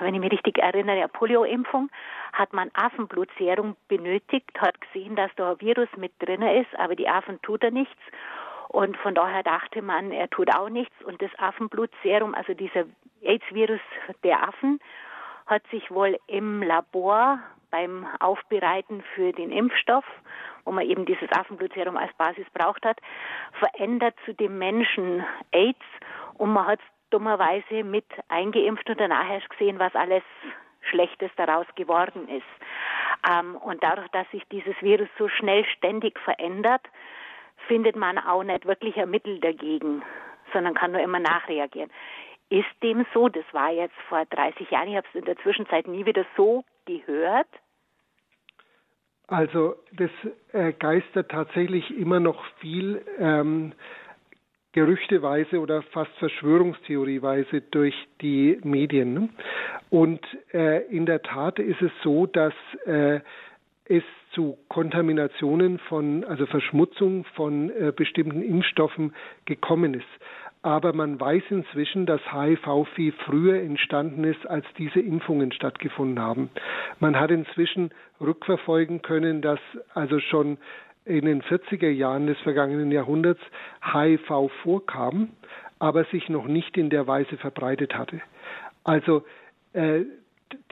wenn 0.00 0.14
ich 0.14 0.20
mich 0.20 0.32
richtig 0.32 0.58
erinnere, 0.58 0.96
der 0.96 1.08
Polio-Impfung, 1.08 1.90
hat 2.32 2.52
man 2.52 2.70
Affenblutserum 2.74 3.76
benötigt, 3.88 4.50
hat 4.58 4.80
gesehen, 4.80 5.16
dass 5.16 5.30
da 5.36 5.52
ein 5.52 5.60
Virus 5.60 5.88
mit 5.96 6.12
drin 6.18 6.42
ist, 6.42 6.74
aber 6.78 6.94
die 6.94 7.08
Affen 7.08 7.40
tut 7.42 7.64
er 7.64 7.70
nichts. 7.70 8.00
Und 8.68 8.96
von 8.98 9.14
daher 9.14 9.42
dachte 9.42 9.80
man, 9.80 10.12
er 10.12 10.28
tut 10.28 10.54
auch 10.54 10.68
nichts. 10.68 10.94
Und 11.04 11.22
das 11.22 11.30
Affenblutserum, 11.38 12.34
also 12.34 12.52
dieser 12.54 12.84
AIDS-Virus 13.22 13.80
der 14.22 14.46
Affen, 14.46 14.80
hat 15.46 15.62
sich 15.70 15.90
wohl 15.90 16.18
im 16.26 16.62
Labor 16.62 17.40
beim 17.70 18.06
Aufbereiten 18.20 19.02
für 19.14 19.32
den 19.32 19.50
Impfstoff, 19.50 20.04
wo 20.64 20.72
man 20.72 20.84
eben 20.84 21.04
dieses 21.04 21.30
Affenblutserum 21.32 21.96
als 21.96 22.12
Basis 22.14 22.46
braucht 22.54 22.84
hat, 22.84 22.98
verändert 23.58 24.14
zu 24.24 24.34
dem 24.34 24.58
Menschen 24.58 25.24
AIDS 25.52 25.84
und 26.34 26.52
man 26.52 26.66
hat 26.66 26.80
es 26.80 26.86
dummerweise 27.10 27.84
mit 27.84 28.06
eingeimpft 28.28 28.88
und 28.90 29.00
danach 29.00 29.28
erst 29.30 29.48
gesehen, 29.50 29.78
was 29.78 29.94
alles 29.94 30.22
Schlechtes 30.90 31.30
daraus 31.36 31.66
geworden 31.74 32.28
ist. 32.28 33.30
Ähm, 33.30 33.56
und 33.56 33.82
dadurch, 33.82 34.08
dass 34.08 34.30
sich 34.30 34.42
dieses 34.50 34.74
Virus 34.80 35.08
so 35.18 35.28
schnell 35.28 35.64
ständig 35.76 36.18
verändert, 36.20 36.82
findet 37.68 37.96
man 37.96 38.18
auch 38.18 38.42
nicht 38.42 38.66
wirklich 38.66 38.96
ein 38.96 39.10
Mittel 39.10 39.40
dagegen, 39.40 40.02
sondern 40.52 40.74
kann 40.74 40.92
nur 40.92 41.00
immer 41.00 41.18
nachreagieren. 41.18 41.90
Ist 42.48 42.66
dem 42.82 43.04
so? 43.12 43.28
Das 43.28 43.44
war 43.52 43.70
jetzt 43.72 43.96
vor 44.08 44.24
30 44.24 44.70
Jahren. 44.70 44.88
Ich 44.88 44.96
habe 44.96 45.06
es 45.08 45.18
in 45.18 45.24
der 45.24 45.36
Zwischenzeit 45.38 45.88
nie 45.88 46.06
wieder 46.06 46.24
so 46.36 46.64
gehört. 46.84 47.48
Also 49.28 49.74
das 49.92 50.10
äh, 50.52 50.72
geistert 50.72 51.30
tatsächlich 51.30 51.90
immer 51.96 52.20
noch 52.20 52.44
viel 52.60 53.04
ähm, 53.18 53.72
gerüchteweise 54.70 55.58
oder 55.58 55.82
fast 55.82 56.12
Verschwörungstheorieweise 56.18 57.62
durch 57.62 57.94
die 58.20 58.60
Medien. 58.62 59.14
Ne? 59.14 59.28
Und 59.90 60.20
äh, 60.52 60.84
in 60.86 61.06
der 61.06 61.22
Tat 61.22 61.58
ist 61.58 61.82
es 61.82 61.90
so, 62.04 62.26
dass 62.26 62.54
äh, 62.84 63.20
es 63.86 64.04
zu 64.32 64.58
Kontaminationen 64.68 65.78
von, 65.78 66.24
also 66.24 66.46
Verschmutzung 66.46 67.24
von 67.34 67.70
äh, 67.70 67.92
bestimmten 67.96 68.42
Impfstoffen 68.42 69.14
gekommen 69.46 69.94
ist. 69.94 70.04
Aber 70.66 70.92
man 70.92 71.20
weiß 71.20 71.44
inzwischen, 71.50 72.06
dass 72.06 72.20
HIV 72.32 72.88
viel 72.96 73.12
früher 73.24 73.62
entstanden 73.62 74.24
ist, 74.24 74.44
als 74.48 74.66
diese 74.76 74.98
Impfungen 74.98 75.52
stattgefunden 75.52 76.18
haben. 76.18 76.50
Man 76.98 77.20
hat 77.20 77.30
inzwischen 77.30 77.92
rückverfolgen 78.20 79.00
können, 79.00 79.42
dass 79.42 79.60
also 79.94 80.18
schon 80.18 80.58
in 81.04 81.24
den 81.24 81.40
40er 81.42 81.88
Jahren 81.88 82.26
des 82.26 82.36
vergangenen 82.38 82.90
Jahrhunderts 82.90 83.40
HIV 83.80 84.50
vorkam, 84.64 85.28
aber 85.78 86.02
sich 86.06 86.28
noch 86.28 86.48
nicht 86.48 86.76
in 86.76 86.90
der 86.90 87.06
Weise 87.06 87.36
verbreitet 87.36 87.96
hatte. 87.96 88.20
Also 88.82 89.22
äh, 89.72 90.00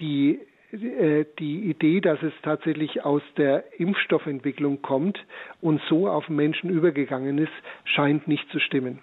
die 0.01 0.41
äh, 0.73 1.25
die 1.39 1.71
Idee, 1.71 2.01
dass 2.01 2.21
es 2.21 2.33
tatsächlich 2.43 3.05
aus 3.05 3.23
der 3.37 3.79
Impfstoffentwicklung 3.79 4.83
kommt 4.83 5.25
und 5.61 5.81
so 5.89 6.09
auf 6.09 6.29
Menschen 6.29 6.69
übergegangen 6.69 7.39
ist, 7.39 7.53
scheint 7.85 8.27
nicht 8.27 8.51
zu 8.51 8.59
stimmen 8.59 8.99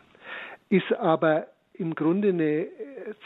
ist 0.72 0.94
aber 0.94 1.48
im 1.74 1.96
Grunde 1.96 2.30
eine 2.30 2.44
äh, 2.44 2.70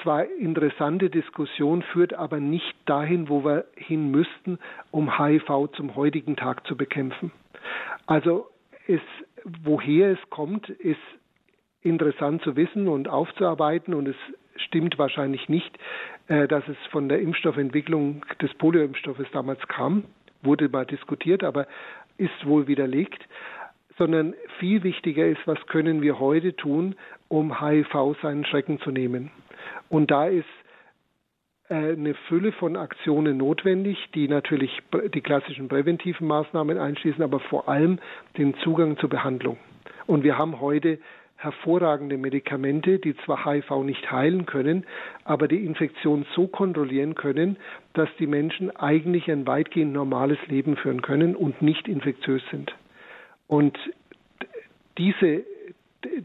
zwar 0.02 0.26
interessante 0.26 1.10
Diskussion, 1.10 1.84
führt 1.94 2.14
aber 2.14 2.40
nicht 2.40 2.76
dahin, 2.86 3.30
wo 3.30 3.46
wir 3.46 3.66
hin 3.76 4.10
müssten, 4.10 4.58
um 4.92 5.20
HIV 5.20 5.70
zum 5.76 5.96
heutigen 5.96 6.36
Tag 6.36 6.66
zu 6.66 6.76
bekämpfen. 6.76 7.32
Also 8.08 8.48
es, 8.88 9.02
woher 9.64 10.12
es 10.12 10.30
kommt, 10.30 10.70
ist 10.70 11.00
interessant 11.82 12.42
zu 12.42 12.56
wissen 12.56 12.88
und 12.88 13.08
aufzuarbeiten 13.08 13.94
und 13.94 14.08
es 14.08 14.16
stimmt 14.56 14.98
wahrscheinlich 14.98 15.48
nicht, 15.48 15.78
äh, 16.28 16.48
dass 16.48 16.68
es 16.68 16.78
von 16.90 17.10
der 17.10 17.22
Impfstoffentwicklung 17.22 18.26
des 18.42 18.54
Polioimpfstoffes 18.56 19.28
damals 19.34 19.62
kam, 19.68 20.06
wurde 20.42 20.68
mal 20.68 20.86
diskutiert, 20.86 21.44
aber 21.44 21.68
ist 22.18 22.46
wohl 22.46 22.68
widerlegt 22.68 23.24
sondern 23.98 24.34
viel 24.60 24.84
wichtiger 24.84 25.26
ist, 25.26 25.42
was 25.46 25.66
können 25.68 26.02
wir 26.02 26.20
heute 26.20 26.56
tun, 26.56 26.96
um 27.28 27.60
HIV 27.60 28.16
seinen 28.22 28.46
Schrecken 28.46 28.80
zu 28.80 28.92
nehmen. 28.92 29.32
Und 29.90 30.12
da 30.12 30.28
ist 30.28 30.46
äh, 31.70 31.94
eine 31.94 32.14
Fülle 32.28 32.52
von 32.52 32.76
Aktionen 32.76 33.38
notwendig, 33.38 33.98
die 34.14 34.28
natürlich 34.28 34.72
die 35.14 35.22
klassischen 35.22 35.68
präventiven 35.68 36.28
Maßnahmen 36.28 36.78
einschließen, 36.78 37.24
aber 37.24 37.40
vor 37.40 37.68
allem 37.68 38.00
den 38.38 38.56
Zugang 38.64 38.98
zur 38.98 39.10
Behandlung. 39.10 39.58
Und 40.06 40.24
wir 40.24 40.38
haben 40.38 40.60
heute 40.62 41.00
hervorragende 41.38 42.18
Medikamente, 42.18 43.00
die 43.00 43.16
zwar 43.18 43.46
HIV 43.46 43.84
nicht 43.84 44.12
heilen 44.12 44.46
können, 44.46 44.86
aber 45.26 45.48
die 45.48 45.66
Infektion 45.66 46.26
so 46.34 46.48
kontrollieren 46.48 47.16
können, 47.16 47.58
dass 47.94 48.10
die 48.20 48.28
Menschen 48.28 48.76
eigentlich 48.76 49.30
ein 49.30 49.46
weitgehend 49.46 49.94
normales 49.94 50.40
Leben 50.48 50.78
führen 50.78 51.02
können 51.02 51.36
und 51.36 51.62
nicht 51.62 51.88
infektiös 51.88 52.42
sind. 52.52 52.74
Und 53.48 53.78
diese, 54.98 55.44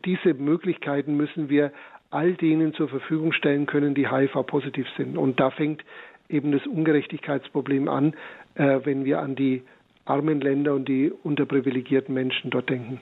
diese 0.05 0.35
Möglichkeiten 0.35 1.17
müssen 1.17 1.49
wir 1.49 1.73
all 2.11 2.35
denen 2.35 2.75
zur 2.75 2.89
Verfügung 2.89 3.33
stellen 3.33 3.67
können, 3.67 3.95
die 3.95 4.11
HIV-positiv 4.11 4.87
sind. 4.97 5.17
Und 5.17 5.39
da 5.39 5.51
fängt 5.51 5.85
eben 6.29 6.53
das 6.53 6.67
Ungerechtigkeitsproblem 6.67 7.89
an, 7.89 8.15
äh, 8.55 8.81
wenn 8.85 9.05
wir 9.05 9.21
an 9.21 9.37
die 9.37 9.63
armen 10.05 10.41
Länder 10.41 10.75
und 10.75 10.89
die 10.89 11.11
unterprivilegierten 11.11 12.15
Menschen 12.15 12.51
dort 12.51 12.69
denken. 12.69 13.01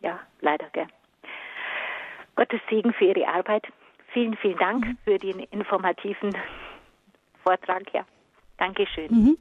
Ja, 0.00 0.18
leider, 0.40 0.66
gell. 0.72 0.86
Gottes 2.34 2.60
Segen 2.68 2.92
für 2.92 3.06
Ihre 3.06 3.26
Arbeit. 3.28 3.66
Vielen, 4.12 4.36
vielen 4.36 4.58
Dank 4.58 4.86
mhm. 4.86 4.96
für 5.04 5.18
den 5.18 5.40
informativen 5.50 6.36
Vortrag. 7.42 7.82
Ja, 7.92 8.04
Dankeschön. 8.56 9.10
Mhm. 9.10 9.38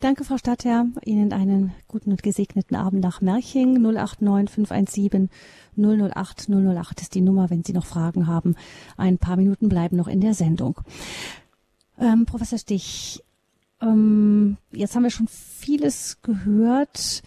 Danke, 0.00 0.22
Frau 0.22 0.38
Stadtherr. 0.38 0.86
Ihnen 1.04 1.32
einen 1.32 1.72
guten 1.88 2.12
und 2.12 2.22
gesegneten 2.22 2.76
Abend 2.76 3.02
nach 3.02 3.20
Merching. 3.20 3.82
089 3.82 4.48
517 4.48 5.28
008 5.76 6.48
008 6.48 7.00
ist 7.00 7.14
die 7.16 7.20
Nummer, 7.20 7.50
wenn 7.50 7.64
Sie 7.64 7.72
noch 7.72 7.84
Fragen 7.84 8.28
haben. 8.28 8.54
Ein 8.96 9.18
paar 9.18 9.36
Minuten 9.36 9.68
bleiben 9.68 9.96
noch 9.96 10.06
in 10.06 10.20
der 10.20 10.34
Sendung. 10.34 10.80
Ähm, 11.98 12.26
Professor 12.26 12.60
Stich, 12.60 13.24
ähm, 13.82 14.56
jetzt 14.70 14.94
haben 14.94 15.02
wir 15.02 15.10
schon 15.10 15.26
vieles 15.26 16.18
gehört. 16.22 17.22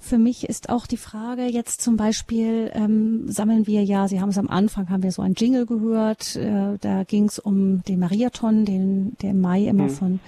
Für 0.00 0.18
mich 0.18 0.48
ist 0.48 0.70
auch 0.70 0.88
die 0.88 0.96
Frage 0.96 1.44
jetzt 1.44 1.82
zum 1.82 1.96
Beispiel, 1.96 2.72
ähm, 2.74 3.30
sammeln 3.30 3.68
wir 3.68 3.84
ja, 3.84 4.08
Sie 4.08 4.20
haben 4.20 4.30
es 4.30 4.38
am 4.38 4.48
Anfang, 4.48 4.90
haben 4.90 5.04
wir 5.04 5.12
so 5.12 5.22
ein 5.22 5.34
Jingle 5.34 5.66
gehört, 5.66 6.34
äh, 6.34 6.78
da 6.80 7.04
ging 7.04 7.26
es 7.26 7.38
um 7.38 7.84
den 7.84 8.00
Mariathon, 8.00 8.64
den, 8.64 9.16
der 9.22 9.30
im 9.30 9.40
Mai 9.40 9.66
immer 9.66 9.84
mhm. 9.84 9.90
von 9.90 10.20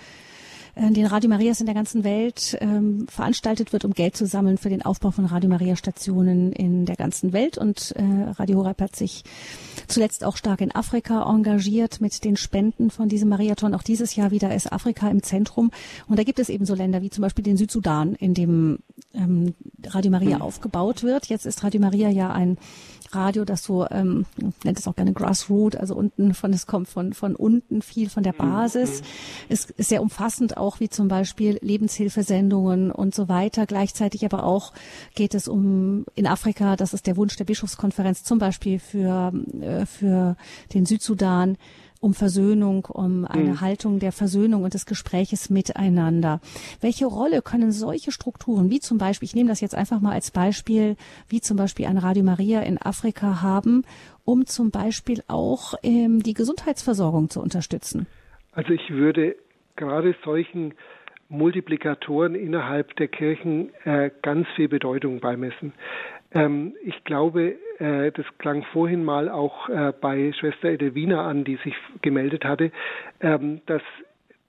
den 0.76 1.06
Radio 1.06 1.28
Marias 1.28 1.60
in 1.60 1.66
der 1.66 1.74
ganzen 1.74 2.04
Welt 2.04 2.56
ähm, 2.60 3.06
veranstaltet 3.08 3.72
wird, 3.72 3.84
um 3.84 3.92
Geld 3.92 4.16
zu 4.16 4.26
sammeln 4.26 4.58
für 4.58 4.68
den 4.68 4.82
Aufbau 4.82 5.10
von 5.10 5.26
Radio 5.26 5.50
Maria 5.50 5.76
Stationen 5.76 6.52
in 6.52 6.86
der 6.86 6.96
ganzen 6.96 7.32
Welt. 7.32 7.58
Und 7.58 7.92
äh, 7.96 8.30
Radio 8.32 8.58
Horeb 8.58 8.80
hat 8.80 8.96
sich 8.96 9.24
zuletzt 9.88 10.24
auch 10.24 10.36
stark 10.36 10.60
in 10.60 10.74
Afrika 10.74 11.22
engagiert 11.28 12.00
mit 12.00 12.24
den 12.24 12.36
Spenden 12.36 12.90
von 12.90 13.08
diesem 13.08 13.28
Mariathon. 13.28 13.74
Auch 13.74 13.82
dieses 13.82 14.14
Jahr 14.16 14.30
wieder 14.30 14.54
ist 14.54 14.72
Afrika 14.72 15.08
im 15.10 15.22
Zentrum. 15.22 15.70
Und 16.08 16.18
da 16.18 16.22
gibt 16.22 16.38
es 16.38 16.48
eben 16.48 16.64
so 16.64 16.74
Länder 16.74 17.02
wie 17.02 17.10
zum 17.10 17.22
Beispiel 17.22 17.44
den 17.44 17.56
Südsudan, 17.56 18.14
in 18.14 18.34
dem 18.34 18.78
ähm, 19.14 19.54
Radio 19.86 20.10
Maria 20.10 20.36
mhm. 20.36 20.42
aufgebaut 20.42 21.02
wird. 21.02 21.26
Jetzt 21.26 21.46
ist 21.46 21.62
Radio 21.64 21.80
Maria 21.80 22.08
ja 22.08 22.30
ein 22.30 22.58
Radio, 23.12 23.44
das 23.44 23.64
so, 23.64 23.86
ähm, 23.90 24.24
nennt 24.62 24.78
es 24.78 24.86
auch 24.86 24.94
gerne 24.94 25.12
Grassroot, 25.12 25.76
also 25.76 25.94
unten 25.96 26.34
von, 26.34 26.52
es 26.52 26.66
kommt 26.66 26.88
von, 26.88 27.12
von 27.12 27.34
unten 27.34 27.82
viel 27.82 28.08
von 28.08 28.22
der 28.22 28.34
mhm. 28.34 28.38
Basis. 28.38 29.00
Mhm. 29.00 29.06
Es 29.48 29.64
ist 29.64 29.88
sehr 29.88 30.02
umfassend 30.02 30.56
auch, 30.60 30.80
wie 30.80 30.88
zum 30.88 31.08
Beispiel 31.08 31.58
Lebenshilfesendungen 31.62 32.90
und 32.90 33.14
so 33.14 33.28
weiter. 33.28 33.66
Gleichzeitig 33.66 34.24
aber 34.24 34.44
auch 34.44 34.72
geht 35.14 35.34
es 35.34 35.48
um 35.48 36.04
in 36.14 36.26
Afrika, 36.26 36.76
das 36.76 36.94
ist 36.94 37.06
der 37.06 37.16
Wunsch 37.16 37.36
der 37.36 37.44
Bischofskonferenz 37.44 38.22
zum 38.22 38.38
Beispiel 38.38 38.78
für, 38.78 39.32
äh, 39.60 39.86
für 39.86 40.36
den 40.74 40.86
Südsudan, 40.86 41.56
um 42.00 42.14
Versöhnung, 42.14 42.86
um 42.86 43.26
eine 43.26 43.50
mhm. 43.50 43.60
Haltung 43.60 43.98
der 43.98 44.12
Versöhnung 44.12 44.64
und 44.64 44.72
des 44.74 44.86
Gespräches 44.86 45.50
miteinander. 45.50 46.40
Welche 46.80 47.06
Rolle 47.06 47.42
können 47.42 47.72
solche 47.72 48.10
Strukturen, 48.10 48.70
wie 48.70 48.80
zum 48.80 48.96
Beispiel, 48.96 49.26
ich 49.26 49.34
nehme 49.34 49.50
das 49.50 49.60
jetzt 49.60 49.74
einfach 49.74 50.00
mal 50.00 50.12
als 50.12 50.30
Beispiel, 50.30 50.96
wie 51.28 51.42
zum 51.42 51.58
Beispiel 51.58 51.86
ein 51.86 51.98
Radio 51.98 52.24
Maria 52.24 52.62
in 52.62 52.80
Afrika 52.80 53.42
haben, 53.42 53.84
um 54.24 54.46
zum 54.46 54.70
Beispiel 54.70 55.22
auch 55.28 55.74
ähm, 55.82 56.22
die 56.22 56.34
Gesundheitsversorgung 56.34 57.28
zu 57.28 57.40
unterstützen? 57.42 58.06
Also 58.52 58.70
ich 58.70 58.90
würde 58.90 59.36
gerade 59.76 60.14
solchen 60.24 60.74
Multiplikatoren 61.28 62.34
innerhalb 62.34 62.94
der 62.96 63.08
Kirchen 63.08 63.72
äh, 63.84 64.10
ganz 64.22 64.48
viel 64.56 64.68
Bedeutung 64.68 65.20
beimessen. 65.20 65.72
Ähm, 66.32 66.74
ich 66.82 67.04
glaube, 67.04 67.56
äh, 67.78 68.10
das 68.12 68.26
klang 68.38 68.64
vorhin 68.72 69.04
mal 69.04 69.28
auch 69.28 69.68
äh, 69.68 69.92
bei 70.00 70.32
Schwester 70.32 70.70
Edelwina 70.70 71.26
an, 71.26 71.44
die 71.44 71.56
sich 71.56 71.74
gemeldet 72.02 72.44
hatte, 72.44 72.72
ähm, 73.20 73.60
dass 73.66 73.82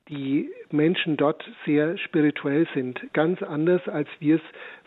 die 0.09 0.49
Menschen 0.71 1.17
dort 1.17 1.43
sehr 1.65 1.97
spirituell 1.97 2.67
sind, 2.73 2.99
ganz 3.13 3.41
anders 3.41 3.87
als 3.87 4.09
wir 4.19 4.35
es 4.35 4.41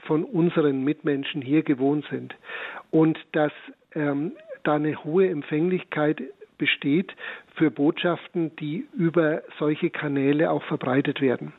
von 0.06 0.24
unseren 0.24 0.84
Mitmenschen 0.84 1.40
hier 1.40 1.62
gewohnt 1.62 2.04
sind. 2.10 2.34
Und 2.90 3.18
dass 3.32 3.52
ähm, 3.94 4.32
da 4.64 4.74
eine 4.74 5.02
hohe 5.02 5.28
Empfänglichkeit 5.28 6.22
besteht 6.58 7.14
für 7.54 7.70
Botschaften, 7.70 8.54
die 8.56 8.86
über 8.96 9.42
solche 9.58 9.90
Kanäle 9.90 10.50
auch 10.50 10.62
verbreitet 10.64 11.20
werden. 11.20 11.52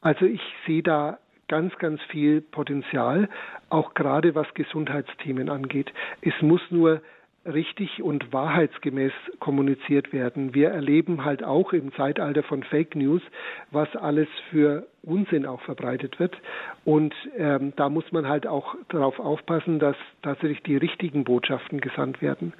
Also 0.00 0.24
ich 0.24 0.40
sehe 0.66 0.82
da 0.82 1.18
ganz, 1.48 1.76
ganz 1.78 2.00
viel 2.10 2.40
Potenzial, 2.40 3.28
auch 3.70 3.94
gerade 3.94 4.34
was 4.34 4.52
Gesundheitsthemen 4.54 5.48
angeht. 5.48 5.92
Es 6.22 6.34
muss 6.40 6.60
nur 6.70 7.00
richtig 7.46 8.02
und 8.02 8.32
wahrheitsgemäß 8.32 9.12
kommuniziert 9.40 10.12
werden. 10.12 10.54
Wir 10.54 10.70
erleben 10.70 11.24
halt 11.24 11.42
auch 11.42 11.72
im 11.72 11.92
Zeitalter 11.94 12.42
von 12.42 12.62
Fake 12.62 12.94
News, 12.94 13.22
was 13.70 13.88
alles 13.96 14.28
für 14.50 14.86
Unsinn 15.02 15.46
auch 15.46 15.60
verbreitet 15.62 16.18
wird. 16.18 16.36
Und 16.84 17.14
ähm, 17.36 17.72
da 17.76 17.88
muss 17.88 18.10
man 18.12 18.28
halt 18.28 18.46
auch 18.46 18.74
darauf 18.88 19.18
aufpassen, 19.18 19.78
dass 19.78 19.96
tatsächlich 20.22 20.62
die 20.64 20.76
richtigen 20.76 21.24
Botschaften 21.24 21.80
gesandt 21.80 22.20
werden. 22.20 22.52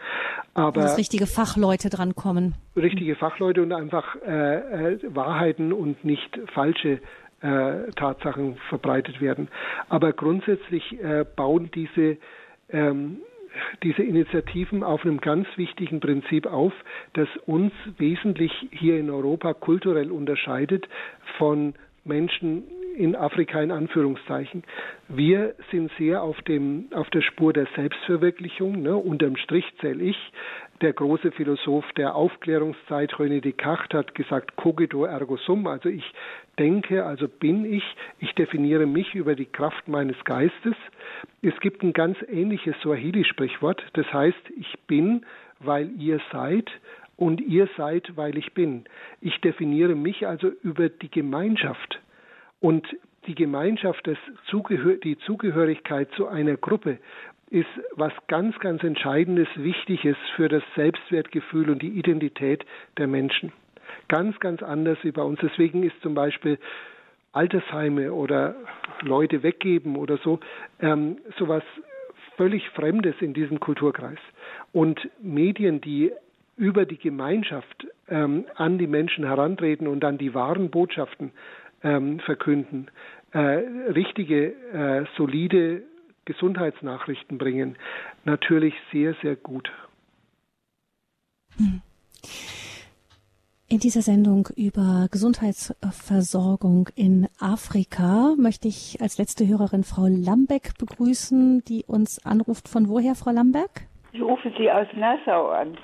Aber 0.54 0.82
dass 0.82 0.98
richtige 0.98 1.26
Fachleute 1.26 1.90
drankommen. 1.90 2.54
Richtige 2.76 3.16
Fachleute 3.16 3.62
und 3.62 3.72
einfach 3.72 4.16
äh, 4.26 4.94
äh, 4.94 4.98
Wahrheiten 5.14 5.72
und 5.72 6.04
nicht 6.04 6.38
falsche 6.54 7.00
äh, 7.40 7.90
Tatsachen 7.96 8.56
verbreitet 8.68 9.20
werden. 9.20 9.48
Aber 9.88 10.12
grundsätzlich 10.12 10.98
äh, 11.02 11.24
bauen 11.36 11.70
diese 11.74 12.16
ähm, 12.70 13.18
diese 13.82 14.02
Initiativen 14.02 14.82
auf 14.82 15.04
einem 15.04 15.20
ganz 15.20 15.46
wichtigen 15.56 16.00
Prinzip 16.00 16.46
auf, 16.46 16.72
das 17.14 17.28
uns 17.46 17.72
wesentlich 17.98 18.52
hier 18.70 18.98
in 18.98 19.10
Europa 19.10 19.54
kulturell 19.54 20.10
unterscheidet 20.10 20.88
von 21.38 21.74
Menschen 22.04 22.64
in 22.96 23.14
Afrika 23.14 23.62
in 23.62 23.70
Anführungszeichen. 23.70 24.64
Wir 25.08 25.54
sind 25.70 25.90
sehr 25.98 26.22
auf 26.22 26.40
dem 26.42 26.88
auf 26.92 27.08
der 27.10 27.22
Spur 27.22 27.52
der 27.52 27.68
Selbstverwirklichung. 27.76 28.82
Ne? 28.82 28.96
Unterm 28.96 29.36
Strich 29.36 29.64
zähle 29.80 30.02
ich. 30.02 30.16
Der 30.80 30.92
große 30.92 31.32
Philosoph 31.32 31.90
der 31.96 32.14
Aufklärungszeit 32.14 33.12
René 33.14 33.40
Descartes 33.40 33.98
hat 33.98 34.14
gesagt 34.14 34.56
cogito 34.56 35.04
ergo 35.04 35.36
sum, 35.36 35.66
also 35.66 35.88
ich 35.88 36.04
denke, 36.58 37.04
also 37.04 37.26
bin 37.28 37.64
ich, 37.64 37.82
ich 38.20 38.32
definiere 38.34 38.86
mich 38.86 39.14
über 39.14 39.34
die 39.34 39.46
Kraft 39.46 39.88
meines 39.88 40.16
Geistes. 40.24 40.74
Es 41.42 41.58
gibt 41.60 41.82
ein 41.82 41.92
ganz 41.92 42.18
ähnliches 42.28 42.76
Swahili-Sprichwort, 42.82 43.82
das 43.94 44.12
heißt, 44.12 44.50
ich 44.56 44.78
bin, 44.86 45.24
weil 45.60 45.90
ihr 46.00 46.20
seid 46.32 46.70
und 47.16 47.40
ihr 47.40 47.68
seid, 47.76 48.16
weil 48.16 48.38
ich 48.38 48.54
bin. 48.54 48.84
Ich 49.20 49.40
definiere 49.40 49.94
mich 49.94 50.26
also 50.26 50.48
über 50.62 50.88
die 50.88 51.10
Gemeinschaft. 51.10 52.00
Und 52.60 52.86
die 53.26 53.34
Gemeinschaft, 53.34 54.06
das 54.06 54.18
Zugehör 54.46 54.96
die 54.96 55.18
Zugehörigkeit 55.18 56.08
zu 56.12 56.28
einer 56.28 56.56
Gruppe 56.56 56.98
ist 57.50 57.68
was 57.92 58.12
ganz, 58.26 58.58
ganz 58.58 58.82
Entscheidendes, 58.82 59.48
Wichtiges 59.56 60.16
für 60.36 60.48
das 60.48 60.62
Selbstwertgefühl 60.76 61.70
und 61.70 61.82
die 61.82 61.98
Identität 61.98 62.64
der 62.98 63.06
Menschen. 63.06 63.52
Ganz, 64.08 64.38
ganz 64.40 64.62
anders 64.62 64.98
wie 65.02 65.12
bei 65.12 65.22
uns. 65.22 65.38
Deswegen 65.42 65.82
ist 65.82 66.00
zum 66.02 66.14
Beispiel 66.14 66.58
Altersheime 67.32 68.12
oder 68.12 68.54
Leute 69.02 69.42
weggeben 69.42 69.96
oder 69.96 70.18
so 70.18 70.40
ähm, 70.80 71.18
sowas 71.38 71.62
völlig 72.36 72.68
Fremdes 72.70 73.16
in 73.20 73.34
diesem 73.34 73.60
Kulturkreis. 73.60 74.18
Und 74.72 75.08
Medien, 75.20 75.80
die 75.80 76.12
über 76.56 76.86
die 76.86 76.98
Gemeinschaft 76.98 77.86
ähm, 78.08 78.44
an 78.56 78.78
die 78.78 78.86
Menschen 78.86 79.24
herantreten 79.24 79.86
und 79.86 80.00
dann 80.00 80.18
die 80.18 80.34
wahren 80.34 80.70
Botschaften 80.70 81.32
ähm, 81.82 82.20
verkünden, 82.20 82.90
äh, 83.32 83.38
richtige, 83.38 84.52
äh, 84.72 85.04
solide 85.16 85.82
Gesundheitsnachrichten 86.24 87.38
bringen, 87.38 87.76
natürlich 88.24 88.74
sehr, 88.92 89.14
sehr 89.22 89.36
gut. 89.36 89.70
In 93.70 93.80
dieser 93.80 94.00
Sendung 94.00 94.48
über 94.56 95.08
Gesundheitsversorgung 95.12 96.88
in 96.96 97.28
Afrika 97.38 98.32
möchte 98.38 98.66
ich 98.66 98.96
als 99.02 99.18
letzte 99.18 99.46
Hörerin 99.46 99.84
Frau 99.84 100.06
Lambeck 100.06 100.78
begrüßen, 100.78 101.62
die 101.68 101.84
uns 101.86 102.24
anruft. 102.24 102.66
Von 102.66 102.88
woher, 102.88 103.14
Frau 103.14 103.30
Lambeck? 103.30 103.86
Ich 104.12 104.22
rufe 104.22 104.50
Sie 104.56 104.70
aus 104.70 104.86
Nassau 104.96 105.48
an. 105.48 105.76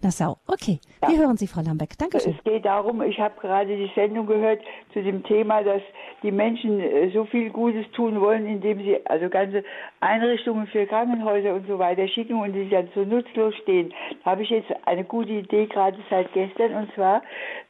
Nassau. 0.00 0.36
Okay, 0.46 0.78
ja. 1.02 1.08
wir 1.08 1.18
hören 1.18 1.36
Sie, 1.36 1.48
Frau 1.48 1.60
Lambeck. 1.60 1.98
Dankeschön. 1.98 2.36
Es 2.36 2.44
geht 2.44 2.64
darum, 2.64 3.02
ich 3.02 3.18
habe 3.18 3.34
gerade 3.40 3.76
die 3.76 3.90
Sendung 3.96 4.26
gehört 4.26 4.60
zu 4.92 5.02
dem 5.02 5.24
Thema, 5.24 5.62
dass 5.64 5.82
die 6.22 6.30
Menschen 6.30 6.80
äh, 6.80 7.10
so 7.10 7.24
viel 7.24 7.50
Gutes 7.50 7.90
tun 7.92 8.20
wollen, 8.20 8.46
indem 8.46 8.78
sie 8.78 9.04
also 9.06 9.28
ganze 9.28 9.64
Einrichtungen 10.00 10.68
für 10.68 10.86
Krankenhäuser 10.86 11.54
und 11.54 11.66
so 11.66 11.78
weiter 11.78 12.06
schicken 12.06 12.40
und 12.40 12.52
die 12.52 12.68
dann 12.68 12.88
so 12.94 13.04
nutzlos 13.04 13.54
stehen. 13.62 13.92
Da 14.24 14.32
habe 14.32 14.42
ich 14.42 14.50
jetzt 14.50 14.70
eine 14.86 15.04
gute 15.04 15.32
Idee 15.32 15.66
gerade 15.66 15.98
seit 16.10 16.32
gestern 16.32 16.74
und 16.74 16.94
zwar, 16.94 17.22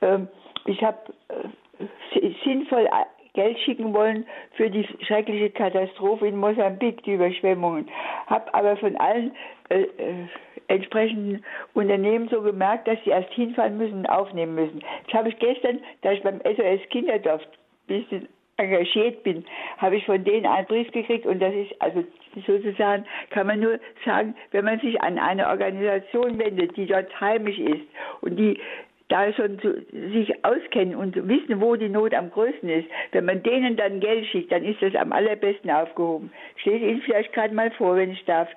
ähm, 0.03 0.29
ich 0.67 0.83
habe 0.83 0.99
äh, 1.29 2.31
sinnvoll 2.45 2.89
Geld 3.39 3.59
schicken 3.61 3.95
wollen 3.95 4.27
für 4.57 4.69
die 4.69 4.85
schreckliche 5.07 5.51
Katastrophe 5.51 6.27
in 6.27 6.37
Mosambik, 6.37 7.05
die 7.05 7.15
Überschwemmungen. 7.15 7.89
Habe 8.27 8.53
aber 8.53 8.77
von 8.77 8.97
allen 8.97 9.31
äh, 9.69 9.83
äh, 9.83 10.27
entsprechenden 10.69 11.45
Unternehmen 11.75 12.29
so 12.29 12.43
gemerkt, 12.43 12.87
dass 12.87 12.99
sie 13.05 13.11
erst 13.11 13.33
hinfahren 13.33 13.79
müssen 13.79 13.99
und 13.99 14.07
aufnehmen 14.07 14.55
müssen. 14.55 14.81
Das 15.07 15.15
habe 15.15 15.31
ich 15.31 15.39
gestern, 15.39 15.81
da 16.03 16.13
ich 16.13 16.23
beim 16.23 16.41
SOS 16.41 16.89
Kinderdorf 16.91 17.43
ein 17.43 17.49
bisschen 17.87 18.29
engagiert 18.59 19.23
bin, 19.23 19.45
habe 19.79 19.97
ich 19.97 20.05
von 20.05 20.23
denen 20.25 20.47
einen 20.47 20.67
Brief 20.67 20.91
gekriegt 20.91 21.27
und 21.27 21.41
das 21.41 21.55
ist 21.55 21.81
also 21.81 22.05
sozusagen, 22.47 23.05
kann 23.31 23.47
man 23.47 23.61
nur 23.61 23.79
sagen, 24.05 24.35
wenn 24.51 24.65
man 24.65 24.81
sich 24.81 25.01
an 25.01 25.19
eine 25.19 25.49
Organisation 25.49 26.39
wendet, 26.39 26.77
die 26.77 26.87
dort 26.87 27.21
heimisch 27.21 27.59
ist 27.59 27.87
und 28.21 28.37
die 28.37 28.61
da 29.09 29.33
schon 29.33 29.59
zu, 29.61 29.87
sich 29.91 30.45
auskennen 30.45 30.95
und 30.95 31.17
wissen, 31.29 31.61
wo 31.61 31.77
die 31.77 31.89
Not 31.89 32.13
am 32.13 32.31
größten 32.31 32.69
ist, 32.69 32.89
wenn 33.13 33.25
man 33.25 33.43
denen 33.43 33.77
dann 33.77 34.01
Geld 34.01 34.27
schickt, 34.27 34.53
dann 34.53 34.65
ist 34.65 34.83
das 34.83 34.95
am 34.97 35.13
allerbesten 35.13 35.71
aufgehoben. 35.71 36.31
Ich 36.57 36.65
lese 36.67 36.85
Ihnen 36.85 37.01
vielleicht 37.01 37.33
gerade 37.33 37.55
mal 37.55 37.71
vor, 37.71 37.97
wenn 37.97 38.11
ich 38.11 38.25
darf. 38.27 38.49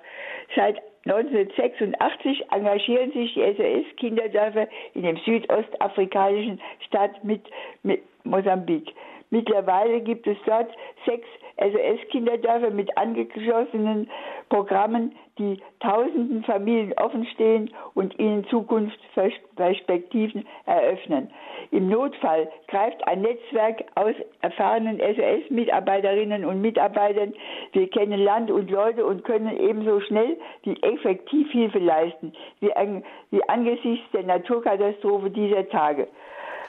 Seit 0.54 0.82
1986 1.04 2.44
engagieren 2.52 3.12
sich 3.12 3.34
die 3.34 3.40
SOS-Kinderdörfer 3.40 4.68
in 4.94 5.02
dem 5.02 5.16
südostafrikanischen 5.18 6.60
Staat 6.86 7.24
mit, 7.24 7.42
mit 7.82 8.02
Mosambik. 8.24 8.92
Mittlerweile 9.30 10.00
gibt 10.00 10.26
es 10.26 10.36
dort 10.46 10.70
sechs 11.06 11.26
SOS-Kinderdörfer 11.56 12.70
mit 12.70 12.96
angeschlossenen 12.96 14.08
Programmen, 14.48 15.14
die 15.38 15.58
tausenden 15.80 16.44
Familien 16.44 16.92
offenstehen 16.98 17.70
und 17.94 18.18
ihnen 18.18 18.46
Zukunftsperspektiven 18.48 20.46
eröffnen. 20.66 21.30
Im 21.70 21.88
Notfall 21.88 22.50
greift 22.68 23.06
ein 23.06 23.22
Netzwerk 23.22 23.84
aus 23.94 24.14
erfahrenen 24.42 24.98
SOS-Mitarbeiterinnen 24.98 26.44
und 26.44 26.60
Mitarbeitern. 26.60 27.32
Wir 27.72 27.88
kennen 27.88 28.20
Land 28.20 28.50
und 28.50 28.70
Leute 28.70 29.06
und 29.06 29.24
können 29.24 29.58
ebenso 29.58 30.00
schnell 30.00 30.36
wie 30.64 30.76
effektiv 30.82 31.50
Hilfe 31.50 31.78
leisten, 31.78 32.34
wie, 32.60 32.72
an, 32.74 33.02
wie 33.30 33.42
angesichts 33.48 34.04
der 34.12 34.24
Naturkatastrophe 34.24 35.30
dieser 35.30 35.68
Tage. 35.70 36.08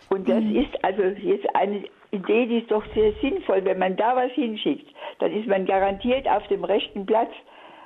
Und 0.10 0.30
das 0.30 0.44
mhm. 0.44 0.56
ist 0.56 0.86
also 0.86 1.02
jetzt 1.04 1.54
eine 1.56 1.84
Idee, 2.14 2.46
die 2.46 2.60
ist 2.60 2.72
doch 2.72 2.84
sehr 2.94 3.14
sinnvoll. 3.22 3.66
Wenn 3.66 3.80
man 3.80 3.96
da 3.96 4.16
was 4.16 4.32
hinschickt, 4.34 4.88
dann 5.20 5.34
ist 5.34 5.48
man 5.48 5.66
garantiert 5.66 6.28
auf 6.28 6.46
dem 6.48 6.64
rechten 6.64 7.06
Platz. 7.06 7.32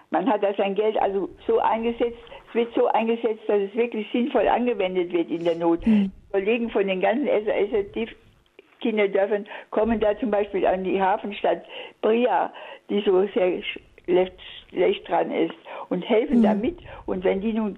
Man 0.10 0.30
hat 0.30 0.44
da 0.44 0.54
sein 0.54 0.76
Geld 0.76 0.98
also 0.98 1.30
so 1.46 1.60
eingesetzt, 1.60 2.18
es 2.50 2.56
wird 2.56 2.74
so 2.76 2.88
eingesetzt, 2.88 3.42
dass 3.48 3.62
es 3.62 3.76
wirklich 3.76 4.08
sinnvoll 4.12 4.48
angewendet 4.48 5.12
wird 5.12 5.30
in 5.30 5.44
der 5.44 5.56
Not. 5.56 5.86
Mhm. 5.86 6.12
Kollegen 6.32 6.70
von 6.70 6.88
den 6.88 7.02
ganzen 7.02 7.28
SOS-Kinderdörfern 7.28 9.46
kommen 9.70 10.00
da 10.00 10.18
zum 10.18 10.32
Beispiel 10.32 10.66
an 10.66 10.84
die 10.84 11.02
Hafenstadt 11.02 11.64
Bria, 12.02 12.52
die 12.90 13.02
so 13.02 13.28
sehr 13.34 13.62
schlecht 13.64 15.08
dran 15.08 15.32
ist 15.32 15.56
und 15.90 16.08
helfen 16.08 16.40
mhm. 16.40 16.44
da 16.44 16.54
mit. 16.54 16.80
Und 17.06 17.24
wenn 17.24 17.42
die 17.42 17.54
nun 17.54 17.78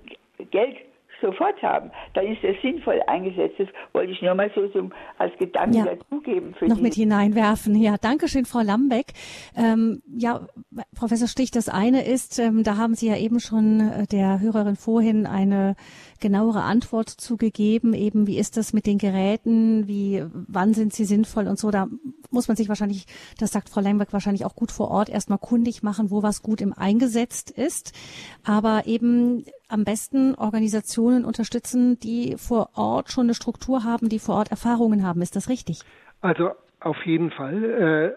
Geld 0.51 0.77
sofort 1.21 1.61
haben, 1.61 1.91
dann 2.13 2.27
ist 2.27 2.43
das 2.43 2.55
sinnvoll 2.61 3.01
eingesetzt. 3.07 3.55
Das 3.57 3.67
wollte 3.93 4.11
ich 4.11 4.21
nur 4.21 4.35
mal 4.35 4.51
so, 4.55 4.67
so 4.69 4.89
als 5.17 5.35
Gedanken 5.37 5.77
ja. 5.77 5.85
dazugeben. 5.85 6.55
Noch 6.61 6.77
die. 6.77 6.83
mit 6.83 6.93
hineinwerfen. 6.93 7.75
Ja, 7.75 7.95
danke 7.99 8.27
schön, 8.27 8.45
Frau 8.45 8.61
Lambeck. 8.61 9.13
Ähm, 9.55 10.01
ja, 10.07 10.47
Professor 10.97 11.27
Stich, 11.27 11.51
das 11.51 11.69
eine 11.69 12.05
ist, 12.05 12.39
ähm, 12.39 12.63
da 12.63 12.77
haben 12.77 12.95
Sie 12.95 13.07
ja 13.07 13.17
eben 13.17 13.39
schon 13.39 13.79
äh, 13.79 14.07
der 14.07 14.39
Hörerin 14.39 14.75
vorhin 14.75 15.25
eine 15.25 15.75
genauere 16.19 16.63
Antwort 16.63 17.09
zugegeben, 17.09 17.93
eben 17.93 18.27
wie 18.27 18.37
ist 18.37 18.57
das 18.57 18.73
mit 18.73 18.85
den 18.85 18.97
Geräten, 18.97 19.87
wie, 19.87 20.23
wann 20.33 20.73
sind 20.73 20.93
sie 20.93 21.05
sinnvoll 21.05 21.47
und 21.47 21.59
so. 21.59 21.71
Da 21.71 21.87
muss 22.31 22.47
man 22.47 22.57
sich 22.57 22.69
wahrscheinlich, 22.69 23.05
das 23.39 23.51
sagt 23.51 23.69
Frau 23.69 23.81
Lambeck, 23.81 24.13
wahrscheinlich 24.13 24.45
auch 24.45 24.55
gut 24.55 24.71
vor 24.71 24.89
Ort 24.91 25.09
erstmal 25.09 25.39
kundig 25.39 25.83
machen, 25.83 26.11
wo 26.11 26.23
was 26.23 26.41
gut 26.41 26.61
im 26.61 26.73
eingesetzt 26.73 27.51
ist. 27.51 27.93
Aber 28.43 28.83
eben 28.85 29.45
am 29.67 29.83
besten 29.83 30.35
Organisationen 30.35 31.25
unterstützen, 31.25 31.99
die 31.99 32.35
vor 32.37 32.69
Ort 32.75 33.11
schon 33.11 33.25
eine 33.25 33.33
Struktur 33.33 33.83
haben, 33.83 34.09
die 34.09 34.19
vor 34.19 34.35
Ort 34.35 34.51
Erfahrungen 34.51 35.05
haben. 35.05 35.21
Ist 35.21 35.35
das 35.35 35.49
richtig? 35.49 35.81
Also 36.21 36.51
auf 36.79 36.97
jeden 37.05 37.31
Fall. 37.31 38.15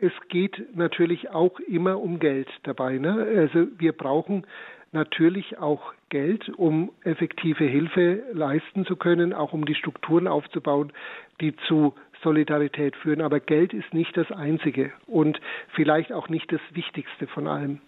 Äh, 0.00 0.04
es 0.04 0.12
geht 0.28 0.76
natürlich 0.76 1.30
auch 1.30 1.58
immer 1.60 2.00
um 2.00 2.18
Geld 2.18 2.48
dabei. 2.62 2.98
Ne? 2.98 3.26
Also 3.36 3.66
wir 3.78 3.92
brauchen 3.92 4.46
natürlich 4.92 5.58
auch 5.58 5.92
Geld, 6.08 6.48
um 6.50 6.90
effektive 7.04 7.64
Hilfe 7.64 8.22
leisten 8.32 8.86
zu 8.86 8.96
können, 8.96 9.32
auch 9.32 9.52
um 9.52 9.64
die 9.64 9.74
Strukturen 9.74 10.26
aufzubauen, 10.26 10.92
die 11.40 11.54
zu 11.68 11.94
Solidarität 12.22 12.96
führen. 12.96 13.20
Aber 13.20 13.40
Geld 13.40 13.72
ist 13.72 13.92
nicht 13.92 14.16
das 14.16 14.30
Einzige 14.32 14.92
und 15.06 15.40
vielleicht 15.74 16.12
auch 16.12 16.28
nicht 16.28 16.50
das 16.52 16.60
Wichtigste 16.72 17.26
von 17.26 17.46
allem. 17.46 17.80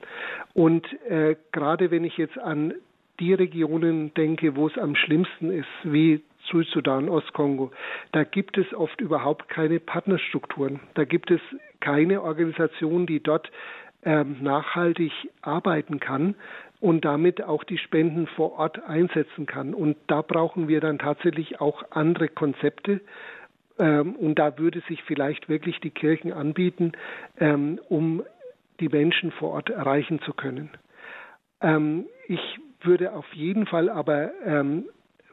Und 0.55 0.87
äh, 1.09 1.37
gerade 1.53 1.91
wenn 1.91 2.05
ich 2.05 2.17
jetzt 2.17 2.39
an 2.39 2.75
die 3.19 3.35
Regionen 3.35 4.15
denke, 4.15 4.57
wo 4.57 4.67
es 4.67 4.79
am 4.79 4.95
schlimmsten 4.95 5.51
ist, 5.51 5.69
wie 5.85 6.23
Südsudan, 6.51 7.09
Ostkongo, 7.09 7.71
da 8.13 8.25
gibt 8.25 8.57
es 8.57 8.73
oft 8.73 9.01
überhaupt 9.01 9.49
keine 9.49 9.79
Partnerstrukturen. 9.79 10.81
Da 10.95 11.05
gibt 11.05 11.31
es 11.31 11.41
keine 11.81 12.23
Organisation, 12.23 13.07
die 13.07 13.23
dort 13.23 13.51
nachhaltig 14.03 15.13
arbeiten 15.43 16.01
kann 16.01 16.35
und 16.81 17.05
damit 17.05 17.43
auch 17.43 17.65
die 17.65 17.77
Spenden 17.77 18.27
vor 18.27 18.59
Ort 18.59 18.83
einsetzen 18.83 19.45
kann. 19.45 19.75
Und 19.75 19.99
da 20.07 20.23
brauchen 20.23 20.69
wir 20.69 20.81
dann 20.81 20.99
tatsächlich 20.99 21.61
auch 21.61 21.85
andere 21.91 22.29
Konzepte, 22.29 23.03
ähm, 23.81 24.15
und 24.17 24.39
da 24.39 24.59
würde 24.59 24.83
sich 24.89 25.03
vielleicht 25.05 25.49
wirklich 25.49 25.81
die 25.81 25.91
Kirchen 25.91 26.33
anbieten, 26.33 26.93
ähm, 27.39 27.81
um 27.89 28.23
die 28.79 28.89
Menschen 28.89 29.33
vor 29.33 29.53
Ort 29.53 29.71
erreichen 29.71 30.21
zu 30.21 30.35
können. 30.35 30.71
Ähm, 31.63 32.05
ich 32.29 32.61
würde 32.83 33.13
auf 33.15 33.27
jeden 33.33 33.67
Fall 33.67 33.89
aber 33.89 34.31
ähm, 34.45 34.85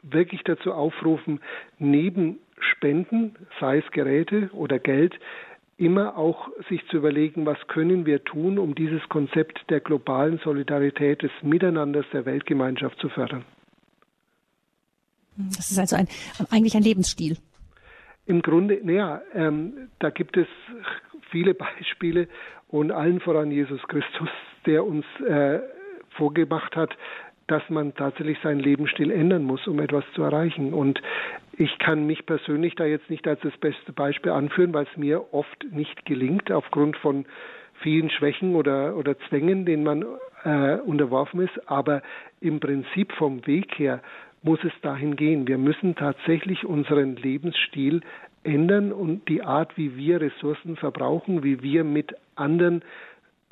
wirklich 0.02 0.42
dazu 0.44 0.72
aufrufen, 0.72 1.40
neben 1.78 2.38
Spenden, 2.58 3.36
sei 3.60 3.78
es 3.78 3.90
Geräte 3.90 4.50
oder 4.52 4.78
Geld, 4.78 5.18
immer 5.78 6.18
auch 6.18 6.48
sich 6.68 6.86
zu 6.88 6.98
überlegen, 6.98 7.46
was 7.46 7.56
können 7.68 8.04
wir 8.04 8.24
tun, 8.24 8.58
um 8.58 8.74
dieses 8.74 9.00
Konzept 9.08 9.58
der 9.70 9.80
globalen 9.80 10.38
Solidarität, 10.38 11.22
des 11.22 11.30
Miteinanders 11.42 12.04
der 12.12 12.26
Weltgemeinschaft 12.26 12.98
zu 12.98 13.08
fördern. 13.08 13.44
Das 15.36 15.70
ist 15.70 15.78
also 15.78 15.96
ein, 15.96 16.08
eigentlich 16.50 16.74
ein 16.74 16.82
Lebensstil. 16.82 17.36
Im 18.26 18.42
Grunde, 18.42 18.80
naja, 18.82 19.22
ähm, 19.34 19.88
da 20.00 20.10
gibt 20.10 20.36
es 20.36 20.48
viele 21.30 21.54
Beispiele 21.78 22.28
und 22.66 22.90
allen 22.90 23.20
voran 23.20 23.50
Jesus 23.50 23.80
Christus, 23.88 24.28
der 24.66 24.84
uns 24.84 25.06
äh, 25.26 25.60
vorgemacht 26.10 26.74
hat, 26.74 26.90
dass 27.48 27.68
man 27.68 27.94
tatsächlich 27.94 28.38
seinen 28.42 28.60
Lebensstil 28.60 29.10
ändern 29.10 29.42
muss, 29.42 29.66
um 29.66 29.80
etwas 29.80 30.04
zu 30.14 30.22
erreichen. 30.22 30.72
Und 30.72 31.00
ich 31.56 31.78
kann 31.78 32.06
mich 32.06 32.24
persönlich 32.26 32.74
da 32.76 32.84
jetzt 32.84 33.10
nicht 33.10 33.26
als 33.26 33.40
das 33.40 33.56
beste 33.56 33.92
Beispiel 33.92 34.32
anführen, 34.32 34.72
weil 34.72 34.86
es 34.90 34.96
mir 34.96 35.34
oft 35.34 35.66
nicht 35.72 36.04
gelingt, 36.04 36.52
aufgrund 36.52 36.96
von 36.96 37.26
vielen 37.82 38.10
Schwächen 38.10 38.54
oder, 38.54 38.96
oder 38.96 39.18
Zwängen, 39.28 39.64
denen 39.64 39.82
man 39.82 40.04
äh, 40.44 40.76
unterworfen 40.76 41.40
ist. 41.40 41.68
Aber 41.68 42.02
im 42.40 42.60
Prinzip 42.60 43.12
vom 43.12 43.46
Weg 43.46 43.78
her 43.78 44.00
muss 44.42 44.60
es 44.62 44.72
dahin 44.82 45.16
gehen. 45.16 45.48
Wir 45.48 45.58
müssen 45.58 45.96
tatsächlich 45.96 46.64
unseren 46.64 47.16
Lebensstil 47.16 48.02
ändern 48.44 48.92
und 48.92 49.28
die 49.28 49.42
Art, 49.42 49.76
wie 49.76 49.96
wir 49.96 50.20
Ressourcen 50.20 50.76
verbrauchen, 50.76 51.42
wie 51.42 51.62
wir 51.62 51.84
mit 51.84 52.14
anderen 52.36 52.82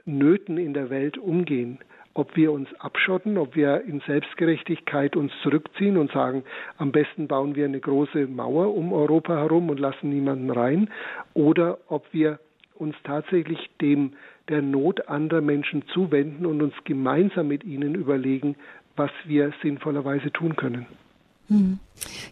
Nöten 0.04 0.58
in 0.58 0.74
der 0.74 0.90
Welt 0.90 1.18
umgehen. 1.18 1.78
Ob 2.18 2.34
wir 2.34 2.50
uns 2.50 2.72
abschotten, 2.78 3.36
ob 3.36 3.56
wir 3.56 3.82
in 3.82 4.00
Selbstgerechtigkeit 4.06 5.16
uns 5.16 5.32
zurückziehen 5.42 5.98
und 5.98 6.10
sagen, 6.12 6.44
am 6.78 6.90
besten 6.90 7.28
bauen 7.28 7.54
wir 7.56 7.66
eine 7.66 7.78
große 7.78 8.26
Mauer 8.26 8.74
um 8.74 8.94
Europa 8.94 9.36
herum 9.36 9.68
und 9.68 9.78
lassen 9.78 10.08
niemanden 10.08 10.48
rein, 10.50 10.88
oder 11.34 11.76
ob 11.88 12.06
wir 12.14 12.38
uns 12.74 12.96
tatsächlich 13.04 13.58
dem 13.82 14.14
der 14.48 14.62
Not 14.62 15.08
anderer 15.08 15.42
Menschen 15.42 15.86
zuwenden 15.88 16.46
und 16.46 16.62
uns 16.62 16.72
gemeinsam 16.84 17.48
mit 17.48 17.64
ihnen 17.64 17.94
überlegen, 17.94 18.56
was 18.96 19.10
wir 19.26 19.52
sinnvollerweise 19.62 20.32
tun 20.32 20.56
können. 20.56 20.86
Hm. 21.48 21.78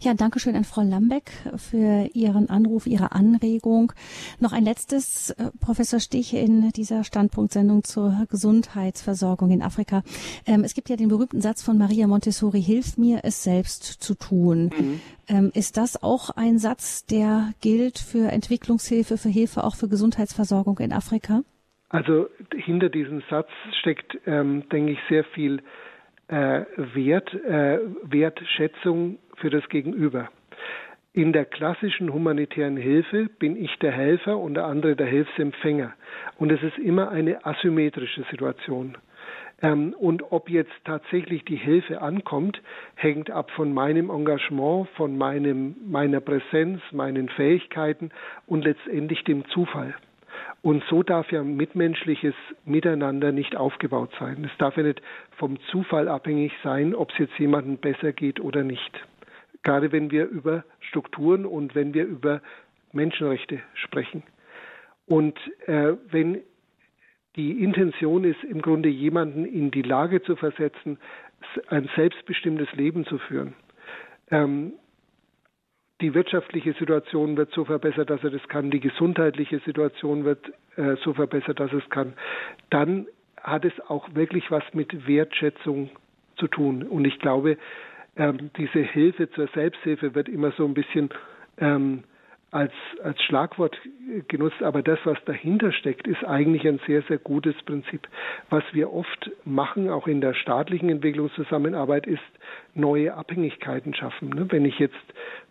Ja, 0.01 0.13
danke 0.15 0.41
schön 0.41 0.57
an 0.57 0.65
Frau 0.65 0.83
Lambeck 0.83 1.31
für 1.57 2.09
Ihren 2.13 2.51
Anruf, 2.51 2.87
Ihre 2.87 3.13
Anregung. 3.13 3.93
Noch 4.41 4.53
ein 4.53 4.65
letztes, 4.65 5.31
äh, 5.31 5.51
Professor 5.61 6.01
Stich, 6.01 6.35
in 6.35 6.71
dieser 6.71 7.05
Standpunktsendung 7.05 7.85
zur 7.85 8.27
Gesundheitsversorgung 8.29 9.51
in 9.51 9.63
Afrika. 9.63 10.03
Ähm, 10.47 10.65
es 10.65 10.75
gibt 10.75 10.91
ja 10.91 10.97
den 10.97 11.09
berühmten 11.09 11.41
Satz 11.41 11.63
von 11.63 11.79
Maria 11.79 12.07
Montessori, 12.07 12.63
hilf 12.63 12.99
mir, 12.99 13.21
es 13.23 13.43
selbst 13.43 13.85
zu 13.85 14.15
tun. 14.15 14.71
Mhm. 14.77 15.01
Ähm, 15.29 15.51
ist 15.55 15.77
das 15.77 16.03
auch 16.03 16.31
ein 16.31 16.59
Satz, 16.59 17.07
der 17.07 17.53
gilt 17.61 17.99
für 17.99 18.31
Entwicklungshilfe, 18.31 19.17
für 19.17 19.29
Hilfe 19.31 19.65
auch 19.65 19.77
für 19.77 19.89
Gesundheitsversorgung 19.89 20.79
in 20.79 20.93
Afrika? 20.93 21.43
Also 21.89 22.27
hinter 22.55 22.89
diesem 22.89 23.23
Satz 23.31 23.49
steckt, 23.81 24.19
ähm, 24.27 24.69
denke 24.71 24.93
ich, 24.93 24.99
sehr 25.09 25.25
viel 25.25 25.63
äh, 26.29 26.63
Wert, 26.77 27.33
äh, 27.35 27.79
Wertschätzung 28.03 29.19
für 29.37 29.51
das 29.51 29.69
Gegenüber. 29.69 30.29
In 31.13 31.33
der 31.33 31.45
klassischen 31.45 32.13
humanitären 32.13 32.77
Hilfe 32.77 33.29
bin 33.39 33.57
ich 33.57 33.79
der 33.79 33.93
Helfer 33.93 34.37
und 34.37 34.55
der 34.55 34.65
andere 34.65 34.97
der 34.97 35.07
Hilfsempfänger. 35.07 35.93
Und 36.39 36.51
es 36.51 36.61
ist 36.63 36.79
immer 36.79 37.11
eine 37.11 37.47
asymmetrische 37.47 38.25
Situation. 38.31 38.97
Ähm, 39.63 39.95
und 39.99 40.33
ob 40.33 40.51
jetzt 40.51 40.73
tatsächlich 40.85 41.45
die 41.45 41.57
Hilfe 41.57 42.03
ankommt, 42.03 42.61
hängt 42.97 43.31
ab 43.31 43.51
von 43.53 43.73
meinem 43.73 44.11
Engagement, 44.11 44.89
von 44.97 45.17
meinem, 45.17 45.77
meiner 45.87 46.21
Präsenz, 46.21 46.81
meinen 46.91 47.29
Fähigkeiten 47.29 48.11
und 48.47 48.65
letztendlich 48.65 49.23
dem 49.25 49.47
Zufall. 49.51 49.95
Und 50.65 50.83
so 50.89 51.03
darf 51.03 51.31
ja 51.31 51.45
mitmenschliches 51.45 52.35
Miteinander 52.65 53.33
nicht 53.33 53.55
aufgebaut 53.55 54.09
sein. 54.19 54.49
Es 54.51 54.57
darf 54.57 54.79
ja 54.79 54.83
nicht 54.83 55.03
vom 55.37 55.61
Zufall 55.71 56.09
abhängig 56.09 56.53
sein, 56.63 56.95
ob 56.95 57.11
es 57.13 57.19
jetzt 57.19 57.39
jemandem 57.39 57.77
besser 57.77 58.15
geht 58.15 58.41
oder 58.41 58.65
nicht. 58.65 59.07
Gerade 59.63 59.93
wenn 59.93 60.11
wir 60.11 60.27
über 60.27 60.65
Strukturen 60.81 61.45
und 61.45 61.75
wenn 61.75 61.93
wir 61.93 62.07
über 62.07 62.41
Menschenrechte 62.93 63.61
sprechen. 63.75 64.23
Und 65.05 65.39
äh, 65.67 65.99
wenn 66.11 66.41
die 67.37 67.63
Intention 67.63 68.25
ist, 68.25 68.43
im 68.43 68.63
Grunde 68.63 68.89
jemanden 68.89 69.45
in 69.45 69.71
die 69.71 69.83
Lage 69.83 70.23
zu 70.23 70.35
versetzen, 70.35 70.97
ein 71.69 71.91
selbstbestimmtes 71.95 72.73
Leben 72.73 73.05
zu 73.05 73.19
führen, 73.19 73.53
ähm, 74.31 74.73
die 76.05 76.13
wirtschaftliche 76.13 76.75
Situation 76.75 77.39
wird 77.39 77.51
so 77.53 77.65
verbessert, 77.65 78.11
dass 78.11 78.23
er 78.23 78.29
das 78.29 78.47
kann, 78.49 78.71
die 78.71 78.81
gesundheitliche 78.81 79.61
Situation 79.61 80.27
wird 80.27 80.53
äh, 80.77 80.97
so 81.03 81.15
verbessert, 81.15 81.59
dass 81.59 81.73
es 81.73 81.89
kann, 81.89 82.13
dann 82.69 83.07
hat 83.43 83.65
es 83.65 83.73
auch 83.89 84.15
wirklich 84.15 84.51
was 84.51 84.63
mit 84.75 85.09
Wertschätzung 85.09 85.89
zu 86.37 86.47
tun. 86.47 86.83
Und 86.83 87.07
ich 87.07 87.19
glaube, 87.21 87.57
ähm, 88.17 88.51
diese 88.59 88.81
Hilfe 88.81 89.31
zur 89.31 89.49
Selbsthilfe 89.55 90.15
wird 90.15 90.29
immer 90.29 90.53
so 90.53 90.67
ein 90.67 90.75
bisschen 90.75 91.09
ähm, 91.57 92.05
als, 92.55 92.73
als 93.03 93.21
Schlagwort 93.23 93.77
genutzt, 94.29 94.63
aber 94.63 94.81
das, 94.81 95.01
was 95.03 95.19
dahinter 95.25 95.73
steckt, 95.73 96.07
ist 96.07 96.25
eigentlich 96.25 96.65
ein 96.69 96.79
sehr, 96.87 97.03
sehr 97.03 97.19
gutes 97.19 97.57
Prinzip. 97.67 98.07
Was 98.49 98.63
wir 98.73 98.93
oft 98.93 99.33
machen, 99.45 99.91
auch 99.91 100.07
in 100.07 100.21
der 100.21 100.35
staatlichen 100.35 100.89
Entwicklungszusammenarbeit, 100.89 102.07
ist 102.07 102.23
neue 102.75 103.15
Abhängigkeiten 103.15 103.93
schaffen. 103.93 104.29
Ne? 104.29 104.47
Wenn 104.51 104.65
ich 104.65 104.79
jetzt 104.79 104.95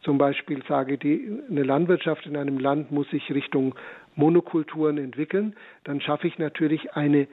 zum 0.01 0.17
Beispiel 0.17 0.63
sage, 0.65 0.97
die, 0.97 1.41
eine 1.49 1.63
Landwirtschaft 1.63 2.25
in 2.25 2.37
einem 2.37 2.57
Land 2.57 2.91
muss 2.93 3.09
sich 3.09 3.29
Richtung 3.33 3.75
Monokulturen 4.15 4.97
entwickeln, 4.97 5.55
dann 5.83 5.99
schaffe 5.99 6.27
ich 6.27 6.39
natürlich 6.39 6.93
eine 6.93 7.27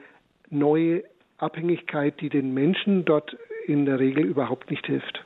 neue 0.49 1.05
Abhängigkeit, 1.37 2.19
die 2.19 2.27
den 2.27 2.53
Menschen 2.53 3.05
dort 3.05 3.37
in 3.67 3.85
der 3.85 3.99
Regel 3.99 4.25
überhaupt 4.25 4.69
nicht 4.69 4.85
hilft. 4.85 5.23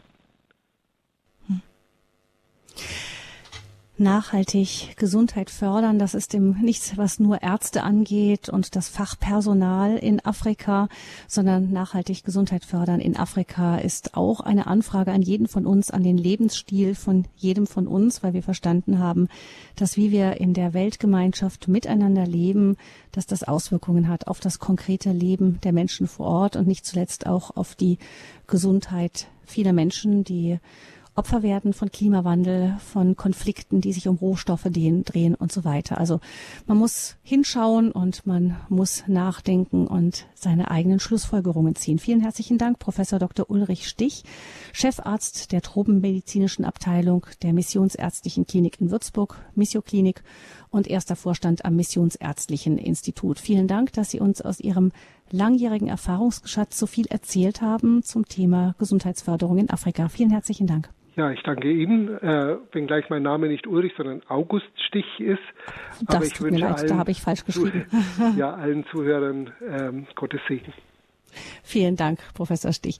Nachhaltig 3.97 4.95
Gesundheit 4.97 5.49
fördern. 5.49 5.99
Das 5.99 6.13
ist 6.13 6.33
eben 6.33 6.59
nichts, 6.61 6.97
was 6.97 7.19
nur 7.19 7.41
Ärzte 7.41 7.83
angeht 7.83 8.49
und 8.49 8.75
das 8.75 8.89
Fachpersonal 8.89 9.97
in 9.97 10.23
Afrika, 10.25 10.89
sondern 11.27 11.71
nachhaltig 11.71 12.23
Gesundheit 12.23 12.65
fördern 12.65 12.99
in 12.99 13.15
Afrika 13.15 13.77
ist 13.77 14.15
auch 14.15 14.41
eine 14.41 14.67
Anfrage 14.67 15.11
an 15.11 15.21
jeden 15.21 15.47
von 15.47 15.65
uns, 15.65 15.91
an 15.91 16.03
den 16.03 16.17
Lebensstil 16.17 16.95
von 16.95 17.25
jedem 17.35 17.67
von 17.67 17.87
uns, 17.87 18.23
weil 18.23 18.33
wir 18.33 18.43
verstanden 18.43 18.99
haben, 18.99 19.27
dass 19.75 19.97
wie 19.97 20.11
wir 20.11 20.39
in 20.39 20.53
der 20.53 20.73
Weltgemeinschaft 20.73 21.67
miteinander 21.67 22.25
leben, 22.25 22.77
dass 23.11 23.25
das 23.25 23.43
Auswirkungen 23.43 24.09
hat 24.09 24.27
auf 24.27 24.39
das 24.39 24.59
konkrete 24.59 25.11
Leben 25.11 25.59
der 25.63 25.71
Menschen 25.71 26.07
vor 26.07 26.25
Ort 26.25 26.55
und 26.55 26.67
nicht 26.67 26.85
zuletzt 26.85 27.27
auch 27.27 27.55
auf 27.55 27.75
die 27.75 27.97
Gesundheit 28.47 29.27
vieler 29.45 29.73
Menschen, 29.73 30.23
die 30.23 30.59
Opfer 31.17 31.43
werden 31.43 31.71
von 31.71 31.91
Klimawandel, 31.91 32.75
von 32.79 33.15
Konflikten, 33.15 33.79
die 33.79 33.93
sich 33.93 34.09
um 34.09 34.17
Rohstoffe 34.17 34.67
drehen 34.69 35.35
und 35.35 35.49
so 35.49 35.63
weiter. 35.63 35.97
Also 35.97 36.19
man 36.67 36.77
muss 36.77 37.15
hinschauen 37.23 37.93
und 37.93 38.27
man 38.27 38.57
muss 38.67 39.05
nachdenken 39.07 39.87
und 39.87 40.25
seine 40.35 40.69
eigenen 40.71 40.99
Schlussfolgerungen 40.99 41.75
ziehen. 41.75 41.99
Vielen 41.99 42.19
herzlichen 42.19 42.57
Dank, 42.57 42.79
Professor 42.79 43.17
Dr. 43.17 43.49
Ulrich 43.49 43.87
Stich, 43.87 44.25
Chefarzt 44.73 45.53
der 45.53 45.61
Tropenmedizinischen 45.61 46.65
Abteilung 46.65 47.25
der 47.43 47.53
Missionsärztlichen 47.53 48.45
Klinik 48.45 48.81
in 48.81 48.91
Würzburg, 48.91 49.37
Missioklinik 49.55 50.21
und 50.69 50.87
erster 50.87 51.15
Vorstand 51.15 51.63
am 51.63 51.77
Missionsärztlichen 51.77 52.77
Institut. 52.77 53.39
Vielen 53.39 53.69
Dank, 53.69 53.93
dass 53.93 54.11
Sie 54.11 54.19
uns 54.19 54.41
aus 54.41 54.59
Ihrem 54.59 54.91
langjährigen 55.31 55.87
Erfahrungsschatz 55.87 56.77
so 56.77 56.87
viel 56.87 57.05
erzählt 57.07 57.61
haben 57.61 58.03
zum 58.03 58.25
Thema 58.25 58.75
Gesundheitsförderung 58.79 59.57
in 59.57 59.69
Afrika. 59.69 60.07
Vielen 60.09 60.29
herzlichen 60.31 60.67
Dank. 60.67 60.89
Ja, 61.15 61.31
ich 61.31 61.41
danke 61.43 61.71
Ihnen, 61.71 62.09
äh, 62.17 62.57
wenngleich 62.73 63.09
mein 63.09 63.23
Name 63.23 63.47
nicht 63.47 63.67
Ulrich, 63.67 63.93
sondern 63.95 64.21
August 64.27 64.67
Stich 64.87 65.05
ist. 65.19 65.39
Das 66.07 66.17
Aber 66.17 66.25
ich 66.25 66.33
tut 66.33 66.51
mir 66.51 66.57
leid, 66.57 66.79
allen, 66.79 66.87
da 66.89 66.97
habe 66.97 67.11
ich 67.11 67.21
falsch 67.21 67.45
geschrieben. 67.45 67.85
ja, 68.37 68.53
allen 68.53 68.85
Zuhörern 68.91 69.53
ähm, 69.65 70.07
Gottes 70.15 70.41
Segen. 70.49 70.73
Vielen 71.63 71.95
Dank, 71.95 72.19
Professor 72.33 72.73
Stich. 72.73 72.99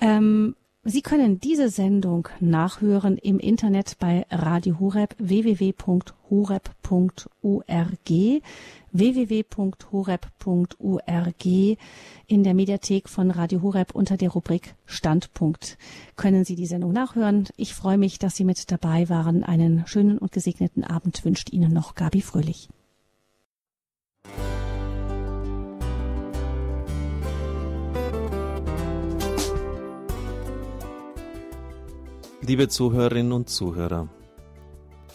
Ähm, 0.00 0.54
Sie 0.82 1.02
können 1.02 1.40
diese 1.40 1.68
Sendung 1.68 2.28
nachhören 2.40 3.18
im 3.18 3.38
Internet 3.38 3.98
bei 3.98 4.24
Radio 4.30 4.80
Horeb 4.80 5.14
www.horeb.org 5.18 6.00
www.horeb.org 8.92 10.16
in 12.26 12.44
der 12.44 12.54
Mediathek 12.54 13.08
von 13.08 13.30
Radio 13.30 13.62
Horeb 13.62 13.94
unter 13.94 14.16
der 14.16 14.30
Rubrik 14.30 14.74
Standpunkt 14.86 15.78
können 16.16 16.44
Sie 16.44 16.56
die 16.56 16.66
Sendung 16.66 16.92
nachhören. 16.92 17.48
Ich 17.56 17.74
freue 17.74 17.98
mich, 17.98 18.18
dass 18.18 18.36
Sie 18.36 18.44
mit 18.44 18.70
dabei 18.70 19.08
waren. 19.08 19.44
Einen 19.44 19.86
schönen 19.86 20.18
und 20.18 20.32
gesegneten 20.32 20.84
Abend 20.84 21.24
wünscht 21.24 21.50
Ihnen 21.50 21.72
noch 21.72 21.94
Gabi 21.94 22.20
Fröhlich. 22.20 22.68
Liebe 32.42 32.68
Zuhörerinnen 32.68 33.32
und 33.32 33.48
Zuhörer, 33.48 34.08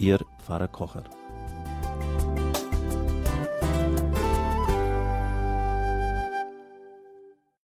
Ihr 0.00 0.20
Pfarrer 0.38 0.68
Kocher. 0.68 1.04